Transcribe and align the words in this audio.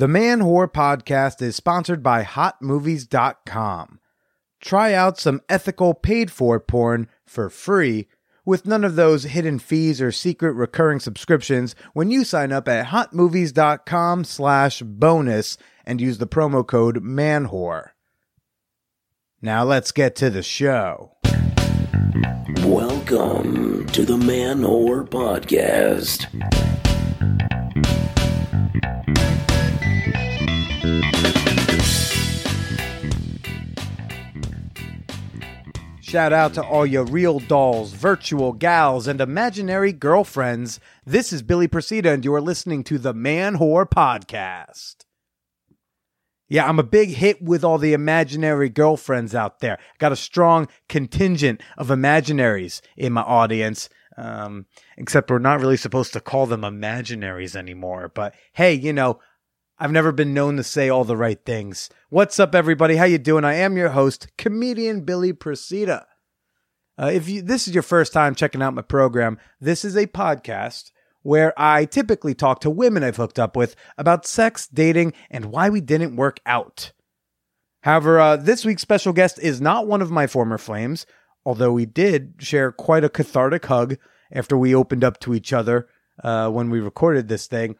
The 0.00 0.08
Man 0.08 0.40
Whore 0.40 0.66
podcast 0.66 1.42
is 1.42 1.56
sponsored 1.56 2.02
by 2.02 2.24
HotMovies.com. 2.24 4.00
Try 4.58 4.94
out 4.94 5.20
some 5.20 5.42
ethical 5.46 5.92
paid 5.92 6.30
for 6.30 6.58
porn 6.58 7.06
for 7.26 7.50
free 7.50 8.08
with 8.46 8.64
none 8.64 8.82
of 8.82 8.96
those 8.96 9.24
hidden 9.24 9.58
fees 9.58 10.00
or 10.00 10.10
secret 10.10 10.52
recurring 10.52 11.00
subscriptions 11.00 11.74
when 11.92 12.10
you 12.10 12.24
sign 12.24 12.50
up 12.50 12.66
at 12.66 12.86
hotmovies.com 12.86 14.24
slash 14.24 14.80
bonus 14.80 15.58
and 15.84 16.00
use 16.00 16.16
the 16.16 16.26
promo 16.26 16.66
code 16.66 17.04
manwhore. 17.04 17.90
Now 19.42 19.64
let's 19.64 19.92
get 19.92 20.16
to 20.16 20.30
the 20.30 20.42
show. 20.42 21.18
Welcome 22.64 23.84
to 23.88 24.06
the 24.06 24.16
Man 24.16 24.62
Whore 24.62 25.06
Podcast. 25.06 26.26
Shout 36.10 36.32
out 36.32 36.54
to 36.54 36.64
all 36.64 36.84
your 36.84 37.04
real 37.04 37.38
dolls, 37.38 37.92
virtual 37.92 38.52
gals, 38.52 39.06
and 39.06 39.20
imaginary 39.20 39.92
girlfriends. 39.92 40.80
This 41.06 41.32
is 41.32 41.40
Billy 41.40 41.68
Procida, 41.68 42.12
and 42.12 42.24
you 42.24 42.34
are 42.34 42.40
listening 42.40 42.82
to 42.82 42.98
the 42.98 43.14
Man 43.14 43.58
Whore 43.58 43.88
Podcast. 43.88 45.04
Yeah, 46.48 46.68
I'm 46.68 46.80
a 46.80 46.82
big 46.82 47.10
hit 47.10 47.40
with 47.40 47.62
all 47.62 47.78
the 47.78 47.92
imaginary 47.92 48.68
girlfriends 48.68 49.36
out 49.36 49.60
there. 49.60 49.78
Got 50.00 50.10
a 50.10 50.16
strong 50.16 50.66
contingent 50.88 51.62
of 51.78 51.90
imaginaries 51.90 52.80
in 52.96 53.12
my 53.12 53.22
audience. 53.22 53.88
Um, 54.16 54.66
except 54.96 55.30
we're 55.30 55.38
not 55.38 55.60
really 55.60 55.76
supposed 55.76 56.12
to 56.14 56.20
call 56.20 56.46
them 56.46 56.62
imaginaries 56.62 57.54
anymore. 57.54 58.10
But 58.12 58.34
hey, 58.54 58.74
you 58.74 58.92
know, 58.92 59.20
I've 59.82 59.92
never 59.92 60.12
been 60.12 60.34
known 60.34 60.58
to 60.58 60.62
say 60.62 60.90
all 60.90 61.04
the 61.04 61.16
right 61.16 61.42
things. 61.42 61.88
What's 62.10 62.38
up, 62.38 62.54
everybody? 62.54 62.96
How 62.96 63.06
you 63.06 63.16
doing? 63.16 63.46
I 63.46 63.54
am 63.54 63.78
your 63.78 63.88
host, 63.88 64.28
comedian 64.36 65.06
Billy 65.06 65.32
Procida. 65.32 66.04
Uh, 67.00 67.06
if 67.06 67.30
you, 67.30 67.40
this 67.40 67.66
is 67.66 67.72
your 67.72 67.82
first 67.82 68.12
time 68.12 68.34
checking 68.34 68.60
out 68.60 68.74
my 68.74 68.82
program, 68.82 69.38
this 69.58 69.82
is 69.82 69.96
a 69.96 70.06
podcast 70.06 70.90
where 71.22 71.54
I 71.58 71.86
typically 71.86 72.34
talk 72.34 72.60
to 72.60 72.68
women 72.68 73.02
I've 73.02 73.16
hooked 73.16 73.38
up 73.38 73.56
with 73.56 73.74
about 73.96 74.26
sex, 74.26 74.66
dating, 74.66 75.14
and 75.30 75.46
why 75.46 75.70
we 75.70 75.80
didn't 75.80 76.14
work 76.14 76.40
out. 76.44 76.92
However, 77.80 78.20
uh, 78.20 78.36
this 78.36 78.66
week's 78.66 78.82
special 78.82 79.14
guest 79.14 79.38
is 79.38 79.62
not 79.62 79.86
one 79.86 80.02
of 80.02 80.10
my 80.10 80.26
former 80.26 80.58
flames, 80.58 81.06
although 81.46 81.72
we 81.72 81.86
did 81.86 82.34
share 82.36 82.70
quite 82.70 83.02
a 83.02 83.08
cathartic 83.08 83.64
hug 83.64 83.96
after 84.30 84.58
we 84.58 84.74
opened 84.74 85.04
up 85.04 85.18
to 85.20 85.32
each 85.32 85.54
other 85.54 85.88
uh, 86.22 86.50
when 86.50 86.68
we 86.68 86.80
recorded 86.80 87.28
this 87.28 87.46
thing. 87.46 87.76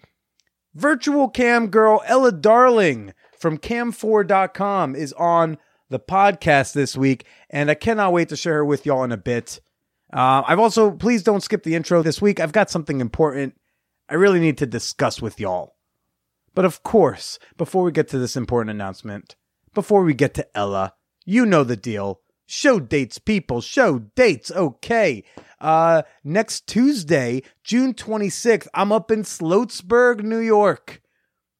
Virtual 0.74 1.28
cam 1.28 1.68
girl 1.68 2.02
Ela 2.06 2.32
Darling 2.32 3.12
from 3.38 3.58
cam4.com 3.58 4.94
is 4.94 5.12
on 5.14 5.58
the 5.88 5.98
podcast 5.98 6.72
this 6.74 6.96
week, 6.96 7.24
and 7.48 7.70
I 7.70 7.74
cannot 7.74 8.12
wait 8.12 8.28
to 8.28 8.36
share 8.36 8.56
her 8.56 8.64
with 8.64 8.86
y'all 8.86 9.02
in 9.02 9.12
a 9.12 9.16
bit. 9.16 9.60
Uh, 10.12 10.42
I've 10.46 10.60
also, 10.60 10.90
please 10.92 11.22
don't 11.22 11.42
skip 11.42 11.62
the 11.62 11.74
intro 11.74 12.02
this 12.02 12.22
week. 12.22 12.38
I've 12.40 12.52
got 12.52 12.70
something 12.70 13.00
important 13.00 13.54
I 14.10 14.14
really 14.14 14.40
need 14.40 14.58
to 14.58 14.66
discuss 14.66 15.22
with 15.22 15.38
y'all. 15.38 15.76
But 16.52 16.64
of 16.64 16.82
course, 16.82 17.38
before 17.56 17.84
we 17.84 17.92
get 17.92 18.08
to 18.08 18.18
this 18.18 18.36
important 18.36 18.70
announcement, 18.70 19.36
before 19.72 20.02
we 20.02 20.14
get 20.14 20.34
to 20.34 20.56
Ela, 20.56 20.94
you 21.24 21.46
know 21.46 21.62
the 21.62 21.76
deal. 21.76 22.20
Show 22.44 22.80
dates, 22.80 23.18
people. 23.18 23.60
Show 23.60 24.00
dates. 24.16 24.50
Okay. 24.50 25.22
Uh, 25.60 26.02
next 26.24 26.66
Tuesday, 26.66 27.42
June 27.62 27.94
26th, 27.94 28.66
I'm 28.74 28.92
up 28.92 29.10
in 29.10 29.22
Sloatsburg, 29.22 30.22
New 30.22 30.38
York. 30.38 31.02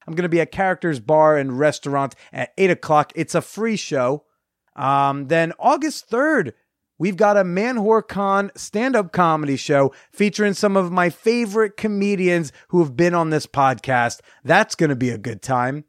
I'm 0.07 0.15
going 0.15 0.25
to 0.25 0.29
be 0.29 0.41
at 0.41 0.53
Characters 0.53 0.99
Bar 0.99 1.37
and 1.37 1.59
Restaurant 1.59 2.15
at 2.33 2.53
8 2.57 2.71
o'clock. 2.71 3.13
It's 3.15 3.35
a 3.35 3.43
free 3.43 3.77
show. 3.77 4.25
Um, 4.75 5.29
then 5.29 5.53
August 5.59 6.11
3rd, 6.11 6.53
we've 6.99 7.17
got 7.17 7.37
a 7.37 7.45
Man 7.45 7.85
Con 8.09 8.51
stand 8.57 8.97
up 8.97 9.13
comedy 9.13 9.57
show 9.57 9.93
featuring 10.11 10.55
some 10.55 10.77
of 10.77 10.91
my 10.91 11.11
favorite 11.11 11.77
comedians 11.77 12.53
who 12.69 12.81
have 12.83 12.97
been 12.97 13.15
on 13.15 13.31
this 13.31 13.47
podcast. 13.47 14.21
That's 14.43 14.75
going 14.75 14.91
to 14.91 14.97
be 14.97 15.11
a 15.11 15.19
good 15.19 15.43
time. 15.43 15.85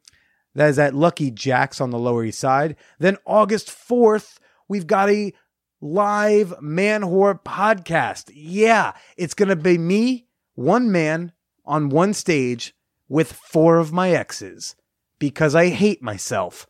That 0.53 0.69
is 0.69 0.79
at 0.79 0.93
Lucky 0.93 1.31
Jack's 1.31 1.79
on 1.79 1.91
the 1.91 1.99
Lower 1.99 2.25
East 2.25 2.39
Side. 2.39 2.75
Then 2.99 3.17
August 3.25 3.69
4th, 3.69 4.37
we've 4.67 4.87
got 4.87 5.09
a 5.09 5.33
live 5.81 6.53
man 6.61 7.01
whore 7.01 7.41
podcast. 7.41 8.31
Yeah, 8.33 8.93
it's 9.17 9.33
going 9.33 9.49
to 9.49 9.55
be 9.55 9.77
me, 9.77 10.27
one 10.55 10.91
man 10.91 11.33
on 11.65 11.89
one 11.89 12.13
stage 12.13 12.75
with 13.09 13.33
four 13.33 13.77
of 13.77 13.91
my 13.91 14.11
exes 14.11 14.75
because 15.19 15.55
I 15.55 15.69
hate 15.69 16.01
myself 16.01 16.67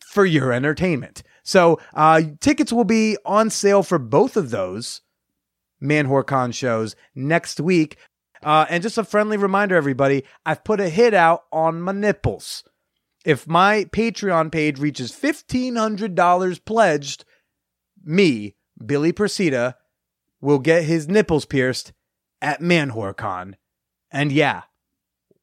for 0.00 0.24
your 0.24 0.52
entertainment. 0.52 1.22
So, 1.42 1.80
uh, 1.94 2.22
tickets 2.40 2.72
will 2.72 2.84
be 2.84 3.16
on 3.24 3.50
sale 3.50 3.82
for 3.82 3.98
both 3.98 4.36
of 4.36 4.50
those 4.50 5.02
Man 5.80 6.08
Whore 6.08 6.26
Con 6.26 6.52
shows 6.52 6.96
next 7.14 7.60
week. 7.60 7.96
Uh, 8.42 8.66
and 8.68 8.82
just 8.82 8.98
a 8.98 9.04
friendly 9.04 9.36
reminder, 9.36 9.76
everybody, 9.76 10.24
I've 10.44 10.64
put 10.64 10.80
a 10.80 10.88
hit 10.88 11.14
out 11.14 11.44
on 11.52 11.80
my 11.80 11.92
nipples. 11.92 12.64
If 13.24 13.46
my 13.46 13.84
Patreon 13.84 14.52
page 14.52 14.78
reaches 14.78 15.12
$1,500 15.12 16.64
pledged, 16.64 17.24
me, 18.06 18.54
Billy 18.84 19.12
Procida, 19.12 19.74
will 20.40 20.58
get 20.58 20.84
his 20.84 21.08
nipples 21.08 21.44
pierced 21.44 21.92
at 22.40 22.60
ManwhoreCon. 22.60 23.54
And 24.10 24.30
yeah, 24.30 24.62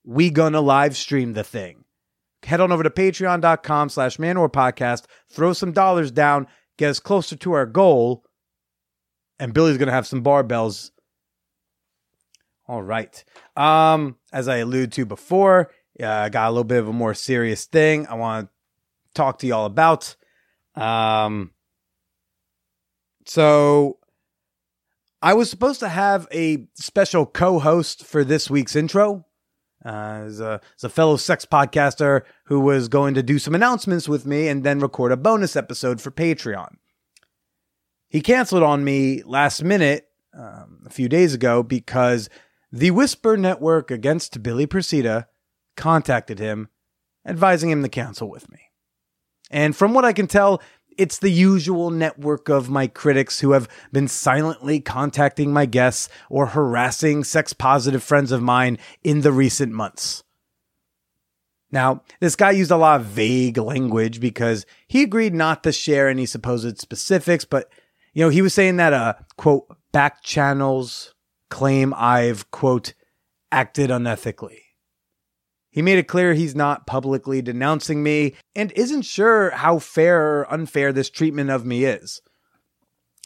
we 0.03 0.29
gonna 0.29 0.61
live 0.61 0.95
stream 0.95 1.33
the 1.33 1.43
thing. 1.43 1.83
Head 2.43 2.59
on 2.59 2.71
over 2.71 2.83
to 2.83 2.89
patreon.com 2.89 3.89
slash 3.89 4.17
podcast, 4.17 5.05
throw 5.29 5.53
some 5.53 5.71
dollars 5.71 6.11
down, 6.11 6.47
get 6.77 6.89
us 6.89 6.99
closer 6.99 7.35
to 7.37 7.53
our 7.53 7.65
goal, 7.65 8.23
and 9.39 9.53
Billy's 9.53 9.77
gonna 9.77 9.91
have 9.91 10.07
some 10.07 10.23
barbells. 10.23 10.91
All 12.67 12.81
right. 12.81 13.23
Um, 13.57 14.17
as 14.31 14.47
I 14.47 14.57
alluded 14.57 14.93
to 14.93 15.05
before, 15.05 15.71
uh, 16.01 16.07
I 16.07 16.29
got 16.29 16.47
a 16.47 16.51
little 16.51 16.63
bit 16.63 16.79
of 16.79 16.87
a 16.87 16.93
more 16.93 17.13
serious 17.13 17.65
thing 17.65 18.07
I 18.07 18.15
want 18.15 18.47
to 18.47 18.53
talk 19.13 19.39
to 19.39 19.47
y'all 19.47 19.65
about. 19.65 20.15
Um, 20.75 21.51
so 23.25 23.99
I 25.21 25.33
was 25.33 25.49
supposed 25.49 25.79
to 25.79 25.89
have 25.89 26.27
a 26.31 26.67
special 26.75 27.25
co-host 27.25 28.05
for 28.05 28.23
this 28.23 28.49
week's 28.49 28.75
intro. 28.75 29.25
Uh, 29.85 30.23
as, 30.25 30.39
a, 30.39 30.61
a 30.81 30.87
fellow 30.87 31.17
sex 31.17 31.45
podcaster 31.45 32.21
who 32.45 32.61
was 32.61 32.87
going 32.87 33.13
to 33.13 33.21
do 33.21 33.37
some 33.37 33.53
announcements 33.53 34.07
with 34.07 34.25
me 34.25 34.47
and 34.47 34.63
then 34.63 34.79
record 34.79 35.11
a 35.11 35.17
bonus 35.17 35.57
episode 35.57 35.99
for 35.99 36.09
Patreon. 36.09 36.75
He 38.07 38.21
canceled 38.21 38.63
on 38.63 38.85
me 38.85 39.23
last 39.23 39.61
minute 39.61 40.07
um, 40.33 40.83
a 40.85 40.89
few 40.89 41.09
days 41.09 41.33
ago 41.33 41.63
because 41.63 42.29
the 42.71 42.91
Whisper 42.91 43.35
Network 43.35 43.91
against 43.91 44.41
Billy 44.41 44.65
Procida 44.65 45.25
contacted 45.75 46.39
him, 46.39 46.69
advising 47.25 47.69
him 47.69 47.83
to 47.83 47.89
cancel 47.89 48.29
with 48.29 48.49
me. 48.49 48.59
And 49.51 49.75
from 49.75 49.93
what 49.93 50.05
I 50.05 50.13
can 50.13 50.27
tell, 50.27 50.61
it's 50.97 51.19
the 51.19 51.29
usual 51.29 51.89
network 51.89 52.49
of 52.49 52.69
my 52.69 52.87
critics 52.87 53.39
who 53.39 53.51
have 53.51 53.67
been 53.91 54.07
silently 54.07 54.79
contacting 54.79 55.51
my 55.53 55.65
guests 55.65 56.09
or 56.29 56.47
harassing 56.47 57.23
sex 57.23 57.53
positive 57.53 58.03
friends 58.03 58.31
of 58.31 58.41
mine 58.41 58.77
in 59.03 59.21
the 59.21 59.31
recent 59.31 59.71
months. 59.71 60.23
Now, 61.71 62.03
this 62.19 62.35
guy 62.35 62.51
used 62.51 62.69
a 62.69 62.77
lot 62.77 63.01
of 63.01 63.07
vague 63.07 63.57
language 63.57 64.19
because 64.19 64.65
he 64.87 65.01
agreed 65.01 65.33
not 65.33 65.63
to 65.63 65.71
share 65.71 66.07
any 66.07 66.27
supposed 66.27 66.77
specifics, 66.77 67.45
but 67.45 67.67
you 68.13 68.23
know, 68.23 68.29
he 68.29 68.43
was 68.43 68.53
saying 68.53 68.77
that 68.77 68.93
uh 68.93 69.15
quote 69.37 69.65
back 69.91 70.21
channels 70.21 71.15
claim 71.49 71.93
I've 71.95 72.51
quote 72.51 72.93
acted 73.51 73.89
unethically. 73.89 74.59
He 75.73 75.81
made 75.81 75.97
it 75.97 76.07
clear 76.07 76.35
he's 76.35 76.53
not 76.53 76.85
publicly 76.85 77.41
denouncing 77.41 78.03
me 78.03 78.35
and 78.55 78.71
isn't 78.73 79.01
sure 79.01 79.49
how 79.49 79.79
fair 79.79 80.21
or 80.21 80.53
unfair 80.53 80.93
this 80.93 81.09
treatment 81.09 81.49
of 81.49 81.65
me 81.65 81.83
is. 81.83 82.21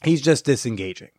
He's 0.01 0.21
just 0.21 0.45
disengaging. 0.45 1.09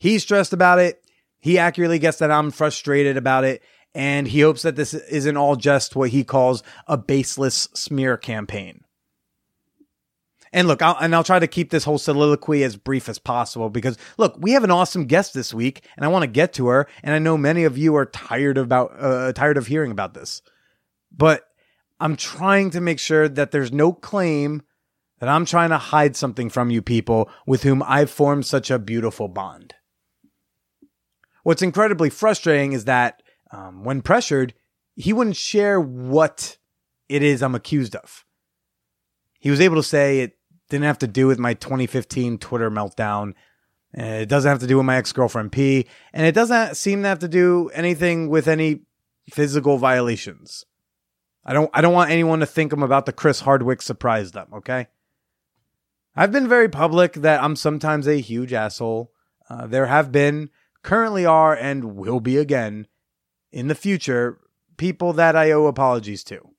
He's 0.00 0.24
stressed 0.24 0.52
about 0.52 0.80
it. 0.80 1.04
He 1.38 1.56
accurately 1.56 2.00
gets 2.00 2.18
that 2.18 2.32
I'm 2.32 2.50
frustrated 2.50 3.16
about 3.16 3.44
it. 3.44 3.62
And 3.94 4.26
he 4.26 4.40
hopes 4.40 4.62
that 4.62 4.74
this 4.74 4.92
isn't 4.92 5.36
all 5.36 5.54
just 5.54 5.94
what 5.94 6.10
he 6.10 6.24
calls 6.24 6.64
a 6.88 6.98
baseless 6.98 7.68
smear 7.72 8.16
campaign. 8.16 8.80
And 10.52 10.66
look, 10.66 10.82
I'll, 10.82 10.96
and 11.00 11.14
I'll 11.14 11.22
try 11.22 11.38
to 11.38 11.46
keep 11.46 11.70
this 11.70 11.84
whole 11.84 11.98
soliloquy 11.98 12.64
as 12.64 12.76
brief 12.76 13.08
as 13.08 13.20
possible 13.20 13.70
because 13.70 13.98
look, 14.18 14.34
we 14.36 14.50
have 14.52 14.64
an 14.64 14.72
awesome 14.72 15.06
guest 15.06 15.32
this 15.32 15.54
week, 15.54 15.84
and 15.96 16.04
I 16.04 16.08
want 16.08 16.24
to 16.24 16.28
get 16.28 16.54
to 16.54 16.66
her. 16.68 16.88
And 17.04 17.14
I 17.14 17.20
know 17.20 17.38
many 17.38 17.64
of 17.64 17.78
you 17.78 17.94
are 17.94 18.06
tired 18.06 18.58
about 18.58 18.94
uh, 18.98 19.32
tired 19.32 19.58
of 19.58 19.68
hearing 19.68 19.92
about 19.92 20.14
this 20.14 20.42
but 21.10 21.44
I'm 22.00 22.16
trying 22.16 22.70
to 22.70 22.80
make 22.80 22.98
sure 22.98 23.28
that 23.28 23.50
there's 23.50 23.72
no 23.72 23.92
claim 23.92 24.62
that 25.18 25.28
I'm 25.28 25.46
trying 25.46 25.70
to 25.70 25.78
hide 25.78 26.14
something 26.14 26.50
from 26.50 26.70
you 26.70 26.82
people 26.82 27.30
with 27.46 27.62
whom 27.62 27.82
I've 27.82 28.10
formed 28.10 28.46
such 28.46 28.70
a 28.70 28.78
beautiful 28.78 29.28
bond. 29.28 29.74
What's 31.42 31.62
incredibly 31.62 32.10
frustrating 32.10 32.72
is 32.72 32.84
that 32.84 33.22
um, 33.50 33.84
when 33.84 34.02
pressured, 34.02 34.52
he 34.94 35.12
wouldn't 35.12 35.36
share 35.36 35.80
what 35.80 36.58
it 37.08 37.22
is 37.22 37.42
I'm 37.42 37.54
accused 37.54 37.94
of. 37.96 38.24
He 39.38 39.50
was 39.50 39.60
able 39.60 39.76
to 39.76 39.82
say 39.82 40.20
it 40.20 40.36
didn't 40.68 40.84
have 40.86 40.98
to 40.98 41.06
do 41.06 41.26
with 41.26 41.38
my 41.38 41.54
2015 41.54 42.38
Twitter 42.38 42.70
meltdown. 42.70 43.34
It 43.92 44.28
doesn't 44.28 44.48
have 44.48 44.58
to 44.60 44.66
do 44.66 44.76
with 44.76 44.86
my 44.86 44.96
ex 44.96 45.12
girlfriend 45.12 45.52
P, 45.52 45.86
and 46.12 46.26
it 46.26 46.34
doesn't 46.34 46.76
seem 46.76 47.02
to 47.02 47.08
have 47.08 47.20
to 47.20 47.28
do 47.28 47.70
anything 47.72 48.28
with 48.28 48.48
any 48.48 48.80
physical 49.30 49.78
violations. 49.78 50.64
I 51.48 51.52
don't 51.52 51.70
I 51.72 51.80
don't 51.80 51.94
want 51.94 52.10
anyone 52.10 52.40
to 52.40 52.46
think 52.46 52.72
I'm 52.72 52.82
about 52.82 53.06
the 53.06 53.12
Chris 53.12 53.40
Hardwick 53.40 53.80
surprise 53.80 54.32
them, 54.32 54.48
okay? 54.52 54.88
I've 56.16 56.32
been 56.32 56.48
very 56.48 56.68
public 56.68 57.12
that 57.14 57.42
I'm 57.42 57.54
sometimes 57.54 58.08
a 58.08 58.20
huge 58.20 58.52
asshole. 58.52 59.12
Uh, 59.48 59.66
there 59.66 59.86
have 59.86 60.10
been, 60.10 60.50
currently 60.82 61.24
are, 61.24 61.54
and 61.54 61.94
will 61.94 62.20
be 62.20 62.36
again 62.36 62.88
in 63.52 63.68
the 63.68 63.74
future 63.74 64.40
people 64.76 65.12
that 65.12 65.36
I 65.36 65.52
owe 65.52 65.66
apologies 65.66 66.24
to. 66.24 66.50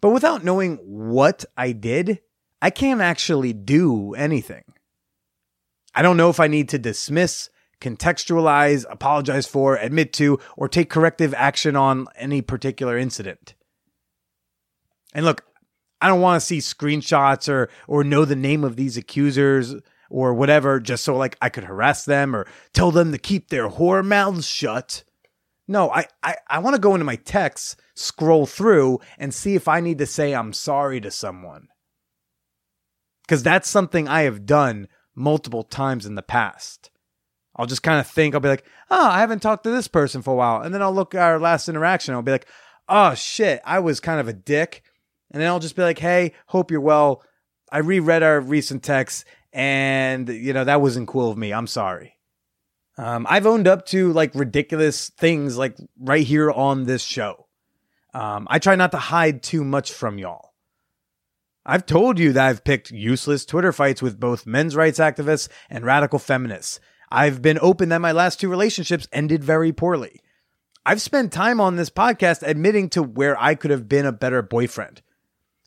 But 0.00 0.10
without 0.10 0.44
knowing 0.44 0.76
what 0.76 1.44
I 1.56 1.72
did, 1.72 2.20
I 2.60 2.70
can't 2.70 3.00
actually 3.00 3.52
do 3.52 4.14
anything. 4.14 4.64
I 5.94 6.02
don't 6.02 6.16
know 6.16 6.30
if 6.30 6.38
I 6.38 6.46
need 6.46 6.68
to 6.70 6.78
dismiss, 6.78 7.50
contextualize, 7.80 8.84
apologize 8.88 9.46
for, 9.46 9.76
admit 9.76 10.12
to, 10.14 10.38
or 10.56 10.68
take 10.68 10.88
corrective 10.88 11.34
action 11.34 11.74
on 11.74 12.06
any 12.16 12.42
particular 12.42 12.96
incident. 12.96 13.54
And 15.12 15.24
look, 15.24 15.44
I 16.00 16.08
don't 16.08 16.20
want 16.20 16.40
to 16.40 16.46
see 16.46 16.58
screenshots 16.58 17.48
or 17.48 17.68
or 17.86 18.04
know 18.04 18.24
the 18.24 18.36
name 18.36 18.64
of 18.64 18.76
these 18.76 18.96
accusers 18.96 19.74
or 20.10 20.34
whatever 20.34 20.78
just 20.80 21.04
so 21.04 21.16
like 21.16 21.36
I 21.40 21.48
could 21.48 21.64
harass 21.64 22.04
them 22.04 22.36
or 22.36 22.46
tell 22.72 22.90
them 22.90 23.12
to 23.12 23.18
keep 23.18 23.48
their 23.48 23.68
whore 23.68 24.04
mouths 24.04 24.46
shut. 24.46 25.04
No, 25.68 25.90
I, 25.90 26.06
I, 26.22 26.36
I 26.50 26.58
want 26.58 26.74
to 26.74 26.80
go 26.80 26.94
into 26.94 27.04
my 27.04 27.16
texts, 27.16 27.76
scroll 27.94 28.46
through, 28.46 29.00
and 29.16 29.32
see 29.32 29.54
if 29.54 29.68
I 29.68 29.80
need 29.80 29.98
to 29.98 30.06
say 30.06 30.34
I'm 30.34 30.52
sorry 30.52 31.00
to 31.00 31.10
someone. 31.10 31.68
Because 33.22 33.42
that's 33.42 33.68
something 33.68 34.08
I 34.08 34.22
have 34.22 34.44
done 34.44 34.88
multiple 35.14 35.62
times 35.62 36.04
in 36.04 36.14
the 36.14 36.22
past. 36.22 36.90
I'll 37.56 37.66
just 37.66 37.82
kind 37.82 38.00
of 38.00 38.06
think, 38.06 38.34
I'll 38.34 38.40
be 38.40 38.48
like, 38.48 38.66
oh, 38.90 39.06
I 39.06 39.20
haven't 39.20 39.40
talked 39.40 39.64
to 39.64 39.70
this 39.70 39.88
person 39.88 40.20
for 40.20 40.32
a 40.32 40.36
while. 40.36 40.62
And 40.62 40.74
then 40.74 40.82
I'll 40.82 40.94
look 40.94 41.14
at 41.14 41.22
our 41.22 41.38
last 41.38 41.68
interaction. 41.68 42.12
I'll 42.12 42.22
be 42.22 42.32
like, 42.32 42.48
oh, 42.88 43.14
shit, 43.14 43.60
I 43.64 43.78
was 43.78 44.00
kind 44.00 44.20
of 44.20 44.28
a 44.28 44.32
dick. 44.32 44.82
And 45.32 45.40
then 45.40 45.48
I'll 45.48 45.58
just 45.58 45.76
be 45.76 45.82
like, 45.82 45.98
hey, 45.98 46.34
hope 46.46 46.70
you're 46.70 46.80
well. 46.80 47.22
I 47.70 47.78
reread 47.78 48.22
our 48.22 48.40
recent 48.40 48.82
texts 48.82 49.24
and, 49.52 50.28
you 50.28 50.52
know, 50.52 50.64
that 50.64 50.80
wasn't 50.80 51.08
cool 51.08 51.30
of 51.30 51.38
me. 51.38 51.52
I'm 51.52 51.66
sorry. 51.66 52.18
Um, 52.98 53.26
I've 53.28 53.46
owned 53.46 53.66
up 53.66 53.86
to 53.86 54.12
like 54.12 54.34
ridiculous 54.34 55.08
things 55.10 55.56
like 55.56 55.76
right 55.98 56.26
here 56.26 56.50
on 56.50 56.84
this 56.84 57.02
show. 57.02 57.46
Um, 58.12 58.46
I 58.50 58.58
try 58.58 58.76
not 58.76 58.92
to 58.92 58.98
hide 58.98 59.42
too 59.42 59.64
much 59.64 59.92
from 59.92 60.18
y'all. 60.18 60.52
I've 61.64 61.86
told 61.86 62.18
you 62.18 62.32
that 62.34 62.46
I've 62.46 62.64
picked 62.64 62.90
useless 62.90 63.46
Twitter 63.46 63.72
fights 63.72 64.02
with 64.02 64.20
both 64.20 64.46
men's 64.46 64.76
rights 64.76 64.98
activists 64.98 65.48
and 65.70 65.84
radical 65.84 66.18
feminists. 66.18 66.80
I've 67.10 67.40
been 67.40 67.58
open 67.62 67.88
that 67.90 68.00
my 68.00 68.12
last 68.12 68.40
two 68.40 68.50
relationships 68.50 69.08
ended 69.12 69.44
very 69.44 69.72
poorly. 69.72 70.20
I've 70.84 71.00
spent 71.00 71.32
time 71.32 71.60
on 71.60 71.76
this 71.76 71.90
podcast 71.90 72.42
admitting 72.42 72.90
to 72.90 73.02
where 73.02 73.40
I 73.40 73.54
could 73.54 73.70
have 73.70 73.88
been 73.88 74.04
a 74.04 74.12
better 74.12 74.42
boyfriend 74.42 75.00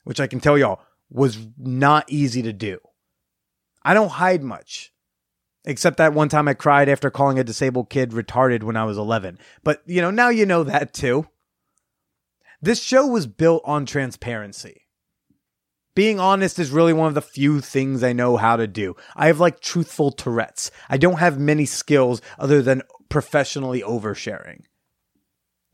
which 0.05 0.21
I 0.21 0.27
can 0.27 0.39
tell 0.39 0.57
y'all 0.57 0.79
was 1.09 1.37
not 1.57 2.05
easy 2.07 2.41
to 2.43 2.53
do. 2.53 2.79
I 3.83 3.93
don't 3.93 4.11
hide 4.11 4.41
much, 4.41 4.93
except 5.65 5.97
that 5.97 6.13
one 6.13 6.29
time 6.29 6.47
I 6.47 6.53
cried 6.53 6.89
after 6.89 7.11
calling 7.11 7.37
a 7.37 7.43
disabled 7.43 7.89
kid 7.89 8.11
retarded 8.11 8.63
when 8.63 8.77
I 8.77 8.85
was 8.85 8.97
11. 8.97 9.37
But, 9.63 9.83
you 9.85 10.01
know, 10.01 10.11
now 10.11 10.29
you 10.29 10.45
know 10.45 10.63
that 10.63 10.93
too. 10.93 11.27
This 12.61 12.81
show 12.81 13.05
was 13.05 13.27
built 13.27 13.61
on 13.65 13.85
transparency. 13.85 14.87
Being 15.93 16.19
honest 16.19 16.59
is 16.59 16.71
really 16.71 16.93
one 16.93 17.07
of 17.07 17.13
the 17.13 17.21
few 17.21 17.61
things 17.61 18.03
I 18.03 18.11
know 18.11 18.37
how 18.37 18.57
to 18.57 18.67
do. 18.67 18.95
I 19.15 19.27
have 19.27 19.39
like 19.39 19.59
truthful 19.59 20.11
Tourette's. 20.11 20.71
I 20.89 20.97
don't 20.97 21.19
have 21.19 21.39
many 21.39 21.65
skills 21.65 22.21
other 22.37 22.61
than 22.61 22.81
professionally 23.07 23.81
oversharing. 23.81 24.63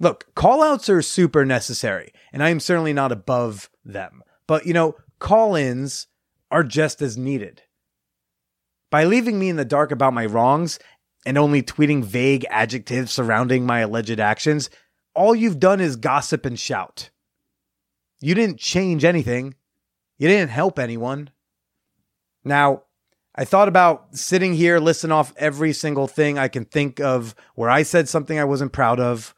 Look, 0.01 0.33
callouts 0.33 0.89
are 0.89 1.03
super 1.03 1.45
necessary, 1.45 2.11
and 2.33 2.41
I 2.41 2.49
am 2.49 2.59
certainly 2.59 2.91
not 2.91 3.11
above 3.11 3.69
them. 3.85 4.23
But, 4.47 4.65
you 4.65 4.73
know, 4.73 4.95
call 5.19 5.55
ins 5.55 6.07
are 6.49 6.63
just 6.63 7.03
as 7.03 7.19
needed. 7.19 7.61
By 8.89 9.03
leaving 9.03 9.37
me 9.37 9.47
in 9.47 9.57
the 9.57 9.63
dark 9.63 9.91
about 9.91 10.15
my 10.15 10.25
wrongs 10.25 10.79
and 11.23 11.37
only 11.37 11.61
tweeting 11.61 12.03
vague 12.03 12.47
adjectives 12.49 13.11
surrounding 13.11 13.63
my 13.63 13.81
alleged 13.81 14.19
actions, 14.19 14.71
all 15.13 15.35
you've 15.35 15.59
done 15.59 15.79
is 15.79 15.97
gossip 15.97 16.47
and 16.47 16.59
shout. 16.59 17.11
You 18.21 18.33
didn't 18.33 18.57
change 18.57 19.05
anything. 19.05 19.53
You 20.17 20.27
didn't 20.27 20.49
help 20.49 20.79
anyone. 20.79 21.29
Now, 22.43 22.85
I 23.35 23.45
thought 23.45 23.67
about 23.67 24.17
sitting 24.17 24.55
here, 24.55 24.79
listen 24.79 25.11
off 25.11 25.31
every 25.37 25.73
single 25.73 26.07
thing 26.07 26.39
I 26.39 26.47
can 26.47 26.65
think 26.65 26.99
of 26.99 27.35
where 27.53 27.69
I 27.69 27.83
said 27.83 28.09
something 28.09 28.39
I 28.39 28.45
wasn't 28.45 28.73
proud 28.73 28.99
of, 28.99 29.35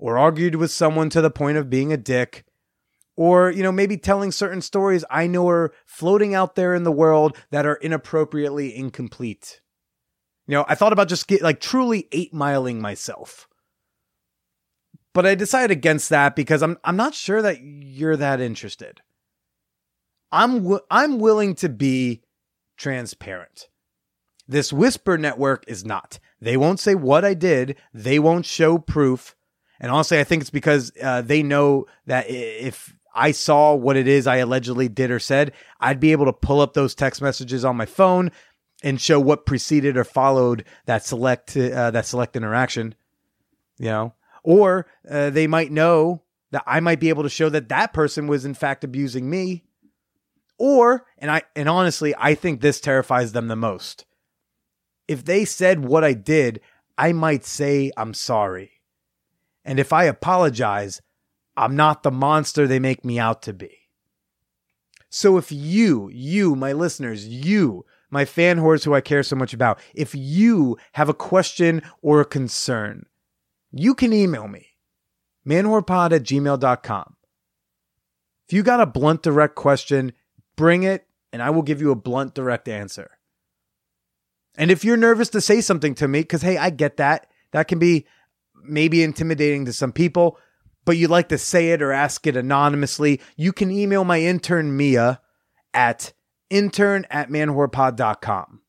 or 0.00 0.18
argued 0.18 0.56
with 0.56 0.72
someone 0.72 1.10
to 1.10 1.20
the 1.20 1.30
point 1.30 1.58
of 1.58 1.70
being 1.70 1.92
a 1.92 1.96
dick, 1.96 2.44
or, 3.16 3.50
you 3.50 3.62
know, 3.62 3.70
maybe 3.70 3.96
telling 3.96 4.32
certain 4.32 4.62
stories 4.62 5.04
I 5.10 5.26
know 5.26 5.48
are 5.48 5.72
floating 5.84 6.34
out 6.34 6.54
there 6.54 6.74
in 6.74 6.84
the 6.84 6.90
world 6.90 7.36
that 7.50 7.66
are 7.66 7.76
inappropriately 7.76 8.74
incomplete. 8.74 9.60
You 10.46 10.54
know, 10.54 10.64
I 10.66 10.74
thought 10.74 10.92
about 10.92 11.08
just 11.08 11.28
get 11.28 11.42
like 11.42 11.60
truly 11.60 12.08
eight 12.12 12.32
miling 12.32 12.80
myself. 12.80 13.46
But 15.12 15.26
I 15.26 15.34
decided 15.34 15.70
against 15.70 16.08
that 16.08 16.34
because 16.34 16.62
I'm 16.62 16.78
I'm 16.82 16.96
not 16.96 17.14
sure 17.14 17.42
that 17.42 17.60
you're 17.60 18.16
that 18.16 18.40
interested. 18.40 19.02
I'm 20.32 20.62
w- 20.62 20.80
I'm 20.90 21.18
willing 21.18 21.54
to 21.56 21.68
be 21.68 22.22
transparent. 22.76 23.68
This 24.48 24.72
whisper 24.72 25.18
network 25.18 25.64
is 25.68 25.84
not. 25.84 26.18
They 26.40 26.56
won't 26.56 26.80
say 26.80 26.94
what 26.94 27.24
I 27.24 27.34
did. 27.34 27.76
They 27.92 28.18
won't 28.18 28.46
show 28.46 28.78
proof. 28.78 29.36
And 29.80 29.90
honestly, 29.90 30.20
I 30.20 30.24
think 30.24 30.42
it's 30.42 30.50
because 30.50 30.92
uh, 31.02 31.22
they 31.22 31.42
know 31.42 31.86
that 32.06 32.28
if 32.28 32.94
I 33.14 33.32
saw 33.32 33.74
what 33.74 33.96
it 33.96 34.06
is 34.06 34.26
I 34.26 34.36
allegedly 34.36 34.88
did 34.88 35.10
or 35.10 35.18
said, 35.18 35.52
I'd 35.80 36.00
be 36.00 36.12
able 36.12 36.26
to 36.26 36.32
pull 36.32 36.60
up 36.60 36.74
those 36.74 36.94
text 36.94 37.22
messages 37.22 37.64
on 37.64 37.76
my 37.76 37.86
phone 37.86 38.30
and 38.82 39.00
show 39.00 39.18
what 39.18 39.46
preceded 39.46 39.96
or 39.96 40.04
followed 40.04 40.64
that 40.86 41.04
select 41.04 41.56
uh, 41.56 41.90
that 41.90 42.06
select 42.06 42.36
interaction. 42.36 42.94
You 43.78 43.86
know, 43.86 44.14
or 44.42 44.86
uh, 45.10 45.30
they 45.30 45.46
might 45.46 45.72
know 45.72 46.22
that 46.50 46.64
I 46.66 46.80
might 46.80 47.00
be 47.00 47.08
able 47.08 47.22
to 47.22 47.28
show 47.28 47.48
that 47.48 47.68
that 47.70 47.92
person 47.92 48.26
was 48.26 48.44
in 48.44 48.54
fact 48.54 48.84
abusing 48.84 49.28
me. 49.30 49.64
Or, 50.58 51.06
and 51.16 51.30
I 51.30 51.42
and 51.56 51.68
honestly, 51.68 52.14
I 52.18 52.34
think 52.34 52.60
this 52.60 52.80
terrifies 52.80 53.32
them 53.32 53.48
the 53.48 53.56
most. 53.56 54.04
If 55.08 55.24
they 55.24 55.46
said 55.46 55.84
what 55.84 56.04
I 56.04 56.12
did, 56.12 56.60
I 56.98 57.12
might 57.12 57.44
say 57.44 57.90
I'm 57.96 58.12
sorry. 58.12 58.79
And 59.64 59.78
if 59.78 59.92
I 59.92 60.04
apologize, 60.04 61.00
I'm 61.56 61.76
not 61.76 62.02
the 62.02 62.10
monster 62.10 62.66
they 62.66 62.78
make 62.78 63.04
me 63.04 63.18
out 63.18 63.42
to 63.42 63.52
be. 63.52 63.76
So 65.08 65.36
if 65.36 65.50
you, 65.50 66.08
you, 66.12 66.54
my 66.54 66.72
listeners, 66.72 67.26
you, 67.26 67.84
my 68.10 68.24
fan 68.24 68.58
who 68.58 68.94
I 68.94 69.00
care 69.00 69.22
so 69.22 69.36
much 69.36 69.52
about, 69.52 69.78
if 69.94 70.14
you 70.14 70.78
have 70.92 71.08
a 71.08 71.14
question 71.14 71.82
or 72.00 72.20
a 72.20 72.24
concern, 72.24 73.06
you 73.72 73.94
can 73.94 74.12
email 74.12 74.48
me, 74.48 74.68
manwhorepod 75.46 76.12
at 76.12 76.22
gmail.com. 76.22 77.16
If 78.46 78.52
you 78.52 78.62
got 78.62 78.80
a 78.80 78.86
blunt, 78.86 79.22
direct 79.22 79.54
question, 79.54 80.12
bring 80.56 80.82
it 80.82 81.06
and 81.32 81.42
I 81.42 81.50
will 81.50 81.62
give 81.62 81.80
you 81.80 81.90
a 81.90 81.96
blunt, 81.96 82.34
direct 82.34 82.68
answer. 82.68 83.10
And 84.56 84.70
if 84.70 84.84
you're 84.84 84.96
nervous 84.96 85.28
to 85.30 85.40
say 85.40 85.60
something 85.60 85.94
to 85.96 86.08
me, 86.08 86.20
because 86.20 86.42
hey, 86.42 86.56
I 86.58 86.70
get 86.70 86.96
that. 86.96 87.28
That 87.52 87.68
can 87.68 87.78
be 87.78 88.06
maybe 88.64 89.02
intimidating 89.02 89.64
to 89.64 89.72
some 89.72 89.92
people, 89.92 90.38
but 90.84 90.96
you'd 90.96 91.10
like 91.10 91.28
to 91.28 91.38
say 91.38 91.70
it 91.70 91.82
or 91.82 91.92
ask 91.92 92.26
it 92.26 92.36
anonymously, 92.36 93.20
you 93.36 93.52
can 93.52 93.70
email 93.70 94.04
my 94.04 94.20
intern 94.20 94.76
Mia 94.76 95.20
at 95.74 96.12
intern 96.48 97.06
at 97.10 97.28
manwhorepod.com. 97.28 98.60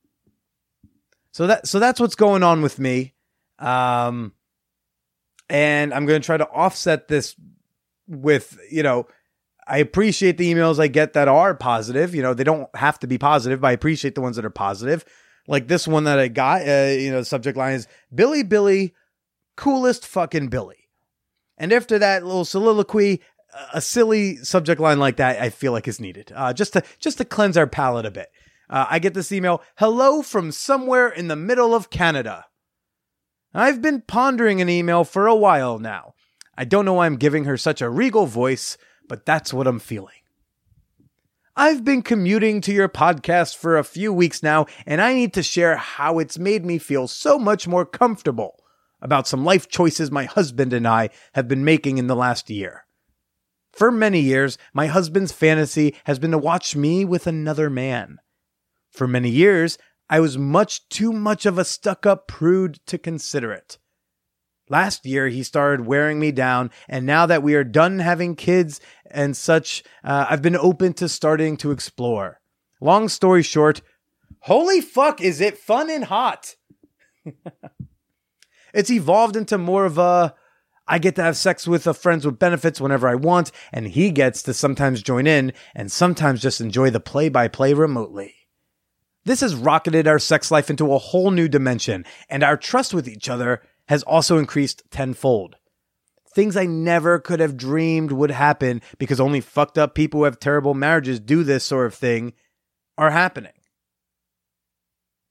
So 1.33 1.47
that 1.47 1.67
so 1.67 1.79
that's 1.79 1.99
what's 1.99 2.15
going 2.15 2.43
on 2.43 2.61
with 2.61 2.77
me. 2.79 3.13
Um 3.59 4.33
and 5.49 5.93
I'm 5.93 6.05
going 6.05 6.21
to 6.21 6.25
try 6.25 6.37
to 6.37 6.47
offset 6.47 7.09
this 7.09 7.35
with, 8.07 8.57
you 8.71 8.83
know, 8.83 9.07
I 9.67 9.77
appreciate 9.77 10.37
the 10.37 10.51
emails 10.51 10.79
I 10.79 10.87
get 10.87 11.13
that 11.13 11.27
are 11.27 11.53
positive. 11.53 12.15
You 12.15 12.21
know, 12.21 12.33
they 12.33 12.45
don't 12.45 12.73
have 12.75 12.99
to 12.99 13.07
be 13.07 13.17
positive, 13.17 13.59
but 13.61 13.67
I 13.67 13.71
appreciate 13.73 14.15
the 14.15 14.21
ones 14.21 14.37
that 14.37 14.45
are 14.45 14.49
positive. 14.49 15.03
Like 15.47 15.67
this 15.67 15.87
one 15.87 16.05
that 16.05 16.19
I 16.19 16.29
got, 16.29 16.61
uh, 16.61 16.91
you 16.97 17.11
know, 17.11 17.19
the 17.19 17.25
subject 17.25 17.57
line 17.57 17.73
is 17.73 17.87
Billy 18.13 18.43
Billy 18.43 18.93
coolest 19.61 20.07
fucking 20.07 20.47
Billy. 20.47 20.89
And 21.55 21.71
after 21.71 21.99
that 21.99 22.25
little 22.25 22.45
soliloquy, 22.45 23.21
a 23.71 23.79
silly 23.79 24.37
subject 24.37 24.81
line 24.81 24.97
like 24.97 25.17
that, 25.17 25.39
I 25.39 25.51
feel 25.51 25.71
like 25.71 25.87
is 25.87 25.99
needed, 25.99 26.31
uh, 26.35 26.51
just 26.51 26.73
to 26.73 26.83
just 26.99 27.19
to 27.19 27.25
cleanse 27.25 27.57
our 27.57 27.67
palate 27.67 28.07
a 28.07 28.11
bit. 28.11 28.29
Uh, 28.71 28.87
I 28.89 28.97
get 28.97 29.13
this 29.13 29.31
email: 29.31 29.61
"Hello 29.77 30.23
from 30.23 30.51
somewhere 30.51 31.09
in 31.09 31.27
the 31.27 31.35
middle 31.35 31.75
of 31.75 31.91
Canada." 31.91 32.45
I've 33.53 33.83
been 33.83 34.01
pondering 34.01 34.61
an 34.61 34.69
email 34.69 35.03
for 35.03 35.27
a 35.27 35.35
while 35.35 35.77
now. 35.77 36.15
I 36.57 36.65
don't 36.65 36.85
know 36.85 36.93
why 36.93 37.05
I'm 37.05 37.17
giving 37.17 37.43
her 37.43 37.57
such 37.57 37.81
a 37.81 37.89
regal 37.89 38.25
voice, 38.25 38.79
but 39.07 39.27
that's 39.27 39.53
what 39.53 39.67
I'm 39.67 39.79
feeling. 39.79 40.15
I've 41.55 41.83
been 41.83 42.01
commuting 42.01 42.61
to 42.61 42.73
your 42.73 42.89
podcast 42.89 43.57
for 43.57 43.77
a 43.77 43.83
few 43.83 44.11
weeks 44.11 44.41
now, 44.41 44.65
and 44.87 45.01
I 45.01 45.13
need 45.13 45.33
to 45.33 45.43
share 45.43 45.75
how 45.75 46.17
it's 46.17 46.39
made 46.39 46.65
me 46.65 46.79
feel 46.79 47.07
so 47.07 47.37
much 47.37 47.67
more 47.67 47.85
comfortable 47.85 48.60
about 49.01 49.27
some 49.27 49.43
life 49.43 49.67
choices 49.67 50.11
my 50.11 50.25
husband 50.25 50.73
and 50.73 50.87
I 50.87 51.09
have 51.33 51.47
been 51.47 51.65
making 51.65 51.97
in 51.97 52.07
the 52.07 52.15
last 52.15 52.49
year. 52.49 52.85
For 53.71 53.91
many 53.91 54.19
years, 54.19 54.57
my 54.73 54.87
husband's 54.87 55.31
fantasy 55.31 55.95
has 56.03 56.19
been 56.19 56.31
to 56.31 56.37
watch 56.37 56.75
me 56.75 57.05
with 57.05 57.25
another 57.25 57.69
man. 57.69 58.17
For 58.89 59.07
many 59.07 59.29
years, 59.29 59.77
I 60.09 60.19
was 60.19 60.37
much 60.37 60.87
too 60.89 61.13
much 61.13 61.45
of 61.45 61.57
a 61.57 61.63
stuck 61.63 62.05
up 62.05 62.27
prude 62.27 62.79
to 62.87 62.97
consider 62.97 63.53
it. 63.53 63.77
Last 64.69 65.05
year, 65.05 65.29
he 65.29 65.43
started 65.43 65.85
wearing 65.85 66.19
me 66.19 66.31
down, 66.31 66.71
and 66.87 67.05
now 67.05 67.25
that 67.25 67.43
we 67.43 67.55
are 67.55 67.63
done 67.63 67.99
having 67.99 68.35
kids 68.35 68.79
and 69.09 69.35
such, 69.35 69.83
uh, 70.03 70.27
I've 70.29 70.41
been 70.41 70.55
open 70.55 70.93
to 70.93 71.09
starting 71.09 71.57
to 71.57 71.71
explore. 71.71 72.39
Long 72.79 73.09
story 73.09 73.43
short, 73.43 73.81
holy 74.39 74.81
fuck, 74.81 75.21
is 75.21 75.41
it 75.41 75.57
fun 75.57 75.89
and 75.89 76.05
hot! 76.05 76.55
it's 78.73 78.91
evolved 78.91 79.35
into 79.35 79.57
more 79.57 79.85
of 79.85 79.97
a 79.97 80.35
I 80.87 80.99
get 80.99 81.15
to 81.15 81.23
have 81.23 81.37
sex 81.37 81.67
with 81.67 81.87
a 81.87 81.93
friends 81.93 82.25
with 82.25 82.39
benefits 82.39 82.81
whenever 82.81 83.07
I 83.07 83.15
want, 83.15 83.51
and 83.71 83.87
he 83.87 84.11
gets 84.11 84.43
to 84.43 84.53
sometimes 84.53 85.01
join 85.01 85.25
in 85.25 85.53
and 85.73 85.91
sometimes 85.91 86.41
just 86.41 86.59
enjoy 86.59 86.89
the 86.89 86.99
play 86.99 87.29
by 87.29 87.47
play 87.47 87.73
remotely. 87.73 88.35
This 89.23 89.41
has 89.41 89.55
rocketed 89.55 90.07
our 90.07 90.19
sex 90.19 90.51
life 90.51 90.69
into 90.69 90.93
a 90.93 90.97
whole 90.97 91.31
new 91.31 91.47
dimension, 91.47 92.05
and 92.29 92.43
our 92.43 92.57
trust 92.57 92.93
with 92.93 93.07
each 93.07 93.29
other 93.29 93.61
has 93.87 94.03
also 94.03 94.37
increased 94.37 94.83
tenfold. 94.89 95.55
Things 96.33 96.57
I 96.57 96.65
never 96.65 97.19
could 97.19 97.39
have 97.39 97.57
dreamed 97.57 98.11
would 98.11 98.31
happen 98.31 98.81
because 98.97 99.19
only 99.19 99.41
fucked 99.41 99.77
up 99.77 99.93
people 99.93 100.21
who 100.21 100.23
have 100.25 100.39
terrible 100.39 100.73
marriages 100.73 101.19
do 101.19 101.43
this 101.43 101.63
sort 101.63 101.85
of 101.85 101.93
thing 101.93 102.33
are 102.97 103.11
happening. 103.11 103.51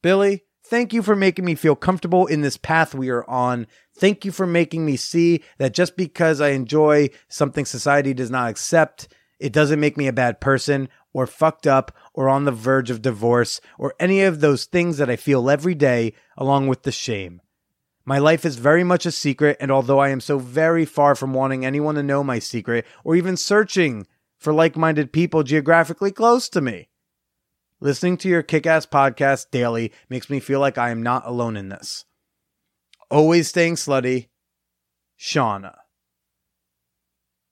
Billy, 0.01 0.43
thank 0.71 0.93
you 0.93 1.03
for 1.03 1.17
making 1.17 1.43
me 1.43 1.53
feel 1.53 1.75
comfortable 1.75 2.25
in 2.27 2.39
this 2.39 2.55
path 2.55 2.95
we 2.95 3.09
are 3.09 3.29
on. 3.29 3.67
Thank 3.93 4.23
you 4.23 4.31
for 4.31 4.47
making 4.47 4.85
me 4.85 4.95
see 4.95 5.43
that 5.57 5.73
just 5.73 5.97
because 5.97 6.39
I 6.39 6.51
enjoy 6.51 7.09
something 7.27 7.65
society 7.65 8.13
does 8.13 8.31
not 8.31 8.49
accept, 8.49 9.09
it 9.37 9.51
doesn't 9.51 9.81
make 9.81 9.97
me 9.97 10.07
a 10.07 10.13
bad 10.13 10.39
person 10.39 10.87
or 11.11 11.27
fucked 11.27 11.67
up 11.67 11.91
or 12.13 12.29
on 12.29 12.45
the 12.45 12.53
verge 12.53 12.89
of 12.89 13.01
divorce 13.01 13.59
or 13.77 13.95
any 13.99 14.21
of 14.21 14.39
those 14.39 14.63
things 14.63 14.97
that 14.97 15.09
I 15.09 15.17
feel 15.17 15.49
every 15.49 15.75
day 15.75 16.13
along 16.37 16.69
with 16.69 16.83
the 16.83 16.91
shame. 16.93 17.41
My 18.05 18.19
life 18.19 18.45
is 18.45 18.55
very 18.55 18.85
much 18.85 19.05
a 19.05 19.11
secret, 19.11 19.57
and 19.59 19.71
although 19.71 19.99
I 19.99 20.07
am 20.07 20.21
so 20.21 20.39
very 20.39 20.85
far 20.85 21.15
from 21.15 21.33
wanting 21.33 21.65
anyone 21.65 21.95
to 21.95 22.03
know 22.03 22.23
my 22.23 22.39
secret 22.39 22.85
or 23.03 23.17
even 23.17 23.35
searching 23.35 24.07
for 24.37 24.53
like 24.53 24.77
minded 24.77 25.11
people 25.11 25.43
geographically 25.43 26.11
close 26.11 26.47
to 26.47 26.61
me, 26.61 26.87
listening 27.81 28.15
to 28.17 28.29
your 28.29 28.43
kick 28.43 28.65
ass 28.65 28.85
podcast 28.85 29.51
daily 29.51 29.91
makes 30.09 30.29
me 30.29 30.39
feel 30.39 30.59
like 30.61 30.77
I 30.77 30.91
am 30.91 31.03
not 31.03 31.25
alone 31.25 31.57
in 31.57 31.69
this. 31.69 32.05
Always 33.09 33.49
staying 33.49 33.75
slutty, 33.75 34.29
Shauna. 35.19 35.75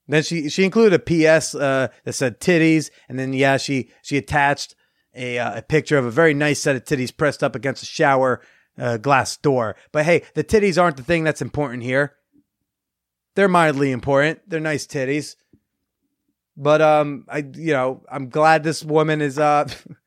Then 0.07 0.23
she 0.23 0.49
she 0.49 0.63
included 0.63 0.93
a 0.93 1.37
PS 1.37 1.53
uh, 1.53 1.89
that 2.03 2.13
said 2.13 2.39
titties, 2.39 2.89
and 3.09 3.19
then 3.19 3.33
yeah, 3.33 3.57
she 3.57 3.91
she 4.01 4.17
attached 4.17 4.75
a 5.13 5.37
uh, 5.37 5.57
a 5.57 5.61
picture 5.61 5.97
of 5.97 6.05
a 6.05 6.11
very 6.11 6.33
nice 6.33 6.61
set 6.61 6.75
of 6.75 6.85
titties 6.85 7.15
pressed 7.15 7.43
up 7.43 7.55
against 7.55 7.83
a 7.83 7.85
shower 7.85 8.41
uh, 8.77 8.97
glass 8.97 9.37
door. 9.37 9.75
But 9.91 10.05
hey, 10.05 10.23
the 10.33 10.43
titties 10.43 10.81
aren't 10.81 10.97
the 10.97 11.03
thing 11.03 11.23
that's 11.23 11.41
important 11.41 11.83
here. 11.83 12.15
They're 13.35 13.47
mildly 13.47 13.91
important. 13.91 14.39
They're 14.47 14.59
nice 14.59 14.87
titties. 14.87 15.35
But 16.57 16.81
um, 16.81 17.25
I 17.29 17.45
you 17.53 17.73
know 17.73 18.03
I'm 18.11 18.29
glad 18.29 18.63
this 18.63 18.83
woman 18.83 19.21
is 19.21 19.37
uh 19.37 19.67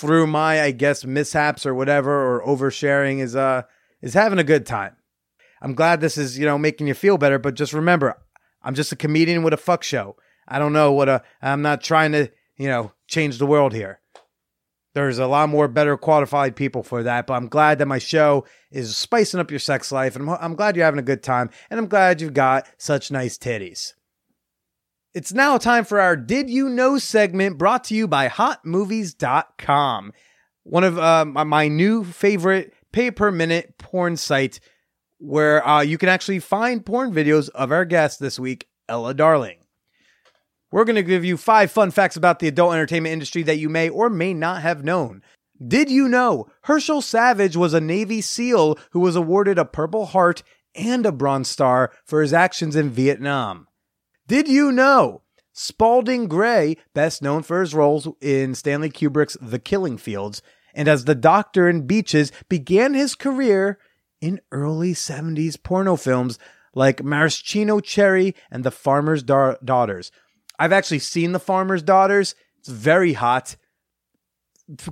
through 0.00 0.26
my 0.26 0.62
I 0.62 0.70
guess 0.70 1.04
mishaps 1.04 1.66
or 1.66 1.74
whatever 1.74 2.10
or 2.10 2.46
oversharing 2.46 3.20
is 3.20 3.36
uh 3.36 3.62
is 4.00 4.14
having 4.14 4.38
a 4.38 4.44
good 4.44 4.64
time. 4.64 4.96
I'm 5.60 5.74
glad 5.74 6.00
this 6.00 6.16
is 6.16 6.38
you 6.38 6.46
know 6.46 6.58
making 6.58 6.86
you 6.86 6.94
feel 6.94 7.18
better. 7.18 7.38
But 7.38 7.54
just 7.54 7.74
remember, 7.74 8.16
I'm 8.62 8.74
just 8.74 8.92
a 8.92 8.96
comedian 8.96 9.42
with 9.42 9.52
a 9.52 9.58
fuck 9.58 9.82
show. 9.82 10.16
I 10.48 10.58
don't 10.58 10.72
know 10.72 10.92
what 10.92 11.08
a. 11.08 11.22
I'm 11.42 11.62
not 11.62 11.82
trying 11.82 12.12
to 12.12 12.30
you 12.56 12.68
know 12.68 12.92
change 13.06 13.38
the 13.38 13.46
world 13.46 13.74
here. 13.74 14.00
There's 14.94 15.18
a 15.18 15.26
lot 15.26 15.48
more 15.50 15.68
better 15.68 15.96
qualified 15.96 16.56
people 16.56 16.82
for 16.82 17.04
that, 17.04 17.26
but 17.26 17.34
I'm 17.34 17.46
glad 17.46 17.78
that 17.78 17.86
my 17.86 17.98
show 17.98 18.44
is 18.72 18.96
spicing 18.96 19.38
up 19.38 19.50
your 19.50 19.60
sex 19.60 19.92
life, 19.92 20.16
and 20.16 20.28
I'm, 20.28 20.36
I'm 20.40 20.54
glad 20.56 20.74
you're 20.74 20.84
having 20.84 20.98
a 20.98 21.02
good 21.02 21.22
time, 21.22 21.50
and 21.68 21.78
I'm 21.78 21.86
glad 21.86 22.20
you've 22.20 22.34
got 22.34 22.66
such 22.76 23.10
nice 23.12 23.38
titties. 23.38 23.92
It's 25.12 25.32
now 25.32 25.58
time 25.58 25.84
for 25.84 26.00
our 26.00 26.14
Did 26.14 26.48
You 26.48 26.68
Know 26.68 26.96
segment 26.96 27.58
brought 27.58 27.82
to 27.84 27.96
you 27.96 28.06
by 28.06 28.28
HotMovies.com, 28.28 30.12
one 30.62 30.84
of 30.84 30.98
uh, 31.00 31.24
my 31.24 31.66
new 31.66 32.04
favorite 32.04 32.72
pay 32.92 33.10
per 33.10 33.32
minute 33.32 33.76
porn 33.76 34.16
site 34.16 34.60
where 35.18 35.66
uh, 35.66 35.80
you 35.80 35.98
can 35.98 36.08
actually 36.08 36.38
find 36.38 36.86
porn 36.86 37.12
videos 37.12 37.48
of 37.50 37.72
our 37.72 37.84
guest 37.84 38.20
this 38.20 38.38
week, 38.38 38.68
Ela 38.88 39.12
Darling. 39.12 39.58
We're 40.70 40.84
going 40.84 40.94
to 40.94 41.02
give 41.02 41.24
you 41.24 41.36
five 41.36 41.72
fun 41.72 41.90
facts 41.90 42.14
about 42.14 42.38
the 42.38 42.46
adult 42.46 42.74
entertainment 42.74 43.12
industry 43.12 43.42
that 43.42 43.58
you 43.58 43.68
may 43.68 43.88
or 43.88 44.10
may 44.10 44.32
not 44.32 44.62
have 44.62 44.84
known. 44.84 45.24
Did 45.60 45.90
you 45.90 46.06
know 46.06 46.46
Herschel 46.62 47.02
Savage 47.02 47.56
was 47.56 47.74
a 47.74 47.80
Navy 47.80 48.20
SEAL 48.20 48.78
who 48.92 49.00
was 49.00 49.16
awarded 49.16 49.58
a 49.58 49.64
Purple 49.64 50.06
Heart 50.06 50.44
and 50.76 51.04
a 51.04 51.10
Bronze 51.10 51.48
Star 51.48 51.90
for 52.04 52.22
his 52.22 52.32
actions 52.32 52.76
in 52.76 52.90
Vietnam? 52.90 53.66
Did 54.30 54.46
you 54.46 54.70
know 54.70 55.22
Spalding 55.52 56.28
Gray, 56.28 56.76
best 56.94 57.20
known 57.20 57.42
for 57.42 57.58
his 57.58 57.74
roles 57.74 58.06
in 58.20 58.54
Stanley 58.54 58.88
Kubrick's 58.88 59.36
The 59.42 59.58
Killing 59.58 59.98
Fields, 59.98 60.40
and 60.72 60.86
as 60.86 61.04
the 61.04 61.16
doctor 61.16 61.68
in 61.68 61.84
Beaches, 61.84 62.30
began 62.48 62.94
his 62.94 63.16
career 63.16 63.80
in 64.20 64.40
early 64.52 64.94
70s 64.94 65.60
porno 65.60 65.96
films 65.96 66.38
like 66.76 67.02
Maraschino 67.02 67.80
Cherry 67.80 68.36
and 68.52 68.62
The 68.62 68.70
Farmer's 68.70 69.24
da- 69.24 69.56
Daughters. 69.64 70.12
I've 70.60 70.72
actually 70.72 71.00
seen 71.00 71.32
The 71.32 71.40
Farmer's 71.40 71.82
Daughters. 71.82 72.36
It's 72.60 72.68
very 72.68 73.14
hot, 73.14 73.56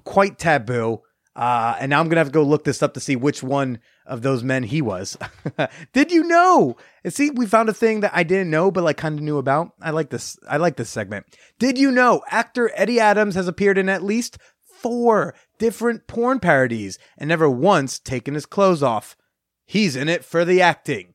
quite 0.02 0.40
taboo. 0.40 1.02
Uh, 1.37 1.77
and 1.79 1.91
now 1.91 2.01
I'm 2.01 2.09
gonna 2.09 2.21
have 2.21 2.29
to 2.29 2.33
go 2.33 2.43
look 2.43 2.65
this 2.65 2.83
up 2.83 2.95
to 2.95 3.01
see 3.01 3.15
which 3.15 3.43
one 3.43 3.79
of 4.07 4.23
those 4.23 4.43
men 4.43 4.65
he 4.65 4.83
was. 4.83 5.17
Did 5.93 6.11
you 6.11 6.25
know? 6.25 6.77
And 7.05 7.13
see, 7.13 7.31
we 7.31 7.47
found 7.47 7.69
a 7.69 7.75
thing 7.75 8.01
that 8.01 8.13
I 8.15 8.23
didn't 8.23 8.51
know, 8.51 8.71
but 8.71 8.85
like 8.85 8.97
kind 8.97 9.19
of 9.19 9.25
knew 9.25 9.39
about. 9.39 9.73
I 9.81 9.91
like 9.91 10.11
this. 10.11 10.37
I 10.49 10.57
like 10.57 10.77
this 10.77 10.91
segment. 10.91 11.27
Did 11.59 11.79
you 11.79 11.91
know 11.91 12.23
actor 12.29 12.71
Eddie 12.75 13.01
Adams 13.01 13.35
has 13.35 13.47
appeared 13.47 13.79
in 13.79 13.89
at 13.89 14.03
least 14.03 14.39
four 14.63 15.35
different 15.59 16.07
porn 16.07 16.41
parodies 16.41 16.99
and 17.17 17.29
never 17.29 17.49
once 17.49 17.99
taken 17.99 18.35
his 18.35 18.47
clothes 18.47 18.83
off? 18.83 19.17
He's 19.65 19.97
in 19.97 20.09
it 20.09 20.25
for 20.25 20.45
the 20.45 20.63
acting. 20.63 21.15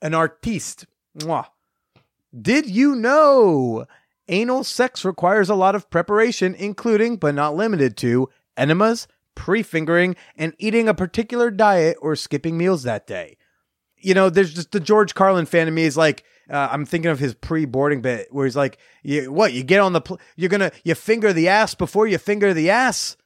An 0.00 0.14
artiste. 0.14 0.86
Mwah. 1.18 1.46
Did 2.40 2.68
you 2.68 2.94
know? 2.94 3.86
Anal 4.28 4.64
sex 4.64 5.04
requires 5.04 5.48
a 5.48 5.54
lot 5.54 5.74
of 5.74 5.90
preparation, 5.90 6.54
including, 6.54 7.16
but 7.16 7.34
not 7.34 7.56
limited 7.56 7.96
to, 7.98 8.28
enemas, 8.56 9.08
pre 9.38 9.62
fingering, 9.62 10.16
and 10.36 10.52
eating 10.58 10.88
a 10.88 10.94
particular 10.94 11.50
diet 11.50 11.96
or 12.02 12.16
skipping 12.16 12.58
meals 12.58 12.82
that 12.82 13.06
day. 13.06 13.38
You 13.96 14.12
know, 14.12 14.28
there's 14.28 14.52
just 14.52 14.72
the 14.72 14.80
George 14.80 15.14
Carlin 15.14 15.46
fan 15.46 15.68
of 15.68 15.74
me 15.74 15.84
is 15.84 15.96
like, 15.96 16.24
uh, 16.50 16.68
I'm 16.70 16.84
thinking 16.84 17.10
of 17.10 17.18
his 17.18 17.34
pre-boarding 17.34 18.02
bit 18.02 18.28
where 18.30 18.46
he's 18.46 18.56
like, 18.56 18.78
"You 19.02 19.32
what? 19.32 19.52
You 19.52 19.62
get 19.62 19.80
on 19.80 19.92
the, 19.92 20.00
pl- 20.00 20.20
you're 20.36 20.50
gonna, 20.50 20.72
you 20.82 20.94
finger 20.94 21.32
the 21.32 21.48
ass 21.48 21.74
before 21.74 22.06
you 22.06 22.18
finger 22.18 22.52
the 22.52 22.68
ass." 22.68 23.16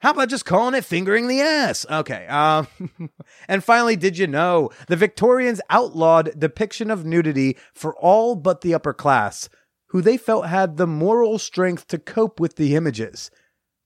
How 0.00 0.10
about 0.10 0.28
just 0.30 0.44
calling 0.44 0.74
it 0.74 0.84
fingering 0.84 1.28
the 1.28 1.40
ass? 1.40 1.86
Okay. 1.88 2.26
Um, 2.26 2.66
and 3.48 3.62
finally, 3.62 3.94
did 3.94 4.18
you 4.18 4.26
know 4.26 4.70
the 4.88 4.96
Victorians 4.96 5.60
outlawed 5.70 6.36
depiction 6.36 6.90
of 6.90 7.04
nudity 7.04 7.56
for 7.72 7.94
all 7.96 8.34
but 8.34 8.62
the 8.62 8.74
upper 8.74 8.92
class, 8.92 9.48
who 9.90 10.02
they 10.02 10.16
felt 10.16 10.46
had 10.46 10.76
the 10.76 10.88
moral 10.88 11.38
strength 11.38 11.86
to 11.86 11.98
cope 11.98 12.40
with 12.40 12.56
the 12.56 12.74
images? 12.74 13.30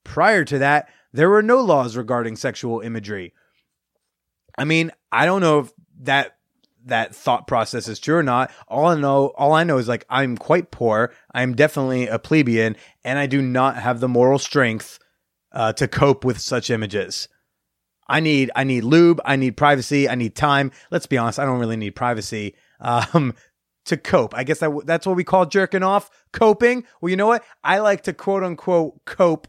Prior 0.07 0.45
to 0.45 0.61
that, 0.61 0.89
there 1.13 1.29
were 1.29 1.43
no 1.43 1.61
laws 1.61 1.97
regarding 1.97 2.37
sexual 2.37 2.81
imagery. 2.81 3.35
I 4.57 4.65
mean, 4.65 4.93
I 5.11 5.27
don't 5.27 5.41
know 5.41 5.59
if 5.59 5.73
that 6.03 6.37
that 6.85 7.13
thought 7.13 7.49
process 7.49 7.89
is 7.89 7.99
true 7.99 8.17
or 8.17 8.23
not. 8.23 8.53
All 8.69 8.87
I 8.87 8.95
know, 8.95 9.33
all 9.37 9.53
I 9.53 9.65
know 9.65 9.79
is 9.79 9.89
like 9.89 10.07
I'm 10.09 10.37
quite 10.37 10.71
poor. 10.71 11.13
I'm 11.35 11.57
definitely 11.57 12.07
a 12.07 12.21
plebeian, 12.21 12.77
and 13.05 13.19
I 13.19 13.27
do 13.27 13.43
not 13.43 13.77
have 13.79 13.99
the 13.99 14.09
moral 14.09 14.39
strength 14.39 15.01
uh, 15.51 15.73
to 15.73 15.89
cope 15.89 16.25
with 16.25 16.39
such 16.39 16.71
images. 16.71 17.29
I 18.09 18.21
need 18.21 18.53
I 18.55 18.63
need 18.63 18.85
lube, 18.85 19.21
I 19.25 19.35
need 19.35 19.57
privacy, 19.57 20.09
I 20.09 20.15
need 20.15 20.37
time. 20.37 20.71
Let's 20.93 21.07
be 21.07 21.19
honest, 21.19 21.41
I 21.41 21.45
don't 21.45 21.59
really 21.59 21.77
need 21.77 21.97
privacy 21.97 22.55
um, 22.81 23.35
to 23.87 23.97
cope. 23.97 24.37
I 24.37 24.45
guess 24.45 24.61
that, 24.61 24.71
that's 24.87 25.05
what 25.05 25.17
we 25.17 25.25
call 25.25 25.47
jerking 25.47 25.83
off, 25.83 26.11
coping. 26.33 26.85
Well, 27.01 27.11
you 27.11 27.17
know 27.17 27.27
what? 27.27 27.45
I 27.65 27.79
like 27.79 28.05
to 28.05 28.13
quote 28.13 28.45
unquote 28.45 29.05
cope 29.05 29.49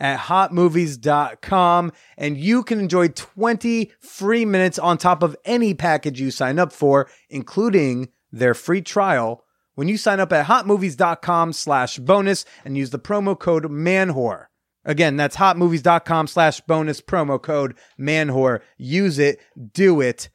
at 0.00 0.18
hotmovies.com 0.18 1.92
and 2.16 2.36
you 2.38 2.64
can 2.64 2.80
enjoy 2.80 3.08
20 3.08 3.92
free 4.00 4.44
minutes 4.44 4.78
on 4.78 4.98
top 4.98 5.22
of 5.22 5.36
any 5.44 5.74
package 5.74 6.20
you 6.20 6.30
sign 6.30 6.58
up 6.58 6.72
for, 6.72 7.08
including 7.28 8.08
their 8.32 8.54
free 8.54 8.80
trial 8.80 9.44
when 9.74 9.88
you 9.88 9.96
sign 9.96 10.18
up 10.18 10.32
at 10.32 10.46
hotmovies.com 10.46 11.52
slash 11.52 11.98
bonus 11.98 12.44
and 12.64 12.76
use 12.76 12.90
the 12.90 12.98
promo 12.98 13.38
code 13.38 13.64
manwhore. 13.64 14.46
Again, 14.84 15.16
that's 15.16 15.36
hotmovies.com 15.36 16.26
slash 16.26 16.60
bonus 16.62 17.00
promo 17.00 17.40
code 17.40 17.76
manwhore. 17.98 18.60
Use 18.78 19.18
it, 19.18 19.40
do 19.72 20.00
it, 20.00 20.30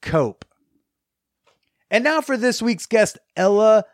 cope. 0.00 0.44
And 1.90 2.02
now 2.02 2.22
for 2.22 2.38
this 2.38 2.62
week's 2.62 2.86
guest, 2.86 3.18
Ela 3.36 3.84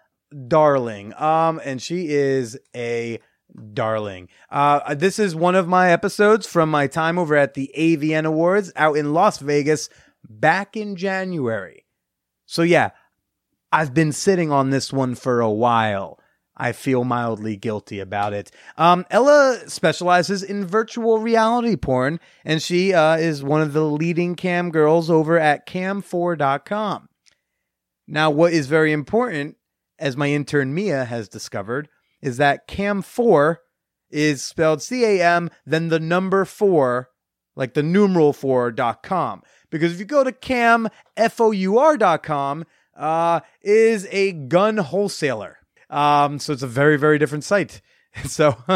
Darling. 0.47 1.15
Um, 1.15 1.61
and 1.65 1.83
she 1.83 2.09
is 2.09 2.57
a 2.77 3.19
darling. 3.59 4.29
Uh, 4.51 4.95
this 4.95 5.19
is 5.19 5.35
one 5.35 5.55
of 5.55 5.69
my 5.69 5.91
episodes 5.91 6.47
from 6.47 6.71
my 6.71 6.87
time 6.87 7.19
over 7.19 7.37
at 7.37 7.55
the 7.55 7.71
AVN 7.77 8.25
Awards 8.25 8.73
out 8.77 8.97
in 8.97 9.13
Las 9.13 9.39
Vegas 9.39 9.89
back 10.29 10.77
in 10.77 10.97
January. 10.97 11.85
So 12.47 12.63
yeah, 12.63 12.91
I've 13.71 13.93
been 13.93 14.13
sitting 14.13 14.51
on 14.51 14.71
this 14.71 14.93
one 14.93 15.15
for 15.15 15.41
a 15.41 15.51
while. 15.51 16.19
I 16.59 16.73
feel 16.73 17.05
mildly 17.05 17.57
guilty 17.57 18.01
about 18.01 18.33
it. 18.33 18.51
Um, 18.77 19.07
Ela 19.11 19.61
specializes 19.69 20.43
in 20.43 20.67
virtual 20.67 21.19
reality 21.19 21.77
porn, 21.77 22.19
and 22.45 22.61
she 22.61 22.93
uh, 22.93 23.17
is 23.17 23.45
one 23.45 23.61
of 23.61 23.73
the 23.73 23.85
leading 23.85 24.35
cam 24.35 24.71
girls 24.71 25.09
over 25.09 25.39
at 25.39 25.69
cam4.com. 25.69 27.09
Now, 28.09 28.31
what 28.31 28.53
is 28.53 28.67
very 28.67 28.91
important, 28.91 29.57
as 29.99 30.17
my 30.17 30.31
intern 30.31 30.75
Mia 30.75 31.05
has 31.05 31.29
discovered, 31.29 31.89
is 32.21 32.37
that 32.39 32.69
cam4 32.69 33.57
is 34.11 34.43
spelled 34.43 34.83
C 34.83 35.05
A 35.05 35.23
M, 35.23 35.51
then 35.67 35.89
the 35.89 36.01
number 36.01 36.45
four, 36.45 37.11
like 37.57 37.75
the 37.75 37.83
numeral 37.83 38.33
four 38.33 38.71
dot 38.71 39.03
com. 39.03 39.43
Because 39.71 39.93
if 39.93 39.99
you 39.99 40.05
go 40.05 40.25
to 40.25 40.33
cam, 40.33 40.89
F 41.17 41.41
O 41.41 41.51
U 41.51 41.79
R 41.79 41.97
dot 41.97 42.23
com, 42.23 42.65
uh, 42.97 43.41
is 43.63 44.07
a 44.11 44.33
gun 44.33 44.79
wholesaler. 44.79 45.59
Um, 45.91 46.39
so 46.39 46.53
it's 46.53 46.63
a 46.63 46.67
very, 46.67 46.97
very 46.97 47.19
different 47.19 47.45
site. 47.45 47.81
So, 48.25 48.57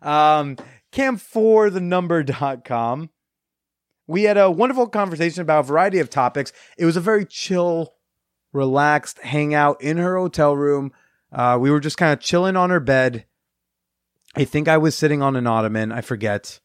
um, 0.00 0.56
cam4 0.92 1.72
the 1.72 1.80
number 1.80 2.22
dot 2.22 2.64
com. 2.64 3.10
We 4.06 4.22
had 4.22 4.38
a 4.38 4.50
wonderful 4.50 4.86
conversation 4.86 5.42
about 5.42 5.60
a 5.60 5.64
variety 5.64 5.98
of 5.98 6.08
topics. 6.08 6.52
It 6.78 6.86
was 6.86 6.96
a 6.96 7.00
very 7.00 7.26
chill, 7.26 7.92
relaxed 8.52 9.18
hangout 9.18 9.82
in 9.82 9.98
her 9.98 10.16
hotel 10.16 10.56
room. 10.56 10.92
Uh, 11.36 11.58
we 11.60 11.70
were 11.70 11.80
just 11.80 11.98
kind 11.98 12.14
of 12.14 12.18
chilling 12.18 12.56
on 12.56 12.70
her 12.70 12.80
bed. 12.80 13.26
I 14.34 14.44
think 14.44 14.68
I 14.68 14.78
was 14.78 14.94
sitting 14.94 15.20
on 15.20 15.36
an 15.36 15.46
ottoman. 15.46 15.92
I 15.92 16.00
forget. 16.00 16.60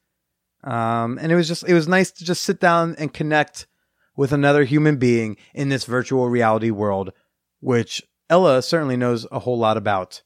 Um, 0.63 1.19
and 1.21 1.29
it 1.29 1.35
was 1.35 1.49
just, 1.49 1.67
it 1.67 1.73
was 1.73 1.89
nice 1.89 2.09
to 2.11 2.23
just 2.23 2.43
sit 2.43 2.61
down 2.61 2.95
and 2.97 3.13
connect 3.13 3.67
with 4.15 4.31
another 4.31 4.63
human 4.63 4.95
being 4.95 5.35
in 5.53 5.67
this 5.67 5.83
virtual 5.83 6.29
reality 6.29 6.71
world, 6.71 7.11
which 7.59 8.01
Ela 8.29 8.61
certainly 8.61 8.95
knows 8.95 9.27
a 9.29 9.39
whole 9.39 9.57
lot 9.57 9.75
about. 9.75 10.21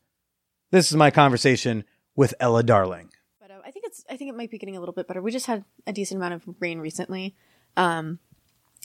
This 0.69 0.91
is 0.91 0.95
my 0.95 1.09
conversation 1.09 1.83
with 2.15 2.35
Ela 2.39 2.61
Darling. 2.61 3.09
But 3.41 3.49
uh, 3.49 3.61
I 3.65 3.71
think 3.71 3.85
it's 3.87 4.03
I 4.09 4.15
think 4.17 4.29
it 4.29 4.37
might 4.37 4.51
be 4.51 4.59
getting 4.59 4.77
a 4.77 4.79
little 4.79 4.93
bit 4.93 5.07
better. 5.07 5.21
We 5.21 5.31
just 5.31 5.47
had 5.47 5.63
a 5.87 5.93
decent 5.93 6.19
amount 6.19 6.35
of 6.35 6.43
rain 6.59 6.79
recently. 6.79 7.35
Um, 7.77 8.19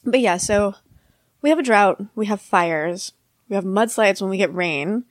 but 0.05 0.21
yeah, 0.21 0.39
so 0.39 0.75
we 1.43 1.51
have 1.51 1.59
a 1.59 1.63
drought, 1.63 2.03
we 2.15 2.27
have 2.27 2.41
fires, 2.41 3.13
we 3.49 3.57
have 3.57 3.65
mudslides 3.65 4.23
when 4.23 4.31
we 4.31 4.39
get 4.39 4.55
rain, 4.55 5.05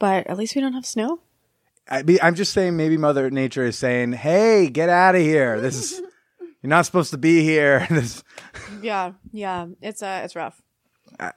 but 0.00 0.26
at 0.26 0.36
least 0.36 0.56
we 0.56 0.60
don't 0.60 0.72
have 0.72 0.84
snow. 0.84 1.20
I 1.88 2.02
be, 2.02 2.20
I'm 2.20 2.34
just 2.34 2.52
saying, 2.52 2.76
maybe 2.76 2.96
Mother 2.96 3.30
Nature 3.30 3.64
is 3.64 3.78
saying, 3.78 4.12
"Hey, 4.14 4.68
get 4.68 4.88
out 4.88 5.14
of 5.14 5.20
here! 5.22 5.60
This 5.60 5.76
is 5.92 6.00
you're 6.62 6.68
not 6.70 6.86
supposed 6.86 7.12
to 7.12 7.18
be 7.18 7.42
here." 7.44 7.86
this, 7.90 8.24
Yeah, 8.82 9.12
yeah, 9.32 9.66
it's 9.80 10.02
uh 10.02 10.22
it's 10.24 10.34
rough. 10.34 10.60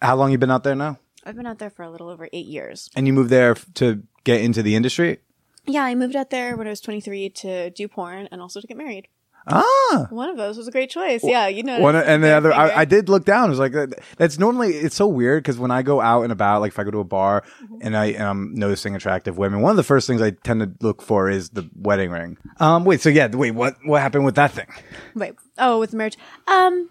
how 0.02 0.16
long 0.16 0.32
you 0.32 0.38
been 0.40 0.52
out 0.52 0.64
there 0.64 0.76
now? 0.76 0.98
I've 1.26 1.36
been 1.36 1.48
out 1.48 1.60
there 1.60 1.70
for 1.70 1.84
a 1.84 1.90
little 1.90 2.10
over 2.10 2.28
eight 2.34 2.48
years. 2.48 2.90
And 2.96 3.08
you 3.08 3.14
moved 3.14 3.30
there 3.30 3.52
f- 3.52 3.66
to 3.76 4.04
get 4.26 4.42
into 4.42 4.62
the 4.62 4.76
industry? 4.76 5.20
Yeah, 5.66 5.84
I 5.84 5.96
moved 5.96 6.18
out 6.18 6.30
there 6.32 6.58
when 6.58 6.68
I 6.68 6.72
was 6.72 6.82
23 6.82 7.30
to 7.30 7.70
do 7.70 7.88
porn 7.88 8.28
and 8.30 8.42
also 8.42 8.60
to 8.60 8.68
get 8.68 8.76
married. 8.76 9.08
Ah, 9.46 10.08
One 10.10 10.30
of 10.30 10.38
those 10.38 10.58
was 10.58 10.68
a 10.68 10.72
great 10.72 10.90
choice. 10.90 11.22
Yeah, 11.24 11.48
you 11.48 11.64
know. 11.64 11.80
One 11.82 11.96
and 11.98 12.24
the 12.24 12.30
other, 12.32 12.54
I, 12.54 12.82
I 12.82 12.86
did 12.86 13.10
look 13.10 13.26
down. 13.26 13.48
It 13.48 13.50
was 13.50 13.60
like 13.60 13.74
that's 14.18 14.40
normally 14.40 14.70
it's 14.70 14.96
so 14.96 15.06
weird 15.08 15.44
because 15.44 15.58
when 15.60 15.70
I 15.72 15.82
go 15.82 16.00
out 16.00 16.24
and 16.24 16.32
about, 16.32 16.62
like 16.62 16.72
if 16.72 16.80
I 16.80 16.84
go 16.84 16.92
to 16.92 17.00
a 17.00 17.04
bar 17.04 17.44
Mm-hmm. 17.64 17.76
and 17.82 17.98
I 17.98 18.06
and 18.08 18.24
I'm 18.24 18.56
noticing 18.56 18.96
attractive 18.96 19.38
women, 19.38 19.62
one 19.62 19.72
of 19.72 19.78
the 19.78 19.84
first 19.84 20.08
things 20.08 20.22
I 20.22 20.32
tend 20.32 20.62
to 20.62 20.72
look 20.86 21.02
for 21.02 21.30
is 21.30 21.50
the 21.50 21.70
wedding 21.76 22.10
ring. 22.12 22.38
Um, 22.60 22.86
wait, 22.86 23.02
so 23.02 23.10
yeah, 23.10 23.28
wait, 23.28 23.52
what 23.52 23.76
what 23.86 24.02
happened 24.02 24.24
with 24.26 24.36
that 24.36 24.52
thing? 24.52 24.68
Wait. 25.16 25.34
Oh, 25.58 25.80
with 25.80 25.92
the 25.92 25.98
marriage. 25.98 26.18
Um, 26.48 26.90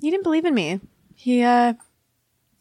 he 0.00 0.10
didn't 0.10 0.24
believe 0.24 0.44
in 0.44 0.54
me. 0.54 0.80
He, 1.14 1.42
uh, 1.42 1.74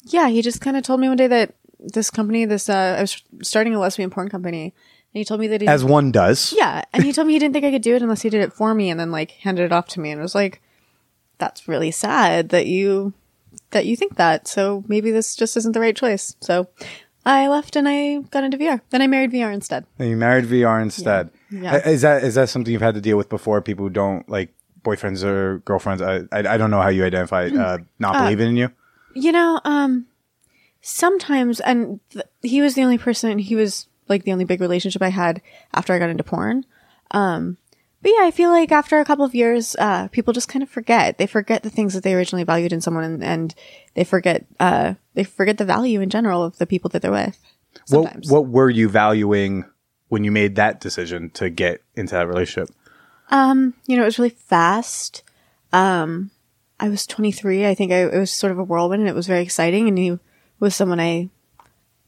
yeah, 0.03 0.27
he 0.29 0.41
just 0.41 0.61
kind 0.61 0.77
of 0.77 0.83
told 0.83 0.99
me 0.99 1.07
one 1.07 1.17
day 1.17 1.27
that 1.27 1.55
this 1.79 2.09
company, 2.09 2.45
this, 2.45 2.69
uh, 2.69 2.95
I 2.97 3.01
was 3.01 3.21
starting 3.41 3.73
a 3.75 3.79
lesbian 3.79 4.09
porn 4.09 4.29
company, 4.29 4.73
and 5.15 5.19
he 5.19 5.23
told 5.23 5.39
me 5.39 5.47
that 5.47 5.61
he, 5.61 5.67
As 5.67 5.81
one 5.85 6.11
does. 6.11 6.53
yeah, 6.55 6.83
and 6.93 7.01
he 7.05 7.13
told 7.13 7.25
me 7.27 7.33
he 7.33 7.39
didn't 7.39 7.53
think 7.53 7.63
I 7.63 7.71
could 7.71 7.81
do 7.81 7.95
it 7.95 8.01
unless 8.01 8.21
he 8.21 8.29
did 8.29 8.41
it 8.41 8.51
for 8.51 8.75
me, 8.75 8.89
and 8.89 8.99
then 8.99 9.11
like 9.11 9.31
handed 9.31 9.63
it 9.63 9.71
off 9.71 9.87
to 9.89 10.01
me, 10.01 10.11
and 10.11 10.21
was 10.21 10.35
like, 10.35 10.61
that's 11.37 11.67
really 11.69 11.89
sad 11.91 12.49
that 12.49 12.67
you, 12.67 13.13
that 13.71 13.85
you 13.85 13.95
think 13.95 14.17
that. 14.17 14.45
So 14.47 14.83
maybe 14.89 15.11
this 15.11 15.33
just 15.35 15.55
isn't 15.55 15.71
the 15.71 15.79
right 15.79 15.95
choice. 15.95 16.35
So 16.41 16.67
I 17.25 17.47
left 17.47 17.77
and 17.77 17.87
I 17.87 18.19
got 18.29 18.43
into 18.43 18.57
VR. 18.57 18.81
Then 18.89 19.01
I 19.01 19.07
married 19.07 19.31
VR 19.31 19.53
instead. 19.53 19.85
And 19.97 20.09
you 20.09 20.17
married 20.17 20.45
VR 20.45 20.81
instead. 20.81 21.29
Yeah. 21.49 21.75
Uh, 21.75 21.89
Is 21.89 22.01
that 22.01 22.23
is 22.23 22.35
that 22.35 22.49
something 22.49 22.71
you've 22.73 22.81
had 22.81 22.95
to 22.95 23.01
deal 23.01 23.15
with 23.17 23.29
before? 23.29 23.61
People 23.61 23.85
who 23.85 23.89
don't 23.89 24.27
like 24.29 24.53
boyfriends 24.83 25.23
or 25.23 25.59
girlfriends. 25.59 26.01
I 26.01 26.23
I, 26.31 26.39
I 26.53 26.57
don't 26.57 26.71
know 26.71 26.81
how 26.81 26.89
you 26.89 27.05
identify 27.05 27.47
uh, 27.47 27.77
not 27.99 28.21
believing 28.21 28.49
in 28.49 28.57
you. 28.57 28.69
You 29.15 29.31
know, 29.31 29.61
um, 29.63 30.07
sometimes, 30.81 31.59
and 31.61 31.99
th- 32.11 32.25
he 32.41 32.61
was 32.61 32.75
the 32.75 32.83
only 32.83 32.97
person, 32.97 33.39
he 33.39 33.55
was 33.55 33.87
like 34.07 34.23
the 34.23 34.31
only 34.31 34.45
big 34.45 34.61
relationship 34.61 35.01
I 35.01 35.09
had 35.09 35.41
after 35.73 35.93
I 35.93 35.99
got 35.99 36.09
into 36.09 36.23
porn. 36.23 36.65
Um, 37.11 37.57
but 38.01 38.11
yeah, 38.11 38.23
I 38.23 38.31
feel 38.31 38.51
like 38.51 38.71
after 38.71 38.99
a 38.99 39.05
couple 39.05 39.25
of 39.25 39.33
years, 39.33 39.75
uh, 39.79 40.07
people 40.09 40.33
just 40.33 40.47
kind 40.47 40.61
of 40.61 40.69
forget. 40.69 41.17
They 41.17 41.25
forget 41.25 41.63
the 41.63 41.69
things 41.69 41.93
that 41.93 42.03
they 42.03 42.13
originally 42.13 42.43
valued 42.43 42.71
in 42.71 42.81
someone 42.81 43.03
and, 43.03 43.23
and 43.23 43.55
they 43.95 44.03
forget, 44.03 44.45
uh, 44.59 44.93
they 45.15 45.23
forget 45.23 45.57
the 45.57 45.65
value 45.65 46.01
in 46.01 46.09
general 46.09 46.43
of 46.43 46.57
the 46.57 46.67
people 46.67 46.89
that 46.89 47.01
they're 47.01 47.11
with. 47.11 47.39
What 47.89 48.25
what 48.27 48.47
were 48.47 48.69
you 48.69 48.89
valuing 48.89 49.65
when 50.07 50.23
you 50.23 50.31
made 50.31 50.55
that 50.55 50.79
decision 50.79 51.29
to 51.31 51.49
get 51.49 51.81
into 51.95 52.13
that 52.15 52.27
relationship? 52.27 52.73
Um, 53.29 53.73
you 53.87 53.97
know, 53.97 54.03
it 54.03 54.05
was 54.05 54.19
really 54.19 54.29
fast. 54.29 55.23
Um, 55.73 56.31
I 56.79 56.89
was 56.89 57.07
23. 57.07 57.65
I 57.65 57.75
think 57.75 57.91
I, 57.91 58.03
it 58.03 58.19
was 58.19 58.31
sort 58.31 58.51
of 58.51 58.59
a 58.59 58.63
whirlwind 58.63 59.01
and 59.01 59.09
it 59.09 59.15
was 59.15 59.27
very 59.27 59.41
exciting. 59.41 59.87
And 59.87 59.97
he 59.97 60.19
was 60.59 60.75
someone 60.75 60.99
I, 60.99 61.29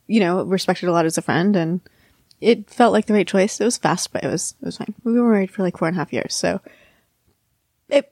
you 0.08 0.20
know, 0.20 0.44
respected 0.44 0.90
a 0.90 0.92
lot 0.92 1.06
as 1.06 1.18
a 1.18 1.22
friend 1.22 1.56
and 1.56 1.82
it 2.42 2.70
felt 2.70 2.94
like 2.94 3.06
the 3.08 3.14
right 3.14 3.28
choice. 3.28 3.60
It 3.60 3.66
was 3.66 3.78
fast, 3.78 4.12
but 4.14 4.24
it 4.24 4.28
was, 4.28 4.56
it 4.62 4.66
was 4.66 4.78
fine. 4.78 4.94
We 5.04 5.20
were 5.20 5.32
married 5.32 5.52
for 5.52 5.64
like 5.64 5.78
four 5.78 5.88
and 5.88 5.98
a 5.98 6.00
half 6.00 6.14
years. 6.14 6.36
So 6.36 6.62
it 7.90 8.12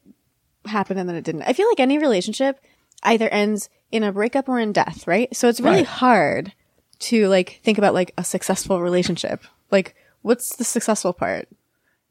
happened 0.66 1.00
and 1.00 1.08
then 1.08 1.16
it 1.16 1.24
didn't. 1.24 1.44
I 1.44 1.54
feel 1.54 1.68
like 1.68 1.80
any 1.80 1.98
relationship 1.98 2.60
either 3.04 3.30
ends 3.30 3.70
in 3.92 4.04
a 4.04 4.12
breakup 4.12 4.50
or 4.50 4.60
in 4.60 4.74
death, 4.74 5.08
right? 5.08 5.34
So 5.36 5.48
it's 5.48 5.60
really 5.62 5.78
Right. 5.78 5.86
hard 5.86 6.54
to 7.00 7.28
like 7.28 7.62
think 7.64 7.78
about 7.78 7.94
like 7.94 8.14
a 8.18 8.24
successful 8.24 8.82
relationship. 8.82 9.44
Like, 9.72 9.96
what's 10.22 10.56
the 10.56 10.64
successful 10.64 11.14
part? 11.14 11.48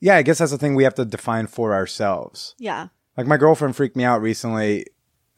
Yeah, 0.01 0.17
I 0.17 0.23
guess 0.23 0.39
that's 0.39 0.51
the 0.53 0.59
thing 0.59 0.75
we 0.75 0.85
have 0.85 0.95
to 0.97 1.05
define 1.05 1.47
for 1.47 1.73
ourselves. 1.75 2.55
Yeah. 2.59 2.89
Like 3.17 3.27
my 3.27 3.37
girlfriend 3.39 3.75
freaked 3.77 3.97
me 3.97 4.05
out 4.05 4.21
recently, 4.21 4.87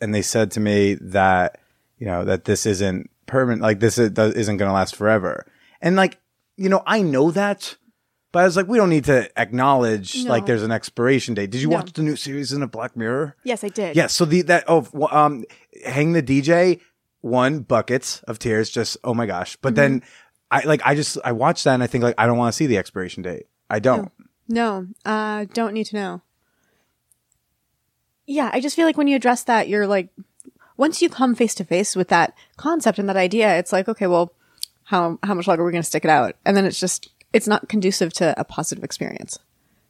and 0.00 0.14
they 0.14 0.22
said 0.22 0.50
to 0.52 0.60
me 0.60 0.94
that 0.94 1.58
you 1.98 2.06
know 2.06 2.24
that 2.24 2.44
this 2.44 2.66
isn't 2.66 3.08
permanent. 3.26 3.62
Like 3.62 3.80
this 3.80 3.98
isn't 3.98 4.14
going 4.56 4.68
to 4.68 4.72
last 4.72 4.96
forever. 4.96 5.46
And 5.80 5.96
like 5.96 6.18
you 6.56 6.68
know, 6.68 6.82
I 6.86 7.02
know 7.02 7.30
that, 7.32 7.76
but 8.32 8.38
I 8.40 8.44
was 8.46 8.56
like, 8.56 8.66
we 8.66 8.78
don't 8.78 8.88
need 8.88 9.04
to 9.04 9.28
acknowledge 9.38 10.24
No. 10.24 10.30
like 10.30 10.46
there's 10.46 10.62
an 10.62 10.72
expiration 10.72 11.34
date. 11.34 11.50
Did 11.50 11.60
you 11.60 11.68
No. 11.68 11.76
watch 11.76 11.92
the 11.92 12.02
new 12.02 12.16
series 12.16 12.52
in 12.52 12.62
a 12.62 12.66
Black 12.66 12.96
Mirror? 12.96 13.36
Yes, 13.44 13.62
I 13.62 13.68
did. 13.68 13.94
Yeah. 13.96 14.06
So 14.06 14.24
the 14.24 14.42
that 14.42 14.64
oh 14.68 14.86
um, 15.10 15.44
hang 15.84 16.12
the 16.12 16.22
DJ 16.22 16.80
one 17.20 17.60
buckets 17.60 18.22
of 18.22 18.38
tears. 18.38 18.70
Just 18.70 18.96
oh 19.04 19.12
my 19.14 19.26
gosh. 19.26 19.56
But 19.56 19.74
then 19.74 20.02
I 20.50 20.60
like 20.64 20.80
I 20.84 20.94
just 20.94 21.18
I 21.24 21.32
watched 21.32 21.64
that 21.64 21.74
and 21.74 21.82
I 21.82 21.86
think 21.88 22.04
like 22.04 22.14
I 22.18 22.26
don't 22.26 22.38
want 22.38 22.52
to 22.52 22.56
see 22.56 22.66
the 22.66 22.78
expiration 22.78 23.22
date. 23.22 23.46
I 23.68 23.80
don't. 23.80 24.10
No, 24.48 24.86
uh, 25.04 25.44
don't 25.52 25.74
need 25.74 25.86
to 25.86 25.96
know. 25.96 26.22
Yeah, 28.26 28.50
I 28.52 28.60
just 28.60 28.74
feel 28.76 28.86
like 28.86 28.96
when 28.96 29.06
you 29.08 29.16
address 29.16 29.44
that, 29.44 29.68
you're 29.68 29.86
like, 29.86 30.08
once 30.76 31.02
you 31.02 31.08
come 31.08 31.34
face 31.34 31.54
to 31.56 31.64
face 31.64 31.96
with 31.96 32.08
that 32.08 32.34
concept 32.56 32.98
and 32.98 33.08
that 33.08 33.16
idea, 33.16 33.58
it's 33.58 33.72
like, 33.72 33.88
okay, 33.88 34.06
well, 34.06 34.32
how 34.84 35.18
how 35.22 35.34
much 35.34 35.46
longer 35.46 35.62
are 35.62 35.66
we 35.66 35.72
going 35.72 35.82
to 35.82 35.86
stick 35.86 36.04
it 36.04 36.10
out? 36.10 36.36
And 36.44 36.56
then 36.56 36.64
it's 36.64 36.78
just, 36.78 37.08
it's 37.32 37.48
not 37.48 37.68
conducive 37.68 38.12
to 38.14 38.38
a 38.38 38.44
positive 38.44 38.84
experience. 38.84 39.38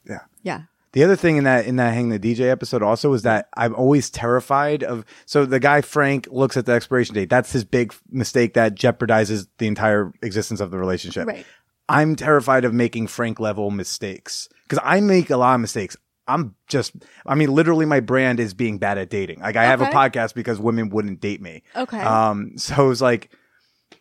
Yeah. 0.09 0.21
Yeah. 0.43 0.63
The 0.93 1.05
other 1.05 1.17
thing 1.17 1.37
in 1.37 1.45
that 1.45 1.67
in 1.67 1.77
that 1.77 1.93
Hang 1.93 2.09
the 2.09 2.19
DJ 2.19 2.51
episode 2.51 2.83
also 2.83 3.13
is 3.13 3.23
that 3.23 3.51
I'm 3.55 3.75
always 3.75 4.09
terrified 4.09 4.83
of. 4.83 5.05
So 5.27 5.45
the 5.45 5.61
guy 5.61 5.83
Frank 5.83 6.27
looks 6.31 6.57
at 6.57 6.65
the 6.65 6.73
expiration 6.73 7.15
date. 7.15 7.29
That's 7.29 7.53
his 7.53 7.65
big 7.65 7.95
mistake 8.11 8.55
that 8.55 8.75
jeopardizes 8.75 9.47
the 9.59 9.67
entire 9.67 10.13
existence 10.23 10.61
of 10.61 10.71
the 10.71 10.79
relationship. 10.79 11.27
Right. 11.27 11.45
I'm 11.89 12.17
terrified 12.17 12.65
of 12.65 12.73
making 12.73 13.09
Frank 13.09 13.39
level 13.39 13.71
mistakes 13.71 14.49
because 14.63 14.83
I 14.83 15.01
make 15.01 15.29
a 15.29 15.37
lot 15.37 15.57
of 15.57 15.61
mistakes. 15.61 15.99
I'm 16.29 16.55
just, 16.67 16.93
I 17.25 17.35
mean, 17.37 17.53
literally, 17.53 17.87
my 17.87 18.01
brand 18.01 18.41
is 18.41 18.53
being 18.55 18.79
bad 18.79 18.99
at 18.99 19.11
dating. 19.11 19.41
Like, 19.41 19.57
I 19.57 19.65
have 19.65 19.81
a 19.81 19.85
podcast 19.95 20.35
because 20.35 20.59
women 20.59 20.89
wouldn't 20.91 21.21
date 21.21 21.41
me. 21.41 21.63
Okay. 21.75 22.01
Um, 22.01 22.59
so 22.59 22.85
it 22.85 22.89
was 22.89 23.01
like, 23.03 23.31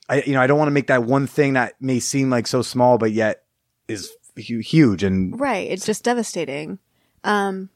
I 0.09 0.21
you 0.23 0.33
know 0.33 0.41
I 0.41 0.47
don't 0.47 0.57
want 0.57 0.67
to 0.67 0.71
make 0.73 0.88
that 0.88 1.03
one 1.03 1.27
thing 1.27 1.53
that 1.53 1.73
may 1.81 1.99
seem 1.99 2.29
like 2.29 2.47
so 2.47 2.61
small, 2.61 2.97
but 2.97 3.11
yet 3.11 3.43
is 3.88 4.11
hu- 4.35 4.59
huge 4.59 5.03
and 5.03 5.39
Right. 5.39 5.69
It's 5.69 5.85
just 5.85 6.03
devastating. 6.03 6.79
Um, 7.23 7.69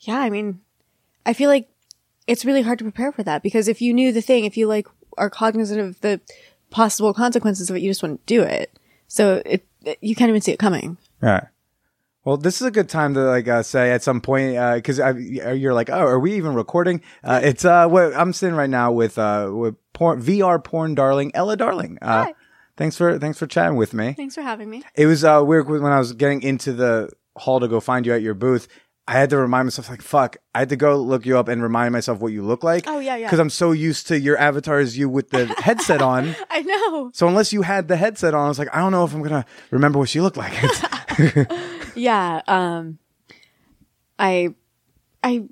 yeah, 0.00 0.18
I 0.18 0.30
mean, 0.30 0.60
I 1.24 1.32
feel 1.32 1.48
like 1.50 1.68
it's 2.26 2.44
really 2.44 2.62
hard 2.62 2.78
to 2.78 2.84
prepare 2.84 3.12
for 3.12 3.22
that 3.22 3.42
because 3.42 3.68
if 3.68 3.80
you 3.80 3.94
knew 3.94 4.12
the 4.12 4.22
thing, 4.22 4.44
if 4.44 4.56
you 4.56 4.66
like 4.66 4.86
are 5.18 5.30
cognizant 5.30 5.80
of 5.80 6.00
the 6.00 6.20
possible 6.70 7.14
consequences 7.14 7.70
of 7.70 7.76
it, 7.76 7.82
you 7.82 7.90
just 7.90 8.02
wouldn't 8.02 8.24
do 8.26 8.42
it. 8.42 8.76
So 9.08 9.42
it- 9.46 9.66
you 10.00 10.16
can't 10.16 10.28
even 10.30 10.40
see 10.40 10.50
it 10.50 10.58
coming. 10.58 10.96
Right. 11.20 11.44
Well, 12.26 12.36
this 12.36 12.60
is 12.60 12.66
a 12.66 12.72
good 12.72 12.88
time 12.88 13.14
to 13.14 13.20
like 13.20 13.46
uh, 13.46 13.62
say 13.62 13.92
at 13.92 14.02
some 14.02 14.20
point 14.20 14.56
because 14.74 14.98
you're 14.98 15.72
like, 15.72 15.88
oh, 15.88 16.00
are 16.00 16.18
we 16.18 16.34
even 16.34 16.54
recording? 16.54 17.00
Uh, 17.22 17.40
it's 17.40 17.64
uh, 17.64 17.86
what 17.86 18.16
I'm 18.16 18.32
sitting 18.32 18.56
right 18.56 18.68
now 18.68 18.90
with 18.90 19.16
uh, 19.16 19.48
with 19.52 19.76
porn, 19.92 20.20
VR 20.20 20.62
porn 20.62 20.96
darling 20.96 21.30
Ela 21.34 21.56
Darling. 21.56 21.98
Uh, 22.02 22.24
Hi. 22.24 22.34
thanks 22.76 22.96
for 22.96 23.16
thanks 23.20 23.38
for 23.38 23.46
chatting 23.46 23.76
with 23.76 23.94
me. 23.94 24.12
Thanks 24.14 24.34
for 24.34 24.42
having 24.42 24.68
me. 24.68 24.82
It 24.96 25.06
was 25.06 25.22
uh, 25.22 25.40
weird 25.46 25.68
when 25.68 25.84
I 25.84 26.00
was 26.00 26.14
getting 26.14 26.42
into 26.42 26.72
the 26.72 27.10
hall 27.36 27.60
to 27.60 27.68
go 27.68 27.78
find 27.78 28.04
you 28.04 28.12
at 28.12 28.22
your 28.22 28.34
booth. 28.34 28.66
I 29.06 29.12
had 29.12 29.30
to 29.30 29.36
remind 29.36 29.66
myself, 29.66 29.88
like, 29.88 30.02
fuck, 30.02 30.36
I 30.52 30.58
had 30.58 30.70
to 30.70 30.76
go 30.76 31.00
look 31.00 31.24
you 31.26 31.38
up 31.38 31.46
and 31.46 31.62
remind 31.62 31.92
myself 31.92 32.18
what 32.18 32.32
you 32.32 32.42
look 32.42 32.64
like. 32.64 32.88
Oh, 32.88 32.98
yeah, 32.98 33.14
yeah. 33.14 33.28
Because 33.28 33.38
I'm 33.38 33.50
so 33.50 33.70
used 33.70 34.08
to 34.08 34.18
your 34.18 34.36
avatar 34.36 34.80
as 34.80 34.98
you 34.98 35.08
with 35.08 35.30
the 35.30 35.46
headset 35.58 36.02
on. 36.02 36.34
I 36.50 36.62
know. 36.62 37.12
So 37.14 37.28
unless 37.28 37.52
you 37.52 37.62
had 37.62 37.86
the 37.86 37.96
headset 37.96 38.34
on, 38.34 38.46
I 38.46 38.48
was 38.48 38.58
like, 38.58 38.74
I 38.74 38.80
don't 38.80 38.90
know 38.90 39.04
if 39.04 39.14
I'm 39.14 39.22
gonna 39.22 39.46
remember 39.70 40.00
what 40.00 40.08
she 40.08 40.20
looked 40.20 40.36
like. 40.36 40.52
Yeah. 41.94 42.42
Um, 42.46 42.98
I, 44.18 44.54
I 45.24 45.44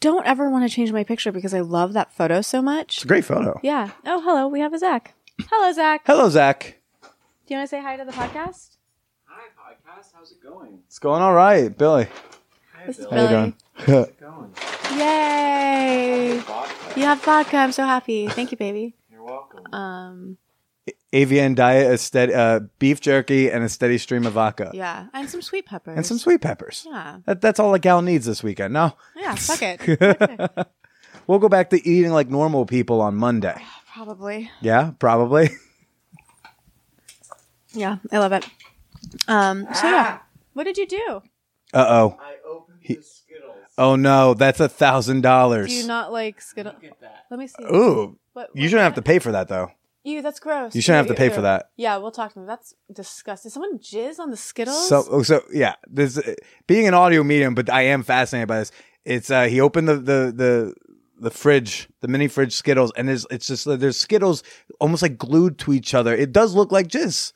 don't 0.00 0.24
ever 0.26 0.48
want 0.48 0.68
to 0.68 0.74
change 0.74 0.92
my 0.92 1.02
picture 1.04 1.32
because 1.32 1.52
I 1.54 1.60
love 1.60 1.92
that 1.94 2.12
photo 2.14 2.40
so 2.40 2.62
much. 2.62 2.96
it's 2.98 3.04
a 3.04 3.08
great 3.08 3.24
photo. 3.24 3.58
Yeah. 3.64 3.90
Oh, 4.06 4.20
hello. 4.20 4.46
We 4.48 4.60
have 4.60 4.72
a 4.72 4.78
Zach. 4.78 5.14
Hello, 5.50 5.72
Zach. 5.72 6.02
Hello, 6.06 6.28
Zach. 6.28 6.78
Do 7.02 7.08
you 7.54 7.58
want 7.58 7.68
to 7.68 7.76
say 7.76 7.82
hi 7.82 7.96
to 7.96 8.04
the 8.04 8.12
podcast? 8.12 8.76
Hi, 9.24 9.48
podcast. 9.58 10.12
How's 10.14 10.30
it 10.30 10.40
going? 10.42 10.78
It's 10.86 11.00
going 11.00 11.20
all 11.20 11.34
right, 11.34 11.76
Billy. 11.76 12.06
Hi, 12.74 12.86
This 12.86 13.00
is 13.00 13.06
Billy. 13.06 13.26
How 13.26 13.44
you 13.44 13.52
doing? 13.86 14.06
Going? 14.20 14.54
Yay. 14.98 16.34
You 16.96 17.02
have 17.02 17.20
vodka. 17.22 17.56
I'm 17.56 17.72
so 17.72 17.84
happy. 17.84 18.28
Thank 18.28 18.52
you, 18.52 18.56
baby. 18.58 18.94
You're 19.10 19.24
welcome. 19.24 19.66
Um, 19.72 20.36
AVN 21.12 21.54
diet, 21.54 21.92
a 21.92 21.98
steady, 21.98 22.32
uh, 22.34 22.60
beef 22.78 23.00
jerky, 23.00 23.50
and 23.50 23.62
a 23.62 23.68
steady 23.68 23.98
stream 23.98 24.26
of 24.26 24.32
vodka, 24.32 24.70
yeah, 24.72 25.06
and 25.12 25.28
some 25.28 25.42
sweet 25.42 25.66
peppers 25.66 25.96
and 25.96 26.06
some 26.06 26.18
sweet 26.18 26.40
peppers. 26.40 26.86
Yeah, 26.88 27.18
That, 27.26 27.40
that's 27.40 27.60
all 27.60 27.74
a 27.74 27.78
gal 27.78 28.00
needs 28.02 28.24
this 28.26 28.42
weekend. 28.42 28.72
No, 28.74 28.92
yeah. 29.16 29.34
Fuck 29.34 29.60
it. 29.62 30.68
We'll 31.28 31.38
go 31.38 31.48
back 31.48 31.70
to 31.70 31.88
eating 31.88 32.10
like 32.10 32.28
normal 32.28 32.66
people 32.66 33.00
on 33.00 33.14
Monday. 33.14 33.54
Probably. 33.94 34.50
Yeah, 34.60 34.90
probably. 34.98 35.50
Yeah, 37.74 37.98
I 38.10 38.18
love 38.18 38.32
it. 38.32 38.46
Um. 39.28 39.66
So 39.74 39.86
yeah, 39.86 40.18
what 40.52 40.64
did 40.64 40.76
you 40.78 40.86
do? 40.86 41.22
Uh 41.72 41.86
oh. 41.88 42.18
I 42.20 42.34
opened 42.46 42.78
He- 42.80 42.96
the 42.96 43.02
Skittles. 43.02 43.56
Oh 43.78 43.96
no, 43.96 44.34
that's 44.34 44.60
a 44.60 44.68
thousand 44.68 45.22
dollars. 45.22 45.68
Do 45.68 45.74
dollars. 45.74 45.82
you 45.82 45.88
not 45.88 46.12
like 46.12 46.40
Skittle? 46.40 46.72
Look 46.74 46.84
at 46.90 47.00
that. 47.00 47.24
Let 47.30 47.38
me 47.38 47.46
see. 47.46 47.62
Ooh, 47.64 48.18
What, 48.32 48.50
you 48.54 48.68
shouldn't 48.68 48.82
have 48.84 48.94
to 48.94 49.02
pay 49.02 49.18
for 49.18 49.32
that 49.32 49.48
though. 49.48 49.70
You. 50.04 50.22
That's 50.22 50.40
gross. 50.40 50.74
You 50.74 50.80
shouldn't 50.80 51.06
have 51.08 51.16
to 51.16 51.18
pay 51.20 51.28
for 51.28 51.42
that. 51.42 51.66
Yeah, 51.76 51.96
we'll 51.98 52.10
talk 52.10 52.32
to 52.32 52.38
them. 52.40 52.46
That's 52.46 52.74
disgusting. 52.92 53.48
Did 53.48 53.52
someone 53.54 53.78
jizz 53.78 54.18
on 54.18 54.30
the 54.30 54.36
Skittles? 54.36 54.88
So, 54.88 55.04
oh, 55.10 55.22
so 55.22 55.42
yeah, 55.52 55.74
this 55.88 56.20
being 56.66 56.86
an 56.88 56.94
audio 56.94 57.22
medium, 57.22 57.54
but 57.54 57.70
I 57.70 57.82
am 57.82 58.02
fascinated 58.02 58.48
by 58.48 58.58
this. 58.58 58.72
It's 59.04 59.30
uh, 59.30 59.44
he 59.44 59.60
opened 59.60 59.88
the 59.88 59.96
the 59.96 60.32
the 60.34 60.74
the 61.18 61.30
fridge, 61.30 61.88
the 62.00 62.08
mini 62.08 62.26
fridge 62.28 62.52
Skittles, 62.52 62.92
and 62.96 63.08
there's 63.08 63.26
it's 63.30 63.46
just 63.46 63.64
there's 63.64 63.96
Skittles 63.96 64.42
almost 64.80 65.02
like 65.02 65.16
glued 65.18 65.58
to 65.60 65.72
each 65.72 65.94
other. 65.94 66.14
It 66.14 66.32
does 66.32 66.54
look 66.54 66.72
like 66.72 66.88
jizz. 66.88 67.32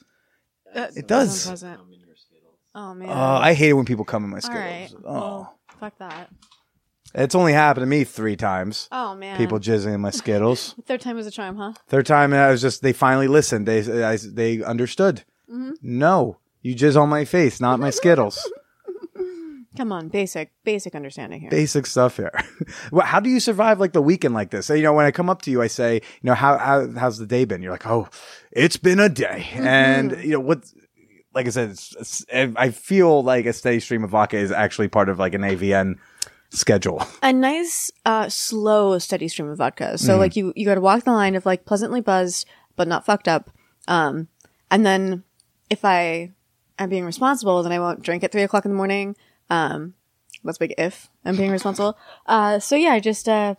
That- 0.74 0.96
It 0.96 1.06
does. 1.06 1.28
that's 1.46 1.62
unpleasant. 1.62 1.78
Come 1.78 1.92
in 1.92 2.00
your 2.00 2.16
Skittles. 2.16 2.58
Oh 2.74 2.94
man. 2.94 3.08
Oh, 3.08 3.12
I 3.40 3.54
hate 3.54 3.70
it 3.70 3.74
when 3.74 3.84
people 3.86 4.04
come 4.04 4.24
in 4.24 4.30
my 4.30 4.36
All 4.38 4.40
Skittles. 4.42 4.62
right. 4.64 4.90
Oh, 5.04 5.12
Well, 5.12 5.58
fuck 5.80 5.98
that. 5.98 6.30
It's 7.16 7.34
only 7.34 7.52
happened 7.52 7.82
to 7.82 7.86
me 7.86 8.04
three 8.04 8.36
times. 8.36 8.88
Oh 8.92 9.14
man. 9.14 9.36
People 9.36 9.58
jizzing 9.58 9.94
in 9.94 10.00
my 10.00 10.10
Skittles. 10.10 10.74
Third 10.84 11.00
time 11.00 11.16
was 11.16 11.26
a 11.26 11.30
charm, 11.30 11.56
huh? 11.56 11.72
Third 11.88 12.06
time, 12.06 12.32
I 12.32 12.50
was 12.50 12.60
just 12.60 12.82
they 12.82 12.92
finally 12.92 13.28
listened. 13.28 13.66
They 13.66 14.04
I, 14.04 14.16
they 14.16 14.62
understood. 14.62 15.24
Mm-hmm. 15.50 15.72
No, 15.82 16.38
you 16.62 16.74
jizz 16.74 17.00
on 17.00 17.08
my 17.08 17.24
face, 17.24 17.60
not 17.60 17.80
my 17.80 17.90
Skittles. 17.90 18.50
Come 19.76 19.92
on, 19.92 20.08
basic, 20.08 20.52
basic 20.64 20.94
understanding 20.94 21.40
here. 21.40 21.50
basic 21.50 21.86
stuff 21.86 22.16
here. 22.16 22.32
well, 22.90 23.06
how 23.06 23.20
do 23.20 23.28
you 23.28 23.40
survive 23.40 23.78
like 23.78 23.92
the 23.92 24.00
weekend 24.00 24.34
like 24.34 24.50
this? 24.50 24.66
So, 24.66 24.74
you 24.74 24.82
know, 24.82 24.94
when 24.94 25.04
I 25.04 25.10
come 25.10 25.28
up 25.28 25.42
to 25.42 25.50
you, 25.50 25.60
I 25.60 25.66
say, 25.66 25.94
you 25.94 26.00
know, 26.22 26.34
how, 26.34 26.56
how 26.56 26.88
how's 26.92 27.18
the 27.18 27.26
day 27.26 27.44
been? 27.44 27.62
You're 27.62 27.72
like, 27.72 27.86
oh, 27.86 28.08
it's 28.52 28.78
been 28.78 29.00
a 29.00 29.08
day, 29.08 29.48
and 29.54 30.12
you 30.22 30.30
know 30.30 30.40
what? 30.40 30.64
Like 31.34 31.46
I 31.46 31.50
said, 31.50 31.70
it's, 31.70 31.94
it's, 31.96 32.26
I 32.30 32.70
feel 32.70 33.22
like 33.22 33.44
a 33.44 33.52
steady 33.52 33.80
stream 33.80 34.04
of 34.04 34.10
vodka 34.10 34.38
is 34.38 34.50
actually 34.50 34.88
part 34.88 35.10
of 35.10 35.18
like 35.18 35.34
an 35.34 35.42
AVN 35.42 35.96
schedule. 36.50 37.02
a 37.22 37.32
nice, 37.32 37.90
uh, 38.04 38.28
slow, 38.28 38.98
steady 38.98 39.28
stream 39.28 39.48
of 39.48 39.58
vodka. 39.58 39.92
Mm. 39.94 39.98
So 39.98 40.16
like 40.16 40.36
you, 40.36 40.52
you 40.56 40.64
got 40.64 40.76
to 40.76 40.80
walk 40.80 41.04
the 41.04 41.12
line 41.12 41.34
of 41.34 41.46
like 41.46 41.64
pleasantly 41.64 42.00
buzzed, 42.00 42.46
but 42.76 42.88
not 42.88 43.04
fucked 43.04 43.28
up. 43.28 43.50
Um, 43.88 44.28
and 44.70 44.84
then 44.84 45.24
if 45.70 45.84
I 45.84 46.32
am 46.78 46.88
being 46.88 47.04
responsible, 47.04 47.62
then 47.62 47.72
I 47.72 47.78
won't 47.78 48.02
drink 48.02 48.24
at 48.24 48.32
three 48.32 48.42
o'clock 48.42 48.64
in 48.64 48.70
the 48.70 48.76
morning. 48.76 49.16
Um, 49.50 49.94
that's 50.44 50.58
big 50.58 50.74
if 50.78 51.08
I'm 51.24 51.36
being 51.36 51.50
responsible. 51.50 51.98
Uh, 52.26 52.58
so 52.58 52.76
yeah, 52.76 52.90
I 52.90 53.00
just, 53.00 53.28
uh, 53.28 53.56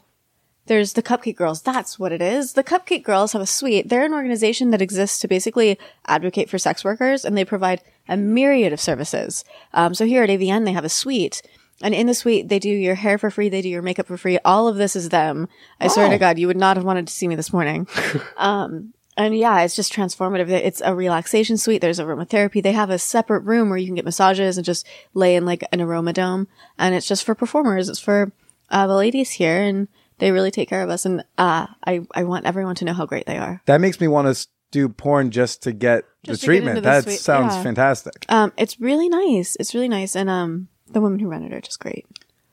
there's 0.67 0.93
the 0.93 1.03
Cupcake 1.03 1.37
Girls. 1.37 1.61
That's 1.61 1.97
what 1.97 2.11
it 2.11 2.21
is. 2.21 2.53
The 2.53 2.63
Cupcake 2.63 3.03
Girls 3.03 3.31
have 3.33 3.41
a 3.41 3.45
suite. 3.45 3.87
They're 3.89 4.05
an 4.05 4.13
organization 4.13 4.71
that 4.71 4.81
exists 4.81 5.19
to 5.19 5.27
basically 5.27 5.79
advocate 6.05 6.49
for 6.49 6.57
sex 6.57 6.83
workers, 6.83 7.23
and 7.23 7.37
they 7.37 7.45
provide 7.45 7.81
a 8.07 8.17
myriad 8.17 8.73
of 8.73 8.81
services. 8.81 9.45
Um, 9.73 9.93
so 9.93 10.05
here 10.05 10.23
at 10.23 10.29
AVN, 10.29 10.65
they 10.65 10.73
have 10.73 10.85
a 10.85 10.89
suite. 10.89 11.41
And 11.81 11.93
in 11.93 12.07
the 12.07 12.13
suite, 12.13 12.49
they 12.49 12.59
do 12.59 12.69
your 12.69 12.95
hair 12.95 13.17
for 13.17 13.29
free, 13.29 13.49
they 13.49 13.61
do 13.61 13.69
your 13.69 13.81
makeup 13.83 14.07
for 14.07 14.17
free. 14.17 14.39
All 14.43 14.67
of 14.67 14.77
this 14.77 14.95
is 14.95 15.09
them. 15.09 15.47
I 15.79 15.87
swear 15.87 16.07
Oh. 16.07 16.09
to 16.09 16.17
God, 16.17 16.39
you 16.39 16.47
would 16.47 16.57
not 16.57 16.75
have 16.77 16.85
wanted 16.85 17.07
to 17.07 17.13
see 17.13 17.27
me 17.27 17.35
this 17.35 17.53
morning. 17.53 17.87
um, 18.37 18.93
and 19.15 19.35
yeah, 19.37 19.61
it's 19.61 19.75
just 19.75 19.93
transformative. 19.93 20.49
It's 20.49 20.81
a 20.85 20.93
relaxation 20.95 21.57
suite. 21.57 21.81
There's 21.81 21.99
a 21.99 22.03
aromatherapy. 22.03 22.61
They 22.61 22.71
have 22.73 22.89
a 22.89 22.99
separate 22.99 23.41
room 23.41 23.69
where 23.69 23.77
you 23.77 23.85
can 23.87 23.95
get 23.95 24.05
massages 24.05 24.57
and 24.57 24.65
just 24.65 24.85
lay 25.13 25.35
in 25.35 25.45
like 25.45 25.63
an 25.71 25.81
aroma 25.81 26.13
dome. 26.13 26.47
And 26.77 26.93
it's 26.95 27.07
just 27.07 27.23
for 27.23 27.33
performers. 27.35 27.89
It's 27.89 27.99
for 27.99 28.31
uh, 28.69 28.85
the 28.85 28.95
ladies 28.95 29.31
here, 29.31 29.61
and 29.61 29.87
they 30.19 30.31
really 30.31 30.51
take 30.51 30.69
care 30.69 30.83
of 30.83 30.89
us. 30.89 31.05
And 31.05 31.21
uh, 31.37 31.67
I 31.85 32.01
I 32.13 32.23
want 32.25 32.45
everyone 32.45 32.75
to 32.75 32.85
know 32.85 32.93
how 32.93 33.05
great 33.07 33.25
they 33.25 33.37
are. 33.37 33.61
That 33.65 33.81
makes 33.81 33.99
me 33.99 34.07
want 34.07 34.35
to 34.35 34.47
do 34.71 34.87
porn 34.89 35.31
just 35.31 35.63
to 35.63 35.71
get 35.71 36.03
Just 36.23 36.41
the 36.41 36.45
to 36.45 36.45
treatment. 36.45 36.75
the 36.75 36.81
that 36.81 37.03
suite, 37.05 37.19
sounds 37.19 37.55
yeah. 37.55 37.63
fantastic. 37.63 38.25
Um, 38.29 38.51
it's 38.57 38.79
really 38.79 39.09
nice. 39.09 39.55
It's 39.59 39.73
really 39.73 39.87
nice, 39.89 40.15
and 40.15 40.29
um, 40.29 40.67
the 40.91 41.01
women 41.01 41.19
who 41.19 41.27
run 41.27 41.43
it 41.43 41.53
are 41.53 41.61
just 41.61 41.79
great. 41.79 42.05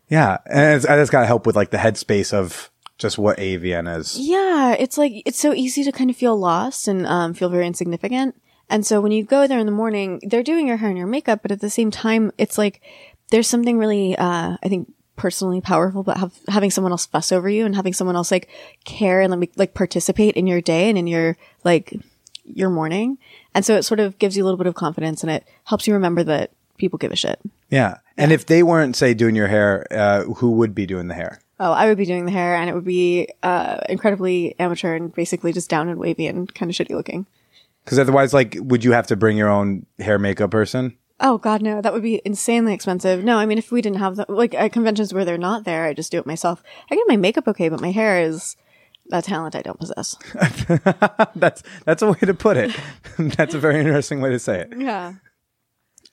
Yeah, 0.09 0.39
and 0.47 0.77
it's, 0.77 0.87
it's 0.89 1.11
got 1.11 1.21
to 1.21 1.27
help 1.27 1.47
with 1.47 1.57
like 1.57 1.71
the 1.71 1.79
headspace 1.79 2.33
of 2.33 2.71
just 2.99 3.19
what 3.19 3.39
AVN 3.39 3.99
is. 3.99 4.19
Yeah, 4.19 4.73
it's 4.79 4.99
like 4.99 5.23
it's 5.27 5.39
so 5.39 5.53
easy 5.53 5.83
to 5.85 5.93
kind 5.93 6.11
of 6.11 6.17
feel 6.17 6.37
lost 6.37 6.89
and 6.89 7.07
um, 7.07 7.35
feel 7.35 7.49
very 7.49 7.67
insignificant. 7.67 8.41
And 8.71 8.87
so 8.87 9.01
when 9.01 9.13
you 9.13 9.25
go 9.25 9.47
there 9.47 9.59
in 9.59 9.67
the 9.67 9.73
morning, 9.73 10.21
they're 10.23 10.43
doing 10.43 10.67
your 10.67 10.79
hair 10.79 10.89
and 10.89 10.99
your 10.99 11.07
makeup, 11.07 11.41
but 11.43 11.51
at 11.51 11.61
the 11.61 11.71
same 11.71 11.91
time, 11.91 12.33
it's 12.39 12.57
like 12.57 12.81
there's 13.31 13.49
something 13.49 13.79
really, 13.79 14.17
uh, 14.17 14.57
I 14.63 14.69
think, 14.69 14.93
personally 15.17 15.61
powerful 15.61 16.01
about 16.01 16.19
have, 16.19 16.39
having 16.49 16.71
someone 16.71 16.93
else 16.93 17.07
fuss 17.07 17.31
over 17.31 17.49
you 17.49 17.65
and 17.65 17.77
having 17.77 17.93
someone 17.93 18.17
else 18.17 18.33
like 18.33 18.49
care 18.85 19.21
and 19.21 19.31
let 19.31 19.39
me 19.39 19.49
like 19.57 19.75
participate 19.75 20.35
in 20.35 20.47
your 20.47 20.61
day 20.61 20.89
and 20.89 20.99
in 20.99 21.07
your 21.07 21.37
like 21.63 21.95
your 22.45 22.69
morning. 22.69 23.19
And 23.55 23.65
so 23.65 23.77
it 23.77 23.85
sort 23.85 24.01
of 24.01 24.19
gives 24.19 24.37
you 24.37 24.43
a 24.43 24.47
little 24.47 24.59
bit 24.59 24.67
of 24.67 24.75
confidence 24.75 25.23
and 25.23 25.31
it 25.31 25.47
helps 25.65 25.87
you 25.87 25.95
remember 25.95 26.25
that 26.25 26.51
people 26.79 26.99
give 26.99 27.13
a 27.13 27.17
shit. 27.17 27.41
Yeah, 27.71 27.99
and 28.17 28.33
if 28.33 28.47
they 28.47 28.63
weren't 28.63 28.97
say 28.97 29.15
doing 29.15 29.35
your 29.35 29.49
hair, 29.49 29.87
uh, 29.91 30.25
who 30.25 30.53
would 30.53 30.75
be 30.75 30.87
doing 30.87 31.09
the 31.09 31.15
hair? 31.15 31.41
Oh, 31.61 31.73
I 31.73 31.87
would 31.87 31.99
be 31.99 32.05
doing 32.05 32.25
the 32.25 32.33
hair 32.33 32.57
and 32.57 32.69
it 32.69 32.75
would 32.75 32.85
be 32.85 33.29
uh, 33.43 33.79
incredibly 33.89 34.59
amateur 34.59 34.95
and 34.95 35.15
basically 35.15 35.53
just 35.53 35.71
down 35.71 35.89
and 35.89 36.01
wavy 36.01 36.27
and 36.27 36.53
kind 36.53 36.69
of 36.71 36.77
shitty 36.77 36.91
looking. 36.91 37.27
Because 37.85 37.99
otherwise, 37.99 38.35
like, 38.35 38.57
would 38.59 38.83
you 38.83 38.93
have 38.93 39.07
to 39.09 39.17
bring 39.17 39.37
your 39.37 39.49
own 39.49 39.87
hair 39.99 40.19
makeup 40.19 40.51
person? 40.51 40.97
Oh 41.21 41.39
God, 41.39 41.63
no! 41.63 41.81
That 41.81 41.93
would 41.93 42.03
be 42.03 42.21
insanely 42.25 42.75
expensive. 42.75 43.23
No, 43.23 43.39
I 43.39 43.47
mean, 43.47 43.57
if 43.57 43.71
we 43.71 43.81
didn't 43.81 44.01
have 44.01 44.17
the 44.17 44.27
like 44.29 44.53
at 44.53 44.73
conventions 44.73 45.15
where 45.15 45.25
they're 45.25 45.39
not 45.39 45.65
there, 45.65 45.85
I 45.85 45.95
just 45.95 46.11
do 46.11 46.19
it 46.19 46.27
myself. 46.27 46.63
I 46.91 46.97
get 46.97 47.05
my 47.07 47.17
makeup 47.17 47.47
okay, 47.47 47.69
but 47.69 47.81
my 47.81 47.93
hair 47.93 48.21
is 48.21 48.57
a 49.13 49.23
talent 49.23 49.55
I 49.55 49.63
don't 49.63 49.79
possess. 49.79 50.17
that's 51.37 51.63
that's 51.85 52.03
a 52.03 52.09
way 52.09 52.19
to 52.21 52.35
put 52.35 52.57
it. 52.57 52.75
that's 53.19 53.55
a 53.55 53.61
very 53.61 53.79
interesting 53.79 54.21
way 54.21 54.31
to 54.31 54.41
say 54.41 54.61
it. 54.61 54.73
Yeah. 54.77 55.15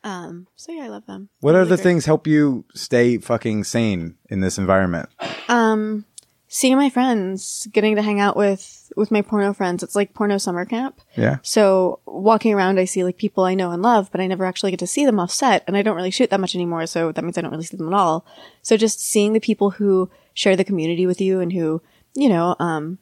Um. 0.04 0.48
So 0.56 0.72
yeah, 0.72 0.84
I 0.84 0.88
love 0.88 1.06
them. 1.06 1.30
What 1.42 1.54
They're 1.54 1.62
other 1.62 1.76
great. 1.76 1.84
things 1.84 2.06
help 2.06 2.26
you 2.28 2.66
stay 2.74 3.18
fucking 3.18 3.64
sane 3.66 4.16
in 4.30 4.42
this 4.42 4.58
environment? 4.58 5.10
Um, 5.48 6.06
seeing 6.48 6.76
my 6.76 6.90
friends, 6.90 7.68
getting 7.72 7.96
to 7.96 8.02
hang 8.02 8.20
out 8.20 8.36
with 8.36 8.92
with 8.98 9.12
my 9.12 9.22
porno 9.22 9.54
friends. 9.54 9.84
It's 9.84 9.96
like 9.96 10.14
porno 10.14 10.38
summer 10.38 10.66
camp. 10.66 11.00
Yeah. 11.16 11.38
So 11.44 12.00
walking 12.06 12.54
around, 12.54 12.80
I 12.80 12.86
see 12.86 13.04
like 13.04 13.18
people 13.18 13.44
I 13.44 13.54
know 13.54 13.72
and 13.72 13.82
love, 13.82 14.12
but 14.12 14.20
I 14.20 14.28
never 14.28 14.46
actually 14.46 14.72
get 14.72 14.80
to 14.80 14.88
see 14.88 15.06
them 15.06 15.20
off 15.20 15.32
set, 15.32 15.64
and 15.68 15.78
I 15.78 15.82
don't 15.82 15.96
really 15.96 16.12
shoot 16.12 16.30
that 16.30 16.40
much 16.40 16.56
anymore. 16.56 16.86
So 16.88 17.12
that 17.12 17.24
means 17.24 17.38
I 17.38 17.42
don't 17.42 17.52
really 17.52 17.64
see 17.64 17.78
them 17.78 17.88
at 17.88 17.98
all. 17.98 18.26
So 18.62 18.78
just 18.78 19.00
seeing 19.00 19.34
the 19.34 19.40
people 19.40 19.72
who 19.72 20.10
share 20.34 20.56
the 20.56 20.64
community 20.64 21.06
with 21.06 21.22
you 21.22 21.40
and 21.40 21.54
who, 21.54 21.82
you 22.16 22.30
know, 22.30 22.56
um, 22.60 22.98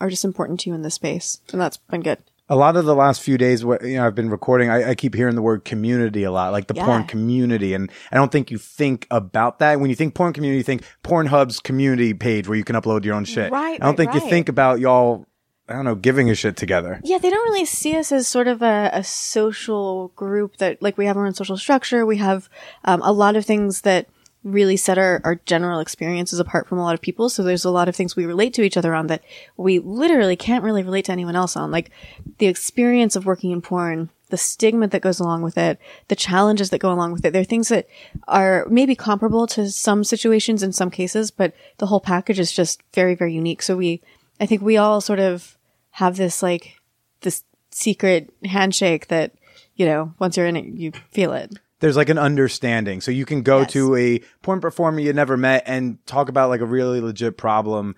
are 0.00 0.10
just 0.10 0.24
important 0.24 0.60
to 0.60 0.70
you 0.70 0.74
in 0.74 0.82
this 0.82 0.94
space, 0.94 1.40
and 1.52 1.60
that's 1.60 1.76
been 1.76 2.00
good. 2.02 2.18
A 2.50 2.56
lot 2.56 2.76
of 2.76 2.84
the 2.84 2.94
last 2.94 3.22
few 3.22 3.38
days, 3.38 3.62
you 3.62 3.78
know, 3.80 4.06
I've 4.06 4.14
been 4.14 4.28
recording. 4.28 4.68
I, 4.68 4.90
I 4.90 4.94
keep 4.94 5.14
hearing 5.14 5.36
the 5.36 5.42
word 5.42 5.64
community 5.64 6.24
a 6.24 6.32
lot, 6.32 6.50
like 6.52 6.66
the 6.66 6.74
Yeah. 6.74 6.84
porn 6.84 7.04
community, 7.04 7.72
and 7.74 7.90
I 8.10 8.16
don't 8.16 8.32
think 8.32 8.50
you 8.50 8.58
think 8.58 9.06
about 9.10 9.60
that 9.60 9.80
when 9.80 9.88
you 9.88 9.96
think 9.96 10.14
porn 10.14 10.32
community. 10.32 10.58
You 10.58 10.64
think 10.64 10.82
Pornhub's 11.04 11.60
community 11.60 12.12
page 12.12 12.48
where 12.48 12.58
you 12.58 12.64
can 12.64 12.76
upload 12.76 13.04
your 13.04 13.14
own 13.14 13.24
shit. 13.24 13.52
Right, 13.52 13.74
I 13.74 13.78
don't 13.78 13.90
right, 13.90 13.96
think 13.96 14.14
you 14.14 14.28
think 14.28 14.48
about 14.48 14.80
y'all. 14.80 15.26
I 15.68 15.74
don't 15.74 15.84
know, 15.84 15.94
giving 15.94 16.28
a 16.28 16.34
shit 16.34 16.56
together. 16.56 17.00
Yeah, 17.04 17.18
they 17.18 17.30
don't 17.30 17.48
really 17.48 17.64
see 17.64 17.96
us 17.96 18.10
as 18.10 18.26
sort 18.26 18.48
of 18.48 18.60
a, 18.60 18.90
a 18.92 19.04
social 19.04 20.08
group 20.16 20.56
that, 20.56 20.82
like, 20.82 20.98
we 20.98 21.06
have 21.06 21.16
our 21.16 21.24
own 21.24 21.34
social 21.34 21.56
structure. 21.56 22.04
We 22.04 22.16
have 22.16 22.48
um, 22.84 23.00
a 23.02 23.12
lot 23.12 23.36
of 23.36 23.46
things 23.46 23.82
that 23.82 24.08
really 24.42 24.76
set 24.76 24.96
our, 24.96 25.20
our 25.24 25.34
general 25.34 25.80
experiences 25.80 26.38
apart 26.38 26.66
from 26.66 26.78
a 26.78 26.82
lot 26.82 26.94
of 26.94 27.00
people. 27.00 27.28
So 27.28 27.42
there's 27.42 27.64
a 27.64 27.70
lot 27.70 27.88
of 27.88 27.96
things 27.96 28.16
we 28.16 28.24
relate 28.24 28.54
to 28.54 28.62
each 28.62 28.76
other 28.76 28.94
on 28.94 29.06
that 29.08 29.22
we 29.56 29.78
literally 29.78 30.36
can't 30.36 30.64
really 30.64 30.82
relate 30.82 31.04
to 31.06 31.12
anyone 31.12 31.36
else 31.36 31.56
on. 31.56 31.70
Like 31.70 31.90
the 32.38 32.46
experience 32.46 33.16
of 33.16 33.26
working 33.26 33.50
in 33.50 33.60
porn, 33.60 34.08
the 34.30 34.38
stigma 34.38 34.86
that 34.88 35.02
goes 35.02 35.20
along 35.20 35.42
with 35.42 35.58
it, 35.58 35.78
the 36.08 36.16
challenges 36.16 36.70
that 36.70 36.78
go 36.78 36.92
along 36.92 37.12
with 37.12 37.24
it. 37.24 37.32
There 37.32 37.42
are 37.42 37.44
things 37.44 37.68
that 37.68 37.86
are 38.28 38.66
maybe 38.70 38.94
comparable 38.94 39.46
to 39.48 39.70
some 39.70 40.04
situations 40.04 40.62
in 40.62 40.72
some 40.72 40.90
cases, 40.90 41.30
but 41.30 41.52
the 41.78 41.86
whole 41.86 42.00
package 42.00 42.38
is 42.38 42.52
just 42.52 42.80
very, 42.94 43.14
very 43.14 43.34
unique. 43.34 43.60
So 43.60 43.76
we, 43.76 44.00
I 44.40 44.46
think 44.46 44.62
we 44.62 44.76
all 44.76 45.00
sort 45.00 45.20
of 45.20 45.58
have 45.90 46.16
this 46.16 46.42
like, 46.42 46.80
this 47.20 47.44
secret 47.70 48.32
handshake 48.44 49.08
that, 49.08 49.32
you 49.74 49.84
know, 49.84 50.14
once 50.18 50.36
you're 50.36 50.46
in 50.46 50.56
it, 50.56 50.64
you 50.64 50.92
feel 51.10 51.32
it. 51.32 51.58
There's 51.80 51.96
like 51.96 52.08
an 52.10 52.18
understanding, 52.18 53.00
so 53.00 53.10
you 53.10 53.24
can 53.26 53.42
go 53.42 53.60
Yes. 53.60 53.72
to 53.72 53.96
a 53.96 54.20
porn 54.42 54.60
performer 54.60 55.00
you 55.00 55.12
never 55.12 55.36
met 55.36 55.64
and 55.66 55.98
talk 56.06 56.28
about 56.28 56.50
like 56.50 56.60
a 56.60 56.66
really 56.66 57.00
legit 57.00 57.36
problem, 57.36 57.96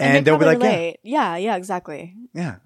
and, 0.00 0.16
they 0.16 0.20
they'll 0.22 0.38
be 0.38 0.44
like, 0.46 0.60
"Yeah, 0.62 0.68
relate. 0.68 0.96
yeah, 1.02 1.36
yeah, 1.36 1.56
exactly. 1.56 2.14
Yeah, 2.32 2.56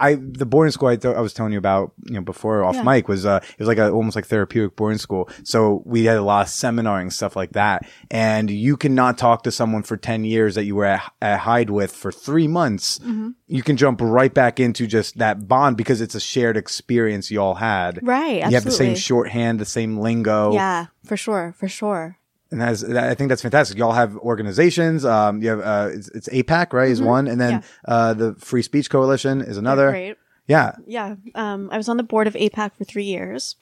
I 0.00 0.14
the 0.16 0.46
boarding 0.46 0.72
school 0.72 0.88
I, 0.88 0.96
th- 0.96 1.14
I 1.14 1.20
was 1.20 1.32
telling 1.32 1.52
you 1.52 1.58
about, 1.58 1.92
you 2.06 2.14
know, 2.14 2.22
before 2.22 2.64
off 2.64 2.74
Yeah. 2.74 2.82
mic 2.82 3.06
was 3.06 3.24
uh, 3.24 3.40
it 3.42 3.58
was 3.58 3.68
like 3.68 3.78
a 3.78 3.90
almost 3.90 4.16
like 4.16 4.26
therapeutic 4.26 4.74
boarding 4.76 4.98
school. 4.98 5.28
So 5.44 5.82
we 5.84 6.04
had 6.06 6.16
a 6.16 6.22
lot 6.22 6.46
of 6.46 6.48
seminaring 6.48 7.02
and 7.02 7.12
stuff 7.12 7.36
like 7.36 7.52
that, 7.52 7.86
and 8.10 8.50
you 8.50 8.76
cannot 8.76 9.16
talk 9.16 9.44
to 9.44 9.52
someone 9.52 9.82
for 9.84 9.96
ten 9.96 10.24
years 10.24 10.56
that 10.56 10.64
you 10.64 10.74
were 10.74 10.86
at, 10.86 11.12
at 11.22 11.38
Hyde 11.40 11.70
with 11.70 11.92
for 11.94 12.10
three 12.10 12.48
months. 12.48 12.98
Mm-hmm. 12.98 13.30
You 13.46 13.62
can 13.62 13.76
jump 13.76 14.00
right 14.02 14.32
back 14.34 14.58
into 14.58 14.86
just 14.86 15.18
that 15.18 15.46
bond 15.46 15.76
because 15.76 16.00
it's 16.00 16.14
a 16.16 16.20
shared 16.20 16.56
experience 16.56 17.30
you 17.30 17.40
all 17.40 17.54
had. 17.54 18.00
Right, 18.02 18.44
You 18.44 18.54
have 18.54 18.64
the 18.64 18.70
same 18.72 18.96
shorthand, 18.96 19.60
the 19.60 19.64
same 19.64 19.98
lingo. 19.98 20.52
Yeah, 20.52 20.86
for 21.04 21.16
sure, 21.16 21.54
for 21.56 21.68
sure. 21.68 22.18
And 22.60 22.96
that, 22.96 23.04
I 23.04 23.14
think 23.14 23.28
that's 23.28 23.42
fantastic. 23.42 23.76
Y'all 23.78 23.92
have 23.92 24.16
organizations. 24.18 25.04
Um, 25.04 25.42
you 25.42 25.50
have, 25.50 25.60
uh, 25.60 25.90
it's, 25.92 26.08
it's 26.08 26.28
APAC, 26.28 26.72
right? 26.72 26.90
Is 26.90 27.02
one. 27.02 27.26
And 27.26 27.40
then, 27.40 27.54
Mm-hmm. 27.60 27.66
Yeah. 27.88 27.94
uh, 27.94 28.14
the 28.14 28.34
Free 28.36 28.62
Speech 28.62 28.90
Coalition 28.90 29.40
is 29.40 29.56
another. 29.56 29.90
Great. 29.90 30.16
Yeah. 30.46 30.72
Yeah. 30.86 31.16
Um, 31.34 31.68
I 31.72 31.76
was 31.76 31.88
on 31.88 31.96
the 31.96 32.02
board 32.02 32.26
of 32.26 32.34
APAC 32.34 32.74
for 32.76 32.84
three 32.84 33.04
years, 33.04 33.56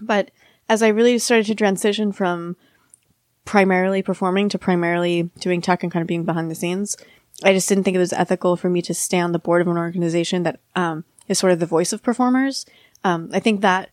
but 0.00 0.30
as 0.68 0.82
I 0.82 0.88
really 0.88 1.18
started 1.18 1.46
to 1.46 1.54
transition 1.54 2.12
from 2.12 2.56
primarily 3.44 4.02
performing 4.02 4.48
to 4.50 4.58
primarily 4.58 5.30
doing 5.40 5.60
tech 5.60 5.82
and 5.82 5.90
kind 5.90 6.02
of 6.02 6.06
being 6.06 6.24
behind 6.24 6.50
the 6.50 6.54
scenes, 6.54 6.96
I 7.42 7.52
just 7.52 7.68
didn't 7.68 7.84
think 7.84 7.94
it 7.94 7.98
was 8.00 8.12
ethical 8.12 8.56
for 8.56 8.68
me 8.68 8.82
to 8.82 8.94
stay 8.94 9.18
on 9.18 9.32
the 9.32 9.38
board 9.38 9.62
of 9.62 9.68
an 9.68 9.78
organization 9.78 10.42
that 10.42 10.60
um, 10.76 11.04
is 11.26 11.38
sort 11.38 11.52
of 11.52 11.58
the 11.58 11.66
voice 11.66 11.92
of 11.92 12.02
performers. 12.02 12.66
Um, 13.02 13.30
I 13.32 13.40
think 13.40 13.62
that 13.62 13.88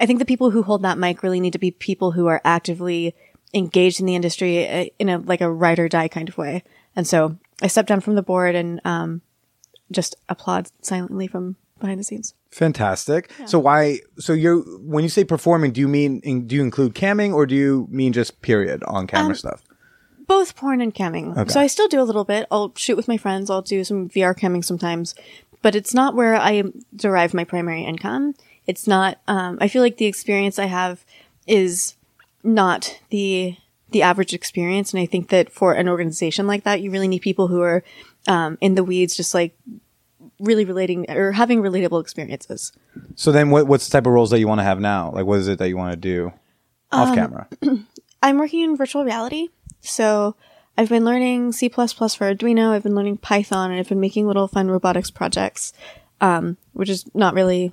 I 0.00 0.06
think 0.06 0.18
the 0.18 0.24
people 0.24 0.50
who 0.50 0.64
hold 0.64 0.82
that 0.82 0.98
mic 0.98 1.22
really 1.22 1.38
need 1.38 1.52
to 1.52 1.60
be 1.60 1.70
people 1.70 2.10
who 2.12 2.26
are 2.26 2.40
actively 2.44 3.14
engaged 3.54 4.00
in 4.00 4.06
the 4.06 4.14
industry 4.14 4.68
uh, 4.68 4.86
in 4.98 5.08
a 5.08 5.18
like 5.18 5.40
a 5.40 5.50
ride 5.50 5.78
or 5.78 5.88
die 5.88 6.08
kind 6.08 6.28
of 6.28 6.38
way. 6.38 6.62
And 6.96 7.06
so 7.06 7.36
I 7.62 7.66
stepped 7.66 7.88
down 7.88 8.00
from 8.00 8.14
the 8.14 8.22
board 8.22 8.54
and 8.54 8.80
um, 8.84 9.22
just 9.90 10.16
applaud 10.28 10.68
silently 10.82 11.26
from 11.26 11.56
behind 11.78 11.98
the 11.98 12.04
scenes. 12.04 12.34
Fantastic. 12.50 13.30
So 13.46 13.58
why? 13.58 14.00
So 14.18 14.32
you're 14.32 14.60
when 14.80 15.02
you 15.04 15.10
say 15.10 15.24
performing, 15.24 15.72
do 15.72 15.80
you 15.80 15.88
mean 15.88 16.20
in, 16.22 16.46
do 16.46 16.54
you 16.56 16.62
include 16.62 16.94
camming 16.94 17.32
or 17.34 17.46
do 17.46 17.54
you 17.54 17.86
mean 17.90 18.12
just 18.12 18.40
period 18.42 18.82
on 18.84 19.06
camera 19.06 19.30
Um, 19.30 19.34
stuff? 19.34 19.62
Both 20.26 20.54
porn 20.56 20.80
and 20.80 20.94
camming. 20.94 21.50
So 21.50 21.60
I 21.60 21.66
still 21.66 21.88
do 21.88 22.00
a 22.00 22.04
little 22.04 22.24
bit. 22.24 22.46
I'll 22.50 22.72
shoot 22.76 22.96
with 22.96 23.08
my 23.08 23.16
friends. 23.16 23.50
I'll 23.50 23.60
do 23.60 23.84
some 23.84 24.08
VR 24.08 24.34
camming 24.38 24.64
sometimes, 24.64 25.14
but 25.60 25.74
it's 25.74 25.92
not 25.92 26.14
where 26.14 26.36
I 26.36 26.62
derive 26.94 27.34
my 27.34 27.44
primary 27.44 27.84
income. 27.84 28.34
It's 28.66 28.86
not. 28.86 29.18
Um, 29.26 29.58
I 29.60 29.68
feel 29.68 29.82
like 29.82 29.96
the 29.96 30.06
experience 30.06 30.58
I 30.58 30.66
have 30.66 31.04
is 31.46 31.96
not 32.42 33.00
the 33.10 33.56
the 33.90 34.02
average 34.02 34.32
experience, 34.32 34.92
and 34.94 35.02
I 35.02 35.06
think 35.06 35.28
that 35.28 35.52
for 35.52 35.74
an 35.74 35.88
organization 35.88 36.46
like 36.46 36.64
that, 36.64 36.80
you 36.80 36.90
really 36.90 37.08
need 37.08 37.20
people 37.20 37.48
who 37.48 37.60
are 37.60 37.84
um, 38.26 38.56
in 38.60 38.74
the 38.74 38.84
weeds, 38.84 39.16
just 39.16 39.34
like 39.34 39.56
really 40.40 40.64
relating 40.64 41.10
or 41.10 41.32
having 41.32 41.60
relatable 41.60 42.00
experiences. 42.00 42.72
So 43.16 43.32
then, 43.32 43.50
what 43.50 43.66
what's 43.66 43.86
the 43.86 43.92
type 43.92 44.06
of 44.06 44.12
roles 44.12 44.30
that 44.30 44.38
you 44.38 44.48
want 44.48 44.60
to 44.60 44.64
have 44.64 44.80
now? 44.80 45.10
Like, 45.12 45.26
what 45.26 45.38
is 45.38 45.48
it 45.48 45.58
that 45.58 45.68
you 45.68 45.76
want 45.76 45.92
to 45.92 45.96
do 45.96 46.32
Um, 46.90 47.00
off 47.08 47.14
camera? 47.14 47.48
I'm 48.22 48.38
working 48.38 48.60
in 48.60 48.76
virtual 48.76 49.04
reality. 49.04 49.48
So 49.80 50.36
I've 50.78 50.88
been 50.88 51.04
learning 51.04 51.52
C 51.52 51.68
for 51.68 51.84
Arduino. 51.86 52.70
I've 52.70 52.84
been 52.84 52.94
learning 52.94 53.18
Python 53.18 53.70
and 53.70 53.80
I've 53.80 53.88
been 53.88 54.00
making 54.00 54.26
little 54.26 54.48
fun 54.48 54.70
robotics 54.70 55.10
projects, 55.10 55.72
um, 56.20 56.56
which 56.72 56.88
is 56.88 57.04
not 57.14 57.34
really 57.34 57.72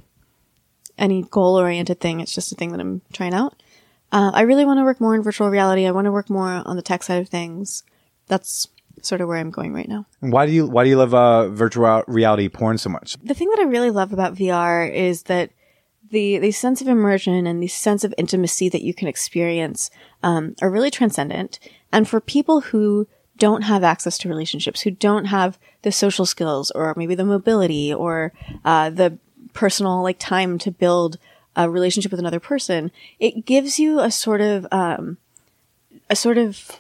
any 0.98 1.24
goal 1.24 1.56
oriented 1.56 2.00
thing. 2.00 2.20
It's 2.20 2.34
just 2.34 2.52
a 2.52 2.56
thing 2.56 2.72
that 2.72 2.82
I'm 2.82 3.02
trying 3.14 3.34
out. 3.34 3.62
Uh, 4.12 4.32
I 4.34 4.42
really 4.42 4.66
want 4.66 4.80
to 4.80 4.84
work 4.84 5.00
more 5.00 5.16
in 5.16 5.22
virtual 5.22 5.50
reality. 5.50 5.86
I 5.86 5.92
want 5.92 6.06
to 6.06 6.12
work 6.12 6.30
more 6.30 6.50
on 6.66 6.76
the 6.76 6.82
tech 6.82 7.04
side 7.04 7.22
of 7.22 7.30
things. 7.30 7.84
That's 8.28 8.68
sort 9.02 9.22
of 9.22 9.28
where 9.28 9.38
I'm 9.38 9.52
going 9.52 9.74
right 9.74 9.88
now. 9.88 10.06
And 10.22 10.32
why 10.32 10.46
do 10.46 10.52
you 10.52 10.68
why 10.68 10.84
do 10.84 10.90
you 10.90 10.98
love 10.98 11.14
uh, 11.14 11.50
virtual 11.50 12.04
reality 12.08 12.50
porn 12.50 12.78
so 12.78 12.90
much? 12.90 13.18
the 13.24 13.34
thing 13.34 13.50
that 13.50 13.60
I 13.60 13.64
really 13.64 13.92
love 13.92 14.12
about 14.14 14.36
VR 14.36 14.92
is 14.92 15.24
that 15.24 15.52
the 16.10 16.40
the 16.40 16.52
sense 16.52 16.82
of 16.82 16.88
immersion 16.88 17.46
and 17.46 17.62
the 17.62 17.68
sense 17.68 18.04
of 18.04 18.14
intimacy 18.18 18.70
that 18.70 18.82
you 18.82 18.94
can 18.94 19.08
experience 19.08 19.90
um, 20.24 20.56
are 20.62 20.70
really 20.70 20.92
transcendent. 20.92 21.60
And 21.92 22.08
for 22.08 22.20
people 22.20 22.62
who 22.62 23.08
don't 23.38 23.64
have 23.64 23.84
access 23.84 24.18
to 24.20 24.30
relationships, 24.30 24.82
who 24.82 24.92
don't 24.92 25.26
have 25.26 25.58
the 25.82 25.92
social 25.92 26.26
skills, 26.26 26.72
or 26.72 26.94
maybe 26.98 27.16
the 27.16 27.24
mobility, 27.24 27.94
or 27.94 28.34
uh, 28.66 28.90
the 28.90 29.18
personal 29.54 30.04
like 30.04 30.20
time 30.20 30.58
to 30.60 30.72
build 30.72 31.18
a 31.60 31.70
relationship 31.70 32.10
with 32.10 32.20
another 32.20 32.40
person, 32.40 32.90
it 33.20 33.46
gives 33.46 33.80
you 33.80 34.00
a 34.00 34.10
sort 34.10 34.40
of 34.40 34.66
um, 34.72 35.18
a 36.10 36.16
sort 36.16 36.38
of 36.38 36.80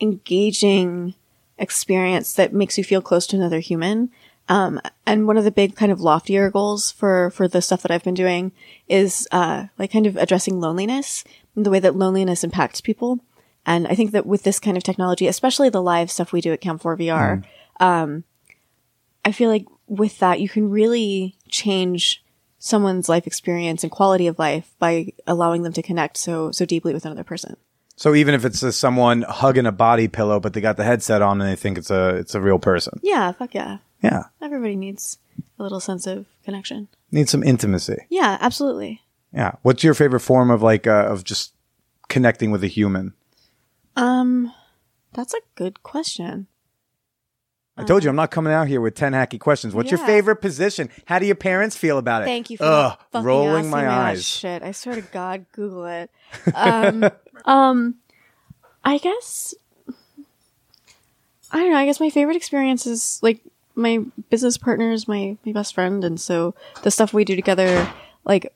engaging 0.00 1.14
experience 1.58 2.32
that 2.32 2.52
makes 2.52 2.78
you 2.78 2.84
feel 2.84 3.02
close 3.02 3.26
to 3.28 3.36
another 3.36 3.60
human. 3.60 4.10
Um, 4.48 4.80
and 5.06 5.26
one 5.26 5.36
of 5.36 5.44
the 5.44 5.50
big 5.50 5.76
kind 5.76 5.92
of 5.92 6.00
loftier 6.00 6.50
goals 6.50 6.90
for, 6.90 7.30
for 7.30 7.46
the 7.48 7.62
stuff 7.62 7.82
that 7.82 7.90
I've 7.90 8.02
been 8.02 8.14
doing 8.14 8.52
is, 8.88 9.28
uh, 9.30 9.66
like 9.78 9.92
kind 9.92 10.06
of 10.06 10.16
addressing 10.16 10.60
loneliness 10.60 11.24
and 11.54 11.64
the 11.64 11.70
way 11.70 11.78
that 11.78 11.96
loneliness 11.96 12.44
impacts 12.44 12.80
people. 12.80 13.20
And 13.66 13.86
I 13.86 13.94
think 13.94 14.12
that 14.12 14.26
with 14.26 14.42
this 14.42 14.58
kind 14.58 14.76
of 14.76 14.82
technology, 14.82 15.26
especially 15.26 15.68
the 15.68 15.82
live 15.82 16.10
stuff 16.10 16.32
we 16.32 16.42
do 16.42 16.52
at 16.52 16.60
Cam4 16.60 16.98
VR, 16.98 17.44
um, 17.80 18.24
I 19.24 19.32
feel 19.32 19.48
like 19.48 19.66
with 19.86 20.18
that, 20.18 20.40
you 20.40 20.48
can 20.48 20.70
really 20.70 21.36
change 21.48 22.23
someone's 22.64 23.10
life 23.10 23.26
experience 23.26 23.82
and 23.82 23.92
quality 23.92 24.26
of 24.26 24.38
life 24.38 24.72
by 24.78 25.12
allowing 25.26 25.64
them 25.64 25.72
to 25.74 25.82
connect 25.82 26.16
so, 26.16 26.50
so 26.50 26.64
deeply 26.64 26.94
with 26.94 27.04
another 27.04 27.22
person. 27.22 27.58
So 27.96 28.14
even 28.14 28.34
if 28.34 28.42
it's 28.46 28.74
someone 28.74 29.20
hugging 29.22 29.66
a 29.66 29.72
body 29.72 30.08
pillow, 30.08 30.40
but 30.40 30.54
they 30.54 30.62
got 30.62 30.78
the 30.78 30.82
headset 30.84 31.20
on 31.20 31.40
and 31.42 31.50
they 31.50 31.56
think 31.56 31.76
it's 31.76 31.90
a 31.90 32.16
it's 32.16 32.34
a 32.34 32.40
real 32.40 32.58
person. 32.58 32.98
Yeah, 33.02 33.30
fuck 33.32 33.54
yeah. 33.54 33.78
Yeah, 34.02 34.24
Everybody 34.42 34.76
needs 34.76 35.18
a 35.58 35.62
little 35.62 35.80
sense 35.80 36.06
of 36.06 36.26
connection. 36.44 36.88
need 37.12 37.28
some 37.28 37.42
intimacy. 37.42 37.98
Yeah, 38.10 38.36
absolutely. 38.40 39.02
Yeah. 39.32 39.52
What's 39.62 39.84
your 39.84 39.94
favorite 39.94 40.20
form 40.20 40.50
of 40.50 40.62
like 40.62 40.86
uh, 40.86 41.06
of 41.06 41.22
just 41.24 41.52
connecting 42.08 42.50
with 42.50 42.64
a 42.64 42.66
human? 42.68 43.12
Um, 43.96 44.52
that's 45.12 45.34
a 45.34 45.40
good 45.54 45.82
question. 45.82 46.46
I 47.76 47.82
told 47.82 48.04
you 48.04 48.10
I'm 48.10 48.14
not 48.16 48.30
coming 48.30 48.52
out 48.52 48.68
here 48.68 48.80
with 48.80 48.94
ten 48.94 49.12
hacky 49.14 49.38
questions. 49.40 49.74
What's 49.74 49.90
your 49.90 49.98
Yeah. 50.00 50.06
favorite 50.06 50.36
position? 50.36 50.90
How 51.06 51.18
do 51.18 51.26
your 51.26 51.34
parents 51.34 51.76
feel 51.76 51.98
about 51.98 52.22
it? 52.22 52.26
Thank 52.26 52.48
you 52.50 52.56
for 52.58 52.64
Ugh, 52.64 52.70
not 52.90 53.10
fucking 53.12 53.26
rolling 53.26 53.54
asking 53.56 53.70
my 53.70 53.82
that 53.82 53.90
eyes. 53.90 54.24
shit. 54.24 54.62
I 54.62 54.70
swear 54.72 54.94
to 54.94 55.00
God, 55.02 55.46
Google 55.52 55.86
it. 55.86 56.10
Um, 56.54 57.04
um, 57.46 57.94
I 58.84 58.98
guess 58.98 59.54
I 61.50 61.58
don't 61.58 61.70
know. 61.70 61.78
I 61.78 61.84
guess 61.86 62.00
my 62.00 62.10
favorite 62.10 62.36
experience 62.36 62.86
is 62.86 63.18
like 63.22 63.40
my 63.74 64.04
business 64.30 64.56
partner 64.56 64.90
is 64.92 65.06
my 65.08 65.36
my 65.44 65.52
best 65.52 65.74
friend, 65.74 66.04
and 66.04 66.20
so 66.20 66.54
the 66.82 66.90
stuff 66.90 67.12
we 67.12 67.24
do 67.24 67.36
together, 67.36 67.88
like 68.24 68.52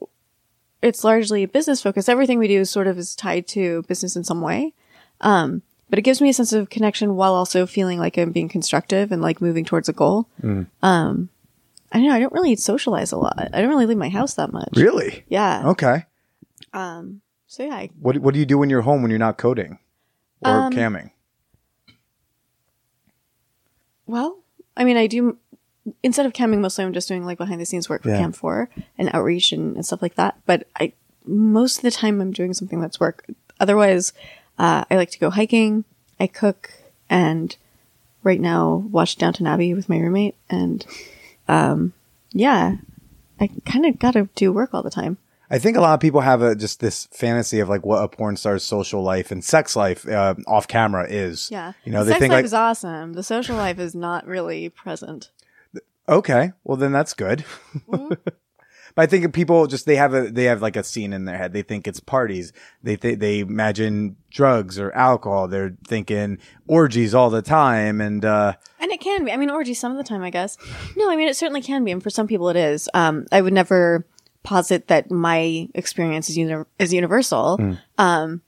it's 0.83 1.02
largely 1.04 1.44
business 1.46 1.83
focused. 1.83 2.09
Everything 2.09 2.38
we 2.38 2.48
do 2.48 2.64
sort 2.64 2.87
of 2.87 2.98
is 2.98 3.14
tied 3.16 3.46
to 3.48 3.83
business 3.83 4.14
in 4.16 4.22
some 4.24 4.40
way. 4.40 4.74
Um, 5.20 5.62
but 5.90 5.98
it 5.98 6.03
gives 6.03 6.20
me 6.20 6.29
a 6.29 6.33
sense 6.35 6.53
of 6.53 6.70
connection 6.70 7.14
while 7.16 7.35
also 7.35 7.66
feeling 7.66 7.98
like 7.98 8.16
I'm 8.18 8.33
being 8.33 8.48
constructive 8.48 9.11
and 9.12 9.20
like 9.22 9.40
moving 9.40 9.64
towards 9.64 9.88
a 9.88 9.92
goal. 9.92 10.29
Mm. 10.42 10.66
Um, 10.83 11.29
I 11.92 11.98
don't 11.98 12.09
know. 12.09 12.14
I 12.14 12.20
don't 12.20 12.33
really 12.33 12.55
socialize 12.57 13.12
a 13.12 13.16
lot. 13.16 13.48
I 13.53 13.61
don't 13.61 13.70
really 13.70 13.87
leave 13.87 13.96
my 13.98 14.11
house 14.11 14.35
that 14.35 14.53
much. 14.53 14.70
Really? 14.77 15.24
Yeah. 15.29 15.68
Okay. 15.68 16.05
Um. 16.72 17.22
So 17.46 17.62
yeah. 17.64 17.74
I, 17.74 17.90
What 18.01 18.18
What 18.18 18.35
do 18.35 18.40
you 18.40 18.46
do 18.46 18.59
when 18.59 18.68
you're 18.70 18.83
home 18.83 19.01
when 19.03 19.11
you're 19.11 19.18
not 19.18 19.38
coding 19.38 19.79
or 20.42 20.51
Um, 20.51 20.72
camming? 20.72 21.11
well, 24.07 24.38
I 24.77 24.85
mean, 24.85 24.96
I 24.96 25.07
do 25.07 25.38
instead 26.03 26.27
of 26.27 26.33
camming 26.35 26.59
mostly 26.61 26.85
I'm 26.85 26.92
just 26.92 27.09
doing 27.09 27.24
like 27.24 27.38
behind 27.38 27.61
the 27.61 27.66
scenes 27.66 27.88
work 27.88 28.03
for 28.03 28.11
Yeah. 28.11 28.18
Cam 28.18 28.33
4 28.33 28.68
and 28.98 29.09
outreach 29.14 29.53
and, 29.53 29.74
and 29.77 29.87
stuff 29.87 30.03
like 30.03 30.16
that. 30.16 30.38
But 30.46 30.66
I 30.79 30.92
most 31.24 31.79
of 31.79 31.83
the 31.83 31.90
time 31.90 32.20
I'm 32.20 32.33
doing 32.33 32.53
something 32.55 32.81
that's 32.81 33.01
work. 33.01 33.24
Otherwise, 33.61 34.12
uh, 34.59 34.85
I 34.90 34.97
like 34.97 35.11
to 35.12 35.18
go 35.18 35.31
hiking, 35.31 35.85
I 36.18 36.27
cook, 36.27 36.71
and 37.09 37.57
right 38.23 38.40
now 38.40 38.87
watch 38.90 39.16
Downton 39.16 39.47
Abbey 39.47 39.75
with 39.75 39.88
my 39.88 39.99
roommate. 39.99 40.35
And 40.51 40.85
um, 41.47 41.92
yeah, 42.33 42.77
I 43.40 43.51
kind 43.64 43.87
of 43.87 43.99
got 43.99 44.12
to 44.12 44.29
do 44.35 44.53
work 44.53 44.75
all 44.75 44.83
the 44.83 44.90
time. 44.90 45.18
I 45.51 45.59
think 45.59 45.79
a 45.79 45.81
lot 45.81 45.94
of 45.94 46.01
people 46.01 46.21
have 46.21 46.42
a, 46.42 46.55
just 46.55 46.81
this 46.81 47.07
fantasy 47.07 47.61
of 47.61 47.68
like 47.71 47.85
what 47.85 48.03
a 48.03 48.09
porn 48.09 48.37
star's 48.37 48.62
social 48.62 49.03
life 49.03 49.31
and 49.31 49.42
sex 49.42 49.75
life 49.77 50.07
uh, 50.07 50.35
off 50.47 50.68
camera 50.68 51.07
is. 51.09 51.49
Yeah, 51.51 51.73
You 51.85 51.92
know, 51.92 52.01
the 52.01 52.07
they 52.07 52.12
sex 52.12 52.21
think 52.21 52.33
life 52.33 52.38
like, 52.38 52.44
is 52.44 52.55
awesome. 52.55 53.14
The 53.14 53.23
social 53.23 53.57
life 53.57 53.79
is 53.79 53.94
not 53.94 54.27
really 54.27 54.68
present. 54.68 55.31
okay, 56.07 56.53
well 56.64 56.77
then 56.77 56.92
that's 56.92 57.14
good. 57.14 57.44
Mm-hmm. 57.88 58.14
but 58.98 59.04
I 59.04 59.06
think 59.06 59.32
people 59.32 59.68
just 59.68 59.87
they 59.87 59.94
have 59.94 60.12
a 60.12 60.28
they 60.28 60.42
have 60.46 60.61
like 60.61 60.74
a 60.74 60.82
scene 60.82 61.12
in 61.12 61.24
their 61.24 61.38
head. 61.38 61.52
They 61.52 61.62
think 61.62 61.87
it's 61.87 62.00
parties. 62.00 62.52
They 62.82 62.96
th- 62.96 63.20
they 63.20 63.38
imagine 63.38 64.16
drugs 64.28 64.76
or 64.76 64.90
alcohol. 64.90 65.46
They're 65.46 65.76
thinking 65.87 66.38
orgies 66.66 67.14
all 67.14 67.30
the 67.30 67.40
time, 67.40 68.00
and 68.00 68.24
uh, 68.24 68.54
And 68.80 68.90
it 68.90 69.00
can 69.00 69.24
be. 69.24 69.30
I 69.30 69.37
mean, 69.37 69.50
orgies 69.50 69.78
some 69.78 69.92
of 69.92 69.98
the 69.98 70.02
time, 70.02 70.24
I 70.24 70.30
guess. 70.30 70.58
No, 70.96 71.08
I 71.08 71.14
mean, 71.14 71.28
it 71.28 71.37
certainly 71.37 71.62
can 71.62 71.84
be. 71.84 71.92
And 71.92 72.02
for 72.02 72.11
some 72.11 72.26
people, 72.26 72.48
it 72.48 72.56
is. 72.56 72.88
Um, 72.92 73.26
I 73.30 73.40
would 73.40 73.52
never 73.52 74.04
posit 74.42 74.88
that 74.88 75.12
my 75.12 75.68
experience 75.74 76.28
is, 76.28 76.37
uni- 76.37 76.64
is 76.80 76.92
universal. 76.92 77.76
Um, 77.98 78.42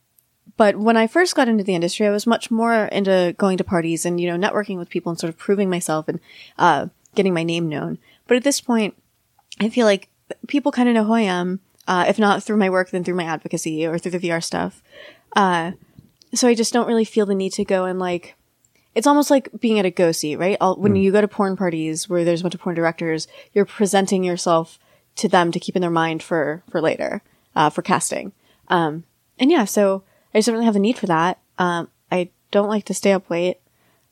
but 0.57 0.75
when 0.75 0.97
I 0.97 1.07
first 1.07 1.37
got 1.37 1.47
into 1.47 1.63
the 1.63 1.77
industry, 1.77 2.09
I 2.09 2.11
was 2.11 2.27
much 2.27 2.51
more 2.51 2.87
into 2.87 3.37
going 3.39 3.57
to 3.59 3.63
parties 3.63 4.05
and, 4.05 4.21
you 4.21 4.27
know, 4.27 4.49
networking 4.49 4.79
with 4.79 4.91
people 4.91 5.11
and 5.11 5.19
sort 5.21 5.29
of 5.29 5.39
proving 5.39 5.71
myself 5.71 6.09
and, 6.09 6.19
uh, 6.59 6.89
getting 7.15 7.35
my 7.35 7.45
name 7.45 7.69
known. 7.69 7.99
But 8.27 8.37
at 8.37 8.43
this 8.43 8.61
point, 8.61 9.01
I 9.61 9.69
feel 9.69 9.87
like 9.87 10.09
people 10.47 10.73
kind 10.73 10.89
of 10.89 10.95
know 10.95 11.05
who 11.05 11.15
I 11.15 11.23
am. 11.23 11.61
Uh, 11.87 12.05
if 12.07 12.19
not 12.19 12.43
through 12.43 12.57
my 12.57 12.71
work, 12.71 12.91
then 12.91 13.03
through 13.03 13.15
my 13.15 13.25
advocacy 13.25 13.85
or 13.87 13.99
through 13.99 14.13
the 14.13 14.19
VR 14.21 14.43
stuff. 14.43 14.83
Uh, 15.35 15.73
so 16.35 16.47
I 16.47 16.55
just 16.55 16.73
don't 16.73 16.87
really 16.87 17.05
feel 17.05 17.27
the 17.27 17.35
need 17.35 17.53
to 17.55 17.65
go 17.65 17.85
and 17.85 17.99
like, 17.99 18.37
it's 18.95 19.07
almost 19.07 19.31
like 19.31 19.49
being 19.59 19.79
at 19.79 19.87
a 19.87 19.91
go 19.91 20.13
see, 20.13 20.37
right? 20.37 20.57
All, 20.61 20.77
when 20.77 20.95
you 20.95 21.11
go 21.11 21.21
to 21.21 21.29
porn 21.29 21.57
parties 21.57 22.09
where 22.09 22.25
there's 22.25 22.41
a 22.41 22.45
bunch 22.45 22.55
of 22.55 22.61
porn 22.61 22.77
directors, 22.77 23.27
you're 23.53 23.65
presenting 23.65 24.23
yourself 24.23 24.79
to 25.17 25.29
them 25.29 25.51
to 25.53 25.61
keep 25.61 25.75
in 25.75 25.83
their 25.83 25.91
mind 25.91 26.23
for, 26.23 26.63
for 26.71 26.81
later, 26.81 27.23
uh, 27.57 27.71
for 27.71 27.83
casting. 27.83 28.33
Um, 28.69 29.05
and 29.39 29.51
yeah, 29.51 29.65
so 29.65 30.05
I 30.33 30.39
just 30.39 30.47
don't 30.47 30.55
really 30.55 30.67
have 30.67 30.75
the 30.75 30.81
need 30.81 30.99
for 30.99 31.07
that. 31.07 31.41
Um, 31.59 31.89
I 32.13 32.31
don't 32.51 32.69
like 32.69 32.85
to 32.85 32.95
stay 32.95 33.13
up 33.13 33.31
late 33.31 33.59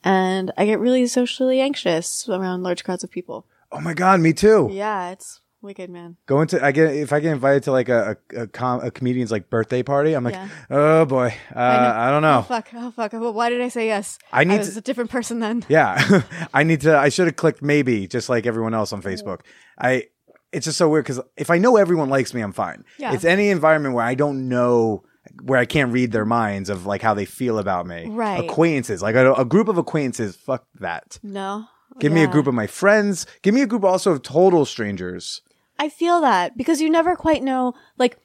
and 0.04 0.52
I 0.56 0.66
get 0.66 0.80
really 0.80 1.06
socially 1.06 1.60
anxious 1.60 2.28
around 2.28 2.62
large 2.62 2.84
crowds 2.84 3.04
of 3.04 3.10
people. 3.10 3.46
oh 3.72 3.80
my 3.80 3.94
god, 3.94 4.20
me 4.20 4.32
too. 4.32 4.68
Yeah, 4.72 5.10
it's 5.10 5.40
wicked, 5.62 5.90
man. 5.90 6.16
Going 6.26 6.48
to 6.48 6.64
I 6.64 6.72
get 6.72 6.94
if 6.94 7.12
I 7.12 7.20
get 7.20 7.32
invited 7.32 7.64
to 7.64 7.72
like 7.72 7.88
a 7.88 8.16
a, 8.34 8.42
a, 8.42 8.46
com, 8.46 8.80
a 8.84 8.90
comedian's 8.90 9.30
like 9.30 9.50
birthday 9.50 9.82
party, 9.82 10.12
I'm 10.14 10.24
like, 10.24 10.34
Yeah. 10.34 10.48
oh 10.70 11.04
boy, 11.04 11.34
uh, 11.54 11.58
I, 11.58 12.10
don't 12.10 12.24
Oh 12.24 12.36
know. 12.36 12.42
fuck! 12.42 12.68
Oh 12.74 12.90
fuck! 12.90 13.12
Well, 13.12 13.32
why 13.32 13.50
did 13.50 13.60
I 13.60 13.68
say 13.68 13.86
yes? 13.86 14.18
I 14.32 14.44
need 14.44 14.58
was 14.58 14.72
to- 14.72 14.78
a 14.78 14.82
different 14.82 15.10
person 15.10 15.40
then. 15.40 15.64
Yeah, 15.68 16.22
I 16.54 16.62
need 16.62 16.82
to. 16.82 16.96
I 16.96 17.08
should 17.08 17.26
have 17.26 17.36
clicked 17.36 17.62
maybe, 17.62 18.06
just 18.06 18.28
like 18.28 18.46
everyone 18.46 18.74
else 18.74 18.92
on 18.92 19.02
Facebook. 19.02 19.40
I. 19.78 20.04
It's 20.50 20.64
just 20.64 20.78
so 20.78 20.88
weird 20.88 21.04
because 21.04 21.20
if 21.36 21.50
I 21.50 21.58
know 21.58 21.76
everyone 21.76 22.08
likes 22.08 22.32
me, 22.32 22.40
I'm 22.40 22.52
fine. 22.52 22.82
Yeah. 22.98 23.12
It's 23.12 23.26
any 23.26 23.50
environment 23.50 23.94
where 23.94 24.04
I 24.06 24.14
don't 24.14 24.48
know, 24.48 25.04
where 25.42 25.58
I 25.58 25.66
can't 25.66 25.92
read 25.92 26.10
their 26.10 26.24
minds 26.24 26.70
of 26.70 26.86
like 26.86 27.02
how 27.02 27.12
they 27.12 27.26
feel 27.26 27.58
about 27.58 27.86
me. 27.86 28.06
Right. 28.08 28.42
Acquaintances, 28.42 29.02
like 29.02 29.14
a, 29.14 29.34
a 29.34 29.44
group 29.44 29.68
of 29.68 29.76
acquaintances. 29.76 30.36
Fuck 30.36 30.64
that. 30.80 31.18
No. 31.22 31.66
Give 32.00 32.12
me 32.12 32.22
a 32.22 32.26
group 32.28 32.46
of 32.46 32.54
my 32.54 32.66
friends. 32.66 33.26
Give 33.42 33.52
me 33.54 33.60
a 33.60 33.66
group 33.66 33.84
also 33.84 34.12
of 34.12 34.22
total 34.22 34.64
strangers. 34.64 35.42
I 35.78 35.88
feel 35.88 36.20
that 36.22 36.56
because 36.56 36.80
you 36.80 36.90
never 36.90 37.16
quite 37.16 37.42
know. 37.42 37.74
Like, 37.96 38.18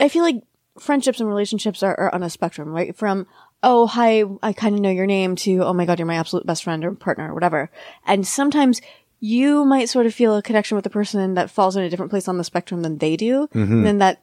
I 0.00 0.08
feel 0.08 0.22
like 0.22 0.42
friendships 0.78 1.20
and 1.20 1.28
relationships 1.28 1.82
are, 1.82 1.98
are 1.98 2.14
on 2.14 2.22
a 2.22 2.30
spectrum, 2.30 2.68
right? 2.68 2.94
From 2.94 3.26
oh 3.62 3.86
hi, 3.86 4.22
I 4.42 4.52
kind 4.52 4.74
of 4.74 4.80
know 4.80 4.90
your 4.90 5.06
name 5.06 5.34
to 5.36 5.64
oh 5.64 5.72
my 5.72 5.84
god, 5.84 5.98
you're 5.98 6.06
my 6.06 6.16
absolute 6.16 6.46
best 6.46 6.64
friend 6.64 6.84
or 6.84 6.92
partner 6.94 7.30
or 7.30 7.34
whatever. 7.34 7.70
And 8.06 8.26
sometimes 8.26 8.80
you 9.20 9.64
might 9.64 9.88
sort 9.88 10.06
of 10.06 10.14
feel 10.14 10.36
a 10.36 10.42
connection 10.42 10.76
with 10.76 10.86
a 10.86 10.90
person 10.90 11.34
that 11.34 11.50
falls 11.50 11.76
in 11.76 11.82
a 11.82 11.90
different 11.90 12.10
place 12.10 12.28
on 12.28 12.38
the 12.38 12.44
spectrum 12.44 12.82
than 12.82 12.98
they 12.98 13.16
do, 13.16 13.48
and 13.52 13.84
then 13.84 13.98
that 13.98 14.22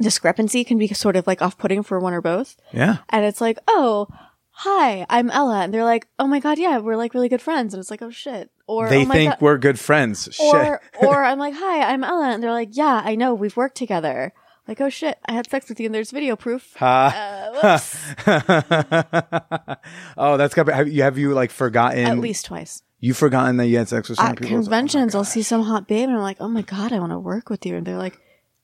discrepancy 0.00 0.64
can 0.64 0.76
be 0.76 0.88
sort 0.88 1.14
of 1.14 1.24
like 1.24 1.40
off-putting 1.40 1.84
for 1.84 2.00
one 2.00 2.12
or 2.12 2.20
both. 2.20 2.56
Yeah. 2.72 2.96
And 3.10 3.24
it's 3.24 3.40
like, 3.40 3.60
oh, 3.68 4.08
hi, 4.50 5.06
I'm 5.08 5.30
Ela, 5.30 5.62
and 5.62 5.72
they're 5.72 5.84
like, 5.84 6.08
oh 6.18 6.26
my 6.26 6.40
god, 6.40 6.58
yeah, 6.58 6.78
we're 6.78 6.96
like 6.96 7.14
really 7.14 7.28
good 7.28 7.42
friends, 7.42 7.74
and 7.74 7.80
it's 7.80 7.92
like, 7.92 8.02
oh 8.02 8.10
shit, 8.10 8.50
or 8.66 8.88
They 8.88 9.04
oh 9.04 9.08
think 9.08 9.30
God- 9.32 9.40
we're 9.40 9.58
good 9.58 9.78
friends. 9.78 10.28
Shit. 10.32 10.54
or 10.54 10.80
or 11.00 11.24
I'm 11.30 11.38
like, 11.38 11.54
hi, 11.54 11.92
I'm 11.92 12.02
Ela, 12.04 12.30
and 12.32 12.42
they're 12.42 12.50
like, 12.52 12.70
yeah, 12.76 13.02
I 13.04 13.14
know, 13.14 13.34
we've 13.34 13.56
worked 13.56 13.76
together. 13.76 14.32
Like, 14.66 14.80
oh 14.80 14.88
shit, 14.88 15.18
I 15.26 15.32
had 15.32 15.48
sex 15.50 15.68
with 15.68 15.78
you, 15.78 15.86
and 15.86 15.94
there's 15.94 16.10
video 16.10 16.36
proof. 16.36 16.74
Ha. 16.78 17.50
Uh, 17.62 17.78
oh, 20.16 20.36
that's 20.36 20.54
got. 20.54 20.68
Have 20.68 20.88
you 20.88 21.02
have 21.02 21.18
you 21.18 21.34
like 21.34 21.50
forgotten? 21.50 22.06
At 22.06 22.18
least 22.18 22.46
twice. 22.46 22.82
You've 23.00 23.16
forgotten 23.18 23.58
that 23.58 23.66
you 23.66 23.76
had 23.76 23.88
sex 23.88 24.08
with 24.08 24.16
some 24.16 24.28
At 24.28 24.38
people. 24.38 24.56
conventions, 24.56 25.14
I'll 25.14 25.24
see 25.24 25.42
some 25.42 25.62
hot 25.64 25.86
babe, 25.86 26.08
and 26.08 26.16
I'm 26.16 26.22
like, 26.22 26.38
oh 26.40 26.48
my 26.48 26.62
god, 26.62 26.92
I 26.92 26.98
want 27.00 27.12
to 27.12 27.18
work 27.18 27.50
with 27.50 27.66
you, 27.66 27.76
and 27.76 27.86
they're 27.86 27.98
like, 27.98 28.18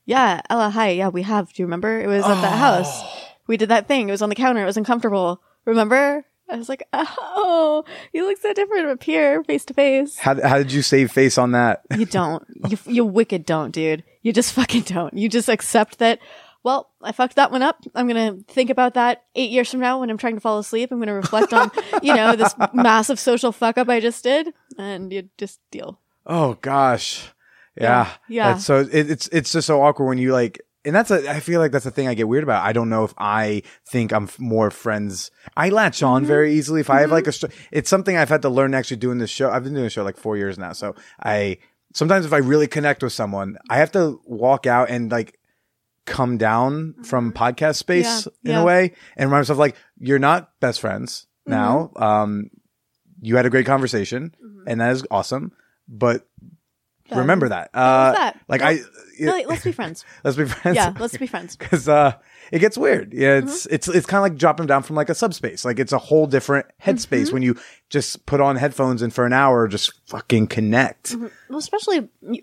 yeah, 0.06 0.40
Ela, 0.48 0.70
hi, 0.70 0.90
yeah, 0.90 1.08
we 1.08 1.20
have. 1.22 1.52
Do 1.52 1.62
you 1.62 1.66
remember? 1.66 2.00
It 2.00 2.06
was 2.06 2.24
at 2.24 2.40
that 2.40 2.58
house. 2.58 3.02
We 3.46 3.58
did 3.58 3.68
that 3.68 3.86
thing. 3.86 4.08
It 4.08 4.12
was 4.12 4.22
on 4.22 4.30
the 4.30 4.34
counter. 4.34 4.62
It 4.62 4.66
was 4.66 4.78
uncomfortable. 4.78 5.42
Remember? 5.66 6.24
I 6.52 6.56
was 6.56 6.68
like, 6.68 6.82
oh, 6.92 7.84
you 8.12 8.26
look 8.26 8.38
so 8.38 8.52
different 8.52 8.88
up 8.88 9.02
here, 9.02 9.42
face 9.44 9.64
to 9.66 9.74
face. 9.74 10.18
How, 10.18 10.40
how 10.40 10.58
did 10.58 10.72
you 10.72 10.82
save 10.82 11.12
face 11.12 11.38
on 11.38 11.52
that? 11.52 11.82
You 11.96 12.06
don't. 12.06 12.44
You 12.68 12.78
you 12.86 13.04
wicked 13.04 13.44
don't, 13.46 13.70
dude. 13.70 14.04
You 14.22 14.32
just 14.32 14.52
fucking 14.52 14.82
don't. 14.82 15.14
You 15.14 15.28
just 15.28 15.48
accept 15.48 15.98
that. 15.98 16.18
Well, 16.62 16.90
I 17.02 17.12
fucked 17.12 17.36
that 17.36 17.50
one 17.50 17.62
up. 17.62 17.82
I'm 17.94 18.06
gonna 18.06 18.36
think 18.48 18.68
about 18.68 18.94
that 18.94 19.24
eight 19.34 19.50
years 19.50 19.70
from 19.70 19.80
now 19.80 20.00
when 20.00 20.10
I'm 20.10 20.18
trying 20.18 20.34
to 20.34 20.40
fall 20.40 20.58
asleep. 20.58 20.90
I'm 20.92 20.98
gonna 20.98 21.14
reflect 21.14 21.52
on, 21.54 21.70
you 22.02 22.14
know, 22.14 22.36
this 22.36 22.54
massive 22.74 23.18
social 23.18 23.50
fuck 23.52 23.78
up 23.78 23.88
I 23.88 24.00
just 24.00 24.22
did, 24.22 24.52
and 24.76 25.10
you 25.12 25.30
just 25.38 25.60
deal. 25.70 25.98
Oh 26.26 26.58
gosh, 26.60 27.30
yeah, 27.80 28.10
Yeah. 28.28 28.52
That's 28.52 28.64
so 28.64 28.80
it, 28.80 29.10
it's 29.10 29.28
it's 29.28 29.52
just 29.52 29.66
so 29.66 29.82
awkward 29.82 30.06
when 30.06 30.18
you 30.18 30.32
like, 30.32 30.60
and 30.84 30.94
that's 30.94 31.10
a. 31.10 31.30
I 31.30 31.40
feel 31.40 31.60
like 31.60 31.72
that's 31.72 31.84
the 31.84 31.90
thing 31.90 32.08
I 32.08 32.14
get 32.14 32.28
weird 32.28 32.44
about. 32.44 32.64
I 32.64 32.72
don't 32.72 32.88
know 32.88 33.04
if 33.04 33.14
I 33.18 33.62
think 33.88 34.12
I'm 34.12 34.28
more 34.38 34.70
friends. 34.70 35.30
I 35.56 35.68
latch 35.68 36.02
on 36.02 36.22
mm-hmm. 36.22 36.28
very 36.28 36.54
easily. 36.54 36.80
If 36.80 36.90
I 36.90 37.00
have 37.00 37.10
like 37.10 37.26
a, 37.26 37.30
mm-hmm. 37.30 37.48
str- 37.50 37.68
it's 37.70 37.90
something 37.90 38.16
I've 38.16 38.28
had 38.28 38.42
to 38.42 38.48
learn 38.48 38.74
actually 38.74 38.96
doing 38.98 39.18
this 39.18 39.30
show. 39.30 39.50
I've 39.50 39.64
been 39.64 39.74
doing 39.74 39.84
the 39.84 39.90
show 39.90 40.04
like 40.04 40.16
four 40.16 40.36
years 40.36 40.58
now, 40.58 40.72
so 40.72 40.94
I 41.22 41.58
sometimes 41.92 42.24
if 42.24 42.32
I 42.32 42.38
really 42.38 42.66
connect 42.66 43.02
with 43.02 43.12
someone, 43.12 43.58
I 43.68 43.78
have 43.78 43.92
to 43.92 44.20
walk 44.24 44.66
out 44.66 44.90
and 44.90 45.10
like 45.10 45.38
come 46.06 46.38
down 46.38 46.94
from 47.04 47.32
mm-hmm. 47.32 47.42
podcast 47.42 47.76
space 47.76 48.26
Yeah, 48.42 48.50
in 48.50 48.56
yeah. 48.56 48.62
a 48.62 48.64
way 48.64 48.92
and 49.16 49.28
remind 49.28 49.42
myself 49.42 49.58
like 49.58 49.76
you're 49.98 50.18
not 50.18 50.50
best 50.60 50.80
friends 50.80 51.26
now. 51.46 51.92
Um, 51.96 52.50
you 53.20 53.36
had 53.36 53.46
a 53.46 53.50
great 53.50 53.66
conversation, 53.66 54.34
and 54.66 54.80
that 54.80 54.92
is 54.92 55.04
awesome. 55.10 55.52
But 55.88 56.26
remember 57.18 57.48
that. 57.48 57.70
Uh, 57.74 58.12
that. 58.12 58.40
Like 58.48 58.60
No, 58.60 58.66
I, 58.66 58.78
No, 59.20 59.32
wait, 59.34 59.48
let's 59.48 59.64
be 59.64 59.72
friends. 59.72 60.04
let's 60.24 60.36
be 60.36 60.44
friends. 60.46 60.76
Yeah, 60.76 60.94
let's 60.98 61.16
be 61.16 61.26
friends. 61.26 61.56
Because 61.60 61.88
uh, 61.88 62.12
it 62.52 62.58
gets 62.58 62.76
weird. 62.78 63.12
Yeah, 63.12 63.36
it's 63.38 63.66
it's 63.66 63.88
it's 63.88 64.06
kind 64.06 64.18
of 64.18 64.22
like 64.30 64.38
dropping 64.38 64.66
down 64.66 64.82
from 64.82 64.96
like 64.96 65.08
a 65.08 65.14
subspace. 65.14 65.64
Like 65.64 65.78
it's 65.78 65.92
a 65.92 65.98
whole 65.98 66.26
different 66.26 66.66
headspace 66.82 67.32
when 67.32 67.42
you 67.42 67.56
just 67.88 68.26
put 68.26 68.40
on 68.40 68.56
headphones 68.56 69.02
and 69.02 69.12
for 69.12 69.24
an 69.26 69.32
hour 69.32 69.68
just 69.68 69.92
fucking 70.08 70.46
connect. 70.48 71.14
Well, 71.48 71.58
especially 71.58 72.08
you, 72.22 72.40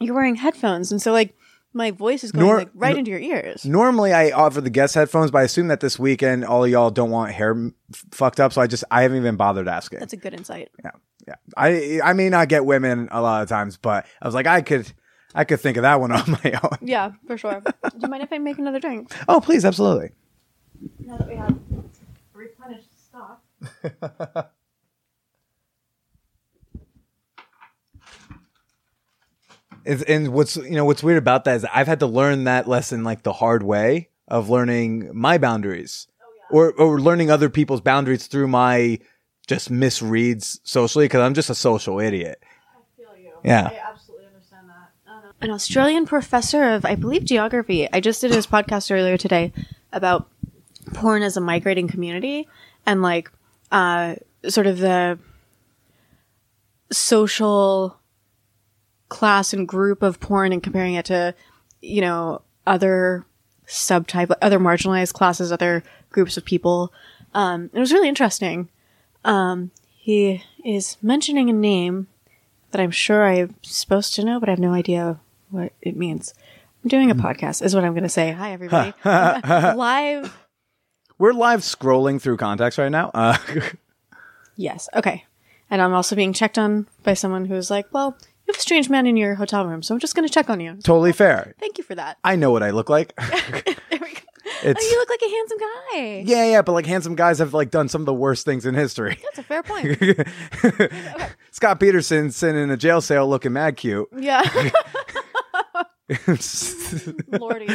you're 0.00 0.14
wearing 0.14 0.34
headphones, 0.36 0.92
and 0.92 1.00
so 1.00 1.12
like 1.12 1.34
my 1.74 1.90
voice 1.90 2.24
is 2.24 2.32
going 2.32 2.46
Nor- 2.46 2.58
like 2.58 2.70
right 2.74 2.90
nor- 2.90 2.98
into 2.98 3.10
your 3.10 3.20
ears. 3.20 3.64
Normally, 3.64 4.12
I 4.12 4.30
offer 4.30 4.60
the 4.60 4.70
guest 4.70 4.94
headphones, 4.94 5.30
but 5.30 5.38
I 5.38 5.42
assume 5.42 5.68
that 5.68 5.80
this 5.80 5.98
weekend 5.98 6.44
all 6.44 6.64
of 6.64 6.70
y'all 6.70 6.90
don't 6.90 7.10
want 7.10 7.32
hair 7.32 7.54
f- 7.92 8.04
fucked 8.10 8.40
up, 8.40 8.52
so 8.52 8.60
I 8.60 8.66
just 8.66 8.84
I 8.90 9.02
haven't 9.02 9.18
even 9.18 9.36
bothered 9.36 9.68
asking. 9.68 10.00
That's 10.00 10.12
a 10.14 10.16
good 10.16 10.34
insight. 10.34 10.70
yeah, 10.82 10.90
yeah. 11.28 11.34
I 11.56 12.00
I 12.02 12.12
may 12.14 12.30
not 12.30 12.48
get 12.48 12.64
women 12.64 13.08
a 13.10 13.20
lot 13.20 13.42
of 13.42 13.48
times, 13.48 13.76
but 13.76 14.06
I 14.22 14.26
was 14.26 14.34
like, 14.34 14.46
I 14.46 14.62
could 14.62 14.90
I 15.34 15.44
could 15.44 15.60
think 15.60 15.76
of 15.76 15.82
that 15.82 16.00
one 16.00 16.10
on 16.18 16.30
my 16.42 16.58
own. 16.62 16.78
Yeah, 16.80 17.12
for 17.26 17.36
sure. 17.36 17.60
Do 17.60 17.90
you 18.00 18.08
mind 18.08 18.22
if 18.22 18.32
I 18.32 18.38
make 18.38 18.58
another 18.58 18.80
drink? 18.80 19.12
Oh, 19.28 19.40
please, 19.40 19.64
absolutely. 19.64 20.12
Now 21.00 21.18
that 21.18 21.28
we 21.28 21.36
have 21.36 21.58
replenished 22.32 22.88
stock. 23.08 23.42
It's, 29.84 30.02
and 30.02 30.34
what's 30.34 30.56
you 30.56 30.72
know 30.72 30.84
what's 30.84 31.02
weird 31.02 31.16
about 31.16 31.44
that 31.44 31.56
is 31.56 31.64
I've 31.64 31.86
had 31.86 32.00
to 32.00 32.06
learn 32.06 32.44
that 32.44 32.68
lesson 32.68 33.04
like 33.04 33.22
the 33.22 33.32
hard 33.32 33.62
way 33.62 34.10
of 34.26 34.50
learning 34.50 35.10
my 35.14 35.38
boundaries, 35.38 36.08
oh, 36.20 36.26
or 36.50 36.72
or 36.72 37.00
learning 37.00 37.30
other 37.30 37.48
people's 37.48 37.80
boundaries 37.80 38.26
through 38.26 38.48
my 38.48 38.98
just 39.48 39.72
misreads 39.72 40.60
socially 40.62 41.06
because 41.06 41.20
I'm 41.20 41.34
just 41.34 41.50
a 41.50 41.54
social 41.54 41.98
idiot. 41.98 42.40
Yeah. 43.44 43.70
absolutely 43.88 44.26
understand 44.26 44.68
that. 44.68 45.34
An 45.40 45.50
Australian 45.50 46.06
professor 46.06 46.64
of, 46.64 46.84
I 46.84 46.94
believe, 46.94 47.24
geography. 47.24 47.88
I 47.92 48.00
just 48.00 48.20
did 48.20 48.30
his 48.30 48.46
podcast 48.46 48.94
earlier 48.94 49.16
today 49.16 49.52
about 49.92 50.28
porn 50.92 51.22
as 51.22 51.36
a 51.36 51.40
migrating 51.40 51.88
community 51.88 52.48
and 52.84 53.02
like 53.02 53.30
uh, 53.72 54.16
sort 54.48 54.66
of 54.66 54.78
the 54.78 55.18
social 56.90 57.98
class 59.08 59.52
and 59.52 59.66
group 59.66 60.02
of 60.02 60.20
porn 60.20 60.52
and 60.52 60.62
comparing 60.62 60.94
it 60.94 61.06
to, 61.06 61.34
you 61.80 62.00
know, 62.00 62.42
other 62.66 63.24
subtype, 63.66 64.34
other 64.42 64.58
marginalized 64.58 65.14
classes, 65.14 65.52
other 65.52 65.82
groups 66.10 66.36
of 66.36 66.44
people. 66.44 66.92
Um, 67.34 67.70
it 67.72 67.78
was 67.78 67.92
really 67.92 68.08
interesting. 68.08 68.68
Um, 69.24 69.70
he 69.96 70.44
is 70.64 70.96
mentioning 71.02 71.50
a 71.50 71.52
name 71.52 72.06
that 72.70 72.80
I'm 72.80 72.90
sure 72.90 73.26
I'm 73.26 73.54
supposed 73.62 74.14
to 74.14 74.24
know, 74.24 74.40
but 74.40 74.48
I 74.48 74.52
have 74.52 74.58
no 74.58 74.72
idea 74.72 75.18
what 75.50 75.72
it 75.82 75.96
means. 75.96 76.34
I'm 76.84 76.88
doing 76.88 77.10
a 77.10 77.14
podcast, 77.14 77.62
is 77.62 77.74
what 77.74 77.84
I'm 77.84 77.92
going 77.92 78.02
to 78.04 78.08
say. 78.08 78.32
Hi, 78.32 78.52
everybody. 78.52 78.92
Live. 79.04 80.36
We're 81.18 81.32
live 81.32 81.60
scrolling 81.60 82.20
through 82.20 82.36
contacts 82.36 82.78
right 82.78 82.92
now. 82.92 83.10
Uh, 83.12 83.36
Yes. 84.60 84.88
Okay. 84.94 85.24
And 85.70 85.80
I'm 85.80 85.94
also 85.94 86.16
being 86.16 86.32
checked 86.32 86.58
on 86.58 86.88
by 87.04 87.14
someone 87.14 87.44
who's 87.44 87.70
like, 87.70 87.86
well, 87.92 88.16
you 88.20 88.52
have 88.52 88.56
a 88.56 88.60
strange 88.60 88.90
man 88.90 89.06
in 89.06 89.16
your 89.16 89.36
hotel 89.36 89.64
room, 89.66 89.82
so 89.84 89.94
I'm 89.94 90.00
just 90.00 90.16
going 90.16 90.26
to 90.26 90.32
check 90.34 90.50
on 90.50 90.58
you. 90.58 90.72
totally 90.82 91.12
fair. 91.12 91.54
Thank 91.60 91.78
you 91.78 91.84
for 91.84 91.94
that. 91.94 92.18
I 92.24 92.34
know 92.34 92.50
what 92.50 92.64
I 92.64 92.70
look 92.70 92.88
like. 92.90 93.12
Go. 94.62 94.68
It's 94.70 94.84
Oh, 94.84 94.88
you 94.90 94.96
look 94.98 95.10
like 95.10 95.22
a 95.22 95.28
handsome 95.30 95.58
guy. 95.58 96.22
yeah, 96.26 96.44
yeah, 96.50 96.62
but 96.62 96.72
like 96.72 96.86
handsome 96.86 97.14
guys 97.14 97.38
have 97.38 97.54
like 97.54 97.70
done 97.70 97.88
some 97.88 98.02
of 98.02 98.06
the 98.06 98.14
worst 98.14 98.44
things 98.44 98.66
in 98.66 98.74
history. 98.74 99.18
That's 99.22 99.38
a 99.38 99.42
fair 99.42 99.62
point. 99.62 99.98
Scott 101.50 101.80
Peterson 101.80 102.30
sitting 102.30 102.60
in 102.62 102.70
a 102.70 102.76
jail 102.76 103.00
cell 103.00 103.28
looking 103.28 103.52
mad 103.52 103.76
cute. 103.76 104.08
Yeah. 104.16 104.42
Lordy. 107.28 107.66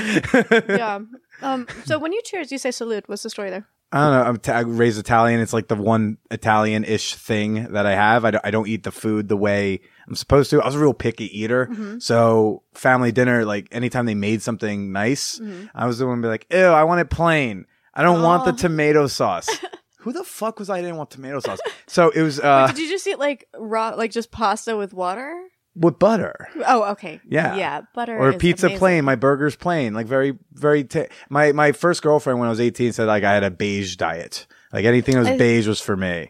Yeah. 0.67 0.99
Um, 1.41 1.67
so 1.86 1.99
when 1.99 2.13
you 2.13 2.21
cheers, 2.23 2.51
you 2.51 2.57
say 2.57 2.71
salute. 2.71 3.03
What's 3.07 3.23
the 3.23 3.29
story 3.29 3.49
there? 3.51 3.67
I 3.93 3.97
don't 3.99 4.11
know. 4.11 4.23
I'm 4.23 4.37
ta- 4.37 4.63
raised 4.65 4.97
Italian. 4.99 5.39
It's 5.39 5.53
like 5.53 5.67
the 5.67 5.75
one 5.75 6.17
Italian-ish 6.31 7.15
thing 7.15 7.71
that 7.73 7.85
I 7.85 7.93
have. 7.95 8.25
I 8.25 8.31
don't, 8.31 8.45
I 8.45 8.51
don't 8.51 8.67
eat 8.67 8.83
the 8.83 8.91
food 8.91 9.29
the 9.29 9.37
way 9.37 9.79
I'm 10.07 10.15
supposed 10.15 10.49
to. 10.49 10.61
I 10.61 10.65
was 10.65 10.75
a 10.75 10.79
real 10.79 10.93
picky 10.95 11.25
eater. 11.39 11.67
Mm-hmm. 11.67 11.99
So 11.99 12.63
family 12.73 13.11
dinner, 13.11 13.45
like 13.45 13.67
anytime 13.71 14.05
they 14.05 14.15
made 14.15 14.41
something 14.41 14.91
nice, 14.91 15.39
Mm-hmm. 15.39 15.67
I 15.75 15.85
was 15.85 15.99
the 15.99 16.07
one 16.07 16.17
to 16.17 16.21
be 16.23 16.27
like, 16.27 16.47
ew, 16.51 16.57
I 16.65 16.83
want 16.83 17.01
it 17.01 17.09
plain. 17.09 17.65
I 17.93 18.01
don't 18.03 18.21
want 18.23 18.45
the 18.45 18.51
Oh. 18.53 18.55
tomato 18.57 19.07
sauce. 19.07 19.47
Who 19.99 20.11
the 20.11 20.23
fuck 20.23 20.59
was 20.59 20.69
I? 20.69 20.79
I 20.79 20.81
didn't 20.81 20.97
want 20.97 21.11
tomato 21.11 21.39
sauce. 21.39 21.59
So 21.87 22.09
it 22.09 22.21
was 22.23 22.39
uh, 22.39 22.67
Did 22.67 22.79
you 22.79 22.89
just 22.89 23.07
eat 23.07 23.19
like 23.19 23.47
raw, 23.57 23.89
like 23.95 24.11
just 24.11 24.31
pasta 24.31 24.75
with 24.75 24.93
water? 24.93 25.39
With 25.76 25.99
butter. 25.99 26.49
Oh, 26.65 26.91
okay. 26.91 27.19
Yeah. 27.28 27.55
Yeah. 27.55 27.82
Butter. 27.93 28.17
or 28.17 28.34
pizza 28.34 28.67
amazing. 28.67 28.80
plain. 28.80 29.05
My 29.05 29.15
burger's 29.15 29.55
plain. 29.55 29.93
Like 29.93 30.07
very, 30.07 30.38
very. 30.53 30.84
ta 30.84 31.05
my 31.30 31.51
my 31.51 31.71
first 31.71 32.01
girlfriend 32.01 32.39
when 32.39 32.47
I 32.47 32.49
was 32.49 32.59
eighteen 32.61 32.93
said 32.93 33.07
like 33.07 33.24
I 33.24 33.34
had 33.34 33.43
a 33.43 33.51
beige 33.51 33.95
diet. 33.95 34.47
Like 34.71 34.86
anything 34.86 35.13
that 35.15 35.21
was 35.21 35.30
I- 35.30 35.38
beige 35.38 35.67
was 35.67 35.82
for 35.82 35.95
me. 35.95 36.30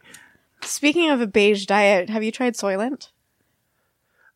Speaking 0.64 1.10
of 1.10 1.20
a 1.20 1.28
beige 1.28 1.66
diet, 1.66 2.10
have 2.10 2.24
you 2.24 2.32
tried 2.32 2.54
Soylent? 2.56 3.10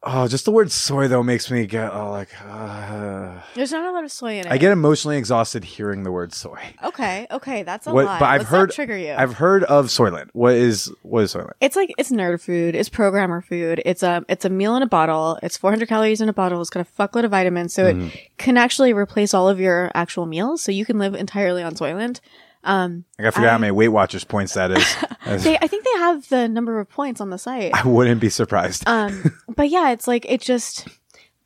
Oh, 0.04 0.28
just 0.28 0.46
the 0.46 0.52
word 0.52 0.72
soy 0.72 1.08
though 1.08 1.24
makes 1.24 1.50
me 1.50 1.66
get 1.66 1.92
oh 1.92 2.12
like. 2.12 2.30
Uh, 2.48 3.42
There's 3.56 3.72
not 3.72 3.84
a 3.84 3.92
lot 3.92 4.04
of 4.04 4.12
soy 4.12 4.34
in 4.40 4.46
it. 4.46 4.52
I 4.52 4.60
get 4.60 4.72
emotionally 4.72 5.18
exhausted 5.18 5.64
hearing 5.64 6.04
the 6.04 6.12
word 6.12 6.34
soy. 6.36 6.62
Okay. 6.84 7.26
Okay. 7.32 7.64
That's 7.64 7.88
a 7.88 7.92
What- 7.94 8.06
lie. 8.06 8.20
but 8.20 8.26
I've 8.26 8.42
Let's 8.42 8.52
heard 8.52 8.72
trigger 8.72 8.96
you. 8.96 9.14
I've 9.18 9.34
heard 9.34 9.64
of 9.64 9.88
Soylent. 9.88 10.30
What 10.34 10.54
is 10.54 10.92
what 11.02 11.24
is 11.24 11.34
Soylent? 11.34 11.54
It's 11.62 11.76
like 11.76 11.92
it's 11.98 12.12
nerd 12.12 12.42
food. 12.42 12.76
It's 12.76 12.90
programmer 12.90 13.42
food. 13.42 13.82
It's 13.86 14.04
a 14.04 14.24
it's 14.30 14.46
a 14.46 14.50
meal 14.50 14.76
in 14.76 14.84
a 14.84 14.88
bottle. 14.88 15.40
It's 15.42 15.58
400 15.58 15.90
calories 15.90 16.22
in 16.22 16.30
a 16.30 16.34
bottle. 16.34 16.62
It's 16.62 16.70
got 16.70 16.88
a 16.88 17.02
fuckload 17.02 17.24
of 17.26 17.32
vitamins, 17.32 17.74
so 17.74 17.86
Mm-hmm. 17.92 18.08
it 18.10 18.38
can 18.38 18.56
actually 18.56 18.94
replace 18.94 19.34
all 19.34 19.50
of 19.50 19.60
your 19.60 19.92
actual 19.96 20.28
meals. 20.28 20.62
So 20.62 20.72
you 20.72 20.86
can 20.86 21.00
live 21.00 21.16
entirely 21.16 21.64
on 21.64 21.74
Soylent. 21.74 22.20
Um, 22.68 23.06
I 23.18 23.24
gotta 23.24 23.32
figure 23.32 23.48
out 23.48 23.54
how 23.54 23.58
many 23.60 23.72
Weight 23.72 23.88
Watchers 23.88 24.26
points 24.26 24.54
that 24.54 24.72
is. 24.72 24.96
They 25.44 25.58
I 25.58 25.68
think 25.68 25.84
they 25.84 26.00
have 26.00 26.30
the 26.30 26.48
number 26.48 26.80
of 26.80 26.90
points 26.90 27.20
on 27.20 27.32
the 27.32 27.38
site. 27.38 27.74
I 27.74 27.86
wouldn't 27.86 28.22
be 28.22 28.30
surprised. 28.30 28.88
Um, 28.88 29.34
but 29.48 29.70
yeah, 29.70 29.92
it's 29.92 30.08
like 30.08 30.26
it 30.30 30.42
just. 30.42 30.88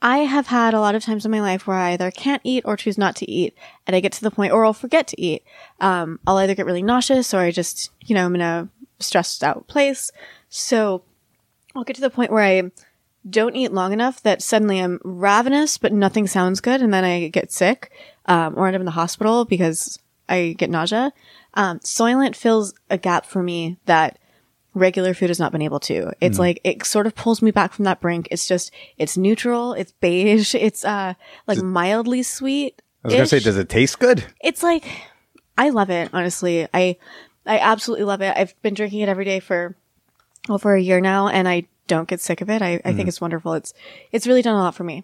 I 0.03 0.19
have 0.19 0.47
had 0.47 0.73
a 0.73 0.79
lot 0.79 0.95
of 0.95 1.03
times 1.03 1.25
in 1.25 1.31
my 1.31 1.41
life 1.41 1.67
where 1.67 1.77
I 1.77 1.93
either 1.93 2.09
can't 2.09 2.41
eat 2.43 2.63
or 2.65 2.75
choose 2.75 2.97
not 2.97 3.15
to 3.17 3.29
eat, 3.29 3.55
and 3.85 3.95
I 3.95 3.99
get 3.99 4.11
to 4.13 4.21
the 4.21 4.31
point, 4.31 4.51
or 4.51 4.65
I'll 4.65 4.73
forget 4.73 5.07
to 5.07 5.21
eat. 5.21 5.43
Um, 5.79 6.19
I'll 6.25 6.37
either 6.37 6.55
get 6.55 6.65
really 6.65 6.81
nauseous, 6.81 7.33
or 7.35 7.39
I 7.39 7.51
just, 7.51 7.91
you 8.01 8.15
know, 8.15 8.25
I'm 8.25 8.35
in 8.35 8.41
a 8.41 8.69
stressed 8.99 9.43
out 9.43 9.67
place. 9.67 10.11
So 10.49 11.03
I'll 11.75 11.83
get 11.83 11.95
to 11.97 12.01
the 12.01 12.09
point 12.09 12.31
where 12.31 12.43
I 12.43 12.71
don't 13.29 13.55
eat 13.55 13.71
long 13.73 13.93
enough 13.93 14.23
that 14.23 14.41
suddenly 14.41 14.79
I'm 14.79 14.99
ravenous, 15.03 15.77
but 15.77 15.93
nothing 15.93 16.25
sounds 16.25 16.61
good, 16.61 16.81
and 16.81 16.91
then 16.91 17.03
I 17.03 17.27
get 17.27 17.51
sick, 17.51 17.91
um, 18.25 18.55
or 18.57 18.65
end 18.65 18.75
up 18.75 18.79
in 18.79 18.85
the 18.85 18.91
hospital 18.91 19.45
because 19.45 19.99
I 20.31 20.53
get 20.53 20.69
nausea. 20.69 21.11
Um, 21.53 21.79
Soylent 21.79 22.35
fills 22.35 22.73
a 22.89 22.97
gap 22.97 23.25
for 23.25 23.43
me 23.43 23.77
that 23.85 24.17
regular 24.73 25.13
food 25.13 25.29
has 25.29 25.39
not 25.39 25.51
been 25.51 25.61
able 25.61 25.81
to. 25.81 26.13
It's 26.21 26.39
like 26.39 26.61
it 26.63 26.85
sort 26.85 27.05
of 27.05 27.13
pulls 27.15 27.41
me 27.41 27.51
back 27.51 27.73
from 27.73 27.85
that 27.85 27.99
brink. 27.99 28.27
It's 28.31 28.47
just 28.47 28.71
it's 28.97 29.17
neutral, 29.17 29.73
it's 29.73 29.91
beige, 29.91 30.55
it's 30.67 30.85
uh 30.85 31.13
like 31.47 31.61
mildly 31.61 32.23
sweet. 32.23 32.81
I 33.03 33.07
was 33.07 33.15
gonna 33.15 33.27
say, 33.27 33.39
does 33.39 33.57
it 33.57 33.69
taste 33.69 33.99
good? 33.99 34.23
It's 34.41 34.63
like 34.63 34.85
I 35.57 35.69
love 35.69 35.89
it, 35.89 36.09
honestly. 36.13 36.67
I 36.73 36.97
I 37.45 37.59
absolutely 37.59 38.05
love 38.05 38.21
it. 38.21 38.35
I've 38.37 38.59
been 38.61 38.73
drinking 38.73 39.01
it 39.01 39.09
every 39.09 39.25
day 39.25 39.39
for 39.39 39.75
over 40.49 40.73
a 40.73 40.81
year 40.81 41.01
now 41.01 41.27
and 41.27 41.47
I 41.47 41.65
don't 41.87 42.07
get 42.07 42.21
sick 42.21 42.41
of 42.41 42.49
it. 42.49 42.61
I, 42.61 42.79
I 42.85 42.93
think 42.93 43.07
it's 43.09 43.19
wonderful. 43.19 43.53
It's 43.53 43.73
it's 44.11 44.25
really 44.25 44.41
done 44.41 44.55
a 44.55 44.59
lot 44.59 44.75
for 44.75 44.83
me. 44.85 45.03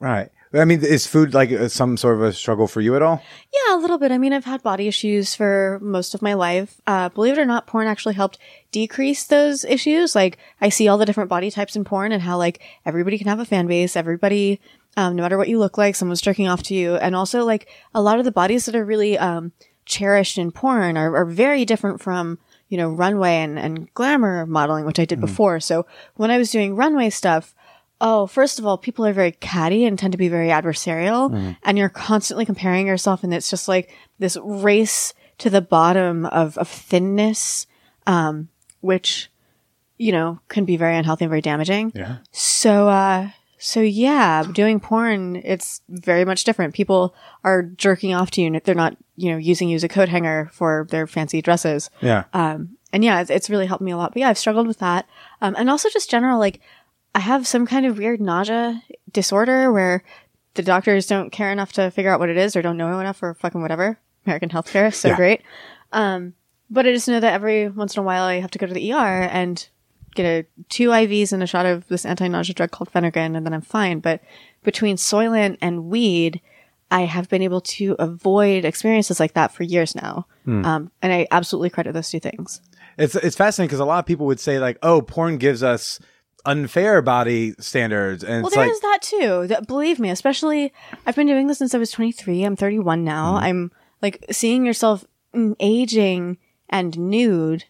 Right. 0.00 0.30
I 0.54 0.64
mean, 0.64 0.84
is 0.84 1.06
food 1.06 1.32
like 1.32 1.50
uh, 1.50 1.68
some 1.68 1.96
sort 1.96 2.16
of 2.16 2.22
a 2.22 2.32
struggle 2.32 2.66
for 2.66 2.80
you 2.80 2.94
at 2.94 3.02
all? 3.02 3.22
Yeah, 3.52 3.76
a 3.76 3.80
little 3.80 3.96
bit. 3.96 4.12
I 4.12 4.18
mean, 4.18 4.32
I've 4.32 4.44
had 4.44 4.62
body 4.62 4.86
issues 4.86 5.34
for 5.34 5.78
most 5.80 6.14
of 6.14 6.20
my 6.20 6.34
life. 6.34 6.80
Uh, 6.86 7.08
believe 7.08 7.38
it 7.38 7.40
or 7.40 7.46
not, 7.46 7.66
porn 7.66 7.86
actually 7.86 8.14
helped 8.14 8.38
decrease 8.70 9.24
those 9.24 9.64
issues. 9.64 10.14
Like, 10.14 10.36
I 10.60 10.68
see 10.68 10.88
all 10.88 10.98
the 10.98 11.06
different 11.06 11.30
body 11.30 11.50
types 11.50 11.74
in 11.74 11.84
porn 11.84 12.12
and 12.12 12.22
how, 12.22 12.36
like, 12.36 12.60
everybody 12.84 13.16
can 13.16 13.28
have 13.28 13.40
a 13.40 13.46
fan 13.46 13.66
base. 13.66 13.96
Everybody, 13.96 14.60
um, 14.96 15.16
no 15.16 15.22
matter 15.22 15.38
what 15.38 15.48
you 15.48 15.58
look 15.58 15.78
like, 15.78 15.94
someone's 15.94 16.20
jerking 16.20 16.48
off 16.48 16.62
to 16.64 16.74
you. 16.74 16.96
And 16.96 17.16
also, 17.16 17.44
like, 17.44 17.68
a 17.94 18.02
lot 18.02 18.18
of 18.18 18.26
the 18.26 18.32
bodies 18.32 18.66
that 18.66 18.76
are 18.76 18.84
really, 18.84 19.16
um, 19.16 19.52
cherished 19.84 20.38
in 20.38 20.52
porn 20.52 20.96
are, 20.96 21.16
are 21.16 21.24
very 21.24 21.64
different 21.64 22.00
from, 22.00 22.38
you 22.68 22.76
know, 22.76 22.88
runway 22.88 23.36
and, 23.36 23.58
and 23.58 23.92
glamour 23.94 24.46
modeling, 24.46 24.84
which 24.84 25.00
I 25.00 25.04
did 25.04 25.20
before. 25.20 25.60
So 25.60 25.86
when 26.14 26.30
I 26.30 26.38
was 26.38 26.50
doing 26.52 26.76
runway 26.76 27.10
stuff, 27.10 27.54
Oh, 28.04 28.26
first 28.26 28.58
of 28.58 28.66
all, 28.66 28.76
people 28.76 29.06
are 29.06 29.12
very 29.12 29.30
catty 29.30 29.84
and 29.84 29.96
tend 29.96 30.10
to 30.10 30.18
be 30.18 30.28
very 30.28 30.48
adversarial, 30.48 31.54
and 31.62 31.78
you're 31.78 31.88
constantly 31.88 32.44
comparing 32.44 32.88
yourself, 32.88 33.22
and 33.22 33.32
it's 33.32 33.48
just 33.48 33.68
like 33.68 33.94
this 34.18 34.36
race 34.42 35.14
to 35.38 35.48
the 35.48 35.60
bottom 35.60 36.26
of, 36.26 36.58
of 36.58 36.66
thinness, 36.66 37.68
um, 38.08 38.48
which, 38.80 39.30
you 39.98 40.10
know, 40.10 40.40
can 40.48 40.64
be 40.64 40.76
very 40.76 40.96
unhealthy 40.96 41.24
and 41.24 41.30
very 41.30 41.40
damaging. 41.40 41.92
Yeah. 41.94 42.18
So, 42.32 42.88
uh, 42.88 43.30
so 43.58 43.80
yeah, 43.80 44.42
doing 44.50 44.80
porn, 44.80 45.36
it's 45.36 45.80
very 45.88 46.24
much 46.24 46.42
different. 46.42 46.74
People 46.74 47.14
are 47.44 47.62
jerking 47.62 48.14
off 48.14 48.32
to 48.32 48.42
you, 48.42 48.60
they're 48.64 48.74
not, 48.74 48.96
you 49.14 49.30
know, 49.30 49.38
using 49.38 49.68
you 49.68 49.76
as 49.76 49.84
a 49.84 49.88
coat 49.88 50.08
hanger 50.08 50.50
for 50.52 50.88
their 50.90 51.06
fancy 51.06 51.40
dresses. 51.40 51.88
Yeah. 52.00 52.24
Um, 52.32 52.78
and 52.92 53.04
yeah, 53.04 53.20
it's, 53.20 53.30
it's 53.30 53.48
really 53.48 53.66
helped 53.66 53.82
me 53.82 53.92
a 53.92 53.96
lot. 53.96 54.12
But 54.12 54.20
yeah, 54.20 54.28
I've 54.28 54.38
struggled 54.38 54.66
with 54.66 54.80
that. 54.80 55.06
Um, 55.40 55.54
and 55.56 55.70
also 55.70 55.88
just 55.88 56.10
general, 56.10 56.40
like, 56.40 56.60
I 57.14 57.20
have 57.20 57.46
some 57.46 57.66
kind 57.66 57.86
of 57.86 57.98
weird 57.98 58.20
nausea 58.20 58.82
disorder 59.10 59.70
where 59.72 60.02
the 60.54 60.62
doctors 60.62 61.06
don't 61.06 61.30
care 61.30 61.50
enough 61.52 61.72
to 61.74 61.90
figure 61.90 62.10
out 62.10 62.20
what 62.20 62.28
it 62.30 62.36
is 62.36 62.56
or 62.56 62.62
don't 62.62 62.76
know 62.76 62.98
enough 63.00 63.22
or 63.22 63.34
fucking 63.34 63.60
whatever. 63.62 63.98
American 64.26 64.48
healthcare 64.50 64.88
is 64.88 64.96
so 64.96 65.08
Yeah. 65.08 65.16
great. 65.16 65.42
Um, 65.92 66.34
but 66.70 66.86
I 66.86 66.92
just 66.92 67.08
know 67.08 67.20
that 67.20 67.32
every 67.34 67.68
once 67.68 67.96
in 67.96 68.00
a 68.00 68.04
while 68.06 68.24
I 68.24 68.40
have 68.40 68.50
to 68.52 68.58
go 68.58 68.66
to 68.66 68.72
the 68.74 68.92
ER 68.92 69.22
and 69.30 69.66
get 70.14 70.24
a 70.24 70.46
two 70.68 70.88
IVs 70.90 71.32
and 71.32 71.42
a 71.42 71.46
shot 71.46 71.66
of 71.66 71.86
this 71.88 72.04
anti-nausea 72.06 72.54
drug 72.54 72.70
called 72.70 72.90
Phenergan 72.92 73.36
and 73.36 73.44
then 73.46 73.52
I'm 73.54 73.60
fine. 73.62 74.00
But 74.00 74.20
between 74.62 74.96
Soylent 74.96 75.58
and 75.60 75.86
weed, 75.86 76.40
I 76.90 77.02
have 77.02 77.28
been 77.28 77.42
able 77.42 77.62
to 77.62 77.96
avoid 77.98 78.64
experiences 78.66 79.18
like 79.18 79.32
that 79.34 79.52
for 79.52 79.62
years 79.64 79.94
now. 79.94 80.26
Um, 80.46 80.90
and 81.00 81.12
I 81.12 81.26
absolutely 81.30 81.70
credit 81.70 81.92
those 81.94 82.10
two 82.10 82.20
things. 82.20 82.60
It's 82.98 83.14
it's 83.14 83.36
fascinating 83.36 83.68
because 83.68 83.80
a 83.80 83.84
lot 83.86 84.00
of 84.00 84.06
people 84.06 84.26
would 84.26 84.40
say 84.40 84.58
like, 84.58 84.76
"Oh, 84.82 85.00
porn 85.00 85.38
gives 85.38 85.62
us 85.62 85.98
unfair 86.44 87.02
body 87.02 87.54
standards," 87.58 88.24
and 88.24 88.42
Well, 88.42 88.48
it's 88.48 88.56
there 88.56 88.66
like, 88.66 88.80
that 88.82 89.02
too. 89.02 89.46
That, 89.48 89.66
believe 89.66 89.98
me, 89.98 90.10
especially 90.10 90.72
I've 91.06 91.16
been 91.16 91.26
doing 91.26 91.46
this 91.46 91.58
since 91.58 91.74
I 91.74 91.78
was 91.78 91.90
23. 91.90 92.44
I'm 92.44 92.56
31 92.56 93.04
now. 93.04 93.34
Mm-hmm. 93.34 93.44
I'm 93.44 93.72
like 94.00 94.24
seeing 94.30 94.66
yourself 94.66 95.04
mm, 95.34 95.54
aging 95.60 96.38
and 96.68 96.98
nude 96.98 97.64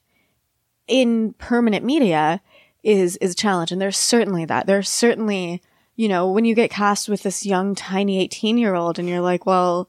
in 0.88 1.34
permanent 1.34 1.84
media 1.84 2.40
is 2.82 3.16
is 3.18 3.32
a 3.32 3.36
challenge, 3.36 3.72
and 3.72 3.80
there's 3.80 3.98
certainly 3.98 4.44
that. 4.46 4.66
There's 4.66 4.88
certainly 4.88 5.62
you 5.96 6.08
know 6.08 6.30
when 6.30 6.44
you 6.44 6.54
get 6.54 6.70
cast 6.70 7.08
with 7.08 7.22
this 7.22 7.46
young 7.46 7.74
tiny 7.74 8.20
18 8.20 8.58
year 8.58 8.74
old, 8.74 8.98
and 8.98 9.08
you're 9.08 9.20
like, 9.20 9.46
well, 9.46 9.88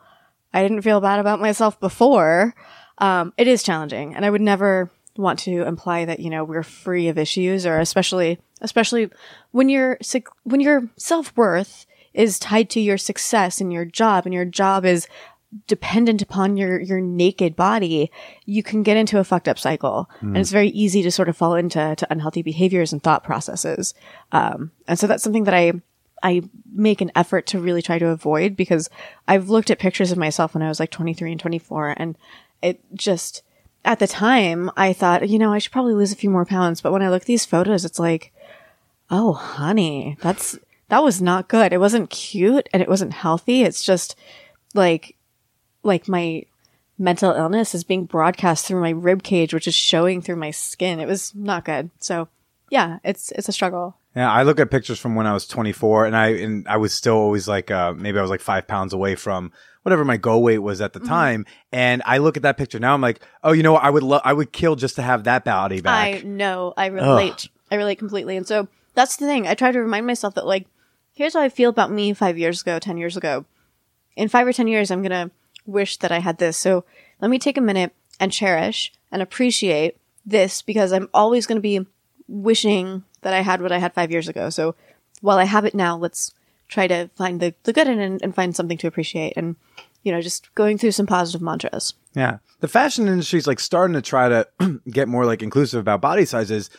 I 0.54 0.62
didn't 0.62 0.82
feel 0.82 1.02
bad 1.02 1.20
about 1.20 1.40
myself 1.40 1.80
before. 1.80 2.56
Um, 3.00 3.34
it 3.38 3.48
is 3.48 3.64
challenging, 3.64 4.16
and 4.16 4.26
I 4.26 4.30
would 4.30 4.42
never 4.42 4.92
want 5.18 5.40
to 5.40 5.64
imply 5.64 6.06
that 6.06 6.20
you 6.20 6.30
know 6.30 6.44
we're 6.44 6.64
free 6.64 7.08
of 7.08 7.18
issues, 7.18 7.66
or 7.66 7.80
especially 7.80 8.40
especially 8.62 9.10
when 9.52 9.70
your 9.70 9.98
when 10.44 10.60
your 10.60 10.90
self 10.98 11.36
worth 11.36 11.86
is 12.14 12.38
tied 12.38 12.70
to 12.70 12.80
your 12.80 12.98
success 12.98 13.60
in 13.60 13.72
your 13.72 13.86
job, 13.86 14.26
and 14.26 14.34
your 14.34 14.46
job 14.46 14.86
is 14.86 15.08
dependent 15.68 16.22
upon 16.22 16.58
your 16.58 16.80
your 16.80 17.00
naked 17.00 17.56
body, 17.56 18.12
you 18.46 18.64
can 18.64 18.84
get 18.84 18.98
into 18.98 19.20
a 19.20 19.24
fucked 19.24 19.48
up 19.48 19.60
cycle, 19.60 20.10
and 20.22 20.38
it's 20.38 20.52
very 20.52 20.70
easy 20.70 21.04
to 21.04 21.12
sort 21.12 21.30
of 21.30 21.38
fall 21.38 21.56
into 21.56 21.96
to 21.96 22.08
unhealthy 22.12 22.42
behaviors 22.42 22.92
and 22.92 23.04
thought 23.04 23.24
processes. 23.24 23.94
Um, 24.32 24.72
and 24.88 24.98
so 24.98 25.08
that's 25.08 25.24
something 25.24 25.44
that 25.46 25.54
I 25.54 25.74
I 26.22 26.44
make 26.74 27.02
an 27.02 27.12
effort 27.16 27.46
to 27.48 27.60
really 27.60 27.82
try 27.82 28.00
to 28.00 28.08
avoid 28.08 28.56
because 28.56 28.90
I've 29.28 29.50
looked 29.50 29.70
at 29.70 29.80
pictures 29.80 30.12
of 30.12 30.18
myself 30.18 30.54
when 30.54 30.64
I 30.64 30.70
was 30.70 30.80
like 30.80 30.92
23 30.92 31.32
and 31.34 31.40
24, 31.40 31.96
and 31.98 32.18
it 32.62 32.82
just 32.94 33.44
at 33.86 34.00
the 34.00 34.08
time 34.08 34.72
I 34.78 34.94
thought, 34.94 35.28
you 35.28 35.40
know, 35.40 35.54
I 35.54 35.60
should 35.60 35.72
probably 35.72 35.94
lose 35.94 36.12
a 36.12 36.18
few 36.18 36.30
more 36.30 36.46
pounds. 36.46 36.82
But 36.82 36.92
when 36.92 37.02
I 37.02 37.10
look 37.10 37.24
at 37.24 37.28
these 37.28 37.46
photos, 37.46 37.86
it's 37.86 38.00
like, 38.00 38.32
oh, 39.10 39.34
honey, 39.34 40.18
that's 40.22 40.58
that 40.90 41.04
was 41.04 41.22
not 41.22 41.50
good. 41.50 41.74
It 41.74 41.80
wasn't 41.80 42.10
cute 42.10 42.70
and 42.74 42.82
it 42.82 42.90
wasn't 42.90 43.14
healthy. 43.14 43.64
It's 43.64 43.84
just 43.84 44.16
like 44.74 45.16
like 45.84 46.08
my 46.08 46.44
mental 46.98 47.32
illness 47.32 47.76
is 47.76 47.84
being 47.84 48.06
broadcast 48.06 48.66
through 48.66 48.82
my 48.82 48.92
rib 48.92 49.24
cage, 49.24 49.54
which 49.54 49.68
is 49.68 49.76
showing 49.76 50.22
through 50.22 50.38
my 50.38 50.52
skin. 50.52 51.00
It 51.00 51.08
was 51.08 51.34
not 51.36 51.66
good. 51.66 51.90
So 52.00 52.30
yeah, 52.70 53.00
it's 53.04 53.32
it's 53.32 53.50
a 53.50 53.54
struggle. 53.54 53.98
Yeah, 54.16 54.32
I 54.32 54.44
look 54.44 54.60
at 54.60 54.70
pictures 54.70 55.00
from 55.00 55.16
when 55.16 55.26
I 55.26 55.34
was 55.34 55.48
24, 55.48 56.06
and 56.06 56.16
I 56.16 56.28
and 56.28 56.68
I 56.68 56.78
was 56.78 56.94
still 56.94 57.16
always 57.16 57.48
like, 57.48 57.72
uh, 57.72 57.94
maybe 57.94 58.20
I 58.20 58.22
was 58.22 58.30
like 58.30 58.42
five 58.42 58.68
pounds 58.68 58.94
away 58.94 59.16
from 59.16 59.52
whatever 59.84 60.04
my 60.04 60.18
go 60.18 60.40
weight 60.40 60.60
was 60.60 60.82
at 60.82 60.94
the 60.94 61.00
mm-hmm. 61.00 61.10
time. 61.10 61.46
And 61.72 62.02
I 62.06 62.18
look 62.18 62.36
at 62.36 62.44
that 62.44 62.58
picture 62.58 62.80
now, 62.80 62.94
I'm 62.94 63.02
like, 63.02 63.22
oh, 63.44 63.52
you 63.52 63.64
know, 63.64 63.74
what? 63.74 63.84
I 63.84 63.90
would 63.90 64.04
love, 64.04 64.22
I 64.26 64.34
would 64.34 64.52
kill 64.52 64.76
just 64.76 64.96
to 64.96 65.02
have 65.02 65.26
that 65.26 65.46
body 65.46 65.82
back. 65.82 66.08
I 66.08 66.22
know. 66.22 66.74
I 66.76 66.88
relate. 66.88 67.48
I 67.72 67.76
relate 67.76 68.00
completely. 68.00 68.36
And 68.38 68.48
so 68.48 68.68
that's 68.96 69.18
the 69.18 69.26
thing. 69.26 69.48
I 69.48 69.54
try 69.54 69.72
to 69.72 69.80
remind 69.80 70.08
myself 70.08 70.36
that 70.36 70.48
like, 70.48 70.68
here's 71.14 71.34
how 71.34 71.42
I 71.42 71.50
feel 71.50 71.70
about 71.70 71.92
me 71.92 72.14
five 72.14 72.38
years 72.38 72.62
ago, 72.62 72.80
10 72.80 72.98
years 72.98 73.18
ago. 73.18 73.46
In 74.16 74.30
five 74.30 74.48
or 74.48 74.54
10 74.54 74.68
years, 74.68 74.92
I'm 74.92 75.02
going 75.02 75.30
to 75.30 75.32
wish 75.66 75.98
that 75.98 76.12
I 76.12 76.20
had 76.20 76.38
this. 76.38 76.58
So 76.58 76.86
let 77.22 77.32
me 77.32 77.40
take 77.40 77.58
a 77.58 77.62
minute 77.62 77.94
and 78.20 78.32
cherish 78.32 78.92
and 79.12 79.22
appreciate 79.22 79.98
this 80.26 80.62
because 80.62 80.92
I'm 80.92 81.10
always 81.14 81.46
going 81.46 81.58
to 81.58 81.62
be 81.62 81.86
wishing 82.28 83.04
that 83.22 83.34
I 83.34 83.42
had 83.42 83.62
what 83.62 83.72
I 83.72 83.80
had 83.80 83.94
five 83.94 84.12
years 84.12 84.28
ago. 84.28 84.50
So 84.50 84.76
while 85.22 85.38
I 85.38 85.46
have 85.46 85.66
it 85.66 85.76
now, 85.76 85.98
let's 85.98 86.34
try 86.74 86.88
to 86.88 87.10
find 87.16 87.40
the, 87.40 87.54
the 87.64 87.74
good 87.74 87.88
in 87.88 88.00
it 88.00 88.22
and 88.22 88.36
find 88.36 88.56
something 88.56 88.78
to 88.80 88.88
appreciate 88.88 89.34
and, 89.38 89.56
you 90.02 90.12
know, 90.12 90.22
just 90.22 90.54
going 90.56 90.78
through 90.78 90.92
some 90.92 91.06
positive 91.06 91.42
mantras. 91.42 91.94
Yeah. 92.16 92.40
The 92.60 92.68
fashion 92.68 93.08
industry 93.08 93.40
is 93.40 93.48
like 93.48 93.60
starting 93.60 93.94
to 93.94 94.02
try 94.02 94.30
to 94.30 94.48
get 94.90 95.08
more 95.08 95.26
like 95.26 95.44
inclusive 95.44 95.80
about 95.80 96.02
body 96.02 96.26
sizes. 96.26 96.70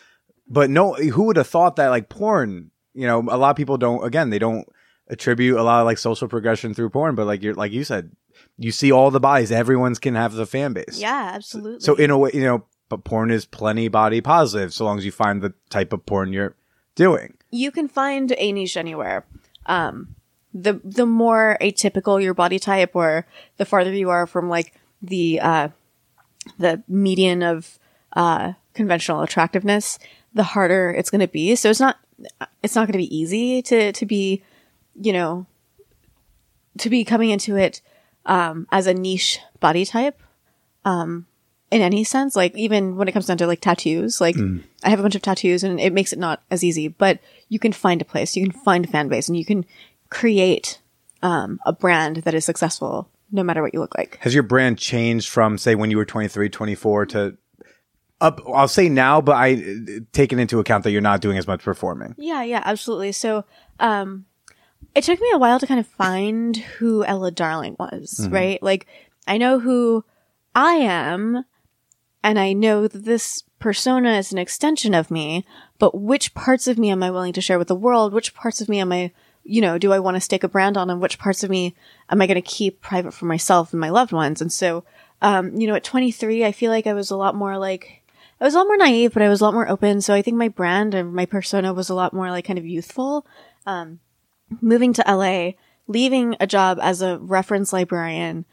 But 0.49 0.68
no, 0.70 0.95
who 0.95 1.24
would 1.24 1.36
have 1.36 1.47
thought 1.47 1.76
that 1.76 1.88
like 1.88 2.09
porn, 2.09 2.70
you 2.92 3.07
know, 3.07 3.20
a 3.20 3.38
lot 3.38 3.51
of 3.51 3.57
people 3.57 3.78
don't, 3.78 4.05
again, 4.05 4.30
they 4.30 4.38
don't 4.38 4.66
attribute 5.09 5.59
a 5.59 5.62
lot 5.62 5.80
of 5.80 5.86
like 5.86 5.99
social 5.99 6.28
progression 6.28 6.74
through 6.74 6.90
porn. 6.90 7.14
But 7.14 7.26
like 7.26 7.42
you're, 7.42 7.55
like 7.55 7.72
you 7.72 7.84
said, 7.84 8.11
you 8.59 8.72
see 8.72 8.92
all 8.92 9.11
the 9.11 9.20
bodies, 9.20 9.53
everyone's 9.53 9.99
can 9.99 10.14
have 10.16 10.32
the 10.34 10.47
fan 10.47 10.72
base. 10.72 10.99
Yeah, 10.99 11.30
absolutely. 11.34 11.80
So 11.80 11.95
in 11.95 12.11
a 12.11 12.18
way, 12.18 12.30
you 12.34 12.45
know, 12.45 12.64
but 12.88 13.05
porn 13.05 13.30
is 13.30 13.47
plenty 13.47 13.88
body 13.88 14.20
positive 14.20 14.72
so 14.74 14.84
long 14.84 14.99
as 14.99 15.05
you 15.05 15.12
find 15.12 15.40
the 15.40 15.55
type 15.70 15.92
of 15.92 16.05
porn 16.05 16.32
you're 16.32 16.55
doing. 16.95 17.34
you 17.51 17.70
can 17.70 17.88
find 17.88 18.32
a 18.36 18.53
niche 18.53 18.76
anywhere. 18.76 19.24
Um, 19.66 20.14
the 20.52 20.80
the 20.84 21.06
more 21.06 21.58
atypical 21.60 22.22
your 22.22 22.34
body 22.34 22.58
type, 22.58 22.94
or 22.94 23.26
the 23.56 23.64
farther 23.64 23.92
you 23.92 24.10
are 24.10 24.26
from 24.26 24.48
like 24.48 24.72
the 25.02 25.40
uh, 25.40 25.68
the 26.58 26.82
median 26.88 27.42
of 27.42 27.78
uh, 28.14 28.52
conventional 28.72 29.22
attractiveness, 29.22 29.98
the 30.32 30.44
harder 30.44 30.90
it's 30.90 31.10
going 31.10 31.20
to 31.20 31.28
be. 31.28 31.56
So 31.56 31.70
it's 31.70 31.80
not 31.80 31.98
it's 32.62 32.74
not 32.74 32.86
going 32.86 32.92
to 32.92 32.98
be 32.98 33.16
easy 33.16 33.62
to 33.62 33.92
to 33.92 34.06
be, 34.06 34.42
you 34.94 35.12
know, 35.12 35.46
to 36.78 36.88
be 36.88 37.04
coming 37.04 37.30
into 37.30 37.56
it 37.56 37.80
um, 38.26 38.66
as 38.70 38.86
a 38.86 38.94
niche 38.94 39.40
body 39.60 39.84
type 39.84 40.20
um, 40.84 41.26
in 41.75 41.83
any 41.83 42.05
sense. 42.05 42.37
Like 42.37 42.57
even 42.57 42.95
when 42.95 43.09
it 43.09 43.12
comes 43.12 43.27
down 43.27 43.37
to 43.39 43.49
like 43.49 43.61
tattoos, 43.61 44.20
like 44.20 44.37
I 44.85 44.91
have 44.91 45.01
a 45.01 45.03
bunch 45.03 45.16
of 45.16 45.22
tattoos 45.22 45.64
and 45.64 45.81
it 45.81 45.93
makes 45.93 46.12
it 46.12 46.20
not 46.20 46.41
as 46.49 46.62
easy, 46.62 46.87
but 46.87 47.18
you 47.49 47.59
can 47.59 47.72
find 47.72 48.01
a 48.01 48.05
place, 48.05 48.37
you 48.37 48.45
can 48.49 48.53
find 48.53 48.85
a 48.85 48.89
fan 48.89 49.09
base 49.09 49.29
and 49.29 49.37
you 49.37 49.45
can 49.45 49.66
create 50.09 50.79
um, 51.25 51.59
a 51.66 51.72
brand 51.72 52.18
that 52.18 52.33
is 52.33 52.45
successful 52.45 53.11
no 53.33 53.43
matter 53.43 53.61
what 53.61 53.75
you 53.75 53.81
look 53.81 53.97
like. 53.97 54.18
Has 54.20 54.33
your 54.33 54.45
brand 54.45 54.79
changed 54.79 55.29
from 55.29 55.59
say 55.59 55.75
when 55.75 55.91
you 55.91 55.97
were 55.97 56.05
23, 56.05 56.49
24 56.49 57.07
to 57.07 57.37
up? 58.20 58.41
I'll 58.47 58.68
say 58.68 58.89
now, 58.89 59.20
but 59.20 59.35
I 59.35 59.61
taking 60.12 60.39
into 60.39 60.61
account 60.61 60.85
that 60.85 60.93
you're 60.93 61.01
not 61.01 61.22
doing 61.22 61.39
as 61.39 61.49
much 61.49 61.64
performing. 61.64 62.14
Yeah, 62.16 62.45
yeah, 62.45 62.62
absolutely. 62.64 63.11
So, 63.11 63.45
um, 63.81 64.27
it 64.95 65.03
took 65.03 65.20
me 65.20 65.29
a 65.35 65.39
while 65.39 65.59
to 65.59 65.66
kind 65.66 65.81
of 65.81 65.89
find 65.89 66.57
who 66.57 67.05
Ela 67.05 67.33
Darling 67.33 67.75
was, 67.81 68.29
right? 68.31 68.62
Like, 68.62 68.87
I 69.27 69.39
know 69.39 69.59
who 69.59 70.05
I 70.55 70.75
am, 70.75 71.45
and 72.25 72.39
I 72.39 72.55
know 72.55 72.89
that 72.89 73.05
this 73.05 73.45
persona 73.59 74.14
is 74.14 74.33
an 74.33 74.39
extension 74.39 74.95
of 74.95 75.11
me, 75.11 75.45
but 75.79 76.01
which 76.01 76.33
parts 76.33 76.66
of 76.66 76.79
me 76.79 76.89
am 76.89 77.03
I 77.03 77.11
willing 77.11 77.35
to 77.35 77.43
share 77.43 77.59
with 77.59 77.68
the 77.68 77.77
world? 77.77 78.14
Which 78.14 78.35
parts 78.35 78.62
of 78.62 78.68
me 78.68 78.81
am 78.81 78.93
I, 78.93 79.12
you 79.45 79.61
know, 79.61 79.77
do 79.77 79.93
I 79.93 79.99
want 79.99 80.16
to 80.16 80.22
stake 80.22 80.43
a 80.43 80.49
brand 80.49 80.79
on? 80.79 80.89
And 80.89 81.03
which 81.03 81.18
parts 81.18 81.45
of 81.45 81.51
me 81.51 81.77
am 82.09 82.22
I 82.22 82.27
going 82.27 82.37
to 82.37 82.41
keep 82.41 82.81
private 82.81 83.12
for 83.12 83.27
myself 83.27 83.75
and 83.75 83.81
my 83.81 83.91
loved 83.91 84.11
ones? 84.11 84.41
And 84.41 84.51
so, 84.51 84.85
um, 85.20 85.55
you 85.61 85.66
know, 85.66 85.75
at 85.75 85.85
23, 85.85 86.47
I 86.47 86.53
feel 86.53 86.70
like 86.70 86.87
I 86.87 86.95
was 86.95 87.11
a 87.11 87.16
lot 87.16 87.35
more 87.35 87.59
like, 87.59 88.03
I 88.41 88.45
was 88.45 88.55
a 88.55 88.59
lot 88.59 88.68
more 88.68 88.79
naive, 88.79 89.12
but 89.12 89.22
I 89.22 89.29
was 89.29 89.43
a 89.43 89.45
lot 89.45 89.53
more 89.53 89.68
open. 89.68 90.01
So 90.01 90.14
I 90.14 90.22
think 90.22 90.39
my 90.39 90.49
brand 90.49 90.95
and 90.95 91.12
my 91.12 91.27
persona 91.27 91.75
was 91.75 91.91
a 91.91 91.95
lot 91.95 92.14
more 92.14 92.31
like 92.31 92.47
kind 92.47 92.59
of 92.59 92.64
youthful. 92.64 93.27
Um, 93.66 94.01
moving 94.62 94.95
to 94.95 95.05
LA, 95.07 95.53
leaving 95.89 96.37
a 96.41 96.47
job 96.47 96.79
as 96.81 97.03
a 97.03 97.18
reference 97.18 97.70
librarian, 97.70 98.47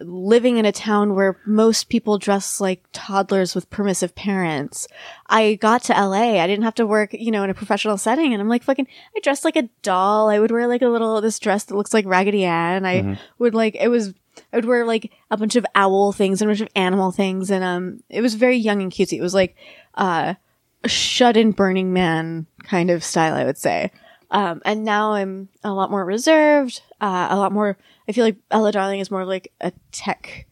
living 0.00 0.56
in 0.56 0.64
a 0.64 0.72
town 0.72 1.14
where 1.14 1.38
most 1.46 1.88
people 1.88 2.18
dress 2.18 2.60
like 2.60 2.82
toddlers 2.92 3.54
with 3.54 3.70
permissive 3.70 4.14
parents. 4.14 4.88
I 5.26 5.54
got 5.54 5.82
to 5.84 5.92
LA. 5.92 6.40
I 6.40 6.46
didn't 6.46 6.64
have 6.64 6.74
to 6.76 6.86
work, 6.86 7.12
you 7.12 7.30
know, 7.30 7.44
in 7.44 7.50
a 7.50 7.54
professional 7.54 7.98
setting. 7.98 8.32
And 8.32 8.40
I'm 8.40 8.48
like, 8.48 8.62
fucking, 8.62 8.86
I 9.16 9.20
dressed 9.20 9.44
like 9.44 9.56
a 9.56 9.68
doll. 9.82 10.28
I 10.28 10.38
would 10.38 10.50
wear 10.50 10.66
like 10.66 10.82
a 10.82 10.88
little, 10.88 11.20
this 11.20 11.38
dress 11.38 11.64
that 11.64 11.76
looks 11.76 11.94
like 11.94 12.06
Raggedy 12.06 12.44
Ann. 12.44 12.86
I 12.86 13.18
would 13.38 13.54
like, 13.54 13.76
it 13.76 13.88
was, 13.88 14.14
I 14.52 14.56
would 14.56 14.64
wear 14.64 14.84
like 14.84 15.12
a 15.30 15.36
bunch 15.36 15.56
of 15.56 15.66
owl 15.74 16.12
things 16.12 16.40
and 16.40 16.50
a 16.50 16.52
bunch 16.52 16.60
of 16.62 16.68
animal 16.74 17.12
things. 17.12 17.50
And, 17.50 17.62
um, 17.62 18.02
it 18.08 18.22
was 18.22 18.34
very 18.34 18.56
young 18.56 18.82
and 18.82 18.90
cutesy. 18.90 19.18
It 19.18 19.22
was 19.22 19.34
like, 19.34 19.56
uh, 19.94 20.34
a 20.82 20.88
shut 20.88 21.36
in 21.36 21.52
Burning 21.52 21.92
Man 21.92 22.46
kind 22.64 22.90
of 22.90 23.04
style, 23.04 23.34
I 23.34 23.44
would 23.44 23.58
say. 23.58 23.90
Um, 24.30 24.62
and 24.64 24.84
now 24.84 25.12
I'm 25.12 25.48
a 25.64 25.72
lot 25.72 25.90
more 25.90 26.04
reserved, 26.04 26.82
uh, 27.00 27.28
a 27.30 27.36
lot 27.36 27.52
more, 27.52 27.76
I 28.08 28.12
feel 28.12 28.24
like 28.24 28.36
Ela 28.50 28.70
Darling 28.72 29.00
is 29.00 29.10
more 29.10 29.24
like 29.24 29.52
a 29.60 29.72
tech 29.90 30.46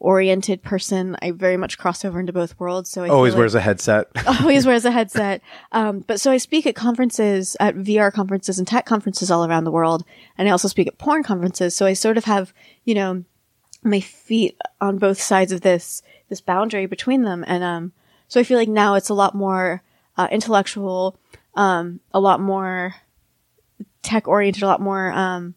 oriented 0.00 0.62
person. 0.62 1.16
I 1.22 1.30
very 1.30 1.56
much 1.56 1.78
cross 1.78 2.04
over 2.04 2.18
into 2.18 2.32
both 2.32 2.58
worlds. 2.58 2.90
So 2.90 3.04
I 3.04 3.08
Always 3.08 3.34
like- 3.34 3.38
wears 3.38 3.54
a 3.54 3.60
headset. 3.60 4.08
always 4.40 4.66
wears 4.66 4.84
a 4.84 4.90
headset. 4.98 5.40
Um, 5.70 6.00
but 6.00 6.20
so 6.20 6.32
I 6.32 6.38
speak 6.38 6.66
at 6.66 6.74
conferences, 6.74 7.56
at 7.60 7.76
VR 7.76 8.12
conferences 8.12 8.58
and 8.58 8.66
tech 8.66 8.84
conferences 8.86 9.30
all 9.30 9.44
around 9.44 9.64
the 9.64 9.70
world. 9.70 10.04
And 10.36 10.48
I 10.48 10.50
also 10.50 10.66
speak 10.66 10.88
at 10.88 10.98
porn 10.98 11.22
conferences. 11.22 11.76
So 11.76 11.86
I 11.86 11.92
sort 11.92 12.18
of 12.18 12.24
have, 12.24 12.52
you 12.84 12.94
know, 12.96 13.24
my 13.84 14.00
feet 14.00 14.56
on 14.80 14.98
both 14.98 15.20
sides 15.20 15.52
of 15.52 15.60
this, 15.60 16.02
this 16.28 16.40
boundary 16.40 16.86
between 16.86 17.22
them. 17.22 17.44
And, 17.46 17.62
um, 17.62 17.92
so 18.26 18.40
I 18.40 18.42
feel 18.42 18.58
like 18.58 18.68
now 18.68 18.94
it's 18.94 19.08
a 19.10 19.14
lot 19.14 19.34
more, 19.36 19.82
uh, 20.16 20.26
intellectual, 20.32 21.16
um, 21.54 22.00
a 22.12 22.18
lot 22.18 22.40
more 22.40 22.94
tech 24.02 24.28
oriented, 24.28 24.62
a 24.62 24.66
lot 24.66 24.80
more, 24.80 25.10
um, 25.12 25.54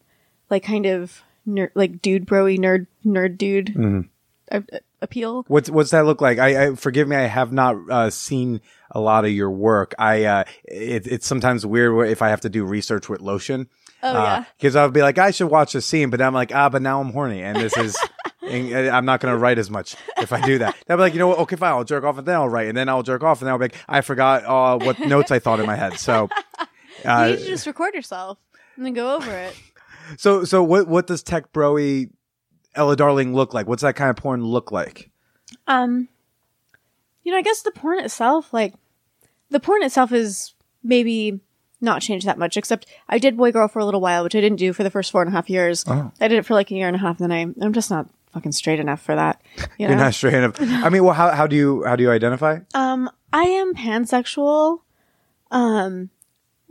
like 0.50 0.64
kind 0.64 0.86
of 0.86 1.24
ner- 1.46 1.72
like 1.76 2.02
dude 2.02 2.26
broy 2.26 2.58
nerd, 2.58 2.88
nerd 3.06 3.38
dude 3.38 4.10
uh, 4.52 4.62
appeal. 5.02 5.46
What's 5.48 5.70
what's 5.70 5.91
that 5.91 6.06
look 6.06 6.22
like? 6.22 6.39
I, 6.39 6.68
I 6.68 6.76
forgive 6.76 7.08
me, 7.08 7.16
I 7.16 7.28
have 7.28 7.52
not 7.52 7.76
uh, 7.89 8.10
seen 8.10 8.62
a 8.91 9.00
lot 9.00 9.26
of 9.26 9.32
your 9.32 9.52
work. 9.52 9.93
I 9.98 10.24
uh, 10.26 10.43
it, 10.66 11.08
it's 11.08 11.28
sometimes 11.28 11.66
weird 11.66 12.10
if 12.10 12.22
I 12.22 12.30
have 12.30 12.41
to 12.41 12.50
do 12.50 12.66
research 12.66 13.10
with 13.10 13.22
lotion. 13.22 13.68
Oh, 14.04 14.14
yeah. 14.14 14.46
because 14.58 14.76
I'll 14.76 14.91
be 14.91 15.02
like, 15.02 15.18
I 15.18 15.32
should 15.32 15.48
watch 15.48 15.74
this 15.74 15.86
scene, 15.86 16.10
but 16.10 16.22
I'm 16.22 16.34
like, 16.34 16.54
ah, 16.54 16.70
but 16.70 16.82
now 16.82 17.02
I'm 17.02 17.12
horny, 17.12 17.41
and 17.41 17.58
this 17.58 17.76
is. 17.78 17.98
and 18.48 18.89
I'm 18.89 19.06
not 19.06 19.22
gonna 19.22 19.38
write 19.38 19.58
as 19.58 19.72
much 19.72 19.96
if 20.20 20.32
I 20.32 20.39
do 20.39 20.60
that. 20.60 20.76
I'll 20.88 20.98
be 20.98 21.02
like, 21.02 21.14
you 21.14 21.20
know 21.20 21.30
what? 21.30 21.39
Okay, 21.39 21.56
fine. 21.56 21.72
I'll 21.72 21.84
jerk 21.84 22.04
off, 22.04 22.20
and 22.20 22.28
then 22.28 22.36
I'll 22.36 22.48
write, 22.48 22.68
and 22.68 22.78
then 22.78 22.88
I'll 22.89 23.02
jerk 23.02 23.24
off, 23.24 23.41
and 23.41 23.48
then 23.48 23.54
I'll 23.54 23.58
be 23.58 23.66
like, 23.66 23.76
I 23.89 24.02
forgot 24.02 24.43
uh, 24.46 24.78
what 24.86 25.00
notes 25.00 25.32
I 25.32 25.39
thought 25.39 25.60
in 25.60 25.66
my 25.66 25.76
head. 25.76 25.98
So, 26.00 26.30
uh, 27.04 27.28
need 27.28 27.39
to 27.39 27.46
just 27.46 27.68
record 27.68 27.93
yourself 27.93 28.38
and 28.76 28.86
then 28.86 28.93
go 28.93 29.16
over 29.16 29.32
it. 29.32 29.56
so, 30.18 30.43
so 30.43 30.64
what? 30.64 30.88
What 30.88 31.08
does 31.08 31.24
Tech 31.24 31.52
Broy 31.52 32.10
Ela 32.76 32.96
Darling 32.96 33.34
look 33.34 33.54
like? 33.54 33.68
What's 33.68 33.82
that 33.82 33.96
kind 33.96 34.10
of 34.10 34.16
porn 34.16 34.43
look 34.43 34.72
like? 34.72 35.12
Um, 35.68 36.08
you 37.24 37.32
know, 37.32 37.38
I 37.38 37.41
guess 37.41 37.62
the 37.62 37.72
porn 37.72 38.00
itself, 38.00 38.54
like, 38.54 38.74
the 39.50 39.60
porn 39.60 39.84
itself 39.84 40.12
is 40.12 40.54
maybe 40.84 41.39
not 41.82 42.02
changed 42.02 42.28
that 42.28 42.38
much, 42.38 42.58
except 42.58 42.88
I 43.10 43.18
did 43.18 43.38
boy 43.38 43.52
girl 43.52 43.68
for 43.68 43.80
a 43.80 43.86
little 43.86 44.02
while, 44.02 44.24
which 44.24 44.36
I 44.36 44.41
didn't 44.41 44.58
do 44.58 44.74
for 44.74 44.84
the 44.84 44.89
first 44.89 45.12
four 45.12 45.22
and 45.22 45.30
a 45.30 45.32
half 45.32 45.50
years. 45.50 45.84
Oh. 45.88 46.12
I 46.20 46.28
did 46.28 46.38
it 46.38 46.46
for 46.46 46.54
like 46.54 46.72
a 46.72 46.76
year 46.76 46.88
and 46.88 46.96
a 46.96 47.00
half, 47.00 47.20
and 47.20 47.32
then 47.32 47.56
I, 47.60 47.66
I'm 47.66 47.74
just 47.74 47.89
not 47.89 48.08
fucking 48.34 48.52
straight 48.52 48.80
enough 48.80 49.02
for 49.02 49.16
that. 49.16 49.41
You 49.78 49.88
know? 49.88 49.93
You're 49.93 50.04
not 50.04 50.14
straight 50.14 50.34
enough. 50.34 50.56
I 50.60 50.89
mean, 50.89 51.04
well, 51.04 51.14
how 51.14 51.32
how 51.32 51.48
do 51.48 51.56
you 51.56 51.84
how 51.86 51.96
do 51.96 52.04
you 52.04 52.12
identify? 52.12 52.60
Um, 52.74 53.10
I 53.34 53.43
am 53.43 53.74
pansexual. 53.74 54.82
Um, 55.52 56.10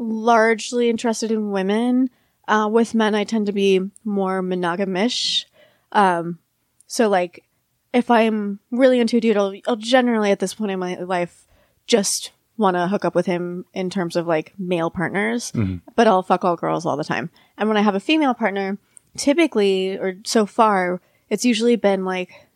largely 0.05 0.88
interested 0.90 1.30
in 1.30 1.50
women. 1.50 2.11
Uh, 2.46 2.68
with 2.70 2.94
men, 2.94 3.14
I 3.14 3.24
tend 3.24 3.46
to 3.46 3.52
be 3.52 3.80
more 4.05 4.42
monogamish. 4.42 5.46
Um, 5.92 6.38
so 6.86 7.09
like, 7.09 7.44
if 7.92 8.11
I'm 8.11 8.59
really 8.70 9.00
into 9.00 9.16
a 9.16 9.20
dude, 9.20 9.36
I'll, 9.36 9.55
I'll 9.66 9.76
generally 9.76 10.30
at 10.30 10.40
this 10.40 10.55
point 10.55 10.72
in 10.72 10.78
my 10.78 10.96
life 10.96 11.46
just 11.86 12.32
want 12.57 12.76
to 12.76 12.86
hook 12.88 13.05
up 13.05 13.14
with 13.14 13.26
him 13.26 13.64
in 13.72 13.90
terms 13.90 14.16
of 14.16 14.26
like 14.26 14.52
male 14.59 14.90
partners, 14.90 15.52
but 15.96 16.07
I'll 16.07 16.22
fuck 16.22 16.44
all 16.44 16.57
girls 16.57 16.86
all 16.86 16.96
the 16.96 17.05
time. 17.05 17.30
And 17.57 17.68
when 17.68 17.76
I 17.76 17.82
have 17.82 17.94
a 17.94 18.00
female 18.00 18.34
partner, 18.34 18.78
typically 19.16 19.96
or 19.96 20.14
so 20.24 20.46
far, 20.46 21.00
it's 21.30 21.44
usually 21.44 21.76
been 21.76 22.05
like 22.05 22.48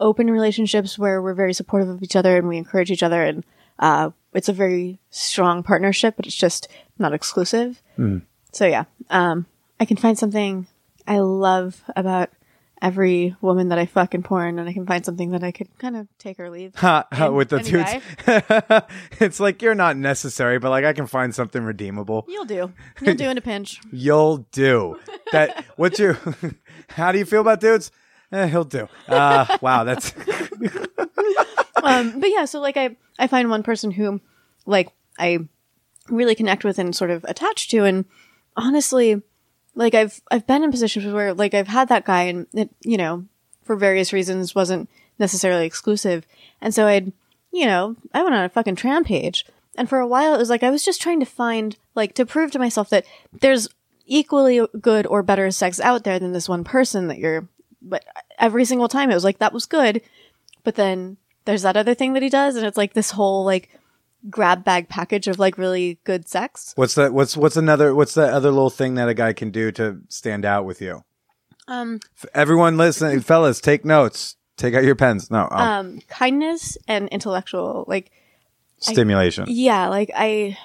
open 0.00 0.30
relationships 0.30 0.98
where 0.98 1.20
we're 1.20 1.34
very 1.34 1.52
supportive 1.52 1.88
of 1.88 2.02
each 2.02 2.16
other 2.16 2.36
and 2.36 2.48
we 2.48 2.56
encourage 2.56 2.90
each 2.90 3.02
other 3.02 3.22
and 3.22 3.44
uh, 3.78 4.10
it's 4.32 4.48
a 4.48 4.52
very 4.52 4.98
strong 5.10 5.62
partnership, 5.62 6.14
but 6.16 6.26
it's 6.26 6.36
just 6.36 6.68
not 6.98 7.12
exclusive. 7.12 7.82
So 8.52 8.66
yeah, 8.66 8.84
um, 9.10 9.46
I 9.80 9.84
can 9.84 9.96
find 9.96 10.18
something 10.18 10.66
I 11.06 11.18
love 11.18 11.82
about 11.96 12.30
every 12.80 13.34
woman 13.40 13.68
that 13.70 13.78
I 13.78 13.86
fuck 13.86 14.14
in 14.14 14.22
porn, 14.22 14.58
and 14.58 14.68
I 14.68 14.72
can 14.72 14.86
find 14.86 15.04
something 15.04 15.30
that 15.30 15.42
I 15.42 15.50
could 15.50 15.68
kind 15.78 15.96
of 15.96 16.06
take 16.18 16.38
or 16.38 16.50
leave. 16.50 16.74
Ha, 16.76 17.06
ha, 17.12 17.26
in 17.26 17.34
with 17.34 17.48
the 17.48 17.58
dudes. 17.58 17.90
it's 19.20 19.40
like 19.40 19.62
you're 19.62 19.74
not 19.74 19.96
necessary, 19.96 20.58
but 20.58 20.70
like 20.70 20.84
I 20.84 20.92
can 20.92 21.06
find 21.06 21.34
something 21.34 21.62
redeemable. 21.62 22.24
You'll 22.28 22.44
do. 22.44 22.72
You'll 23.00 23.16
do 23.16 23.30
in 23.30 23.38
a 23.38 23.40
pinch. 23.40 23.80
You'll 23.90 24.38
do 24.52 24.98
that. 25.32 25.64
What's 25.76 25.98
your? 25.98 26.18
how 26.90 27.12
do 27.12 27.18
you 27.18 27.24
feel 27.24 27.40
about 27.40 27.60
dudes? 27.60 27.90
Eh, 28.30 28.46
he'll 28.46 28.64
do. 28.64 28.88
Uh, 29.08 29.58
wow, 29.62 29.84
that's 29.84 30.12
um, 31.84 32.20
but 32.20 32.30
yeah, 32.30 32.44
so 32.44 32.60
like 32.60 32.76
I, 32.76 32.96
I 33.18 33.26
find 33.26 33.50
one 33.50 33.62
person 33.62 33.90
who, 33.90 34.20
like, 34.66 34.92
I 35.18 35.38
really 36.08 36.34
connect 36.34 36.64
with 36.64 36.78
and 36.78 36.94
sort 36.94 37.10
of 37.10 37.24
attach 37.24 37.68
to, 37.68 37.84
and 37.84 38.04
honestly, 38.56 39.22
like 39.74 39.94
I've 39.94 40.20
I've 40.30 40.46
been 40.46 40.64
in 40.64 40.70
positions 40.70 41.12
where 41.12 41.32
like 41.32 41.54
I've 41.54 41.68
had 41.68 41.88
that 41.88 42.04
guy, 42.04 42.22
and 42.22 42.46
it 42.52 42.70
you 42.82 42.96
know 42.96 43.24
for 43.62 43.76
various 43.76 44.12
reasons 44.12 44.54
wasn't 44.54 44.90
necessarily 45.18 45.66
exclusive, 45.66 46.26
and 46.60 46.74
so 46.74 46.86
I'd 46.86 47.12
you 47.52 47.64
know 47.64 47.96
I 48.12 48.22
went 48.22 48.34
on 48.34 48.44
a 48.44 48.48
fucking 48.48 48.76
trampage, 48.76 49.44
and 49.76 49.88
for 49.88 49.98
a 49.98 50.06
while 50.06 50.34
it 50.34 50.38
was 50.38 50.50
like 50.50 50.62
I 50.62 50.70
was 50.70 50.84
just 50.84 51.00
trying 51.00 51.20
to 51.20 51.26
find 51.26 51.76
like 51.94 52.14
to 52.14 52.26
prove 52.26 52.50
to 52.52 52.58
myself 52.58 52.90
that 52.90 53.06
there's 53.40 53.68
equally 54.04 54.66
good 54.80 55.06
or 55.06 55.22
better 55.22 55.50
sex 55.50 55.78
out 55.80 56.04
there 56.04 56.18
than 56.18 56.32
this 56.32 56.48
one 56.48 56.64
person 56.64 57.08
that 57.08 57.18
you're. 57.18 57.48
But 57.80 58.04
every 58.38 58.64
single 58.64 58.88
time 58.88 59.10
it 59.10 59.14
was 59.14 59.24
like 59.24 59.38
that 59.38 59.52
was 59.52 59.66
good, 59.66 60.02
but 60.64 60.74
then 60.74 61.16
there's 61.48 61.62
that 61.62 61.78
other 61.78 61.94
thing 61.94 62.12
that 62.12 62.22
he 62.22 62.28
does, 62.28 62.56
and 62.56 62.66
it's 62.66 62.76
like 62.76 62.92
this 62.92 63.12
whole 63.12 63.42
like 63.42 63.70
grab 64.28 64.64
bag 64.64 64.90
package 64.90 65.28
of 65.28 65.38
like 65.38 65.56
really 65.56 65.98
good 66.04 66.28
sex. 66.28 66.74
what's 66.76 66.94
that? 66.96 67.14
What's 67.14 67.38
what's 67.38 67.56
another? 67.56 67.94
What's 67.94 68.12
that 68.14 68.34
other 68.34 68.50
little 68.50 68.68
thing 68.68 68.96
that 68.96 69.08
a 69.08 69.14
guy 69.14 69.32
can 69.32 69.50
do 69.50 69.72
to 69.72 70.02
stand 70.08 70.44
out 70.44 70.66
with 70.66 70.82
you? 70.82 71.04
Um, 71.66 72.00
Everyone 72.34 72.76
listening, 72.76 73.20
fellas, 73.20 73.62
take 73.62 73.86
notes. 73.86 74.36
Take 74.58 74.74
out 74.74 74.84
your 74.84 74.94
pens. 74.94 75.30
No, 75.30 75.48
um, 75.50 75.60
um, 75.60 76.00
kindness 76.08 76.76
and 76.86 77.08
intellectual, 77.08 77.86
like 77.88 78.10
stimulation. 78.78 79.46
yeah, 79.48 79.88
like 79.88 80.10
I, 80.14 80.58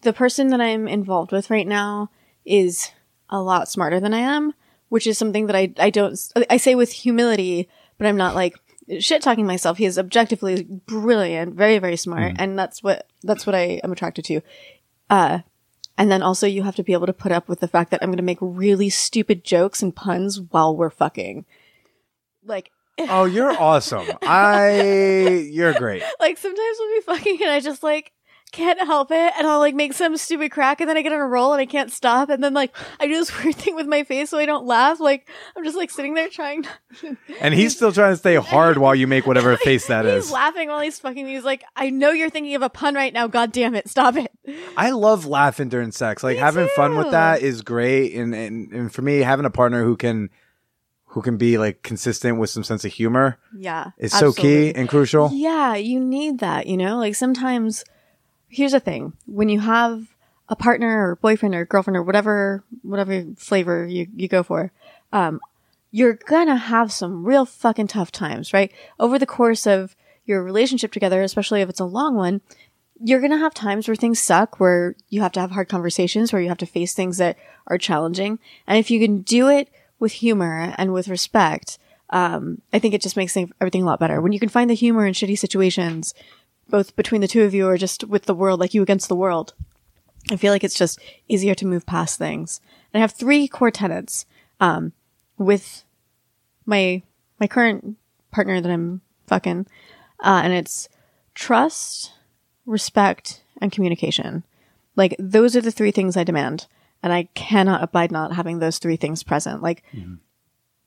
the 0.00 0.12
person 0.12 0.48
that 0.48 0.60
I'm 0.60 0.88
involved 0.88 1.30
with 1.30 1.48
right 1.48 1.66
now 1.66 2.10
is 2.44 2.90
a 3.30 3.40
lot 3.40 3.68
smarter 3.68 4.00
than 4.00 4.12
I 4.12 4.18
am, 4.18 4.52
which 4.88 5.06
is 5.06 5.16
something 5.16 5.46
that 5.46 5.54
I 5.54 5.72
I 5.78 5.90
don't 5.90 6.18
I 6.50 6.56
say 6.56 6.74
with 6.74 6.90
humility, 6.90 7.68
but 7.98 8.08
I'm 8.08 8.16
not 8.16 8.34
like 8.34 8.56
shit 9.00 9.22
talking 9.22 9.46
myself. 9.46 9.78
He 9.78 9.84
is 9.84 9.98
objectively 9.98 10.62
brilliant, 10.64 11.54
very 11.54 11.78
very 11.78 11.96
smart, 11.96 12.34
and 12.38 12.58
that's 12.58 12.82
what 12.82 13.06
that's 13.22 13.46
what 13.46 13.54
I 13.54 13.80
am 13.84 13.92
attracted 13.92 14.24
to. 14.26 14.40
Uh, 15.10 15.40
and 15.98 16.10
then 16.10 16.22
also 16.22 16.46
you 16.46 16.62
have 16.62 16.76
to 16.76 16.82
be 16.82 16.92
able 16.92 17.06
to 17.06 17.12
put 17.12 17.32
up 17.32 17.48
with 17.48 17.60
the 17.60 17.68
fact 17.68 17.90
that 17.90 18.02
I'm 18.02 18.08
going 18.08 18.16
to 18.18 18.22
make 18.22 18.38
really 18.40 18.90
stupid 18.90 19.44
jokes 19.44 19.82
and 19.82 19.94
puns 19.94 20.40
while 20.40 20.76
we're 20.76 20.90
fucking. 20.90 21.44
Like 22.44 22.70
Oh, 22.98 23.24
you're 23.24 23.52
awesome. 23.60 24.06
I, 24.22 25.48
you're 25.50 25.74
great. 25.74 26.02
like 26.20 26.38
sometimes 26.38 26.76
we'll 26.78 26.96
be 26.96 27.02
fucking 27.02 27.38
and 27.42 27.50
I 27.50 27.60
just 27.60 27.82
like 27.82 28.12
can't 28.52 28.80
help 28.80 29.10
it 29.10 29.32
and 29.36 29.46
I'll 29.46 29.58
like 29.58 29.74
make 29.74 29.92
some 29.92 30.16
stupid 30.16 30.50
crack 30.50 30.80
and 30.80 30.88
then 30.88 30.96
I 30.96 31.02
get 31.02 31.12
on 31.12 31.18
a 31.20 31.26
roll 31.26 31.52
and 31.52 31.60
I 31.60 31.66
can't 31.66 31.92
stop 31.92 32.30
and 32.30 32.42
then 32.42 32.54
like 32.54 32.74
I 33.00 33.06
do 33.06 33.12
this 33.14 33.36
weird 33.44 33.54
thing 33.56 33.74
with 33.74 33.86
my 33.86 34.04
face 34.04 34.30
so 34.30 34.38
I 34.38 34.46
don't 34.46 34.64
laugh. 34.64 34.98
Like 35.00 35.28
I'm 35.56 35.64
just 35.64 35.76
like 35.76 35.90
sitting 35.90 36.14
there 36.14 36.28
trying 36.28 36.62
to 36.62 37.16
And 37.40 37.52
he's 37.54 37.76
still 37.76 37.92
trying 37.92 38.12
to 38.12 38.16
stay 38.16 38.36
hard 38.36 38.78
while 38.78 38.94
you 38.94 39.06
make 39.06 39.26
whatever 39.26 39.56
face 39.58 39.86
that 39.88 40.04
He's 40.04 40.26
is. 40.26 40.30
laughing 40.30 40.68
while 40.68 40.80
he's 40.80 40.98
fucking 40.98 41.24
me. 41.24 41.34
He's 41.34 41.44
like, 41.44 41.64
I 41.74 41.90
know 41.90 42.10
you're 42.12 42.30
thinking 42.30 42.54
of 42.54 42.62
a 42.62 42.70
pun 42.70 42.94
right 42.94 43.12
now, 43.12 43.26
god 43.26 43.52
damn 43.52 43.74
it, 43.74 43.88
stop 43.88 44.16
it. 44.16 44.30
I 44.76 44.90
love 44.90 45.26
laughing 45.26 45.68
during 45.68 45.92
sex. 45.92 46.22
Like 46.22 46.36
Me 46.36 46.40
having 46.40 46.68
fun 46.76 46.96
with 46.96 47.06
too. 47.06 47.10
that 47.12 47.42
is 47.42 47.62
great. 47.62 48.14
And, 48.14 48.34
and 48.34 48.72
and 48.72 48.94
for 48.94 49.02
me, 49.02 49.18
having 49.18 49.44
a 49.44 49.50
partner 49.50 49.84
who 49.84 49.96
can 49.96 50.30
who 51.10 51.22
can 51.22 51.36
be 51.36 51.56
like 51.58 51.82
consistent 51.82 52.38
with 52.38 52.50
some 52.50 52.62
sense 52.62 52.84
of 52.84 52.92
humor 52.92 53.38
Yeah. 53.56 53.90
is 53.98 54.12
so 54.12 54.32
key 54.32 54.68
absolutely. 54.68 54.74
and 54.74 54.88
crucial. 54.88 55.30
Yeah, 55.32 55.74
you 55.74 55.98
need 55.98 56.40
that, 56.40 56.66
you 56.66 56.76
know? 56.76 56.98
Like 56.98 57.14
sometimes 57.14 57.84
here's 58.48 58.72
the 58.72 58.80
thing. 58.80 59.12
When 59.26 59.48
you 59.48 59.60
have 59.60 60.06
a 60.48 60.56
partner 60.56 61.08
or 61.08 61.16
boyfriend 61.16 61.54
or 61.54 61.64
girlfriend 61.64 61.96
or 61.96 62.02
whatever 62.02 62.64
whatever 62.82 63.24
flavor 63.36 63.86
you, 63.86 64.06
you 64.14 64.28
go 64.28 64.42
for, 64.42 64.72
um, 65.12 65.40
you're 65.90 66.14
gonna 66.14 66.56
have 66.56 66.92
some 66.92 67.24
real 67.24 67.44
fucking 67.44 67.88
tough 67.88 68.12
times, 68.12 68.52
right? 68.52 68.72
Over 68.98 69.18
the 69.18 69.26
course 69.26 69.66
of 69.66 69.96
your 70.24 70.42
relationship 70.42 70.92
together, 70.92 71.22
especially 71.22 71.62
if 71.62 71.68
it's 71.68 71.80
a 71.80 71.84
long 71.84 72.16
one, 72.16 72.40
you're 73.00 73.20
gonna 73.20 73.38
have 73.38 73.54
times 73.54 73.88
where 73.88 73.94
things 73.94 74.20
suck, 74.20 74.58
where 74.60 74.94
you 75.08 75.20
have 75.20 75.32
to 75.32 75.40
have 75.40 75.52
hard 75.52 75.68
conversations, 75.68 76.32
where 76.32 76.42
you 76.42 76.48
have 76.48 76.58
to 76.58 76.66
face 76.66 76.94
things 76.94 77.18
that 77.18 77.36
are 77.66 77.78
challenging. 77.78 78.38
And 78.66 78.78
if 78.78 78.90
you 78.90 79.00
can 79.00 79.22
do 79.22 79.48
it 79.48 79.68
with 79.98 80.12
humor 80.12 80.74
and 80.76 80.92
with 80.92 81.08
respect, 81.08 81.78
um, 82.10 82.62
I 82.72 82.78
think 82.78 82.94
it 82.94 83.00
just 83.02 83.16
makes 83.16 83.36
everything 83.36 83.82
a 83.82 83.86
lot 83.86 84.00
better. 84.00 84.20
When 84.20 84.32
you 84.32 84.40
can 84.40 84.48
find 84.48 84.70
the 84.70 84.74
humor 84.74 85.06
in 85.06 85.14
shitty 85.14 85.38
situations, 85.38 86.14
both 86.68 86.96
between 86.96 87.20
the 87.20 87.28
two 87.28 87.42
of 87.42 87.54
you 87.54 87.66
or 87.66 87.76
just 87.76 88.04
with 88.04 88.24
the 88.24 88.34
world, 88.34 88.60
like 88.60 88.74
you 88.74 88.82
against 88.82 89.08
the 89.08 89.16
world, 89.16 89.54
I 90.30 90.36
feel 90.36 90.52
like 90.52 90.64
it's 90.64 90.78
just 90.78 91.00
easier 91.28 91.54
to 91.54 91.66
move 91.66 91.86
past 91.86 92.18
things. 92.18 92.60
And 92.92 93.00
I 93.00 93.02
have 93.02 93.12
three 93.12 93.46
core 93.46 93.70
tenets 93.70 94.26
um, 94.60 94.92
with 95.38 95.84
my 96.64 97.02
my 97.38 97.46
current 97.46 97.96
partner 98.30 98.60
that 98.60 98.70
I'm 98.70 99.02
fucking, 99.26 99.66
uh, 100.20 100.40
and 100.42 100.52
it's 100.52 100.88
trust, 101.34 102.12
respect, 102.64 103.42
and 103.60 103.70
communication. 103.70 104.44
Like 104.96 105.14
those 105.18 105.54
are 105.54 105.60
the 105.60 105.70
three 105.70 105.90
things 105.90 106.16
I 106.16 106.24
demand, 106.24 106.66
and 107.02 107.12
I 107.12 107.24
cannot 107.34 107.82
abide 107.82 108.10
not 108.10 108.34
having 108.34 108.58
those 108.58 108.78
three 108.78 108.96
things 108.96 109.22
present. 109.22 109.62
Like 109.62 109.84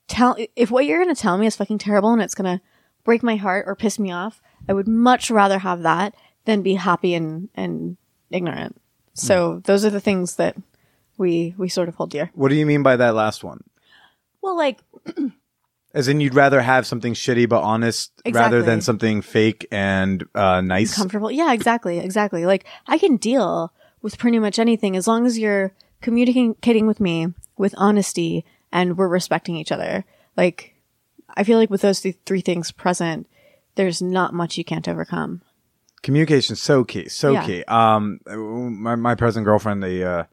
tell 0.08 0.36
if 0.56 0.70
what 0.70 0.84
you're 0.84 1.02
going 1.02 1.14
to 1.14 1.20
tell 1.20 1.38
me 1.38 1.46
is 1.46 1.56
fucking 1.56 1.78
terrible 1.78 2.12
and 2.12 2.20
it's 2.20 2.34
going 2.34 2.58
to 2.58 2.62
break 3.04 3.22
my 3.22 3.36
heart 3.36 3.64
or 3.66 3.74
piss 3.74 3.98
me 3.98 4.10
off, 4.10 4.40
I 4.68 4.72
would 4.72 4.88
much 4.88 5.30
rather 5.30 5.58
have 5.58 5.82
that 5.82 6.14
than 6.44 6.62
be 6.62 6.74
happy 6.74 7.14
and 7.14 7.48
and 7.54 7.96
ignorant. 8.30 8.80
So 9.14 9.60
those 9.64 9.84
are 9.84 9.90
the 9.90 10.00
things 10.00 10.36
that 10.36 10.56
we 11.18 11.54
we 11.58 11.68
sort 11.68 11.88
of 11.88 11.96
hold 11.96 12.10
dear. 12.10 12.30
What 12.34 12.48
do 12.48 12.54
you 12.54 12.66
mean 12.66 12.82
by 12.82 12.96
that 12.96 13.14
last 13.14 13.44
one? 13.44 13.64
Well, 14.42 14.56
like 14.56 14.78
As 15.92 16.06
in, 16.06 16.20
you'd 16.20 16.36
rather 16.36 16.60
have 16.60 16.86
something 16.86 17.14
shitty 17.14 17.48
but 17.48 17.62
honest 17.62 18.12
rather 18.30 18.62
than 18.62 18.80
something 18.80 19.22
fake 19.22 19.66
and 19.72 20.24
uh, 20.36 20.60
nice. 20.60 20.94
comfortable. 20.94 21.32
Yeah, 21.32 21.52
exactly, 21.52 21.98
exactly. 21.98 22.46
Like 22.46 22.64
I 22.86 22.96
can 22.96 23.16
deal 23.16 23.72
with 24.00 24.16
pretty 24.16 24.38
much 24.38 24.60
anything 24.60 24.96
as 24.96 25.08
long 25.08 25.26
as 25.26 25.36
you're 25.36 25.72
communicating 26.00 26.86
with 26.86 27.00
me 27.00 27.34
with 27.56 27.74
honesty 27.76 28.44
and 28.70 28.96
we're 28.96 29.08
respecting 29.08 29.56
each 29.56 29.72
other. 29.72 30.04
Like 30.36 30.69
I 31.36 31.44
feel 31.44 31.58
like 31.58 31.70
with 31.70 31.82
those 31.82 32.00
th- 32.00 32.18
three 32.26 32.40
things 32.40 32.70
present, 32.72 33.26
there's 33.76 34.00
not 34.02 34.34
much 34.34 34.58
you 34.58 34.64
can't 34.64 34.88
overcome. 34.88 35.42
Communication's 36.02 36.60
so 36.62 36.82
key, 36.84 37.08
so 37.08 37.32
Yeah. 37.32 37.46
key. 37.46 37.64
Um, 37.64 38.20
my 38.26 38.96
my 38.96 39.14
present 39.14 39.44
girlfriend, 39.44 39.82
the 39.82 40.04
uh, 40.04 40.24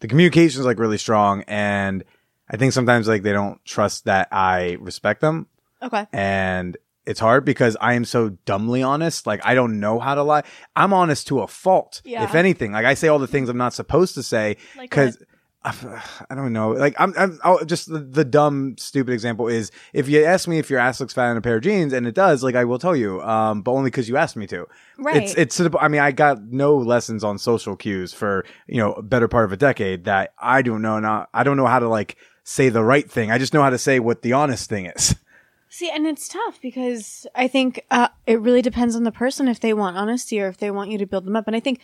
the 0.00 0.08
communication's 0.08 0.66
like 0.66 0.78
really 0.78 0.98
strong, 0.98 1.42
and 1.48 2.04
I 2.50 2.56
think 2.58 2.72
sometimes 2.74 3.08
like 3.08 3.22
they 3.22 3.32
don't 3.32 3.64
trust 3.64 4.04
that 4.04 4.28
I 4.30 4.76
respect 4.80 5.22
them, 5.22 5.46
Okay. 5.82 6.06
and 6.12 6.76
it's 7.06 7.20
hard 7.20 7.44
because 7.46 7.74
I 7.80 7.94
am 7.94 8.04
so 8.04 8.30
dumbly 8.44 8.82
honest. 8.82 9.26
Like 9.26 9.40
I 9.44 9.54
don't 9.54 9.80
know 9.80 9.98
how 9.98 10.14
to 10.14 10.22
lie. 10.22 10.42
I'm 10.76 10.92
honest 10.92 11.26
to 11.28 11.40
a 11.40 11.46
fault. 11.48 12.02
Yeah. 12.04 12.24
If 12.24 12.34
anything, 12.34 12.72
like 12.72 12.84
I 12.86 12.92
say 12.94 13.08
all 13.08 13.18
the 13.18 13.26
things 13.26 13.48
I'm 13.48 13.56
not 13.56 13.72
supposed 13.72 14.14
to 14.16 14.22
say 14.22 14.56
Like 14.76 14.90
because. 14.90 15.18
I 15.64 16.34
don't 16.34 16.52
know. 16.52 16.72
Like 16.72 16.94
I'm, 16.98 17.14
I'm 17.16 17.38
I'll, 17.42 17.64
just 17.64 17.90
the, 17.90 17.98
the 17.98 18.24
dumb, 18.24 18.76
stupid 18.78 19.12
example 19.12 19.48
is 19.48 19.70
if 19.94 20.08
you 20.08 20.24
ask 20.24 20.46
me 20.46 20.58
if 20.58 20.68
your 20.68 20.78
ass 20.78 21.00
looks 21.00 21.14
fat 21.14 21.30
in 21.30 21.36
a 21.38 21.40
pair 21.40 21.56
of 21.56 21.62
jeans, 21.62 21.92
and 21.92 22.06
it 22.06 22.14
does, 22.14 22.42
like 22.42 22.54
I 22.54 22.64
will 22.64 22.78
tell 22.78 22.94
you, 22.94 23.22
um, 23.22 23.62
but 23.62 23.72
only 23.72 23.88
because 23.88 24.08
you 24.08 24.16
asked 24.16 24.36
me 24.36 24.46
to. 24.48 24.66
Right. 24.98 25.16
It's 25.16 25.34
it's. 25.34 25.60
I 25.80 25.88
mean, 25.88 26.02
I 26.02 26.12
got 26.12 26.42
no 26.42 26.76
lessons 26.76 27.24
on 27.24 27.38
social 27.38 27.76
cues 27.76 28.12
for 28.12 28.44
you 28.66 28.76
know 28.76 28.92
a 28.92 29.02
better 29.02 29.26
part 29.26 29.46
of 29.46 29.52
a 29.52 29.56
decade 29.56 30.04
that 30.04 30.34
I 30.38 30.60
don't 30.60 30.82
know. 30.82 31.00
Not 31.00 31.30
I 31.32 31.44
don't 31.44 31.56
know 31.56 31.66
how 31.66 31.78
to 31.78 31.88
like 31.88 32.16
say 32.44 32.68
the 32.68 32.84
right 32.84 33.10
thing. 33.10 33.30
I 33.30 33.38
just 33.38 33.54
know 33.54 33.62
how 33.62 33.70
to 33.70 33.78
say 33.78 33.98
what 34.00 34.22
the 34.22 34.34
honest 34.34 34.68
thing 34.68 34.86
is. 34.86 35.14
See, 35.70 35.90
and 35.90 36.06
it's 36.06 36.28
tough 36.28 36.60
because 36.60 37.26
I 37.34 37.48
think 37.48 37.84
uh, 37.90 38.08
it 38.28 38.38
really 38.40 38.62
depends 38.62 38.94
on 38.94 39.02
the 39.02 39.10
person 39.10 39.48
if 39.48 39.58
they 39.58 39.74
want 39.74 39.96
honesty 39.96 40.40
or 40.40 40.46
if 40.46 40.58
they 40.58 40.70
want 40.70 40.90
you 40.90 40.98
to 40.98 41.06
build 41.06 41.24
them 41.24 41.34
up. 41.34 41.48
And 41.48 41.56
I 41.56 41.60
think 41.60 41.80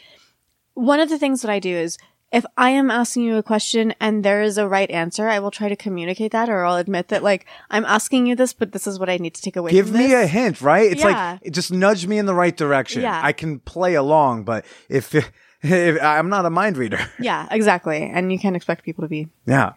one 0.75 1.01
of 1.01 1.09
the 1.09 1.19
things 1.19 1.43
that 1.43 1.51
I 1.51 1.59
do 1.59 1.77
is 1.77 1.99
if 2.33 2.45
I 2.57 2.71
am 2.71 2.91
asking 2.91 3.25
you 3.25 3.37
a 3.37 3.43
question 3.43 3.93
and 4.01 4.25
there 4.25 4.41
is 4.43 4.57
a 4.59 4.69
right 4.69 4.91
answer, 4.91 5.29
I 5.29 5.41
will 5.41 5.51
try 5.51 5.69
to 5.69 5.77
communicate 5.77 6.33
that 6.33 6.49
or 6.49 6.65
I'll 6.65 6.77
admit 6.77 7.09
that 7.09 7.23
like 7.23 7.47
I'm 7.71 7.85
asking 7.85 8.27
you 8.27 8.37
this, 8.37 8.53
but 8.53 8.73
this 8.73 8.87
is 8.87 8.99
what 8.99 9.09
I 9.11 9.17
need 9.17 9.35
to 9.35 9.43
take 9.43 9.57
away 9.57 9.71
from. 9.71 9.77
Give 9.77 9.93
me 9.93 10.09
this. 10.09 10.25
a 10.25 10.27
hint, 10.27 10.61
right? 10.61 10.91
It's 10.93 11.03
Yeah. 11.03 11.39
like 11.43 11.53
just 11.53 11.73
nudge 11.73 12.07
me 12.07 12.19
in 12.19 12.27
the 12.27 12.35
right 12.35 12.57
direction. 12.57 13.03
Yeah. 13.03 13.21
I 13.23 13.33
can 13.33 13.59
play 13.59 13.95
along, 13.95 14.45
but 14.45 14.65
if, 14.89 15.15
if 15.63 16.03
I'm 16.03 16.29
not 16.29 16.47
a 16.47 16.51
mind 16.51 16.77
reader. 16.77 17.01
yeah, 17.19 17.49
exactly. 17.51 18.03
And 18.03 18.31
you 18.31 18.39
can't 18.39 18.55
expect 18.57 18.85
people 18.85 19.03
to 19.03 19.09
be. 19.09 19.29
Yeah. 19.47 19.73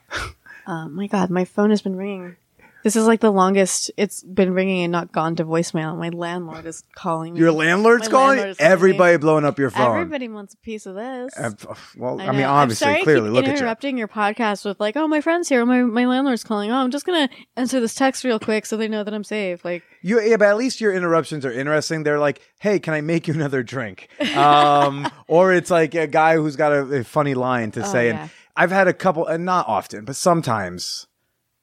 Oh 0.68 0.88
my 0.90 1.08
God, 1.08 1.30
my 1.30 1.46
phone 1.46 1.72
has 1.72 1.82
been 1.82 1.96
ringing. 1.96 2.36
This 2.84 2.96
is 2.96 3.08
like 3.08 3.22
the 3.22 3.32
longest 3.32 3.92
it's 3.98 4.22
been 4.24 4.54
ringing 4.54 4.84
and 4.84 4.92
not 4.92 5.12
gone 5.12 5.36
to 5.38 5.46
voicemail. 5.46 5.98
My 5.98 6.10
landlord 6.10 6.66
is 6.66 6.84
calling 6.96 7.34
me. 7.34 7.40
Your 7.40 7.52
landlord's 7.52 8.08
My 8.10 8.12
calling? 8.12 8.28
landlord 8.38 8.50
is 8.50 8.58
calling 8.58 8.70
me. 8.70 8.74
Everybody 8.74 9.18
blowing 9.18 9.46
up 9.46 9.58
your 9.58 9.70
phone. 9.70 9.98
Everybody 9.98 10.28
wants 10.28 10.54
a 10.54 10.58
piece 10.58 10.86
of 10.86 10.96
this. 10.96 11.34
Uh, 11.38 11.52
well, 11.98 12.20
I, 12.20 12.26
know. 12.26 12.32
mean, 12.34 12.42
I'm 12.44 12.50
obviously, 12.50 12.86
sorry 12.86 13.00
I 13.00 13.04
clearly, 13.04 13.30
keep 13.30 13.34
look 13.36 13.46
at 13.46 13.48
you. 13.52 13.54
interrupting 13.58 13.98
your 13.98 14.08
podcast 14.08 14.66
with 14.66 14.80
like, 14.80 14.98
"Oh, 14.98 15.08
my 15.08 15.22
friend's 15.22 15.48
here. 15.50 15.66
My 15.66 15.82
my 15.84 16.06
landlord's 16.06 16.44
calling. 16.44 16.72
Oh, 16.72 16.76
I'm 16.76 16.92
just 16.92 17.06
gonna 17.06 17.30
answer 17.56 17.80
this 17.80 17.96
text 17.96 18.24
real 18.24 18.40
quick 18.40 18.66
so 18.66 18.76
they 18.78 18.88
know 18.88 19.04
that 19.04 19.14
I'm 19.14 19.24
safe." 19.24 19.64
Like, 19.64 19.84
You, 20.02 20.20
yeah, 20.22 20.38
but 20.38 20.50
at 20.50 20.58
least 20.58 20.82
your 20.82 20.94
interruptions 20.94 21.46
are 21.46 21.52
interesting. 21.54 22.04
They're 22.04 22.20
like, 22.20 22.42
"Hey, 22.60 22.80
can 22.80 22.94
I 22.94 23.02
make 23.02 23.28
you 23.30 23.34
another 23.34 23.64
drink?" 23.64 24.10
Um, 24.36 25.10
or 25.28 25.54
it's 25.54 25.72
like 25.72 25.96
a 25.96 26.08
guy 26.08 26.36
who's 26.36 26.56
got 26.58 26.74
a, 26.74 26.82
a 27.00 27.04
funny 27.04 27.34
line 27.34 27.72
to 27.72 27.86
say. 27.86 28.10
Oh, 28.10 28.14
yeah. 28.14 28.22
And 28.24 28.32
I've 28.56 28.72
had 28.72 28.88
a 28.88 28.94
couple, 28.94 29.26
and 29.26 29.46
not 29.46 29.68
often, 29.68 30.06
but 30.06 30.16
sometimes, 30.16 31.08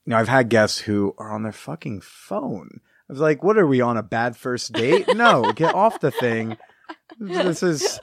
you 0.07 0.11
know, 0.11 0.17
I've 0.17 0.29
had 0.29 0.49
guests 0.49 0.79
who 0.79 1.15
are 1.19 1.31
on 1.33 1.43
their 1.43 1.53
fucking 1.53 2.01
phone. 2.03 2.81
I 3.09 3.13
was 3.13 3.21
like, 3.21 3.43
"What 3.43 3.59
are 3.59 3.67
we 3.67 3.81
on 3.81 3.97
a 3.97 4.03
bad 4.03 4.37
first 4.37 4.73
date?" 4.73 5.07
no, 5.15 5.53
get 5.53 5.75
off 5.75 6.01
the 6.01 6.11
thing. 6.11 6.57
This 7.19 7.63
is. 7.63 8.01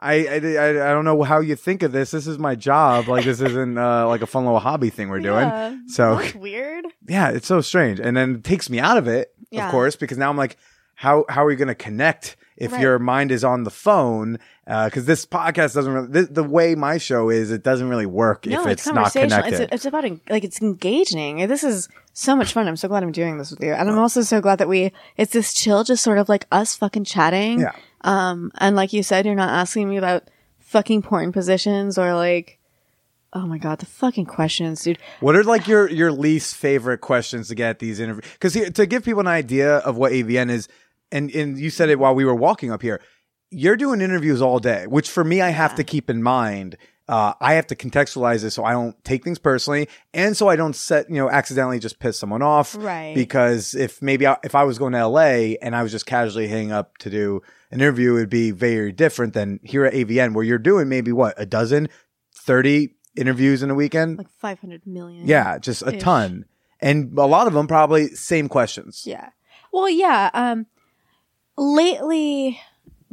I, 0.00 0.26
I, 0.26 0.36
I 0.36 0.90
don't 0.92 1.04
know 1.04 1.22
how 1.22 1.40
you 1.40 1.54
think 1.54 1.82
of 1.82 1.92
this. 1.92 2.10
This 2.10 2.26
is 2.26 2.38
my 2.38 2.54
job. 2.54 3.08
Like 3.08 3.26
this 3.26 3.42
isn't 3.42 3.76
uh, 3.76 4.08
like 4.08 4.22
a 4.22 4.26
fun 4.26 4.44
little 4.46 4.58
hobby 4.58 4.88
thing 4.88 5.10
we're 5.10 5.20
doing. 5.20 5.46
yeah, 5.48 5.76
So 5.88 6.22
weird. 6.34 6.86
yeah, 7.06 7.28
it's 7.28 7.46
so 7.46 7.60
strange. 7.60 8.00
And 8.00 8.16
then 8.16 8.36
it 8.36 8.44
takes 8.44 8.70
me 8.70 8.78
out 8.80 8.96
of 8.96 9.06
it, 9.06 9.34
Yeah. 9.50 9.66
of 9.66 9.70
course, 9.70 9.94
because 9.94 10.16
now 10.16 10.30
I'm 10.30 10.36
like, 10.38 10.56
how 10.96 11.24
how 11.28 11.44
are 11.44 11.50
you 11.50 11.56
going 11.56 11.68
to 11.68 11.74
connect 11.74 12.36
if 12.56 12.72
Right. 12.72 12.80
your 12.80 12.98
mind 12.98 13.30
is 13.30 13.44
on 13.44 13.64
the 13.64 13.70
phone? 13.70 14.38
Because 14.64 15.04
this 15.04 15.24
podcast 15.26 15.74
doesn't 15.74 15.92
really, 15.92 16.08
the, 16.08 16.22
the 16.22 16.42
way 16.42 16.74
my 16.74 16.98
show 16.98 17.28
is, 17.28 17.50
it 17.52 17.62
doesn't 17.62 17.88
really 17.88 18.06
work 18.06 18.46
No, 18.46 18.62
if 18.62 18.66
it's 18.66 18.86
it's, 18.86 18.94
not 18.94 19.12
connected. 19.12 19.60
It's 19.60 19.72
it's 19.72 19.84
about 19.84 20.04
like 20.28 20.42
it's 20.42 20.60
engaging. 20.60 21.46
This 21.46 21.62
is 21.62 21.88
so 22.14 22.34
much 22.34 22.52
fun. 22.54 22.66
I'm 22.66 22.76
so 22.76 22.88
glad 22.88 23.02
I'm 23.02 23.12
doing 23.12 23.36
this 23.38 23.50
with 23.50 23.62
you, 23.62 23.72
and 23.72 23.88
I'm 23.88 23.98
also 23.98 24.22
so 24.22 24.40
glad 24.40 24.58
that 24.58 24.68
we 24.68 24.90
it's 25.16 25.32
this 25.32 25.52
chill, 25.52 25.84
just 25.84 26.02
sort 26.02 26.18
of 26.18 26.28
like 26.28 26.46
us 26.50 26.74
fucking 26.74 27.04
chatting. 27.04 27.60
Yeah. 27.60 27.72
Um, 28.00 28.50
and 28.58 28.74
like 28.74 28.92
you 28.92 29.02
said, 29.02 29.26
you're 29.26 29.34
not 29.34 29.50
asking 29.50 29.88
me 29.90 29.98
about 29.98 30.24
fucking 30.58 31.02
porn 31.02 31.30
positions 31.32 31.98
or 31.98 32.14
like. 32.14 32.58
Oh 33.32 33.46
my 33.46 33.58
god, 33.58 33.80
the 33.80 33.86
fucking 33.86 34.24
questions, 34.24 34.82
dude. 34.82 34.98
what 35.20 35.36
are 35.36 35.44
like 35.44 35.68
your 35.68 35.90
your 35.90 36.10
least 36.10 36.56
favorite 36.56 37.02
questions 37.02 37.48
to 37.48 37.54
get 37.54 37.68
at 37.70 37.78
these 37.80 38.00
interviews? 38.00 38.24
Because 38.32 38.54
to 38.72 38.86
give 38.86 39.04
people 39.04 39.20
an 39.20 39.26
idea 39.26 39.76
of 39.78 39.98
what 39.98 40.12
AVN 40.12 40.48
is, 40.48 40.68
and 41.12 41.30
and 41.30 41.58
you 41.58 41.70
said 41.70 41.88
it 41.88 41.98
while 41.98 42.14
we 42.14 42.24
were 42.24 42.34
walking 42.34 42.70
up 42.70 42.82
here, 42.82 43.00
you're 43.50 43.76
doing 43.76 44.00
interviews 44.00 44.42
all 44.42 44.58
day, 44.58 44.86
which 44.86 45.08
for 45.10 45.24
me 45.24 45.40
I 45.40 45.50
have 45.50 45.74
to 45.76 45.84
keep 45.84 46.10
in 46.10 46.22
mind. 46.22 46.76
Uh, 47.08 47.34
I 47.40 47.54
have 47.54 47.68
to 47.68 47.76
contextualize 47.76 48.42
it 48.42 48.50
so 48.50 48.64
I 48.64 48.72
don't 48.72 49.02
take 49.04 49.22
things 49.22 49.38
personally, 49.38 49.88
and 50.12 50.36
so 50.36 50.48
I 50.48 50.56
don't 50.56 50.74
set 50.74 51.08
you 51.08 51.16
know 51.16 51.30
accidentally 51.30 51.78
just 51.78 52.00
piss 52.00 52.18
someone 52.18 52.42
off. 52.42 52.74
Right. 52.76 53.14
Because 53.14 53.74
if 53.74 54.02
maybe 54.02 54.26
I, 54.26 54.38
if 54.42 54.54
I 54.54 54.64
was 54.64 54.78
going 54.78 54.92
to 54.92 55.06
LA 55.06 55.54
and 55.62 55.76
I 55.76 55.82
was 55.82 55.92
just 55.92 56.06
casually 56.06 56.48
hanging 56.48 56.72
up 56.72 56.98
to 56.98 57.10
do 57.10 57.42
an 57.70 57.80
interview, 57.80 58.16
it 58.16 58.20
would 58.20 58.30
be 58.30 58.50
very 58.50 58.90
different 58.90 59.34
than 59.34 59.60
here 59.62 59.84
at 59.84 59.94
AVN 59.94 60.34
where 60.34 60.44
you're 60.44 60.58
doing 60.58 60.88
maybe 60.88 61.12
what 61.12 61.34
a 61.36 61.46
dozen, 61.46 61.88
thirty 62.34 62.96
interviews 63.16 63.62
in 63.62 63.70
a 63.70 63.74
weekend. 63.74 64.18
Like 64.18 64.28
500 64.28 64.86
million. 64.86 65.26
Yeah, 65.26 65.58
just 65.58 65.82
a 65.82 65.92
ton. 65.98 66.44
And 66.80 67.16
a 67.18 67.26
lot 67.26 67.46
of 67.46 67.54
them 67.54 67.66
probably 67.66 68.08
same 68.08 68.48
questions. 68.48 69.04
Yeah. 69.06 69.30
Well, 69.72 69.88
yeah. 69.88 70.30
Um, 70.34 70.66
lately, 71.56 72.60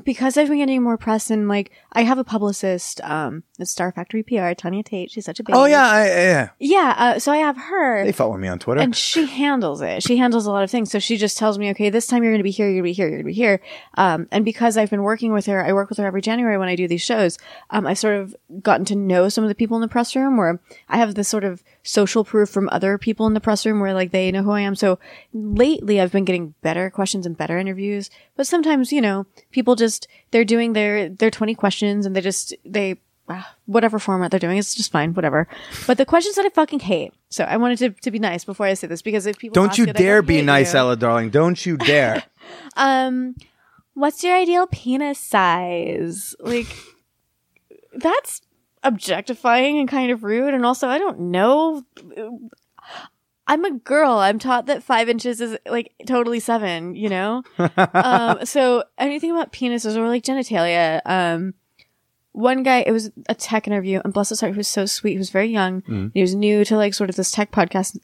because 0.04 0.38
I've 0.38 0.48
been 0.50 0.58
getting 0.58 0.82
more 0.82 0.98
press 0.98 1.30
and 1.30 1.48
like 1.48 1.72
I 1.94 2.04
have 2.04 2.18
a 2.18 2.24
publicist, 2.24 3.00
um, 3.02 3.44
at 3.60 3.68
Star 3.68 3.91
Factory 3.91 4.24
PR, 4.24 4.54
Tanya 4.54 4.84
Tate. 4.84 5.12
She's 5.12 5.26
such 5.26 5.39
a 5.39 5.44
baby. 5.44 5.58
Oh 5.58 5.66
yeah, 5.66 5.88
I, 5.88 6.06
yeah. 6.08 6.50
Yeah. 6.60 6.96
Uh, 6.98 7.20
so 7.20 7.32
I 7.32 7.38
have 7.38 7.56
her. 7.56 8.04
They 8.04 8.12
follow 8.12 8.36
me 8.38 8.48
on 8.48 8.60
Twitter. 8.60 8.82
and 8.82 8.96
she 8.96 9.26
handles 9.26 9.82
it. 9.82 10.02
She 10.04 10.18
handles 10.18 10.46
a 10.46 10.52
lot 10.52 10.64
of 10.64 10.72
things. 10.72 10.91
So 10.91 11.00
she 11.00 11.18
just 11.18 11.38
tells 11.38 11.58
me, 11.60 11.70
okay, 11.72 11.89
this 11.89 12.08
time 12.08 12.24
you're 12.24 12.32
going 12.32 12.39
to 12.39 12.44
be 12.44 12.52
here, 12.52 12.66
you're 12.66 12.82
going 12.82 12.84
to 12.84 12.89
be 12.89 12.94
here, 12.94 13.08
you're 13.08 13.18
going 13.18 13.26
to 13.26 13.32
be 13.32 13.34
here. 13.34 13.62
Um, 13.94 14.28
and 14.32 14.44
because 14.44 14.76
I've 14.78 14.89
been 14.89 15.04
working 15.04 15.32
with 15.32 15.46
her, 15.46 15.64
I 15.64 15.72
work 15.74 15.89
with 15.89 16.00
her 16.00 16.06
every 16.06 16.22
January 16.22 16.58
when 16.58 16.68
I 16.68 16.76
do 16.76 16.88
these 16.88 17.02
shows. 17.04 17.38
Um, 17.70 17.86
I 17.86 17.94
sort 17.94 18.16
of 18.16 18.36
gotten 18.62 18.86
to 18.86 18.96
know 18.96 19.30
some 19.30 19.44
of 19.44 19.48
the 19.48 19.56
people 19.56 19.78
in 19.78 19.82
the 19.82 19.88
press 19.88 20.16
room 20.16 20.38
where 20.38 20.60
I 20.89 20.98
have 20.98 21.16
this 21.16 21.30
sort 21.30 21.44
of 21.44 21.64
social 21.84 22.23
proof 22.23 22.49
from 22.49 22.69
other 22.71 22.97
people 22.97 23.27
in 23.27 23.34
the 23.34 23.41
press 23.41 23.65
room 23.65 23.79
where 23.79 23.93
like 23.93 24.11
they 24.11 24.31
know 24.31 24.41
who 24.41 24.51
I 24.51 24.61
am. 24.61 24.75
So 24.75 24.99
lately 25.34 25.99
I've 25.99 26.11
been 26.11 26.25
getting 26.25 26.55
better 26.61 26.89
questions 26.89 27.25
and 27.25 27.38
better 27.38 27.57
interviews. 27.57 28.09
But 28.36 28.47
sometimes, 28.47 28.91
you 28.91 29.01
know, 29.01 29.25
people 29.51 29.75
just, 29.75 30.07
they're 30.31 30.45
doing 30.45 30.73
their, 30.73 31.09
their 31.09 31.29
20 31.29 31.53
questions 31.55 32.05
and 32.05 32.15
they 32.15 32.21
just, 32.21 32.53
they, 32.65 32.95
ah, 33.27 33.55
whatever 33.65 33.99
format 33.99 34.31
they're 34.31 34.39
doing, 34.39 34.57
it's 34.57 34.73
just 34.73 34.91
fine, 34.91 35.13
whatever. 35.13 35.47
But 35.86 35.97
the 35.97 36.05
questions 36.05 36.36
that 36.36 36.45
I 36.45 36.49
fucking 36.49 36.79
hate. 36.79 37.13
So 37.29 37.43
I 37.43 37.57
wanted 37.57 37.79
to, 37.79 37.89
to 37.89 38.11
be 38.11 38.19
nice 38.19 38.45
before 38.45 38.65
I 38.65 38.73
say 38.75 38.88
this 38.88 39.01
because 39.01 39.25
if 39.25 39.38
people 39.38 39.55
Don't 39.55 39.77
you 39.77 39.86
it, 39.86 39.95
dare 39.95 40.21
be 40.21 40.41
nice, 40.41 40.73
you. 40.73 40.79
Ela, 40.79 40.95
darling. 40.95 41.29
Don't 41.29 41.65
you 41.65 41.77
dare. 41.77 42.23
Um, 42.75 43.36
what's 43.93 44.23
your 44.23 44.36
ideal 44.36 44.67
penis 44.67 45.19
size? 45.19 46.36
Like, 46.39 46.67
that's 47.95 48.41
objectifying 48.84 49.79
and 49.79 49.88
kind 49.88 50.11
of 50.11 50.23
rude. 50.23 50.53
And 50.53 50.65
also, 50.65 50.88
I 50.88 50.97
don't 50.97 51.19
know. 51.19 51.84
I'm 53.45 53.65
a 53.65 53.71
girl. 53.71 54.13
I'm 54.13 54.39
taught 54.39 54.67
that 54.67 54.84
five 54.84 55.09
inches 55.09 55.41
is 55.41 55.57
like 55.65 55.93
totally 56.05 56.39
seven, 56.39 56.95
you 56.95 57.09
know? 57.09 57.43
um, 57.77 58.45
so 58.45 58.84
anything 58.97 59.31
about 59.31 59.51
penises 59.51 59.95
or 59.95 60.07
like 60.07 60.23
genitalia, 60.23 61.01
um, 61.05 61.53
one 62.31 62.63
guy, 62.63 62.79
it 62.79 62.91
was 62.91 63.11
a 63.29 63.36
tech 63.36 63.67
interview, 63.67 64.01
and 64.03 64.11
bless 64.11 64.29
his 64.29 64.39
heart, 64.39 64.53
he 64.53 64.57
was 64.57 64.67
so 64.67 64.86
sweet. 64.86 65.11
He 65.13 65.17
was 65.19 65.29
very 65.29 65.49
young. 65.49 65.84
He 66.13 66.21
was 66.21 66.34
new 66.34 66.65
to 66.65 66.75
like 66.75 66.93
sort 66.93 67.09
of 67.09 67.15
this 67.15 67.31
tech 67.31 67.51
podcast. 67.51 67.99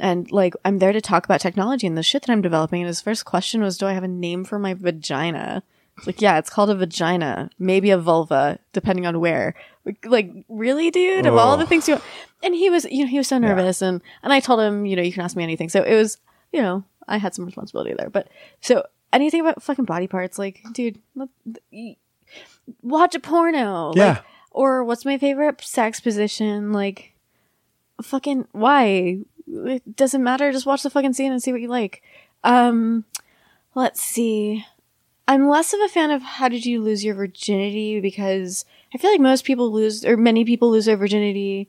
And 0.00 0.30
like, 0.32 0.54
I'm 0.64 0.78
there 0.78 0.92
to 0.92 1.00
talk 1.00 1.24
about 1.24 1.40
technology 1.40 1.86
and 1.86 1.96
the 1.96 2.02
shit 2.02 2.22
that 2.22 2.32
I'm 2.32 2.42
developing. 2.42 2.80
And 2.80 2.88
his 2.88 3.00
first 3.02 3.24
question 3.24 3.60
was, 3.60 3.76
Do 3.78 3.86
I 3.86 3.92
have 3.92 4.02
a 4.02 4.08
name 4.08 4.44
for 4.44 4.58
my 4.58 4.74
vagina? 4.74 5.62
It's 5.96 6.06
like, 6.06 6.20
yeah, 6.20 6.38
it's 6.38 6.50
called 6.50 6.70
a 6.70 6.74
vagina, 6.74 7.50
maybe 7.58 7.90
a 7.90 7.98
vulva, 7.98 8.58
depending 8.72 9.06
on 9.06 9.20
where. 9.20 9.54
Like, 9.84 10.04
like, 10.06 10.32
really, 10.48 10.90
dude? 10.90 11.26
Of 11.26 11.36
all 11.36 11.56
the 11.56 11.66
things 11.66 11.88
you, 11.88 12.00
and 12.42 12.54
he 12.54 12.68
was, 12.70 12.84
you 12.86 13.04
know, 13.04 13.10
he 13.10 13.18
was 13.18 13.28
so 13.28 13.38
nervous, 13.38 13.80
and 13.82 14.00
and 14.22 14.32
I 14.32 14.40
told 14.40 14.60
him, 14.60 14.86
you 14.86 14.96
know, 14.96 15.02
you 15.02 15.12
can 15.12 15.22
ask 15.22 15.36
me 15.36 15.42
anything. 15.44 15.68
So 15.68 15.82
it 15.82 15.94
was, 15.94 16.18
you 16.52 16.60
know, 16.60 16.82
I 17.06 17.18
had 17.18 17.34
some 17.34 17.44
responsibility 17.44 17.94
there. 17.96 18.10
But 18.10 18.28
so 18.60 18.84
anything 19.12 19.40
about 19.40 19.62
fucking 19.62 19.84
body 19.84 20.06
parts, 20.08 20.38
like, 20.38 20.62
dude, 20.72 20.98
watch 22.82 23.14
a 23.14 23.20
porno, 23.20 23.88
like, 23.90 23.96
Yeah. 23.96 24.20
or 24.50 24.84
what's 24.84 25.04
my 25.04 25.18
favorite 25.18 25.60
sex 25.62 26.00
position, 26.00 26.72
like, 26.72 27.14
fucking 28.02 28.48
why? 28.52 29.18
It 29.46 29.94
doesn't 29.96 30.24
matter. 30.24 30.50
Just 30.50 30.66
watch 30.66 30.82
the 30.82 30.90
fucking 30.90 31.12
scene 31.12 31.30
and 31.30 31.42
see 31.42 31.52
what 31.52 31.60
you 31.60 31.68
like. 31.68 32.02
Um, 32.42 33.04
let's 33.74 34.02
see. 34.02 34.64
I'm 35.26 35.48
less 35.48 35.72
of 35.72 35.80
a 35.80 35.88
fan 35.88 36.10
of 36.10 36.22
how 36.22 36.48
did 36.48 36.66
you 36.66 36.82
lose 36.82 37.04
your 37.04 37.14
virginity 37.14 38.00
because 38.00 38.64
I 38.94 38.98
feel 38.98 39.10
like 39.10 39.20
most 39.20 39.44
people 39.44 39.72
lose, 39.72 40.04
or 40.04 40.16
many 40.16 40.44
people 40.44 40.70
lose 40.70 40.84
their 40.84 40.96
virginity 40.96 41.68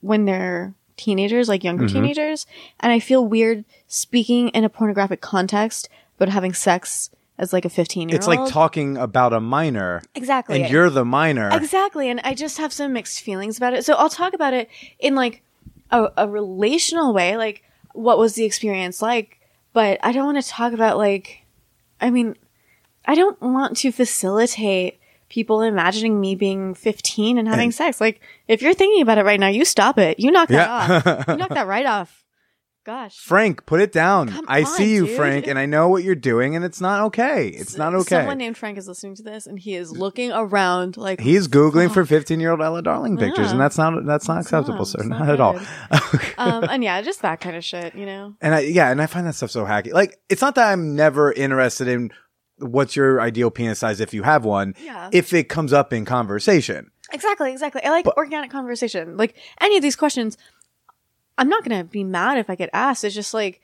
when 0.00 0.26
they're 0.26 0.74
teenagers, 0.96 1.48
like 1.48 1.64
younger 1.64 1.84
mm-hmm. 1.84 1.94
teenagers. 1.94 2.46
And 2.80 2.92
I 2.92 3.00
feel 3.00 3.26
weird 3.26 3.64
speaking 3.86 4.48
in 4.50 4.64
a 4.64 4.68
pornographic 4.68 5.20
context, 5.20 5.88
but 6.18 6.28
having 6.28 6.52
sex 6.52 7.10
as 7.38 7.52
like 7.52 7.64
a 7.64 7.70
15 7.70 8.08
year 8.08 8.16
old. 8.16 8.18
it's 8.18 8.26
like 8.26 8.50
talking 8.50 8.96
about 8.96 9.32
a 9.32 9.40
minor, 9.40 10.02
Exactly. 10.14 10.60
and 10.60 10.70
you're 10.70 10.90
the 10.90 11.04
minor. 11.04 11.48
Exactly. 11.52 12.10
And 12.10 12.20
I 12.24 12.34
just 12.34 12.58
have 12.58 12.72
some 12.72 12.92
mixed 12.92 13.20
feelings 13.20 13.56
about 13.56 13.72
it. 13.72 13.84
So 13.84 13.94
I'll 13.94 14.10
talk 14.10 14.34
about 14.34 14.52
it 14.54 14.68
in 14.98 15.14
like 15.14 15.42
a, 15.90 16.08
a 16.16 16.28
relational 16.28 17.12
way. 17.12 17.36
Like, 17.36 17.64
what 17.94 18.18
was 18.18 18.34
the 18.34 18.44
experience 18.44 19.00
like? 19.00 19.40
But 19.72 19.98
I 20.02 20.12
don't 20.12 20.26
want 20.26 20.42
to 20.44 20.48
talk 20.48 20.72
about 20.72 20.98
like, 20.98 21.44
I 22.00 22.10
mean, 22.10 22.36
I 23.04 23.14
don't 23.14 23.40
want 23.40 23.76
to 23.78 23.92
facilitate 23.92 24.98
people 25.28 25.62
imagining 25.62 26.20
me 26.20 26.34
being 26.34 26.74
15 26.74 27.38
and 27.38 27.48
having 27.48 27.72
sex. 27.72 28.00
Like, 28.00 28.20
if 28.48 28.60
you're 28.62 28.74
thinking 28.74 29.02
about 29.02 29.18
it 29.18 29.24
right 29.24 29.40
now, 29.40 29.48
you 29.48 29.64
stop 29.64 29.98
it. 29.98 30.20
You 30.20 30.30
knock 30.30 30.48
that 30.48 30.68
Yeah. 30.68 31.14
off. 31.16 31.28
You 31.28 31.36
knock 31.36 31.48
that 31.50 31.66
right 31.66 31.86
off. 31.86 32.18
Gosh. 32.84 33.16
Frank, 33.16 33.64
put 33.64 33.80
it 33.80 33.92
down. 33.92 34.28
Come 34.28 34.44
I 34.48 34.62
on, 34.62 34.66
see 34.66 34.92
you, 34.92 35.06
dude. 35.06 35.16
Frank, 35.16 35.46
and 35.46 35.56
I 35.56 35.66
know 35.66 35.88
what 35.88 36.02
you're 36.02 36.16
doing, 36.16 36.56
and 36.56 36.64
it's 36.64 36.80
not 36.80 37.00
okay. 37.06 37.46
It's 37.46 37.76
not 37.76 37.94
okay. 37.94 38.16
Someone 38.16 38.38
named 38.38 38.56
Frank 38.58 38.76
is 38.76 38.88
listening 38.88 39.14
to 39.14 39.22
this 39.22 39.46
and 39.46 39.56
he 39.56 39.76
is 39.76 39.92
looking 39.92 40.32
around 40.32 40.96
like 40.96 41.20
He's 41.20 41.46
googling 41.46 41.92
for 41.94 42.04
15 42.04 42.40
year 42.40 42.50
old 42.50 42.60
Ela 42.60 42.82
Darling 42.82 43.16
pictures, 43.18 43.46
Yeah. 43.46 43.50
and 43.52 43.60
that's 43.60 43.78
not 43.78 44.04
that's 44.04 44.26
not 44.26 44.38
It's 44.38 44.48
acceptable, 44.48 44.78
not. 44.78 44.86
sir. 44.88 45.04
Not, 45.04 45.20
not 45.20 45.28
at 45.30 45.40
all. 45.40 45.60
um, 46.38 46.64
and 46.64 46.82
yeah, 46.82 47.00
just 47.02 47.22
that 47.22 47.38
kind 47.40 47.54
of 47.54 47.64
shit, 47.64 47.94
you 47.94 48.04
know? 48.04 48.34
and 48.40 48.52
I 48.52 48.60
yeah, 48.62 48.90
and 48.90 49.00
I 49.00 49.06
find 49.06 49.28
that 49.28 49.36
stuff 49.36 49.52
so 49.52 49.64
hacky. 49.64 49.92
Like, 49.92 50.18
it's 50.28 50.42
not 50.42 50.56
that 50.56 50.68
I'm 50.72 50.96
never 50.96 51.30
interested 51.32 51.86
in 51.86 52.10
what's 52.62 52.96
your 52.96 53.20
ideal 53.20 53.50
penis 53.50 53.78
size 53.80 54.00
if 54.00 54.14
you 54.14 54.22
have 54.22 54.44
one, 54.44 54.74
Yeah. 54.82 55.10
if 55.12 55.32
it 55.32 55.48
comes 55.48 55.72
up 55.72 55.92
in 55.92 56.04
conversation. 56.04 56.90
Exactly, 57.12 57.52
exactly. 57.52 57.82
I 57.84 57.90
like 57.90 58.06
organic 58.16 58.50
conversation. 58.50 59.16
Like 59.16 59.34
any 59.60 59.76
of 59.76 59.82
these 59.82 59.96
questions, 59.96 60.38
I'm 61.38 61.48
not 61.48 61.64
gonna 61.64 61.84
be 61.84 62.04
mad 62.04 62.38
if 62.38 62.48
I 62.48 62.54
get 62.54 62.70
asked. 62.72 63.04
It's 63.04 63.14
just 63.14 63.34
like 63.34 63.60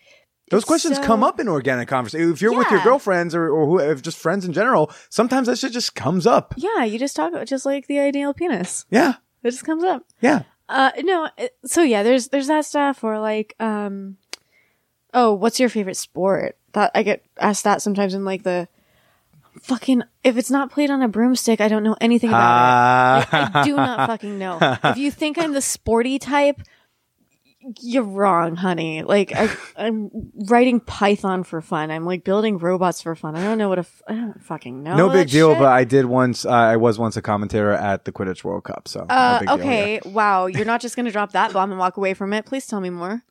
Those 0.50 0.64
questions 0.64 0.96
so- 0.96 1.02
come 1.02 1.22
up 1.22 1.38
in 1.40 1.48
organic 1.48 1.88
conversation. 1.88 2.30
If 2.32 2.42
you're 2.42 2.56
with 2.56 2.70
your 2.70 2.82
girlfriends 2.82 3.34
or, 3.34 3.48
or 3.50 3.66
who, 3.66 3.78
if 3.78 4.02
just 4.02 4.18
friends 4.18 4.44
in 4.44 4.52
general, 4.52 4.90
sometimes 5.10 5.46
that 5.46 5.58
shit 5.58 5.72
just 5.72 5.94
comes 5.94 6.26
up. 6.26 6.54
Yeah, 6.56 6.84
you 6.84 6.98
just 6.98 7.14
talk 7.16 7.32
about 7.32 7.46
just 7.46 7.64
like 7.66 7.86
the 7.86 7.98
ideal 8.00 8.34
penis. 8.34 8.84
Yeah. 8.90 9.14
It 9.42 9.50
just 9.50 9.64
comes 9.64 9.84
up. 9.84 10.04
Yeah. 10.20 10.42
Uh, 10.68 10.90
no. 11.02 11.28
So 11.64 11.82
yeah, 11.82 12.02
there's 12.02 12.28
there's 12.28 12.48
that 12.48 12.64
stuff 12.66 13.02
or 13.04 13.18
like 13.20 13.54
um, 13.60 14.16
oh, 15.14 15.32
what's 15.32 15.58
your 15.60 15.68
favorite 15.68 15.96
sport? 15.96 16.56
That 16.72 16.90
I 16.94 17.02
get 17.02 17.24
asked 17.40 17.64
that 17.64 17.80
sometimes 17.80 18.12
in 18.14 18.24
like 18.24 18.42
the 18.42 18.68
fucking 19.62 20.02
if 20.24 20.36
it's 20.36 20.50
not 20.50 20.70
played 20.70 20.90
on 20.90 21.02
a 21.02 21.08
broomstick, 21.08 21.60
I 21.60 21.68
don't 21.68 21.82
know 21.82 21.96
anything 22.00 22.30
about 22.30 23.22
it. 23.22 23.28
Ah. 23.32 23.50
I 23.54 23.64
do 23.64 23.76
not 23.76 24.08
fucking 24.08 24.38
know. 24.38 24.58
If 24.84 24.96
you 24.98 25.10
think 25.10 25.38
I'm 25.38 25.52
the 25.52 25.60
sporty 25.62 26.18
type, 26.18 26.60
you're 27.80 28.04
wrong, 28.04 28.56
honey. 28.56 29.02
Like 29.02 29.32
I, 29.34 29.50
I'm 29.76 30.10
writing 30.48 30.80
Python 30.80 31.42
for 31.42 31.60
fun. 31.60 31.90
I'm 31.90 32.04
like 32.04 32.24
building 32.24 32.56
robots 32.58 33.02
for 33.02 33.14
fun. 33.14 33.36
I 33.36 33.42
don't 33.44 33.58
know 33.58 33.68
what 33.68 33.78
a 33.78 33.80
f- 33.80 34.02
I 34.08 34.14
don't 34.14 34.42
fucking 34.42 34.82
know. 34.82 34.96
no 34.96 35.08
big 35.10 35.28
deal, 35.28 35.50
shit. 35.50 35.58
but 35.58 35.68
I 35.68 35.84
did 35.84 36.06
once. 36.06 36.46
Uh, 36.46 36.50
I 36.50 36.76
was 36.76 36.98
once 36.98 37.16
a 37.16 37.22
commentator 37.22 37.72
at 37.72 38.04
the 38.04 38.12
Quidditch 38.12 38.44
World 38.44 38.64
Cup. 38.64 38.86
So, 38.88 39.00
no 39.00 39.06
Uh, 39.14 39.38
deal, 39.40 39.50
okay, 39.54 40.00
wow. 40.06 40.46
You're 40.46 40.64
not 40.64 40.80
just 40.80 40.96
gonna 40.96 41.10
drop 41.10 41.32
that 41.32 41.52
bomb 41.52 41.70
and 41.70 41.78
walk 41.78 41.96
away 41.96 42.14
from 42.14 42.32
it. 42.32 42.46
Please 42.46 42.66
tell 42.66 42.80
me 42.80 42.90
more. 42.90 43.22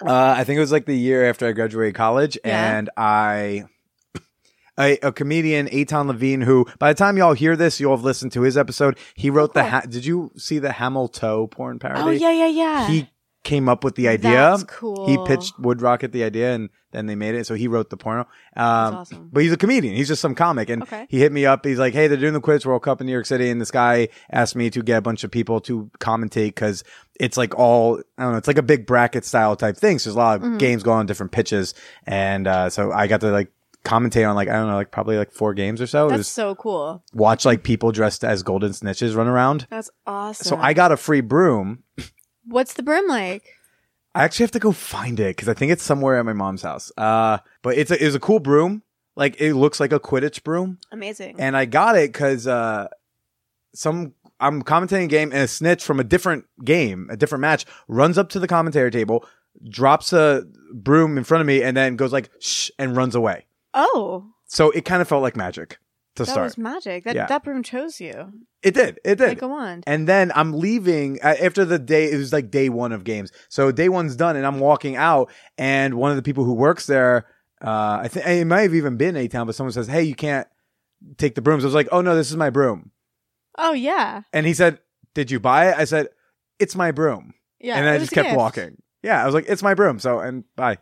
Uh, 0.00 0.34
I 0.38 0.44
think 0.44 0.56
it 0.56 0.60
was 0.60 0.72
like 0.72 0.86
the 0.86 0.96
year 0.96 1.28
after 1.28 1.46
I 1.48 1.52
graduated 1.52 1.94
college, 1.96 2.38
Yeah. 2.44 2.78
and 2.78 2.90
I. 2.96 3.64
A, 4.78 4.96
a 4.98 5.12
comedian, 5.12 5.68
Aton 5.72 6.06
Levine, 6.08 6.40
who 6.42 6.66
by 6.78 6.92
the 6.92 6.96
time 6.98 7.16
y'all 7.16 7.32
hear 7.34 7.56
this, 7.56 7.80
you'll 7.80 7.96
have 7.96 8.04
listened 8.04 8.32
to 8.32 8.42
his 8.42 8.56
episode. 8.56 8.96
He 9.14 9.28
wrote 9.30 9.54
the. 9.54 9.64
Ha- 9.64 9.82
did 9.88 10.04
you 10.06 10.30
see 10.36 10.58
the 10.58 10.68
Hamiltoe 10.68 11.50
porn 11.50 11.78
parody? 11.78 12.02
Oh 12.02 12.10
yeah, 12.10 12.32
yeah, 12.32 12.46
yeah. 12.46 12.86
He 12.88 13.10
came 13.44 13.68
up 13.68 13.82
with 13.82 13.94
the 13.94 14.08
idea. 14.08 14.30
That's 14.32 14.64
cool. 14.64 15.06
He 15.08 15.16
pitched 15.26 15.54
WoodRocket 15.60 16.12
the 16.12 16.22
idea, 16.24 16.54
and 16.54 16.68
then 16.92 17.06
they 17.06 17.14
made 17.14 17.34
it. 17.34 17.46
So 17.46 17.54
he 17.54 17.66
wrote 17.66 17.88
the 17.88 17.96
porno. 17.96 18.22
Um, 18.56 18.94
awesome. 18.96 19.30
But 19.32 19.42
he's 19.42 19.52
a 19.52 19.56
comedian. 19.56 19.94
He's 19.96 20.08
just 20.08 20.20
some 20.20 20.34
comic, 20.34 20.68
and 20.70 20.82
Okay. 20.82 21.06
he 21.08 21.18
hit 21.18 21.32
me 21.32 21.46
up. 21.46 21.64
He's 21.64 21.78
like, 21.78 21.94
"Hey, 21.94 22.08
they're 22.08 22.16
doing 22.18 22.34
the 22.34 22.40
Quidditch 22.40 22.66
World 22.66 22.82
Cup 22.82 23.00
in 23.00 23.06
New 23.06 23.12
York 23.12 23.26
City," 23.26 23.48
and 23.50 23.60
this 23.60 23.70
guy 23.70 24.08
asked 24.30 24.54
me 24.54 24.70
to 24.70 24.82
get 24.82 24.98
a 24.98 25.02
bunch 25.02 25.24
of 25.24 25.30
people 25.30 25.60
to 25.62 25.90
commentate 25.98 26.48
because 26.48 26.84
it's 27.18 27.36
like 27.36 27.56
all 27.58 28.00
I 28.18 28.22
don't 28.24 28.32
know. 28.32 28.38
It's 28.38 28.48
like 28.48 28.58
a 28.58 28.62
big 28.62 28.86
bracket 28.86 29.24
style 29.24 29.56
type 29.56 29.76
thing. 29.76 29.98
So 29.98 30.10
there's 30.10 30.16
a 30.16 30.18
lot 30.18 30.36
of 30.36 30.42
Mm-hmm. 30.42 30.58
games 30.58 30.82
going 30.82 30.98
on 31.00 31.06
different 31.06 31.32
pitches, 31.32 31.74
and 32.06 32.46
uh, 32.46 32.70
so 32.70 32.92
I 32.92 33.06
got 33.06 33.20
to 33.22 33.30
like 33.30 33.50
commentate 33.84 34.28
on 34.28 34.34
like 34.34 34.48
I 34.48 34.52
don't 34.54 34.68
know, 34.68 34.74
like 34.76 34.90
probably 34.90 35.16
like 35.16 35.32
four 35.32 35.54
games 35.54 35.80
or 35.80 35.86
so. 35.86 36.08
That's 36.08 36.28
so 36.28 36.54
cool. 36.54 37.02
watch 37.12 37.44
like 37.44 37.62
people 37.62 37.92
dressed 37.92 38.24
as 38.24 38.42
golden 38.42 38.72
snitches 38.72 39.16
run 39.16 39.28
around. 39.28 39.66
That's 39.70 39.90
awesome. 40.06 40.44
So 40.44 40.56
I 40.56 40.74
got 40.74 40.92
a 40.92 40.96
free 40.96 41.20
broom. 41.20 41.82
What's 42.44 42.74
the 42.74 42.82
broom 42.82 43.08
like? 43.08 43.44
I 44.14 44.24
actually 44.24 44.44
have 44.44 44.52
to 44.52 44.58
go 44.58 44.72
find 44.72 45.20
it 45.20 45.36
because 45.36 45.48
I 45.48 45.54
think 45.54 45.70
it's 45.70 45.82
somewhere 45.82 46.18
at 46.18 46.24
my 46.24 46.32
mom's 46.32 46.62
house. 46.62 46.90
Uh, 46.96 47.38
but 47.62 47.76
it's 47.76 47.90
a, 47.90 48.04
it's 48.04 48.16
a 48.16 48.20
cool 48.20 48.40
broom. 48.40 48.82
Like 49.16 49.40
it 49.40 49.54
looks 49.54 49.80
like 49.80 49.92
a 49.92 49.98
Quidditch 50.00 50.44
broom, 50.44 50.78
Amazing. 50.92 51.40
and 51.40 51.56
I 51.56 51.64
got 51.64 51.96
it 51.96 52.12
because 52.12 52.46
uh, 52.46 52.86
some 53.74 54.14
I'm 54.38 54.62
commentating 54.62 55.04
a 55.04 55.08
game 55.08 55.32
and 55.32 55.42
a 55.42 55.48
snitch 55.48 55.82
from 55.82 55.98
a 55.98 56.04
different 56.04 56.44
game, 56.64 57.08
a 57.10 57.16
different 57.16 57.42
match, 57.42 57.66
runs 57.88 58.16
up 58.16 58.28
to 58.30 58.38
the 58.38 58.46
commentary 58.46 58.92
table, 58.92 59.24
drops 59.68 60.12
a 60.12 60.44
broom 60.72 61.18
in 61.18 61.24
front 61.24 61.40
of 61.40 61.48
me, 61.48 61.62
and 61.64 61.76
then 61.76 61.96
goes 61.96 62.12
like 62.12 62.30
shh 62.40 62.70
and 62.78 62.96
runs 62.96 63.16
away. 63.16 63.46
Oh, 63.78 64.26
So 64.46 64.70
it 64.72 64.84
kind 64.84 65.00
of 65.00 65.08
felt 65.08 65.22
like 65.22 65.36
magic 65.36 65.78
to 66.16 66.24
that 66.24 66.30
start. 66.32 66.44
was 66.44 66.58
magic. 66.58 67.04
That 67.04 67.14
Yeah. 67.16 67.26
that 67.26 67.44
broom 67.44 67.62
chose 67.62 68.00
you 68.00 68.32
it 68.62 68.74
did. 68.74 68.98
It 69.04 69.16
did. 69.18 69.28
like 69.28 69.42
a 69.42 69.46
wand. 69.48 69.84
And 69.86 70.08
then 70.08 70.32
I'm 70.34 70.52
leaving 70.52 71.18
uh, 71.22 71.36
after 71.40 71.64
the 71.64 71.78
day. 71.78 72.10
It 72.10 72.16
was 72.16 72.32
like 72.32 72.50
day 72.50 72.68
one 72.68 72.90
of 72.92 73.04
games. 73.04 73.30
So 73.48 73.70
day 73.70 73.88
one's 73.88 74.16
done, 74.16 74.34
and 74.36 74.44
I'm 74.44 74.58
walking 74.58 74.96
out, 74.96 75.30
and 75.56 75.94
one 75.94 76.10
of 76.10 76.16
the 76.16 76.22
people 76.24 76.42
who 76.44 76.54
works 76.54 76.86
there, 76.86 77.26
uh, 77.64 78.00
I 78.02 78.08
think 78.08 78.26
it 78.26 78.44
might 78.46 78.62
have 78.62 78.74
even 78.74 78.96
been 78.96 79.16
A 79.16 79.28
Town, 79.28 79.46
but 79.46 79.54
someone 79.54 79.72
says, 79.72 79.86
"Hey, 79.86 80.02
you 80.02 80.16
can't 80.16 80.48
take 81.18 81.36
the 81.36 81.40
brooms." 81.42 81.62
I 81.62 81.68
was 81.68 81.74
like, 81.74 81.88
"Oh 81.92 82.00
no, 82.00 82.16
this 82.16 82.30
is 82.30 82.36
my 82.36 82.50
broom." 82.50 82.90
oh 83.60 83.72
yeah, 83.72 84.22
And 84.32 84.44
he 84.46 84.54
said, 84.54 84.78
"Did 85.14 85.30
you 85.30 85.38
buy 85.40 85.70
it?" 85.70 85.76
I 85.78 85.84
said, 85.84 86.08
"It's 86.58 86.74
my 86.74 86.90
broom," 86.90 87.34
yeah. 87.60 87.76
and 87.76 87.86
it 87.86 87.90
I 87.90 87.92
was 87.94 88.02
just 88.02 88.12
a 88.12 88.14
kept 88.16 88.28
gift. 88.30 88.36
walking. 88.38 88.82
Yeah, 89.04 89.22
I 89.22 89.26
was 89.26 89.34
like, 89.34 89.46
"It's 89.48 89.62
my 89.62 89.74
broom." 89.74 89.98
So 90.00 90.18
and 90.18 90.42
bye, 90.56 90.78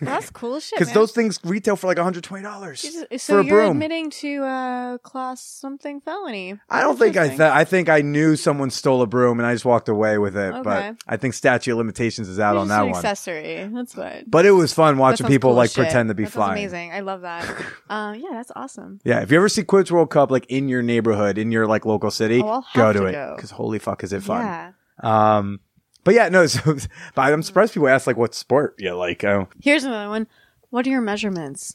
that's 0.00 0.30
cool 0.30 0.58
shit. 0.60 0.78
because 0.78 0.92
those 0.94 1.12
things 1.12 1.38
retail 1.44 1.76
for 1.76 1.86
like 1.86 1.98
120 1.98 2.42
dollars 2.42 2.82
Jesus, 2.82 3.04
for 3.10 3.18
So 3.18 3.38
a 3.40 3.44
you're 3.44 3.56
broom. 3.62 3.72
admitting 3.72 4.10
to 4.10 4.42
uh, 4.44 4.98
class 4.98 5.42
something 5.42 6.00
felony. 6.00 6.58
I 6.70 6.80
don't 6.80 6.98
think 6.98 7.16
I 7.16 7.28
th- 7.28 7.40
I 7.40 7.64
think 7.64 7.88
I 7.88 8.00
knew 8.00 8.36
someone 8.36 8.70
stole 8.70 9.02
a 9.02 9.06
broom 9.06 9.38
and 9.38 9.46
I 9.46 9.52
just 9.54 9.64
walked 9.64 9.88
away 9.88 10.18
with 10.18 10.36
it. 10.36 10.54
Okay. 10.54 10.62
But 10.62 10.96
I 11.06 11.16
think 11.16 11.34
statute 11.34 11.72
of 11.72 11.78
limitations 11.78 12.28
is 12.28 12.40
out 12.40 12.52
You're 12.52 12.60
on 12.62 12.68
just 12.68 12.76
that 12.78 12.82
an 12.84 12.90
one. 12.90 12.96
accessory. 12.98 13.70
That's 13.72 13.94
fine. 13.94 14.24
But 14.26 14.46
it 14.46 14.52
was 14.52 14.72
fun 14.72 14.94
That 14.96 15.00
watching 15.00 15.24
sounds 15.24 15.34
people 15.34 15.50
cool 15.50 15.56
like 15.56 15.70
shit. 15.70 15.84
pretend 15.84 16.08
to 16.08 16.14
be 16.14 16.24
that 16.24 16.32
sounds 16.32 16.34
flying. 16.46 16.58
Amazing. 16.64 16.92
I 16.92 17.00
love 17.00 17.20
that. 17.22 17.44
uh, 17.90 18.14
yeah, 18.16 18.30
that's 18.32 18.52
awesome. 18.56 19.00
Yeah, 19.04 19.20
if 19.20 19.30
you 19.30 19.36
ever 19.36 19.48
see 19.48 19.62
Quidditch 19.62 19.90
World 19.90 20.10
Cup 20.10 20.30
like 20.30 20.46
in 20.48 20.68
your 20.68 20.82
neighborhood, 20.82 21.36
in 21.38 21.52
your 21.52 21.66
like 21.66 21.84
local 21.84 22.10
city, 22.10 22.40
Oh, 22.42 22.48
I'll 22.48 22.64
go 22.74 22.92
to 22.92 23.00
to 23.00 23.06
it 23.06 23.36
because 23.36 23.50
holy 23.50 23.78
fuck 23.78 24.02
is 24.04 24.12
it 24.12 24.22
fun. 24.22 24.42
Yeah. 24.44 24.72
Um, 25.02 25.60
but 26.06 26.14
yeah, 26.14 26.30
no. 26.30 26.46
So, 26.56 26.76
but 27.14 27.20
I'm 27.32 27.42
surprised 27.42 27.74
people 27.74 27.88
ask 27.88 28.06
like 28.06 28.16
what 28.16 28.34
sport 28.34 28.76
you 28.78 28.94
like. 28.94 29.22
Oh, 29.24 29.48
Here's 29.62 29.84
another 29.84 30.08
one. 30.08 30.26
What 30.70 30.86
are 30.86 30.90
your 30.90 31.02
measurements? 31.02 31.74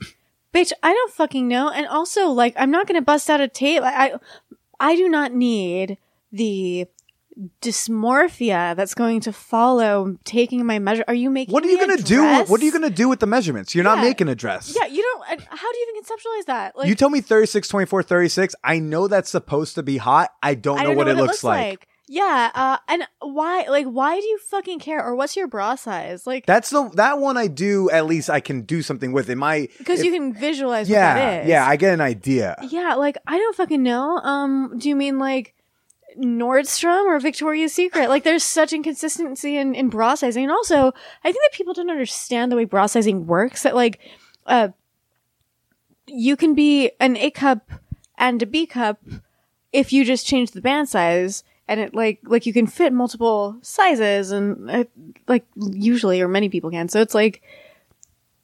Bitch, 0.54 0.72
I 0.82 0.92
don't 0.94 1.14
fucking 1.14 1.48
know. 1.48 1.70
And 1.70 1.86
also, 1.88 2.28
like, 2.30 2.56
I'm 2.58 2.72
not 2.72 2.88
gonna 2.88 3.02
bust 3.02 3.30
out 3.30 3.40
a 3.42 3.48
tape. 3.48 3.84
I, 3.84 4.08
I, 4.08 4.14
I 4.80 4.96
do 4.96 5.08
not 5.08 5.34
need 5.34 5.98
the 6.32 6.88
dysmorphia 7.62 8.76
that's 8.76 8.94
going 8.94 9.20
to 9.22 9.32
follow 9.34 10.18
taking 10.24 10.66
my 10.66 10.80
measure. 10.80 11.04
Are 11.08 11.14
you 11.14 11.30
making? 11.30 11.54
what 11.54 11.64
are 11.64 11.68
you 11.70 11.78
me 11.78 11.84
a 11.84 11.88
gonna 11.88 12.02
do? 12.02 12.24
What 12.52 12.62
are 12.62 12.66
you 12.66 12.72
gonna 12.72 12.90
do 12.90 13.08
with 13.10 13.20
the 13.20 13.28
measurements? 13.28 13.74
You're 13.74 13.84
not 13.84 13.98
Yeah. 14.00 14.04
making 14.04 14.28
a 14.30 14.36
dress. 14.36 14.76
Yeah, 14.78 14.88
you 14.88 15.02
don't. 15.02 15.24
and 15.32 15.42
How 15.50 15.72
do 15.72 15.78
you 15.78 15.88
even 15.96 16.04
conceptualize 16.04 16.46
that? 16.48 16.78
Like, 16.78 16.88
you 16.88 16.96
told 16.96 17.12
me 17.12 17.22
36, 17.22 17.68
24, 17.68 18.04
36. 18.04 18.56
I 18.64 18.80
know 18.80 19.08
that's 19.08 19.30
supposed 19.30 19.76
to 19.76 19.84
be 19.84 19.98
hot. 19.98 20.32
I 20.44 20.56
don't 20.56 20.80
I 20.80 20.84
know 20.84 20.94
what 20.94 21.08
it 21.08 21.16
looks, 21.16 21.44
like. 21.44 21.88
Yeah, 22.14 22.51
uh, 22.53 22.78
and 22.89 23.07
why? 23.22 23.64
Like, 23.70 23.86
why 23.86 24.20
do 24.20 24.28
you 24.28 24.38
fucking 24.38 24.80
care? 24.80 25.01
Or 25.01 25.16
what's 25.16 25.38
your 25.38 25.47
bra 25.47 25.76
size? 25.76 26.28
Like, 26.28 26.45
That's 26.45 26.70
the 26.70 26.89
that 26.95 27.20
one 27.20 27.38
I 27.38 27.47
do. 27.47 27.89
At 27.89 28.05
least 28.05 28.30
I 28.30 28.41
can 28.41 28.64
do 28.64 28.82
something 28.82 29.14
with 29.14 29.30
it. 29.30 29.38
My 29.38 29.70
because 29.78 30.03
you 30.03 30.12
can 30.12 30.34
visualize 30.34 30.89
what 30.89 30.95
yeah 30.95 31.47
yeah 31.47 31.66
I 31.66 31.78
get 31.78 31.93
an 31.93 32.01
idea. 32.01 32.57
Yeah, 32.68 32.95
like 32.95 33.18
I 33.28 33.38
don't 33.38 33.55
fucking 33.55 33.82
know. 33.82 34.18
Um, 34.18 34.78
do 34.78 34.89
you 34.89 34.95
mean 34.97 35.20
like 35.20 35.55
Nordstrom 36.20 37.05
or 37.05 37.18
Victoria's 37.22 37.72
Secret? 37.72 38.09
Like, 38.09 38.26
there's 38.26 38.43
such 38.43 38.74
inconsistency 38.74 39.55
in, 39.55 39.74
in 39.74 39.88
bra 39.88 40.16
sizing, 40.16 40.43
and 40.43 40.51
also 40.51 40.88
I 41.24 41.32
think 41.32 41.41
that 41.45 41.53
people 41.53 41.74
don't 41.74 41.89
understand 41.89 42.51
the 42.51 42.57
way 42.57 42.66
bra 42.66 42.88
sizing 42.88 43.26
works. 43.26 43.64
That 43.64 43.74
like, 43.74 44.01
uh, 44.45 44.68
you 46.07 46.36
can 46.36 46.55
be 46.55 46.91
an 46.99 47.16
A 47.16 47.32
cup 47.32 47.72
and 48.18 48.43
a 48.43 48.45
B 48.45 48.66
cup 48.66 48.99
if 49.72 49.93
you 49.93 50.03
just 50.03 50.28
change 50.28 50.51
the 50.51 50.59
band 50.59 50.89
size. 50.89 51.45
And 51.72 51.80
it 51.80 51.95
like 51.95 52.19
like 52.24 52.45
you 52.45 52.51
can 52.51 52.67
fit 52.67 52.91
multiple 52.91 53.57
sizes 53.61 54.32
and 54.32 54.69
uh, 54.69 54.84
like 55.26 55.45
usually 55.55 56.19
or 56.22 56.28
many 56.28 56.49
people 56.49 56.69
can. 56.69 56.89
So 56.89 56.99
it's 56.99 57.15
like, 57.15 57.41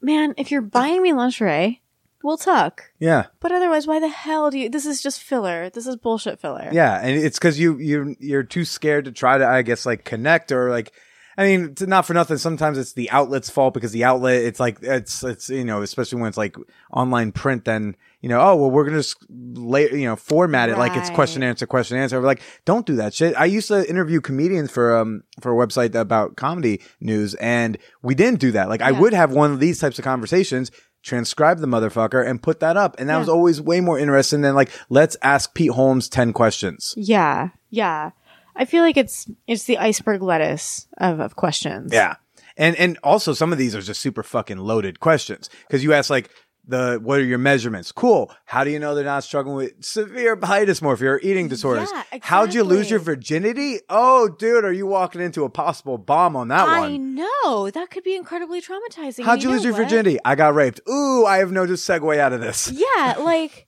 man, 0.00 0.32
if 0.38 0.50
you're 0.50 0.62
buying 0.62 1.02
me 1.02 1.12
lingerie, 1.12 1.82
we'll 2.22 2.38
talk. 2.38 2.90
Yeah. 2.98 3.26
But 3.40 3.52
otherwise, 3.52 3.86
why 3.86 4.00
the 4.00 4.08
hell 4.08 4.50
do 4.50 4.58
you? 4.58 4.70
This 4.70 4.86
is 4.86 5.02
just 5.02 5.22
filler. 5.22 5.68
This 5.68 5.86
is 5.86 5.96
bullshit 5.96 6.40
filler. 6.40 6.70
Yeah, 6.72 6.98
and 7.02 7.18
it's 7.18 7.38
because 7.38 7.60
you 7.60 7.76
you 7.76 8.16
you're 8.18 8.44
too 8.44 8.64
scared 8.64 9.04
to 9.04 9.12
try 9.12 9.36
to 9.36 9.46
I 9.46 9.60
guess 9.60 9.84
like 9.84 10.04
connect 10.04 10.50
or 10.50 10.70
like 10.70 10.92
I 11.38 11.44
mean 11.44 11.74
to, 11.76 11.86
not 11.86 12.04
for 12.04 12.14
nothing. 12.14 12.36
Sometimes 12.36 12.76
it's 12.76 12.92
the 12.94 13.08
outlet's 13.10 13.48
fault 13.48 13.72
because 13.72 13.92
the 13.92 14.02
outlet 14.04 14.42
it's 14.42 14.58
like 14.58 14.78
it's 14.82 15.22
it's 15.22 15.48
you 15.48 15.64
know 15.64 15.82
especially 15.82 16.20
when 16.20 16.28
it's 16.28 16.36
like 16.36 16.56
online 16.92 17.30
print. 17.32 17.64
Then 17.64 17.94
you 18.20 18.28
know 18.28 18.40
oh 18.40 18.56
well 18.56 18.70
we're 18.72 18.84
gonna 18.84 18.96
just 18.98 19.24
lay 19.30 19.88
you 19.92 20.04
know 20.06 20.16
format 20.16 20.68
it 20.68 20.76
like 20.76 20.96
it's 20.96 21.08
question 21.10 21.44
answer 21.44 21.64
question 21.66 21.96
answer. 21.96 22.20
We're 22.20 22.26
like 22.26 22.42
don't 22.64 22.84
do 22.84 22.96
that 22.96 23.14
shit. 23.14 23.34
I 23.38 23.44
used 23.44 23.68
to 23.68 23.88
interview 23.88 24.20
comedians 24.20 24.70
for 24.72 24.96
um 24.98 25.22
for 25.40 25.52
a 25.52 25.66
website 25.66 25.94
about 25.94 26.34
comedy 26.36 26.82
news 27.00 27.34
and 27.36 27.78
we 28.02 28.16
didn't 28.16 28.40
do 28.40 28.50
that. 28.52 28.68
Like 28.68 28.82
I 28.82 28.90
would 28.90 29.12
have 29.14 29.30
one 29.32 29.52
of 29.52 29.60
these 29.60 29.78
types 29.78 29.98
of 29.98 30.04
conversations. 30.04 30.72
Transcribe 31.04 31.60
the 31.60 31.68
motherfucker 31.68 32.28
and 32.28 32.42
put 32.42 32.58
that 32.58 32.76
up, 32.76 32.96
and 32.98 33.08
that 33.08 33.14
Yeah. 33.14 33.18
was 33.20 33.28
always 33.28 33.60
way 33.62 33.80
more 33.80 33.96
interesting 34.00 34.40
than 34.40 34.56
like 34.56 34.70
let's 34.90 35.16
ask 35.22 35.54
Pete 35.54 35.70
Holmes 35.70 36.08
ten 36.08 36.32
questions. 36.32 36.92
yeah, 36.96 37.50
yeah. 37.70 38.10
I 38.58 38.64
feel 38.64 38.82
like 38.82 38.96
it's 38.96 39.30
it's 39.46 39.64
the 39.64 39.78
iceberg 39.78 40.20
lettuce 40.20 40.88
of, 40.98 41.20
of 41.20 41.36
questions. 41.36 41.92
Yeah. 41.92 42.16
And 42.56 42.76
and 42.76 42.98
also 43.04 43.32
some 43.32 43.52
of 43.52 43.58
these 43.58 43.74
are 43.74 43.80
just 43.80 44.00
super 44.00 44.24
fucking 44.24 44.58
loaded 44.58 44.98
questions 45.00 45.48
because 45.66 45.84
you 45.84 45.92
ask 45.92 46.10
like 46.10 46.28
the 46.66 47.00
what 47.02 47.20
are 47.20 47.24
your 47.24 47.38
measurements? 47.38 47.92
Cool. 47.92 48.30
How 48.44 48.64
do 48.64 48.70
you 48.70 48.80
know 48.80 48.94
they're 48.94 49.04
not 49.04 49.24
struggling 49.24 49.56
with 49.56 49.84
severe 49.84 50.36
body 50.36 50.66
dysmorphia 50.66 51.02
or 51.02 51.20
eating 51.20 51.48
disorders? 51.48 51.88
Yeah, 52.12 52.18
How'd 52.20 52.52
you 52.52 52.64
lose 52.64 52.90
your 52.90 52.98
virginity? 52.98 53.78
Oh, 53.88 54.28
dude, 54.28 54.64
are 54.64 54.72
you 54.72 54.86
walking 54.86 55.20
into 55.22 55.44
a 55.44 55.48
possible 55.48 55.96
bomb 55.96 56.36
on 56.36 56.48
that 56.48 56.68
I 56.68 56.80
one? 56.80 56.92
I 56.92 56.96
know 56.96 57.70
that 57.70 57.90
could 57.90 58.04
be 58.04 58.14
incredibly 58.16 58.60
traumatizing. 58.60 59.24
How'd 59.24 59.34
And 59.34 59.44
you, 59.44 59.50
lose 59.50 59.64
your 59.64 59.72
what? 59.72 59.84
virginity? 59.84 60.18
I 60.24 60.34
got 60.34 60.54
raped. 60.54 60.80
Ooh, 60.90 61.24
I 61.24 61.38
have 61.38 61.52
no 61.52 61.66
just 61.66 61.88
segue 61.88 62.18
out 62.18 62.32
of 62.34 62.40
this. 62.40 62.70
Yeah, 62.70 63.14
like 63.20 63.66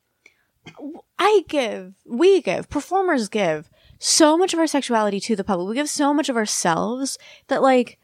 I 1.19 1.45
give, 1.49 1.95
we 2.05 2.43
give, 2.43 2.69
performers 2.69 3.29
give 3.29 3.71
so 4.01 4.37
much 4.37 4.55
of 4.55 4.59
our 4.59 4.67
sexuality 4.67 5.21
to 5.21 5.37
the 5.37 5.45
public. 5.45 5.69
We 5.69 5.75
give 5.75 5.89
so 5.89 6.13
much 6.13 6.29
of 6.29 6.37
ourselves 6.37 7.19
that 7.49 7.63
like 7.63 7.99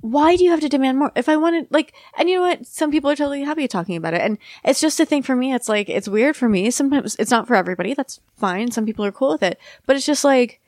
why 0.00 0.36
do 0.36 0.42
you 0.44 0.50
have 0.50 0.60
to 0.60 0.68
demand 0.68 0.98
more? 0.98 1.12
If 1.14 1.28
I 1.28 1.36
wanted 1.36 1.66
like 1.70 1.92
and 2.16 2.28
you 2.28 2.36
know 2.36 2.42
what? 2.42 2.64
Some 2.64 2.90
people 2.90 3.10
are 3.10 3.16
totally 3.16 3.42
happy 3.42 3.68
talking 3.68 3.96
about 3.96 4.14
it. 4.14 4.22
And 4.22 4.38
it's 4.64 4.80
just 4.80 5.00
a 5.00 5.04
thing 5.04 5.22
for 5.22 5.36
me. 5.36 5.52
It's 5.52 5.68
like 5.68 5.88
it's 5.88 6.08
weird 6.08 6.36
for 6.36 6.48
me. 6.48 6.70
Sometimes 6.70 7.16
it's 7.18 7.30
not 7.30 7.46
for 7.46 7.56
everybody. 7.56 7.92
That's 7.92 8.20
fine. 8.36 8.70
Some 8.70 8.86
people 8.86 9.04
are 9.04 9.12
cool 9.12 9.32
with 9.32 9.42
it. 9.42 9.58
But 9.84 9.96
it's 9.96 10.06
just 10.06 10.24
like 10.24 10.60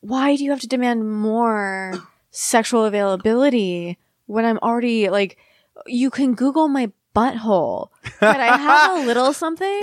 why 0.00 0.36
do 0.36 0.44
you 0.44 0.50
have 0.50 0.60
to 0.60 0.68
demand 0.68 1.10
more 1.10 1.94
sexual 2.30 2.84
availability 2.84 3.98
when 4.26 4.44
I'm 4.44 4.58
already 4.58 5.08
like 5.08 5.38
you 5.86 6.10
can 6.10 6.34
Google 6.34 6.68
my 6.68 6.92
butthole. 7.16 7.88
Can 8.20 8.40
I 8.40 8.56
have 8.56 9.02
a 9.02 9.06
little 9.06 9.32
something? 9.44 9.80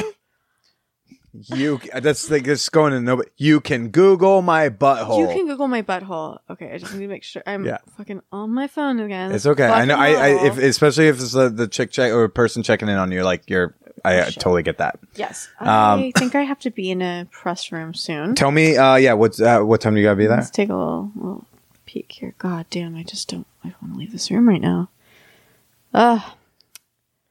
You 1.47 1.79
that's 1.93 2.29
like 2.29 2.45
just 2.45 2.71
going 2.71 2.91
to 2.93 2.99
nobody. 3.01 3.29
You 3.37 3.59
can 3.61 3.89
Google 3.89 4.41
my 4.41 4.69
butthole. 4.69 5.19
You 5.19 5.27
can 5.27 5.47
Google 5.47 5.67
my 5.67 5.81
butthole. 5.81 6.39
Okay, 6.49 6.71
I 6.71 6.77
just 6.77 6.93
need 6.93 7.01
to 7.01 7.07
make 7.07 7.23
sure 7.23 7.41
I'm 7.45 7.65
Yeah. 7.65 7.77
fucking 7.97 8.21
on 8.31 8.53
my 8.53 8.67
phone 8.67 8.99
again. 8.99 9.31
It's 9.31 9.45
okay. 9.45 9.65
I 9.67 9.85
know. 9.85 9.95
I, 9.95 10.07
I 10.11 10.27
if 10.47 10.57
especially 10.57 11.07
if 11.07 11.15
it's 11.19 11.33
the, 11.33 11.49
the 11.49 11.67
chick 11.67 11.91
check 11.91 12.11
or 12.11 12.23
a 12.23 12.29
person 12.29 12.63
checking 12.63 12.87
in 12.89 12.95
on 12.97 13.11
you, 13.11 13.23
like 13.23 13.49
you're. 13.49 13.75
I 14.03 14.25
shit. 14.29 14.35
totally 14.35 14.61
get 14.61 14.77
that. 14.77 14.99
yes. 15.15 15.47
Um, 15.59 15.67
I 15.69 16.11
think 16.15 16.35
I 16.35 16.41
have 16.43 16.59
to 16.59 16.69
be 16.69 16.91
in 16.91 17.01
a 17.01 17.27
press 17.31 17.71
room 17.71 17.95
soon. 17.95 18.35
Tell 18.35 18.51
me, 18.51 18.77
uh, 18.77 18.97
yeah, 18.97 19.13
what's 19.13 19.41
uh, 19.41 19.61
what 19.61 19.81
time 19.81 19.95
do 19.95 19.99
you 20.01 20.05
gotta 20.05 20.15
be 20.17 20.27
there? 20.27 20.37
Let's 20.37 20.51
take 20.51 20.69
a 20.69 20.75
little, 20.75 21.11
little 21.15 21.47
peek 21.87 22.11
here. 22.11 22.35
God 22.37 22.67
damn, 22.69 22.95
I 22.95 23.01
just 23.03 23.29
don't. 23.29 23.47
I 23.63 23.69
don't 23.69 23.81
want 23.81 23.93
to 23.95 23.99
leave 23.99 24.11
this 24.11 24.29
room 24.29 24.47
right 24.47 24.61
now. 24.61 24.89
Ugh. 25.93 26.21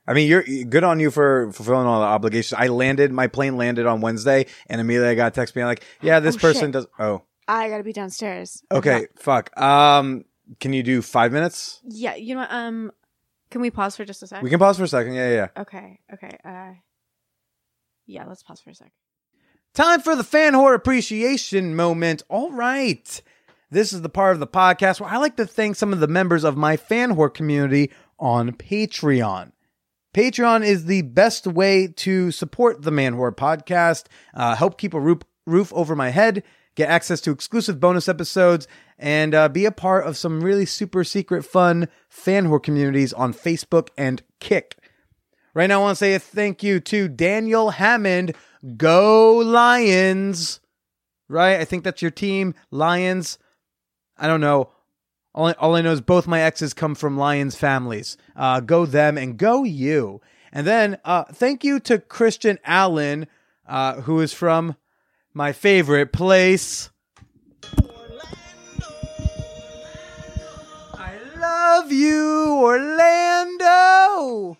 I 0.07 0.13
mean, 0.13 0.29
you're 0.29 0.43
good 0.43 0.85
on 0.85 1.01
you 1.01 1.11
for 1.11 1.51
fulfilling 1.53 1.87
all 1.87 2.01
the 2.01 2.07
obligations. 2.07 2.59
I 2.61 2.67
landed, 2.69 3.11
my 3.13 3.27
plane 3.27 3.57
landed 3.57 3.87
on 3.87 4.01
Wednesday, 4.01 4.47
and 4.69 4.81
immediately 4.81 5.09
I 5.09 5.15
got 5.15 5.29
a 5.29 5.31
text 5.31 5.55
being 5.55 5.67
like, 5.67 5.83
"Yeah, 6.03 6.21
this 6.21 6.37
Oh, 6.37 6.41
person 6.41 6.65
shit. 6.67 6.73
does." 6.73 6.87
Oh, 6.99 7.23
I 7.49 7.69
gotta 7.69 7.85
be 7.85 7.93
downstairs. 7.93 8.63
okay, 8.71 9.07
fuck. 9.17 9.59
Um, 9.61 10.25
can 10.61 10.73
you 10.75 10.83
do 10.83 11.01
five 11.03 11.33
minutes? 11.33 11.81
Yeah. 11.85 12.15
You 12.17 12.35
know 12.35 12.41
what? 12.43 12.53
Um, 12.53 12.93
can 13.51 13.61
we 13.63 13.71
pause 13.71 13.97
for 13.97 14.05
just 14.05 14.23
a 14.23 14.27
sec? 14.27 14.43
We 14.43 14.51
can 14.51 14.59
pause 14.59 14.77
for 14.77 14.85
a 14.85 14.89
second. 14.89 15.15
Yeah, 15.15 15.29
yeah. 15.31 15.35
yeah. 15.57 15.63
Okay. 15.63 16.01
Okay. 16.13 16.39
Uh, 16.45 16.73
yeah. 18.07 18.25
Let's 18.27 18.43
pause 18.43 18.61
for 18.61 18.71
a 18.71 18.75
sec. 18.75 18.93
Time 19.73 20.01
for 20.01 20.15
the 20.15 20.25
fan 20.25 20.53
whore 20.53 20.75
appreciation 20.75 21.75
moment. 21.75 22.23
All 22.29 22.51
right. 22.53 23.23
This 23.71 23.93
is 23.93 24.03
the 24.03 24.09
part 24.09 24.35
of 24.35 24.41
the 24.41 24.47
podcast 24.47 25.01
where 25.01 25.11
I 25.11 25.17
like 25.17 25.37
to 25.37 25.47
thank 25.47 25.77
some 25.77 25.93
of 25.93 26.01
the 26.01 26.07
members 26.07 26.45
of 26.45 26.57
my 26.57 26.77
fan 26.77 27.17
whore 27.17 27.33
community 27.33 27.91
on 28.19 28.53
Patreon. 28.53 29.51
Patreon 30.15 30.65
is 30.65 30.85
the 30.85 31.03
best 31.03 31.45
way 31.45 31.89
to 31.89 32.31
support 32.31 32.83
the 32.83 32.93
Man 32.93 33.17
Whore 33.17 33.35
podcast, 33.35 34.07
uh, 34.33 34.55
help 34.55 34.79
keep 34.79 34.95
a 34.95 35.01
roof, 35.01 35.23
roof 35.45 35.73
over 35.75 35.97
my 35.97 36.11
head, 36.11 36.45
get 36.77 36.89
access 36.89 37.21
to 37.23 37.33
exclusive 37.33 37.81
bonus 37.81 38.09
episodes, 38.09 38.69
and 38.97 39.35
uh, 39.35 39.49
be 39.49 39.65
a 39.65 39.73
part 39.73 40.07
of 40.07 40.17
some 40.17 40.41
really 40.41 40.67
super 40.67 41.03
secret 41.03 41.43
fun 41.45 41.89
fan 42.09 42.47
whore 42.47 42.62
communities 42.62 43.12
on 43.12 43.35
Facebook 43.35 43.89
and 43.99 44.23
Kick. 44.39 44.79
Right 45.53 45.67
now, 45.67 45.81
I 45.81 45.83
want 45.83 45.99
to 45.99 46.05
say 46.05 46.15
a 46.15 46.21
thank 46.21 46.62
you 46.62 46.79
to 46.79 47.09
Daniel 47.09 47.71
Hammond. 47.71 48.37
Go 48.77 49.39
Lions! 49.39 50.61
Right? 51.29 51.59
I 51.59 51.65
think 51.65 51.83
that's 51.83 52.03
your 52.03 52.12
team. 52.12 52.55
Lions. 52.71 53.39
I 54.17 54.29
don't 54.29 54.41
know. 54.41 54.71
All 55.35 55.47
I, 55.47 55.53
all 55.53 55.74
I 55.74 55.82
know 55.82 55.93
is 55.93 56.01
both 56.01 56.28
my 56.28 56.41
exes 56.41 56.72
come 56.74 56.95
from 56.95 57.18
Lions 57.18 57.57
families. 57.57 58.16
Uh, 58.37 58.61
go 58.61 58.87
them 58.87 59.18
and 59.18 59.37
go 59.37 59.64
you. 59.64 60.20
And 60.53 60.64
then 60.66 60.99
uh, 61.05 61.24
thank 61.24 61.64
you 61.64 61.80
to 61.80 61.99
Christian 61.99 62.61
Allen, 62.64 63.26
uh, 63.66 64.03
who 64.03 64.20
is 64.20 64.32
from 64.32 64.76
my 65.32 65.53
favorite 65.53 66.12
place. 66.12 66.91
I 70.95 71.18
love 71.37 71.91
you, 71.91 72.61
Orlando. 72.62 74.57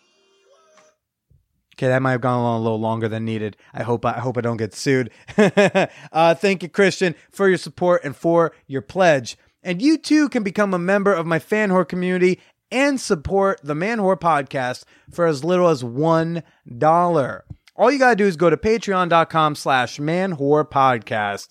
Okay, 1.77 1.89
that 1.89 2.03
might 2.03 2.13
have 2.13 2.21
gone 2.21 2.41
on 2.41 2.61
a 2.61 2.63
little 2.63 2.81
longer 2.81 3.09
than 3.09 3.25
needed. 3.25 3.57
I 3.73 3.83
hope 3.85 4.05
I 4.05 4.15
hope 4.15 4.37
I 4.39 4.41
don't 4.41 4.57
get 4.57 4.75
sued. 4.75 5.11
uh, 5.39 6.35
thank 6.35 6.63
you, 6.63 6.69
Christian, 6.69 7.15
for 7.31 7.49
your 7.49 7.59
support 7.59 8.03
and 8.05 8.17
for 8.17 8.53
your 8.67 8.83
pledge. 8.83 9.37
And 9.65 9.81
you 9.81 9.97
too 9.97 10.29
can 10.29 10.43
become 10.43 10.75
a 10.75 10.79
member 10.79 11.13
of 11.13 11.27
my 11.27 11.39
fan 11.39 11.71
whore 11.71 11.89
community 11.89 12.39
and 12.71 13.01
support 13.01 13.61
the 13.65 13.75
Man 13.75 13.99
Whore 13.99 14.21
podcast 14.21 14.85
for 15.11 15.27
as 15.27 15.43
little 15.43 15.69
as 15.69 15.83
one 15.83 16.43
dollar. 16.77 17.45
All 17.75 17.91
you 17.91 17.99
gotta 17.99 18.15
do 18.15 18.27
is 18.27 18.37
go 18.37 18.51
to 18.51 18.59
patreon.com 18.59 19.55
slash 19.55 19.99
man 19.99 20.37
whore 20.37 20.69
podcast 20.69 21.49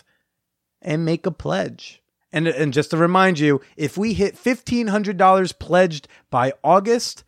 and 0.82 1.04
make 1.04 1.26
a 1.26 1.32
pledge. 1.32 2.04
And, 2.32 2.48
and 2.48 2.72
just 2.72 2.92
to 2.92 2.98
remind 2.98 3.40
you, 3.40 3.62
if 3.78 3.98
we 3.98 4.14
hit 4.14 4.36
$1,500 4.36 5.60
pledged 5.60 6.08
by 6.30 6.54
August, 6.64 7.24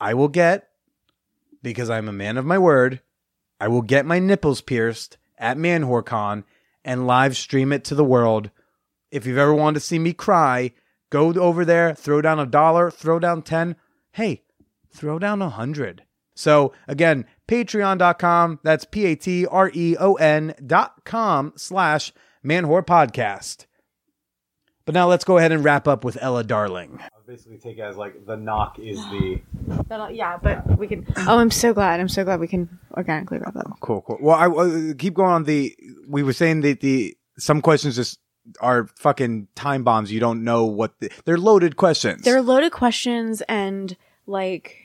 I 0.00 0.14
will 0.14 0.28
get, 0.28 0.68
because 1.62 1.90
I'm 1.90 2.08
a 2.08 2.12
man 2.12 2.36
of 2.36 2.44
my 2.44 2.58
word, 2.58 3.00
I 3.60 3.68
will 3.68 3.82
get 3.82 4.04
my 4.04 4.18
nipples 4.18 4.60
pierced 4.60 5.16
at 5.38 5.56
ManwhoreCon 5.56 6.44
and 6.84 7.06
live 7.06 7.36
stream 7.36 7.72
it 7.72 7.84
to 7.84 7.94
the 7.94 8.04
world. 8.04 8.50
If 9.12 9.26
you've 9.26 9.38
ever 9.38 9.52
wanted 9.52 9.74
to 9.74 9.86
see 9.86 9.98
me 9.98 10.14
cry, 10.14 10.72
go 11.10 11.34
over 11.34 11.66
there, 11.66 11.94
throw 11.94 12.22
down 12.22 12.40
a 12.40 12.46
dollar, 12.46 12.90
throw 12.90 13.18
down 13.18 13.42
10. 13.42 13.76
Hey, 14.12 14.42
throw 14.90 15.18
down 15.18 15.42
a 15.42 15.50
hundred. 15.50 16.04
So 16.34 16.72
again, 16.88 17.26
patreon.com, 17.46 18.60
that's 18.62 18.86
P-A-T-R-E-O-N 18.86 20.54
dot 20.66 21.04
com 21.04 21.52
slash 21.56 22.12
manwhore 22.42 22.84
podcast. 22.84 23.66
But 24.86 24.94
now 24.94 25.06
let's 25.08 25.24
go 25.24 25.36
ahead 25.36 25.52
and 25.52 25.62
wrap 25.62 25.86
up 25.86 26.04
with 26.04 26.16
Ela 26.20 26.42
Darling. 26.42 26.98
I'll 27.02 27.22
basically 27.26 27.58
take 27.58 27.76
it 27.76 27.82
as 27.82 27.96
like 27.96 28.24
the 28.26 28.36
knock 28.36 28.78
is 28.78 28.96
the 28.96 29.40
yeah, 30.10 30.38
but 30.42 30.78
we 30.78 30.88
can. 30.88 31.06
Oh, 31.18 31.38
I'm 31.38 31.50
so 31.50 31.72
glad. 31.74 32.00
I'm 32.00 32.08
so 32.08 32.24
glad 32.24 32.40
we 32.40 32.48
can 32.48 32.80
organically 32.96 33.38
wrap 33.38 33.54
up. 33.54 33.78
cool, 33.80 34.00
cool. 34.00 34.18
Well, 34.20 34.36
I 34.36 34.48
uh, 34.48 34.94
keep 34.98 35.14
going 35.14 35.30
on 35.30 35.44
the. 35.44 35.76
We 36.08 36.22
were 36.22 36.32
saying 36.32 36.62
that 36.62 36.80
the 36.80 37.14
some 37.38 37.60
questions 37.60 37.94
just 37.94 38.18
are 38.60 38.88
fucking 38.96 39.48
time 39.54 39.84
bombs. 39.84 40.12
You 40.12 40.20
don't 40.20 40.44
know 40.44 40.64
what 40.64 40.98
the, 41.00 41.10
they're 41.24 41.38
loaded 41.38 41.76
questions. 41.76 42.22
They're 42.22 42.42
loaded 42.42 42.72
questions 42.72 43.42
and 43.42 43.96
like 44.26 44.82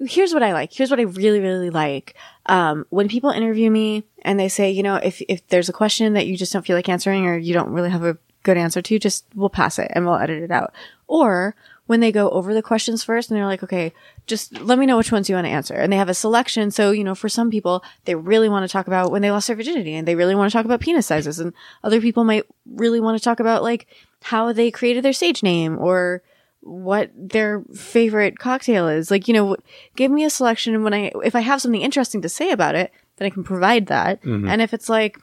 here's 0.00 0.32
what 0.32 0.42
I 0.42 0.52
like. 0.52 0.72
Here's 0.72 0.90
what 0.90 1.00
I 1.00 1.04
really, 1.04 1.40
really 1.40 1.70
like. 1.70 2.14
Um, 2.46 2.86
when 2.90 3.08
people 3.08 3.30
interview 3.30 3.70
me 3.70 4.04
and 4.22 4.40
they 4.40 4.48
say, 4.48 4.70
you 4.70 4.82
know, 4.82 4.96
if, 4.96 5.20
if 5.28 5.46
there's 5.48 5.68
a 5.68 5.74
question 5.74 6.14
that 6.14 6.26
you 6.26 6.36
just 6.36 6.52
don't 6.52 6.64
feel 6.64 6.76
like 6.76 6.88
answering 6.88 7.26
or 7.26 7.36
you 7.36 7.52
don't 7.52 7.70
really 7.70 7.90
have 7.90 8.04
a 8.04 8.16
good 8.42 8.56
answer 8.56 8.80
to, 8.80 8.98
just 8.98 9.26
we'll 9.34 9.50
pass 9.50 9.78
it 9.78 9.90
and 9.94 10.06
we'll 10.06 10.16
edit 10.16 10.42
it 10.42 10.50
out. 10.50 10.72
Or 11.06 11.54
when 11.90 11.98
they 11.98 12.12
go 12.12 12.30
over 12.30 12.54
the 12.54 12.62
questions 12.62 13.02
first 13.02 13.30
and 13.30 13.36
they're 13.36 13.46
like, 13.46 13.64
okay, 13.64 13.92
just 14.28 14.56
let 14.60 14.78
me 14.78 14.86
know 14.86 14.96
which 14.96 15.10
ones 15.10 15.28
you 15.28 15.34
want 15.34 15.44
to 15.44 15.50
answer. 15.50 15.74
And 15.74 15.92
they 15.92 15.96
have 15.96 16.08
a 16.08 16.14
selection. 16.14 16.70
So, 16.70 16.92
you 16.92 17.02
know, 17.02 17.16
for 17.16 17.28
some 17.28 17.50
people, 17.50 17.82
they 18.04 18.14
really 18.14 18.48
want 18.48 18.62
to 18.62 18.72
talk 18.72 18.86
about 18.86 19.10
when 19.10 19.22
they 19.22 19.30
lost 19.32 19.48
their 19.48 19.56
virginity 19.56 19.96
and 19.96 20.06
they 20.06 20.14
really 20.14 20.36
want 20.36 20.52
to 20.52 20.56
talk 20.56 20.64
about 20.64 20.78
penis 20.78 21.08
sizes. 21.08 21.40
And 21.40 21.52
other 21.82 22.00
people 22.00 22.22
might 22.22 22.44
really 22.64 23.00
want 23.00 23.18
to 23.18 23.24
talk 23.24 23.40
about 23.40 23.64
like 23.64 23.88
how 24.22 24.52
they 24.52 24.70
created 24.70 25.02
their 25.02 25.12
stage 25.12 25.42
name 25.42 25.78
or 25.80 26.22
what 26.60 27.10
their 27.16 27.64
favorite 27.74 28.38
cocktail 28.38 28.86
is. 28.86 29.10
Like, 29.10 29.26
you 29.26 29.34
know, 29.34 29.56
give 29.96 30.12
me 30.12 30.22
a 30.22 30.30
selection 30.30 30.76
and 30.76 30.84
when 30.84 30.94
I, 30.94 31.10
if 31.24 31.34
I 31.34 31.40
have 31.40 31.60
something 31.60 31.82
interesting 31.82 32.22
to 32.22 32.28
say 32.28 32.52
about 32.52 32.76
it, 32.76 32.92
then 33.16 33.26
I 33.26 33.30
can 33.30 33.42
provide 33.42 33.86
that. 33.86 34.22
Mm-hmm. 34.22 34.48
And 34.48 34.62
if 34.62 34.72
it's 34.72 34.88
like 34.88 35.18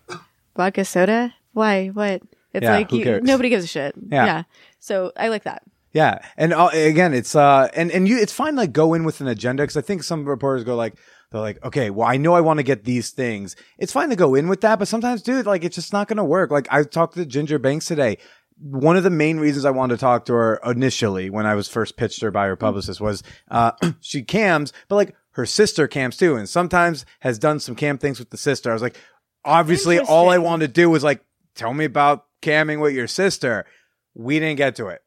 vodka 0.58 0.84
soda, 0.84 1.34
why, 1.54 1.88
what? 1.88 2.22
It's 2.54 2.66
Yeah, 2.66 2.76
like, 2.76 2.92
you, 2.92 3.22
nobody 3.22 3.48
gives 3.48 3.64
a 3.64 3.68
shit. 3.68 3.96
Yeah. 4.12 4.44
So 4.82 5.14
I 5.16 5.30
like 5.30 5.44
that. 5.44 5.64
Yeah, 5.98 6.20
and 6.38 6.54
uh, 6.54 6.70
again, 6.74 7.16
it's 7.16 7.34
uh, 7.34 7.70
and 7.74 7.90
and 7.90 8.08
you, 8.08 8.20
it's 8.20 8.32
fine 8.32 8.56
like 8.56 8.72
go 8.72 8.94
in 8.94 9.04
with 9.04 9.20
an 9.20 9.28
agenda 9.28 9.64
because 9.64 9.78
I 9.78 9.82
think 9.82 10.04
some 10.04 10.26
reporters 10.26 10.64
go 10.64 10.76
like, 10.76 10.94
they're 11.32 11.42
like, 11.42 11.58
okay, 11.66 11.90
well, 11.90 12.08
I 12.08 12.18
know 12.18 12.36
I 12.36 12.42
want 12.42 12.60
to 12.60 12.64
get 12.64 12.84
these 12.84 13.10
things. 13.10 13.56
It's 13.80 13.92
fine 13.92 14.10
to 14.10 14.16
go 14.16 14.36
in 14.36 14.48
with 14.48 14.62
that, 14.62 14.78
but 14.78 14.88
sometimes, 14.88 15.24
dude, 15.24 15.48
like 15.48 15.64
it's 15.64 15.76
just 15.76 15.94
not 15.94 16.08
gonna 16.08 16.24
work. 16.24 16.52
Like 16.52 16.68
I 16.70 16.84
talked 16.84 17.16
to 17.16 17.26
Ginger 17.26 17.58
Banks 17.58 17.88
today. 17.88 18.20
One 18.60 18.96
of 18.96 19.02
the 19.02 19.10
main 19.10 19.40
reasons 19.40 19.66
I 19.66 19.72
wanted 19.72 19.96
to 19.96 20.00
talk 20.00 20.26
to 20.26 20.34
her 20.34 20.60
initially 20.64 21.32
when 21.32 21.48
I 21.48 21.56
was 21.56 21.68
first 21.68 21.98
pitched 21.98 22.22
her 22.22 22.30
by 22.30 22.46
her 22.46 22.56
publicist 22.56 23.02
was 23.02 23.24
uh, 23.50 23.72
she 24.00 24.22
cams, 24.22 24.74
but 24.90 24.98
like 24.98 25.16
her 25.32 25.48
sister 25.48 25.88
cams 25.88 26.16
too, 26.16 26.36
and 26.36 26.48
sometimes 26.48 27.08
has 27.22 27.40
done 27.40 27.60
some 27.60 27.74
cam 27.74 27.98
things 27.98 28.20
with 28.20 28.30
the 28.30 28.38
sister. 28.38 28.70
I 28.70 28.74
was 28.74 28.84
like, 28.84 29.00
obviously, 29.44 29.98
all 29.98 30.30
I 30.30 30.38
wanted 30.38 30.68
to 30.68 30.74
do 30.74 30.92
was 30.92 31.04
like, 31.04 31.26
tell 31.56 31.74
me 31.74 31.86
about 31.86 32.26
camming 32.44 32.82
with 32.82 32.94
your 32.94 33.08
sister. 33.08 33.66
We 34.14 34.38
didn't 34.40 34.58
get 34.58 34.76
to 34.76 34.90
it. 34.90 35.02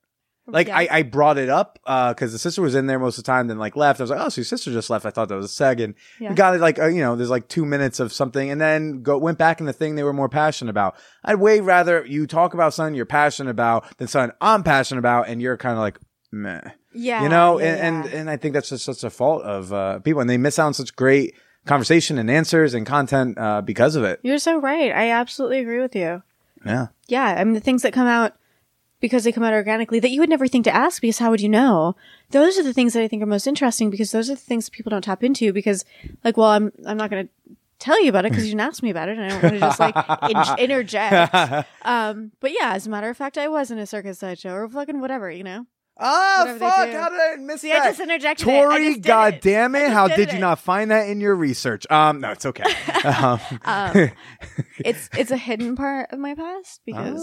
Like 0.47 0.67
Yeah. 0.67 0.79
I, 0.79 0.89
I 0.91 1.03
brought 1.03 1.39
it 1.39 1.49
up 1.49 1.79
because 1.85 2.33
the 2.33 2.39
sister 2.39 2.61
was 2.63 2.75
in 2.75 2.87
there 2.87 2.99
most 2.99 3.19
of 3.19 3.25
the 3.25 3.27
time, 3.31 3.47
then 3.47 3.59
like 3.59 3.77
left. 3.77 4.01
I 4.01 4.03
was 4.05 4.11
like, 4.11 4.21
oh, 4.21 4.29
so 4.31 4.41
your 4.41 4.45
sister 4.47 4.73
just 4.73 4.91
left. 4.91 5.07
I 5.07 5.11
thought 5.11 5.29
that 5.29 5.37
was 5.37 5.45
a 5.45 5.49
second. 5.49 5.95
Yeah. 6.19 6.31
we 6.31 6.35
got 6.35 6.55
it 6.55 6.61
like 6.61 6.79
uh, 6.79 6.87
you 6.87 7.01
know, 7.03 7.15
there's 7.15 7.31
like 7.31 7.47
two 7.49 7.65
minutes 7.65 8.01
of 8.01 8.13
something, 8.13 8.51
and 8.51 8.61
then 8.61 9.03
go 9.03 9.17
went 9.19 9.39
back 9.39 9.61
in 9.61 9.67
the 9.67 9.73
thing 9.73 9.95
they 9.95 10.03
were 10.03 10.13
more 10.13 10.29
passionate 10.29 10.71
about. 10.71 10.97
I'd 11.25 11.37
way 11.37 11.61
rather 11.61 12.05
you 12.05 12.27
talk 12.27 12.55
about 12.55 12.75
something 12.75 12.95
you're 12.95 13.07
passionate 13.07 13.51
about 13.51 13.97
than 13.99 14.09
something 14.09 14.35
I'm 14.41 14.63
passionate 14.63 14.99
about, 15.01 15.29
and 15.29 15.41
you're 15.41 15.57
kind 15.57 15.75
of 15.75 15.81
like 15.81 15.99
meh, 16.33 16.61
Yeah. 16.95 17.23
you 17.23 17.29
know. 17.29 17.61
yeah, 17.61 17.75
and, 17.75 18.05
and 18.07 18.15
and 18.15 18.31
I 18.31 18.37
think 18.37 18.55
that's 18.55 18.71
just 18.71 18.85
such 18.85 19.05
a 19.05 19.11
fault 19.11 19.43
of 19.45 19.73
uh, 19.73 19.99
people, 20.01 20.21
and 20.21 20.29
they 20.31 20.39
miss 20.39 20.59
out 20.59 20.67
on 20.67 20.75
such 20.75 20.97
great 20.97 21.35
conversation 21.67 22.19
and 22.19 22.31
answers 22.31 22.73
and 22.75 22.87
content 22.87 23.37
uh, 23.39 23.61
because 23.61 23.95
of 23.95 24.03
it. 24.05 24.19
You're 24.23 24.39
so 24.39 24.59
right. 24.59 24.91
I 24.91 25.11
absolutely 25.11 25.59
agree 25.61 25.81
with 25.81 25.95
you. 25.95 26.23
Yeah. 26.65 26.89
Yeah, 27.07 27.25
I 27.39 27.45
mean 27.45 27.55
the 27.55 27.61
things 27.61 27.83
that 27.83 27.93
come 27.93 28.07
out 28.07 28.33
because 29.01 29.25
they 29.25 29.33
come 29.33 29.43
out 29.43 29.53
organically 29.53 29.99
that 30.01 30.11
you 30.11 30.21
would 30.21 30.29
never 30.29 30.47
think 30.47 30.65
to 30.65 30.75
ask 30.75 31.01
because 31.01 31.19
how 31.19 31.31
would 31.31 31.41
you 31.41 31.49
know? 31.49 31.97
Those 32.31 32.59
are 32.59 32.63
the 32.63 32.73
things 32.73 32.93
that 32.93 33.03
I 33.03 33.09
think 33.09 33.23
are 33.23 33.27
most 33.27 33.47
interesting 33.47 33.91
because 33.91 34.13
those 34.13 34.31
are 34.31 34.35
the 34.35 34.41
things 34.41 34.67
that 34.67 34.73
people 34.73 34.91
don't 34.91 35.03
tap 35.03 35.25
into 35.25 35.53
because 35.53 35.85
like 36.25 36.37
well 36.37 36.49
I'm 36.49 36.73
I'm 36.87 36.97
not 36.97 37.11
going 37.11 37.27
to 37.27 37.33
tell 37.79 38.03
you 38.03 38.11
about 38.11 38.27
it 38.27 38.31
because 38.31 38.45
you 38.45 38.51
didn't 38.51 38.61
ask 38.69 38.83
me 38.83 38.91
about 38.91 39.09
it 39.09 39.17
and 39.19 39.25
I 39.25 39.29
don't 39.31 39.43
want 39.43 39.55
to 39.55 39.61
just 39.61 39.81
like 39.81 39.97
in- 40.59 40.59
interject. 40.65 41.35
Um 41.83 42.33
but 42.41 42.53
yeah, 42.53 42.75
as 42.75 42.87
a 42.87 42.91
matter 42.91 43.09
of 43.09 43.17
fact 43.17 43.39
I 43.39 43.49
was 43.49 43.71
in 43.71 43.79
a 43.79 43.87
circus 43.87 44.19
sideshow 44.19 44.53
or 44.53 44.69
fucking 44.69 45.01
whatever, 45.01 45.31
you 45.31 45.45
know. 45.45 45.67
Oh 46.03 46.39
Whatever 46.41 46.59
fuck! 46.61 46.89
How 46.93 47.09
did 47.11 47.21
I 47.21 47.37
miss 47.37 47.61
See, 47.61 47.73
I 47.73 47.89
just 47.91 48.01
interjected 48.01 48.49
it. 48.49 48.51
Tori, 48.51 48.89
just 48.95 49.03
God 49.03 49.35
it. 49.35 49.43
damn 49.43 49.75
it! 49.75 49.91
How 49.93 50.09
did 50.09 50.17
did 50.17 50.29
it. 50.31 50.35
you 50.35 50.41
not 50.41 50.59
find 50.59 50.91
that 50.91 51.11
in 51.11 51.21
your 51.21 51.35
research? 51.35 51.87
Um, 51.91 52.21
no, 52.23 52.31
it's 52.31 52.47
okay. 52.47 52.65
um, 53.05 53.39
Um, 53.67 54.11
it's 54.79 55.11
it's 55.13 55.31
a 55.31 55.37
hidden 55.37 55.77
part 55.77 56.11
of 56.11 56.19
my 56.19 56.35
past 56.35 56.81
because 56.87 57.21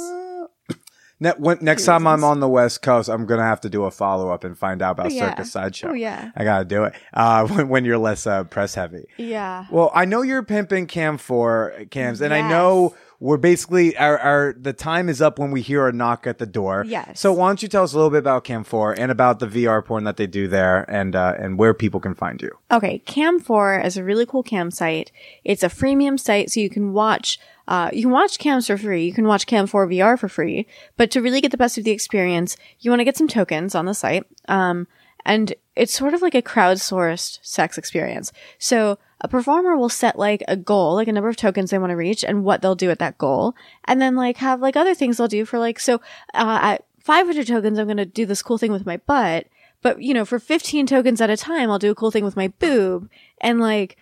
ne- 1.19 1.33
when, 1.37 1.57
next 1.61 1.85
time 1.85 2.05
I'm 2.07 2.23
on 2.23 2.39
the 2.39 2.47
West 2.49 2.81
Coast, 2.81 3.09
I'm 3.09 3.25
gonna 3.25 3.43
have 3.43 3.61
to 3.61 3.69
do 3.69 3.85
a 3.85 3.91
follow 3.91 4.29
up 4.29 4.43
and 4.43 4.57
find 4.57 4.81
out 4.81 4.91
about 4.91 5.07
Oh, 5.07 5.09
yeah. 5.09 5.29
Circus 5.29 5.51
Sideshow. 5.51 5.89
Oh, 5.89 5.93
yeah. 5.93 6.31
I 6.35 6.43
gotta 6.43 6.65
do 6.65 6.83
it. 6.85 6.93
Uh, 7.13 7.45
when, 7.49 7.69
when 7.69 7.85
you're 7.85 7.97
less 7.97 8.25
uh, 8.27 8.43
press 8.45 8.75
heavy. 8.75 9.05
yeah. 9.17 9.65
Well, 9.71 9.91
I 9.93 10.05
know 10.05 10.21
you're 10.21 10.43
pimping 10.43 10.87
Cam4 10.87 11.89
cams, 11.91 12.21
and 12.21 12.33
I 12.33 12.47
know 12.47 12.95
we're 13.19 13.37
basically 13.37 13.97
our, 13.97 14.17
our 14.19 14.55
the 14.59 14.73
time 14.73 15.09
is 15.09 15.21
up 15.23 15.39
when 15.39 15.49
we 15.49 15.61
hear 15.63 15.87
a 15.87 15.91
knock 15.91 16.27
at 16.27 16.37
the 16.37 16.45
door. 16.45 16.83
Yes. 16.87 17.19
So 17.19 17.33
why 17.33 17.49
don't 17.49 17.61
you 17.63 17.67
tell 17.67 17.83
us 17.83 17.93
a 17.93 17.95
little 17.95 18.11
bit 18.11 18.19
about 18.19 18.43
Cam4 18.43 18.95
and 18.99 19.09
about 19.11 19.39
the 19.39 19.47
VR 19.47 19.83
porn 19.83 20.03
that 20.03 20.17
they 20.17 20.27
do 20.27 20.47
there, 20.47 20.85
and 20.89 21.15
uh, 21.15 21.33
and 21.39 21.57
where 21.57 21.73
people 21.73 21.99
can 21.99 22.13
find 22.13 22.41
you. 22.41 22.51
Okay, 22.71 23.01
Cam4 23.07 23.83
is 23.83 23.97
a 23.97 24.03
really 24.03 24.25
cool 24.25 24.43
cam 24.43 24.69
site. 24.71 25.11
It's 25.43 25.63
a 25.63 25.67
freemium 25.69 26.19
site, 26.19 26.51
so 26.51 26.59
you 26.59 26.69
can 26.69 26.93
watch 26.93 27.39
uh, 27.67 27.89
you 27.91 28.03
can 28.03 28.11
watch 28.11 28.39
cams 28.39 28.67
for 28.67 28.77
free. 28.77 29.05
You 29.05 29.13
can 29.13 29.27
watch 29.27 29.45
Cam4 29.45 29.93
VR 29.93 30.17
for 30.17 30.29
free. 30.29 30.67
But 30.95 31.11
to 31.11 31.21
really 31.21 31.41
get 31.41 31.51
the 31.51 31.57
best 31.57 31.77
of 31.77 31.83
the 31.83 31.91
experience, 31.91 32.55
you 32.79 32.89
want 32.89 33.01
to 33.01 33.05
get 33.05 33.17
some 33.17 33.27
tokens 33.27 33.75
on 33.75 33.85
the 33.85 33.93
site. 33.93 34.23
Um, 34.47 34.87
and 35.25 35.53
it's 35.75 35.93
sort 35.93 36.13
of 36.13 36.21
like 36.21 36.35
a 36.35 36.41
crowdsourced 36.41 37.39
sex 37.41 37.77
experience. 37.77 38.31
So 38.57 38.97
a 39.19 39.27
performer 39.27 39.75
will 39.75 39.89
set 39.89 40.17
like 40.17 40.43
a 40.47 40.55
goal, 40.55 40.95
like 40.95 41.09
a 41.09 41.11
number 41.11 41.27
of 41.27 41.35
tokens 41.35 41.69
they 41.69 41.77
want 41.77 41.89
to 41.89 41.97
reach 41.97 42.23
and 42.23 42.45
what 42.45 42.61
they'll 42.61 42.75
do 42.75 42.89
at 42.89 42.99
that 42.99 43.17
goal. 43.17 43.53
And 43.85 44.01
then 44.01 44.15
like 44.15 44.37
have 44.37 44.61
like 44.61 44.77
other 44.77 44.95
things 44.95 45.17
they'll 45.17 45.27
do 45.27 45.43
for 45.43 45.59
like, 45.59 45.79
so, 45.79 45.95
uh, 46.33 46.59
at 46.61 46.85
500 47.01 47.45
tokens, 47.45 47.77
I'm 47.77 47.87
going 47.87 47.97
to 47.97 48.05
do 48.05 48.25
this 48.25 48.41
cool 48.41 48.57
thing 48.57 48.71
with 48.71 48.85
my 48.85 48.97
butt. 48.97 49.47
But, 49.81 50.01
you 50.01 50.13
know, 50.13 50.25
for 50.25 50.39
15 50.39 50.87
tokens 50.87 51.21
at 51.21 51.29
a 51.29 51.37
time, 51.37 51.69
I'll 51.69 51.79
do 51.79 51.91
a 51.91 51.95
cool 51.95 52.11
thing 52.11 52.23
with 52.23 52.35
my 52.35 52.47
boob. 52.59 53.09
And 53.41 53.59
like, 53.59 53.97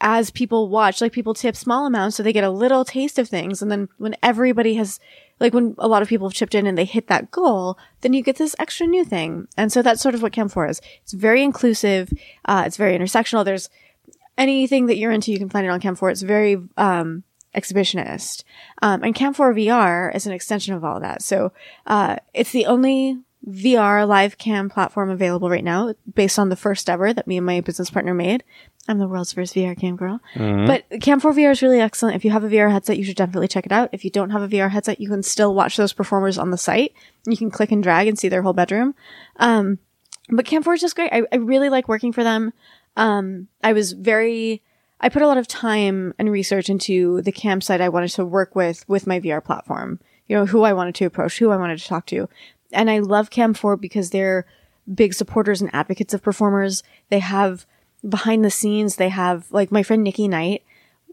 as 0.00 0.30
people 0.30 0.68
watch, 0.68 1.00
like 1.00 1.12
people 1.12 1.34
tip 1.34 1.54
small 1.54 1.86
amounts 1.86 2.16
so 2.16 2.22
they 2.22 2.32
get 2.32 2.44
a 2.44 2.50
little 2.50 2.84
taste 2.84 3.18
of 3.18 3.28
things. 3.28 3.60
And 3.60 3.70
then 3.70 3.88
when 3.98 4.16
everybody 4.22 4.74
has, 4.74 4.98
like 5.38 5.52
when 5.52 5.74
a 5.78 5.88
lot 5.88 6.02
of 6.02 6.08
people 6.08 6.28
have 6.28 6.34
chipped 6.34 6.54
in 6.54 6.66
and 6.66 6.76
they 6.76 6.84
hit 6.84 7.08
that 7.08 7.30
goal, 7.30 7.78
then 8.00 8.12
you 8.12 8.22
get 8.22 8.36
this 8.36 8.56
extra 8.58 8.86
new 8.86 9.04
thing. 9.04 9.46
And 9.56 9.72
so 9.72 9.82
that's 9.82 10.00
sort 10.02 10.14
of 10.14 10.22
what 10.22 10.32
Cam4 10.32 10.70
is. 10.70 10.80
It's 11.02 11.12
very 11.12 11.42
inclusive. 11.42 12.12
Uh, 12.44 12.64
it's 12.66 12.76
very 12.76 12.98
intersectional. 12.98 13.44
There's 13.44 13.68
anything 14.38 14.86
that 14.86 14.96
you're 14.96 15.12
into, 15.12 15.32
you 15.32 15.38
can 15.38 15.50
find 15.50 15.66
it 15.66 15.70
on 15.70 15.80
Cam4. 15.80 16.12
It's 16.12 16.22
very, 16.22 16.56
um, 16.76 17.24
exhibitionist. 17.54 18.44
Um, 18.80 19.02
and 19.02 19.14
Cam4 19.14 19.66
VR 19.66 20.14
is 20.14 20.26
an 20.26 20.32
extension 20.32 20.72
of 20.74 20.84
all 20.84 21.00
that. 21.00 21.20
So, 21.20 21.52
uh, 21.86 22.16
it's 22.32 22.52
the 22.52 22.66
only 22.66 23.18
VR 23.48 24.06
live 24.06 24.38
cam 24.38 24.68
platform 24.68 25.10
available 25.10 25.48
right 25.48 25.64
now 25.64 25.94
based 26.14 26.38
on 26.38 26.48
the 26.48 26.56
first 26.56 26.90
ever 26.90 27.12
that 27.12 27.26
me 27.26 27.36
and 27.36 27.46
my 27.46 27.60
business 27.60 27.90
partner 27.90 28.14
made. 28.14 28.44
I'm 28.88 28.98
the 28.98 29.06
world's 29.06 29.32
first 29.32 29.54
VR 29.54 29.78
cam 29.78 29.96
girl. 29.96 30.20
But 30.66 30.88
Cam4 30.90 31.20
VR 31.20 31.52
is 31.52 31.62
really 31.62 31.80
excellent. 31.80 32.16
If 32.16 32.24
you 32.24 32.30
have 32.30 32.44
a 32.44 32.48
VR 32.48 32.72
headset, 32.72 32.96
you 32.98 33.04
should 33.04 33.16
definitely 33.16 33.48
check 33.48 33.66
it 33.66 33.72
out. 33.72 33.90
If 33.92 34.04
you 34.04 34.10
don't 34.10 34.30
have 34.30 34.42
a 34.42 34.48
VR 34.48 34.70
headset, 34.70 35.00
you 35.00 35.08
can 35.08 35.22
still 35.22 35.54
watch 35.54 35.76
those 35.76 35.92
performers 35.92 36.38
on 36.38 36.50
the 36.50 36.58
site. 36.58 36.92
You 37.26 37.36
can 37.36 37.50
click 37.50 37.70
and 37.70 37.82
drag 37.82 38.08
and 38.08 38.18
see 38.18 38.28
their 38.28 38.42
whole 38.42 38.52
bedroom. 38.52 38.94
Um, 39.36 39.78
but 40.30 40.46
Cam4 40.46 40.74
is 40.74 40.80
just 40.80 40.96
great. 40.96 41.12
I, 41.12 41.22
I 41.32 41.36
really 41.36 41.68
like 41.68 41.88
working 41.88 42.12
for 42.12 42.24
them. 42.24 42.52
Um, 42.96 43.48
I 43.62 43.72
was 43.72 43.92
very, 43.92 44.62
I 45.00 45.08
put 45.08 45.22
a 45.22 45.28
lot 45.28 45.38
of 45.38 45.46
time 45.46 46.14
and 46.18 46.30
research 46.30 46.68
into 46.70 47.20
the 47.22 47.32
campsite 47.32 47.80
I 47.80 47.88
wanted 47.88 48.10
to 48.10 48.24
work 48.24 48.56
with, 48.56 48.88
with 48.88 49.06
my 49.06 49.20
VR 49.20 49.44
platform. 49.44 50.00
You 50.26 50.36
know, 50.36 50.46
who 50.46 50.62
I 50.62 50.72
wanted 50.72 50.94
to 50.96 51.04
approach, 51.06 51.38
who 51.38 51.50
I 51.50 51.56
wanted 51.56 51.78
to 51.78 51.86
talk 51.86 52.06
to. 52.06 52.28
And 52.72 52.88
I 52.88 53.00
love 53.00 53.30
Cam4 53.30 53.80
because 53.80 54.10
they're 54.10 54.46
big 54.92 55.14
supporters 55.14 55.60
and 55.60 55.74
advocates 55.74 56.14
of 56.14 56.22
performers. 56.22 56.82
They 57.08 57.18
have 57.18 57.66
behind 58.08 58.44
the 58.44 58.50
scenes, 58.50 58.96
they 58.96 59.08
have, 59.08 59.46
like, 59.50 59.70
my 59.72 59.82
friend 59.82 60.02
Nikki 60.02 60.28
Knight 60.28 60.62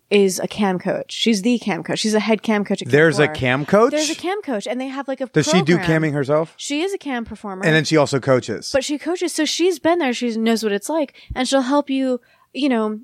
is 0.10 0.40
a 0.40 0.48
cam 0.48 0.80
coach. 0.80 1.12
She's 1.12 1.42
the 1.42 1.60
cam 1.60 1.84
coach. 1.84 2.00
She's 2.00 2.14
a 2.14 2.20
head 2.22 2.42
cam 2.42 2.64
coach 2.64 2.82
at 2.82 2.88
There's 2.88 3.20
a 3.20 3.28
Cam4. 3.28 3.68
coach. 3.68 3.92
There's 3.92 4.10
a 4.10 4.16
cam 4.16 4.42
coach, 4.42 4.66
and 4.66 4.80
they 4.80 4.88
have 4.88 5.08
like 5.08 5.20
a. 5.20 5.26
Does 5.26 5.48
she 5.48 5.62
do 5.62 5.78
camming 5.78 6.14
herself? 6.14 6.54
She 6.56 6.82
is 6.82 6.94
a 6.94 6.98
cam 6.98 7.26
performer, 7.26 7.66
And 7.66 7.76
then 7.76 7.84
she 7.84 7.98
also 7.98 8.20
coaches. 8.22 8.70
but 8.72 8.86
she 8.86 8.98
coaches, 8.98 9.34
so 9.34 9.44
she's 9.44 9.80
been 9.80 10.00
there. 10.00 10.14
She 10.14 10.38
knows 10.38 10.64
what 10.64 10.72
it's 10.72 10.88
like, 10.90 11.14
and 11.36 11.48
she'll 11.48 11.62
help 11.62 11.90
you. 11.90 12.22
You 12.54 12.70
know, 12.70 13.00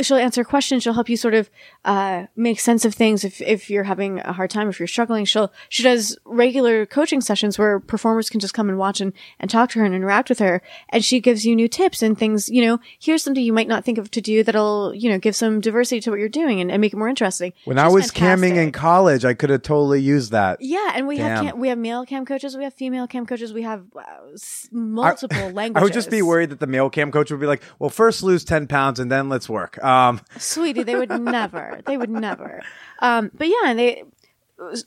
she'll 0.00 0.16
answer 0.18 0.44
questions. 0.44 0.82
She'll 0.82 0.92
help 0.92 1.08
you 1.08 1.16
sort 1.16 1.34
of 1.34 1.50
uh, 1.84 2.26
make 2.36 2.60
sense 2.60 2.84
of 2.84 2.94
things 2.94 3.24
if 3.24 3.40
if 3.40 3.70
you're 3.70 3.84
having 3.84 4.20
a 4.20 4.32
hard 4.32 4.50
time, 4.50 4.68
if 4.68 4.78
you're 4.78 4.86
struggling. 4.86 5.24
She'll 5.24 5.52
she 5.68 5.82
does 5.82 6.18
regular 6.24 6.86
coaching 6.86 7.20
sessions 7.20 7.58
where 7.58 7.80
performers 7.80 8.28
can 8.30 8.40
just 8.40 8.54
come 8.54 8.68
and 8.68 8.78
watch 8.78 9.00
and 9.00 9.12
and 9.40 9.50
talk 9.50 9.70
to 9.70 9.78
her 9.78 9.84
and 9.84 9.94
interact 9.94 10.28
with 10.28 10.38
her, 10.38 10.62
and 10.90 11.04
she 11.04 11.20
gives 11.20 11.46
you 11.46 11.56
new 11.56 11.68
tips 11.68 12.02
and 12.02 12.18
things. 12.18 12.48
You 12.48 12.62
know, 12.64 12.80
here's 12.98 13.22
something 13.22 13.42
you 13.42 13.52
might 13.52 13.68
not 13.68 13.84
think 13.84 13.98
of 13.98 14.10
to 14.10 14.20
do 14.20 14.42
that'll 14.42 14.94
you 14.94 15.10
know 15.10 15.18
give 15.18 15.34
some 15.36 15.60
diversity 15.60 16.00
to 16.02 16.10
what 16.10 16.18
you're 16.18 16.28
doing 16.28 16.60
and, 16.60 16.70
and 16.70 16.80
make 16.80 16.92
it 16.92 16.96
more 16.96 17.08
interesting. 17.08 17.52
when 17.64 17.78
I 17.78 17.86
She's 17.86 17.94
was 17.94 18.10
camming 18.10 18.56
in 18.56 18.72
college, 18.72 19.24
I 19.24 19.34
could 19.34 19.50
have 19.50 19.62
totally 19.62 20.00
used 20.00 20.32
that. 20.32 20.60
Yeah, 20.60 20.92
and 20.94 21.06
we 21.06 21.18
have 21.18 21.42
cam- 21.44 21.58
we 21.58 21.68
have 21.68 21.78
male 21.78 22.04
cam 22.04 22.26
coaches, 22.26 22.56
we 22.56 22.64
have 22.64 22.74
female 22.74 23.06
cam 23.06 23.26
coaches, 23.26 23.52
we 23.52 23.62
have 23.62 23.84
uh, 23.96 24.02
s- 24.34 24.68
multiple 24.72 25.50
languages. 25.50 25.80
I 25.80 25.82
would 25.82 25.92
just 25.92 26.10
be 26.10 26.22
worried 26.22 26.50
that 26.50 26.60
the 26.60 26.66
male 26.66 26.90
cam 26.90 27.10
coach 27.10 27.30
would 27.30 27.40
be 27.40 27.46
like, 27.46 27.62
"Well, 27.78 27.90
first 27.90 28.22
lose 28.22 28.44
ten 28.44 28.66
pounds 28.66 29.00
and 29.00 29.10
then 29.10 29.28
let's 29.28 29.48
work." 29.48 29.78
Um, 29.86 30.20
sweetie. 30.38 30.82
They 30.82 30.96
would 30.96 31.10
never. 31.10 31.80
They 31.86 31.96
would 31.96 32.10
never. 32.10 32.62
Um, 33.00 33.30
but 33.34 33.48
yeah, 33.48 33.74
they 33.74 34.04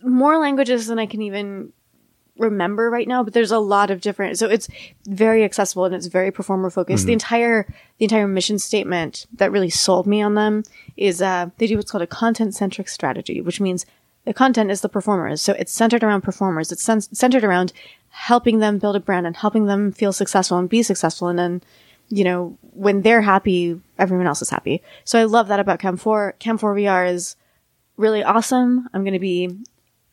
more 0.01 0.37
languages 0.37 0.87
than 0.87 0.99
I 0.99 1.05
can 1.05 1.21
even 1.21 1.71
remember 2.37 2.89
right 2.89 3.07
now. 3.07 3.23
But 3.23 3.33
there's 3.33 3.51
a 3.51 3.59
lot 3.59 3.91
of 3.91 4.01
different. 4.01 4.37
So 4.37 4.47
it's 4.47 4.67
very 5.05 5.43
accessible 5.43 5.85
and 5.85 5.93
it's 5.93 6.07
very 6.07 6.31
performer 6.31 6.69
focused. 6.69 7.05
The 7.05 7.13
entire 7.13 7.67
the 7.97 8.05
entire 8.05 8.27
mission 8.27 8.59
statement 8.59 9.27
that 9.33 9.51
really 9.51 9.69
sold 9.69 10.07
me 10.07 10.21
on 10.21 10.35
them 10.35 10.63
is 10.97 11.21
uh, 11.21 11.49
they 11.57 11.67
do 11.67 11.77
what's 11.77 11.91
called 11.91 12.01
a 12.01 12.07
content 12.07 12.55
centric 12.55 12.89
strategy, 12.89 13.41
which 13.41 13.61
means 13.61 13.85
the 14.25 14.33
content 14.33 14.71
is 14.71 14.81
the 14.81 14.89
performers. 14.89 15.41
So 15.41 15.53
it's 15.53 15.71
centered 15.71 16.03
around 16.03 16.21
performers. 16.21 16.71
It's 16.71 16.83
cen- 16.83 17.01
centered 17.01 17.43
around 17.43 17.73
helping 18.09 18.59
them 18.59 18.79
build 18.79 18.95
a 18.95 18.99
brand 18.99 19.27
and 19.27 19.35
helping 19.35 19.65
them 19.65 19.91
feel 19.91 20.13
successful 20.13 20.57
and 20.57 20.69
be 20.69 20.83
successful. 20.83 21.27
And 21.27 21.39
then, 21.39 21.61
you 22.09 22.23
know, 22.23 22.57
when 22.61 23.01
they're 23.01 23.21
happy, 23.21 23.79
everyone 23.97 24.27
else 24.27 24.41
is 24.41 24.49
happy. 24.49 24.81
So 25.03 25.19
I 25.19 25.23
love 25.23 25.47
that 25.47 25.59
about 25.59 25.79
Cam4. 25.79 26.33
Cam4 26.39 26.59
VR 26.59 27.11
is 27.11 27.35
really 27.97 28.23
awesome. 28.23 28.89
I'm 28.93 29.03
going 29.03 29.13
to 29.13 29.19
be 29.19 29.57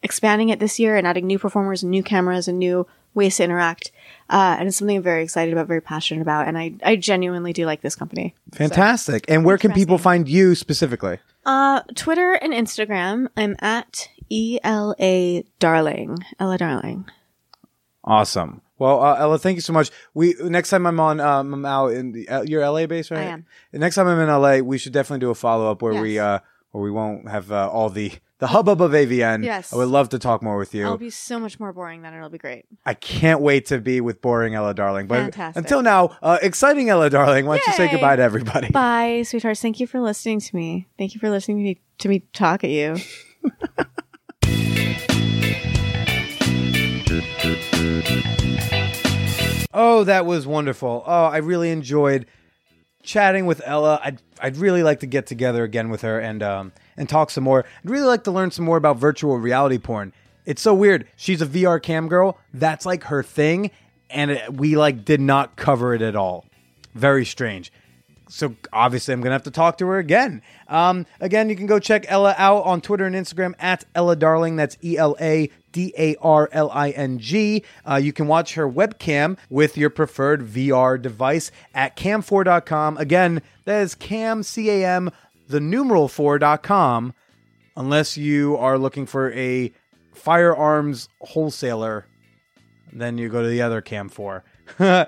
expanding 0.02 0.50
it 0.50 0.60
this 0.60 0.78
year 0.78 0.96
and 0.96 1.06
adding 1.06 1.26
new 1.26 1.38
performers 1.38 1.82
and 1.82 1.90
new 1.90 2.02
cameras 2.02 2.48
and 2.48 2.58
new 2.58 2.86
ways 3.14 3.36
to 3.36 3.44
interact. 3.44 3.90
Uh, 4.28 4.56
and 4.58 4.68
it's 4.68 4.76
something 4.76 4.98
I'm 4.98 5.02
very 5.02 5.22
excited 5.22 5.52
about, 5.52 5.66
very 5.66 5.80
passionate 5.80 6.20
about. 6.20 6.46
And 6.46 6.58
I, 6.58 6.74
I 6.84 6.96
genuinely 6.96 7.52
do 7.52 7.64
like 7.64 7.80
this 7.80 7.96
company. 7.96 8.34
fantastic. 8.52 9.24
and 9.28 9.44
where 9.44 9.56
can 9.56 9.72
people 9.72 9.98
find 9.98 10.28
you 10.28 10.54
specifically? 10.54 11.18
Uh, 11.44 11.80
Twitter 11.94 12.32
and 12.32 12.52
Instagram, 12.52 13.28
I'm 13.36 13.56
at 13.60 14.08
ELA 14.30 15.44
Darling. 15.58 16.18
Ela 16.38 16.58
Darling. 16.58 17.06
Awesome. 18.04 18.60
Well, 18.78 19.02
uh, 19.02 19.16
Ela, 19.16 19.38
thank 19.38 19.56
you 19.56 19.62
so 19.62 19.72
much. 19.72 19.90
We 20.14 20.34
next 20.40 20.70
time 20.70 20.86
I'm 20.86 21.00
on, 21.00 21.20
um, 21.20 21.54
I'm 21.54 21.64
out 21.64 21.92
in 21.92 22.12
the, 22.12 22.28
uh, 22.28 22.42
you're 22.42 22.68
LA 22.68 22.86
based, 22.86 23.10
right? 23.10 23.20
I 23.20 23.24
am. 23.24 23.46
Next 23.72 23.94
time 23.94 24.06
I'm 24.06 24.18
in 24.18 24.28
LA, 24.28 24.58
we 24.58 24.78
should 24.78 24.92
definitely 24.92 25.20
do 25.20 25.30
a 25.30 25.34
follow 25.34 25.70
up 25.70 25.82
where 25.82 26.00
we, 26.00 26.18
uh, 26.18 26.40
where 26.72 26.82
we 26.82 26.90
won't 26.90 27.28
have 27.28 27.50
uh, 27.50 27.70
all 27.70 27.88
the 27.88 28.12
the 28.38 28.48
hubbub 28.48 28.82
of 28.82 28.92
AVN. 28.92 29.44
Yes. 29.44 29.72
I 29.72 29.76
would 29.76 29.88
love 29.88 30.10
to 30.10 30.18
talk 30.18 30.42
more 30.42 30.58
with 30.58 30.74
you. 30.74 30.84
I'll 30.84 30.98
be 30.98 31.10
so 31.10 31.38
much 31.38 31.58
more 31.58 31.72
boring 31.72 32.02
then. 32.02 32.12
It'll 32.12 32.28
be 32.28 32.38
great. 32.38 32.66
I 32.84 32.94
can't 32.94 33.40
wait 33.40 33.66
to 33.66 33.78
be 33.78 34.00
with 34.00 34.20
boring 34.20 34.54
Ela 34.54 34.74
Darling. 34.74 35.06
But 35.06 35.22
Fantastic. 35.22 35.62
until 35.64 35.82
now, 35.82 36.16
uh, 36.22 36.38
exciting 36.42 36.90
Ela 36.90 37.08
Darling. 37.08 37.46
Why 37.46 37.56
don't 37.56 37.66
you 37.66 37.72
say 37.72 37.90
goodbye 37.90 38.16
to 38.16 38.22
everybody? 38.22 38.68
Bye, 38.70 39.22
sweethearts. 39.22 39.62
Thank 39.62 39.80
you 39.80 39.86
for 39.86 40.00
listening 40.00 40.40
to 40.40 40.56
me. 40.56 40.86
Thank 40.98 41.14
you 41.14 41.20
for 41.20 41.30
listening 41.30 41.58
to 41.58 41.62
me, 41.62 41.80
to 41.98 42.08
me 42.08 42.20
talk 42.34 42.62
at 42.62 42.70
you. 42.70 42.96
Oh, 49.78 50.04
that 50.04 50.24
was 50.24 50.46
wonderful. 50.46 51.02
Oh, 51.06 51.24
I 51.26 51.36
really 51.36 51.70
enjoyed 51.70 52.24
chatting 53.02 53.44
with 53.46 53.60
Ela. 53.64 54.00
I'd 54.02 54.22
I'd 54.40 54.56
really 54.56 54.82
like 54.82 55.00
to 55.00 55.06
get 55.06 55.26
together 55.26 55.64
again 55.64 55.90
with 55.90 56.00
her 56.02 56.18
and 56.18 56.42
um 56.42 56.72
and 56.96 57.08
talk 57.08 57.30
some 57.30 57.44
more. 57.44 57.64
I'd 57.84 57.90
really 57.90 58.06
like 58.06 58.24
to 58.24 58.30
learn 58.30 58.50
some 58.50 58.64
more 58.64 58.78
about 58.78 58.96
virtual 58.96 59.36
reality 59.38 59.78
porn. 59.78 60.12
It's 60.46 60.62
so 60.62 60.72
weird. 60.74 61.06
She's 61.16 61.42
a 61.42 61.46
VR 61.46 61.82
cam 61.82 62.08
girl. 62.08 62.38
That's 62.54 62.86
like 62.86 63.04
her 63.04 63.22
thing, 63.22 63.70
and 64.08 64.30
it, 64.30 64.52
we 64.54 64.76
like 64.76 65.04
did 65.04 65.20
not 65.20 65.56
cover 65.56 65.92
it 65.94 66.00
at 66.02 66.16
all. 66.16 66.46
Very 66.94 67.26
strange. 67.26 67.70
so 68.28 68.56
obviously 68.72 69.12
I'm 69.12 69.20
gonna 69.20 69.34
have 69.34 69.42
to 69.42 69.50
talk 69.50 69.76
to 69.78 69.86
her 69.88 69.98
again. 69.98 70.40
Um, 70.68 71.04
again, 71.20 71.50
you 71.50 71.56
can 71.56 71.66
go 71.66 71.78
check 71.78 72.06
Ela 72.08 72.34
out 72.38 72.64
on 72.64 72.80
Twitter 72.80 73.04
and 73.04 73.14
Instagram 73.14 73.54
at 73.58 73.84
Ela 73.94 74.16
Darling. 74.16 74.56
That's 74.56 74.78
E 74.82 74.96
L 74.96 75.16
A 75.20 75.50
D 75.76 75.92
A 75.98 76.16
R 76.22 76.48
L 76.52 76.70
I 76.72 76.88
N 76.88 77.18
G. 77.18 77.62
Uh, 77.86 77.96
you 77.96 78.10
can 78.10 78.26
watch 78.26 78.54
her 78.54 78.66
webcam 78.66 79.36
with 79.50 79.76
your 79.76 79.90
preferred 79.90 80.48
VR 80.48 81.00
device 81.00 81.50
at 81.74 81.98
cam4.com. 81.98 82.96
Again, 82.96 83.42
that 83.66 83.82
is 83.82 83.94
cam 83.94 84.42
c 84.42 84.70
a 84.70 84.86
m 84.86 85.10
the 85.48 85.60
numeral 85.60 86.08
4.com. 86.08 87.12
Unless 87.76 88.16
you 88.16 88.56
are 88.56 88.78
looking 88.78 89.04
for 89.04 89.30
a 89.32 89.70
firearms 90.14 91.10
wholesaler 91.20 92.06
then 92.90 93.18
you 93.18 93.28
go 93.28 93.42
to 93.42 93.48
the 93.48 93.60
other 93.60 93.82
cam 93.82 94.08
4 94.08 94.42
uh, 94.78 95.04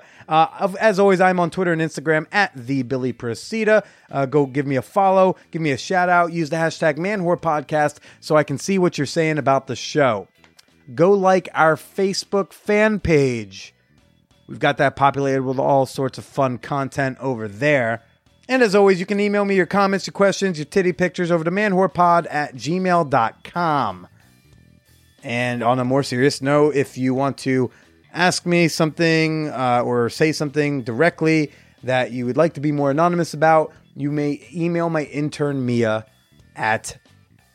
as 0.79 0.99
always 0.99 1.19
i'm 1.19 1.39
on 1.39 1.49
twitter 1.49 1.73
and 1.73 1.81
instagram 1.81 2.27
at 2.31 2.51
the 2.55 2.83
billy 2.83 3.11
Procida. 3.11 3.83
uh, 4.11 4.27
go 4.27 4.45
give 4.45 4.67
me 4.67 4.75
a 4.75 4.83
follow 4.83 5.35
give 5.49 5.63
me 5.63 5.71
a 5.71 5.77
shout 5.77 6.09
out 6.09 6.31
use 6.31 6.51
the 6.51 6.57
hashtag 6.57 6.97
manwhore 6.97 7.41
podcast 7.41 7.97
so 8.19 8.37
i 8.37 8.43
can 8.43 8.59
see 8.59 8.77
what 8.77 8.99
you're 8.99 9.07
saying 9.07 9.39
about 9.39 9.65
the 9.65 9.75
show 9.75 10.27
go 10.95 11.11
like 11.11 11.49
our 11.53 11.75
facebook 11.75 12.53
fan 12.53 12.99
page. 12.99 13.73
We've 14.47 14.59
got 14.59 14.77
that 14.77 14.95
populated 14.95 15.43
with 15.43 15.59
all 15.59 15.85
sorts 15.85 16.17
of 16.17 16.25
fun 16.25 16.57
content 16.57 17.17
over 17.19 17.47
there. 17.47 18.03
And 18.47 18.63
as 18.63 18.73
always 18.73 18.99
you 18.99 19.05
can 19.05 19.19
email 19.19 19.45
me 19.45 19.55
your 19.55 19.67
comments 19.67 20.07
your 20.07 20.13
questions 20.13 20.57
your 20.57 20.65
titty 20.65 20.93
pictures 20.93 21.29
over 21.29 21.43
to 21.43 21.51
manwhorepod 21.51 22.25
at 22.31 22.55
gmail.com 22.55 24.07
and 25.23 25.63
on 25.63 25.79
a 25.79 25.85
more 25.85 26.03
serious 26.03 26.41
note, 26.41 26.75
if 26.75 26.97
you 26.97 27.13
want 27.13 27.37
to 27.39 27.71
ask 28.13 28.45
me 28.45 28.67
something 28.67 29.49
uh, 29.49 29.81
or 29.83 30.09
say 30.09 30.31
something 30.31 30.83
directly 30.83 31.51
that 31.83 32.11
you 32.11 32.25
would 32.25 32.37
like 32.37 32.53
to 32.53 32.59
be 32.59 32.71
more 32.71 32.91
anonymous 32.91 33.33
about, 33.33 33.73
you 33.95 34.11
may 34.11 34.41
email 34.53 34.89
my 34.89 35.03
intern 35.05 35.65
Mia 35.65 36.05
at 36.55 36.97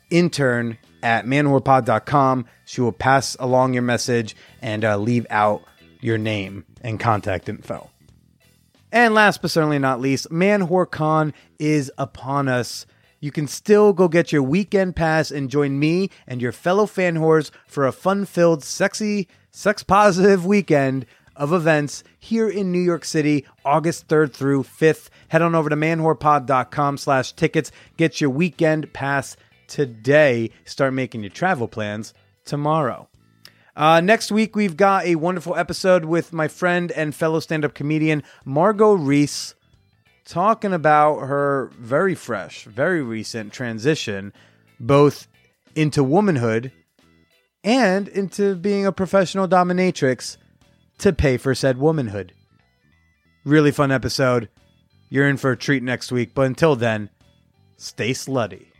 intern 0.09 0.77
at 1.05 1.25
manwhorepod.com. 1.25 2.47
She 2.65 2.81
will 2.81 2.91
pass 2.91 3.37
along 3.39 3.75
your 3.75 3.83
message 3.83 4.35
and 4.59 4.83
uh, 4.83 4.97
leave 4.97 5.27
out 5.29 5.63
your 6.01 6.17
name 6.17 6.65
and 6.81 6.99
contact 6.99 7.47
info. 7.47 7.91
And 8.91 9.13
last 9.13 9.41
but 9.41 9.51
certainly 9.51 9.77
not 9.77 10.01
least, 10.01 10.31
Man 10.31 10.67
Whore 10.67 10.89
Con 10.89 11.33
is 11.59 11.91
upon 11.99 12.47
us. 12.47 12.87
You 13.19 13.31
can 13.31 13.47
still 13.47 13.93
go 13.93 14.07
get 14.07 14.31
your 14.31 14.41
weekend 14.41 14.95
pass 14.95 15.29
and 15.29 15.49
join 15.49 15.79
me 15.79 16.09
and 16.27 16.41
your 16.41 16.51
fellow 16.51 16.87
fan 16.87 17.17
whores 17.17 17.51
for 17.67 17.85
a 17.85 17.91
fun 17.91 18.25
filled, 18.25 18.63
sexy, 18.63 19.27
sex 19.51 19.83
positive 19.83 20.45
weekend 20.45 21.05
of 21.35 21.53
events 21.53 22.03
here 22.19 22.49
in 22.49 22.71
New 22.71 22.79
York 22.79 23.05
City, 23.05 23.45
August 23.63 24.07
3rd 24.07 24.33
through 24.33 24.63
5th. 24.63 25.09
Head 25.27 25.41
on 25.41 25.53
over 25.53 25.69
to 25.69 25.75
manwhorepod.com 25.75 26.97
slash 26.97 27.33
tickets. 27.33 27.71
Get 27.97 28.21
your 28.21 28.29
weekend 28.29 28.91
pass 28.93 29.35
today. 29.67 30.51
Start 30.65 30.93
making 30.93 31.21
your 31.21 31.31
travel 31.31 31.67
plans 31.67 32.13
tomorrow. 32.45 33.07
Uh, 33.75 33.99
next 33.99 34.31
week, 34.31 34.55
we've 34.55 34.77
got 34.77 35.05
a 35.05 35.15
wonderful 35.15 35.55
episode 35.55 36.05
with 36.05 36.31
my 36.31 36.47
friend 36.47 36.91
and 36.93 37.13
fellow 37.13 37.39
stand 37.39 37.65
up 37.65 37.73
comedian, 37.73 38.23
Margot 38.45 38.93
Reese, 38.93 39.53
talking 40.25 40.71
about 40.71 41.19
her 41.19 41.71
very 41.77 42.15
fresh, 42.15 42.63
very 42.63 43.01
recent 43.01 43.51
transition, 43.51 44.31
both 44.79 45.27
into 45.75 46.03
womanhood 46.03 46.71
and 47.65 48.07
into 48.07 48.55
being 48.55 48.85
a 48.85 48.91
professional 48.91 49.47
dominatrix 49.47 50.37
to 50.99 51.11
pay 51.11 51.35
for 51.35 51.53
said 51.53 51.77
womanhood. 51.77 52.31
Really 53.43 53.71
fun 53.71 53.91
episode. 53.91 54.49
You're 55.09 55.27
in 55.27 55.37
for 55.37 55.51
a 55.51 55.57
treat 55.57 55.83
next 55.83 56.11
week, 56.11 56.33
but 56.33 56.43
until 56.43 56.75
then, 56.75 57.09
stay 57.77 58.11
slutty. 58.11 58.74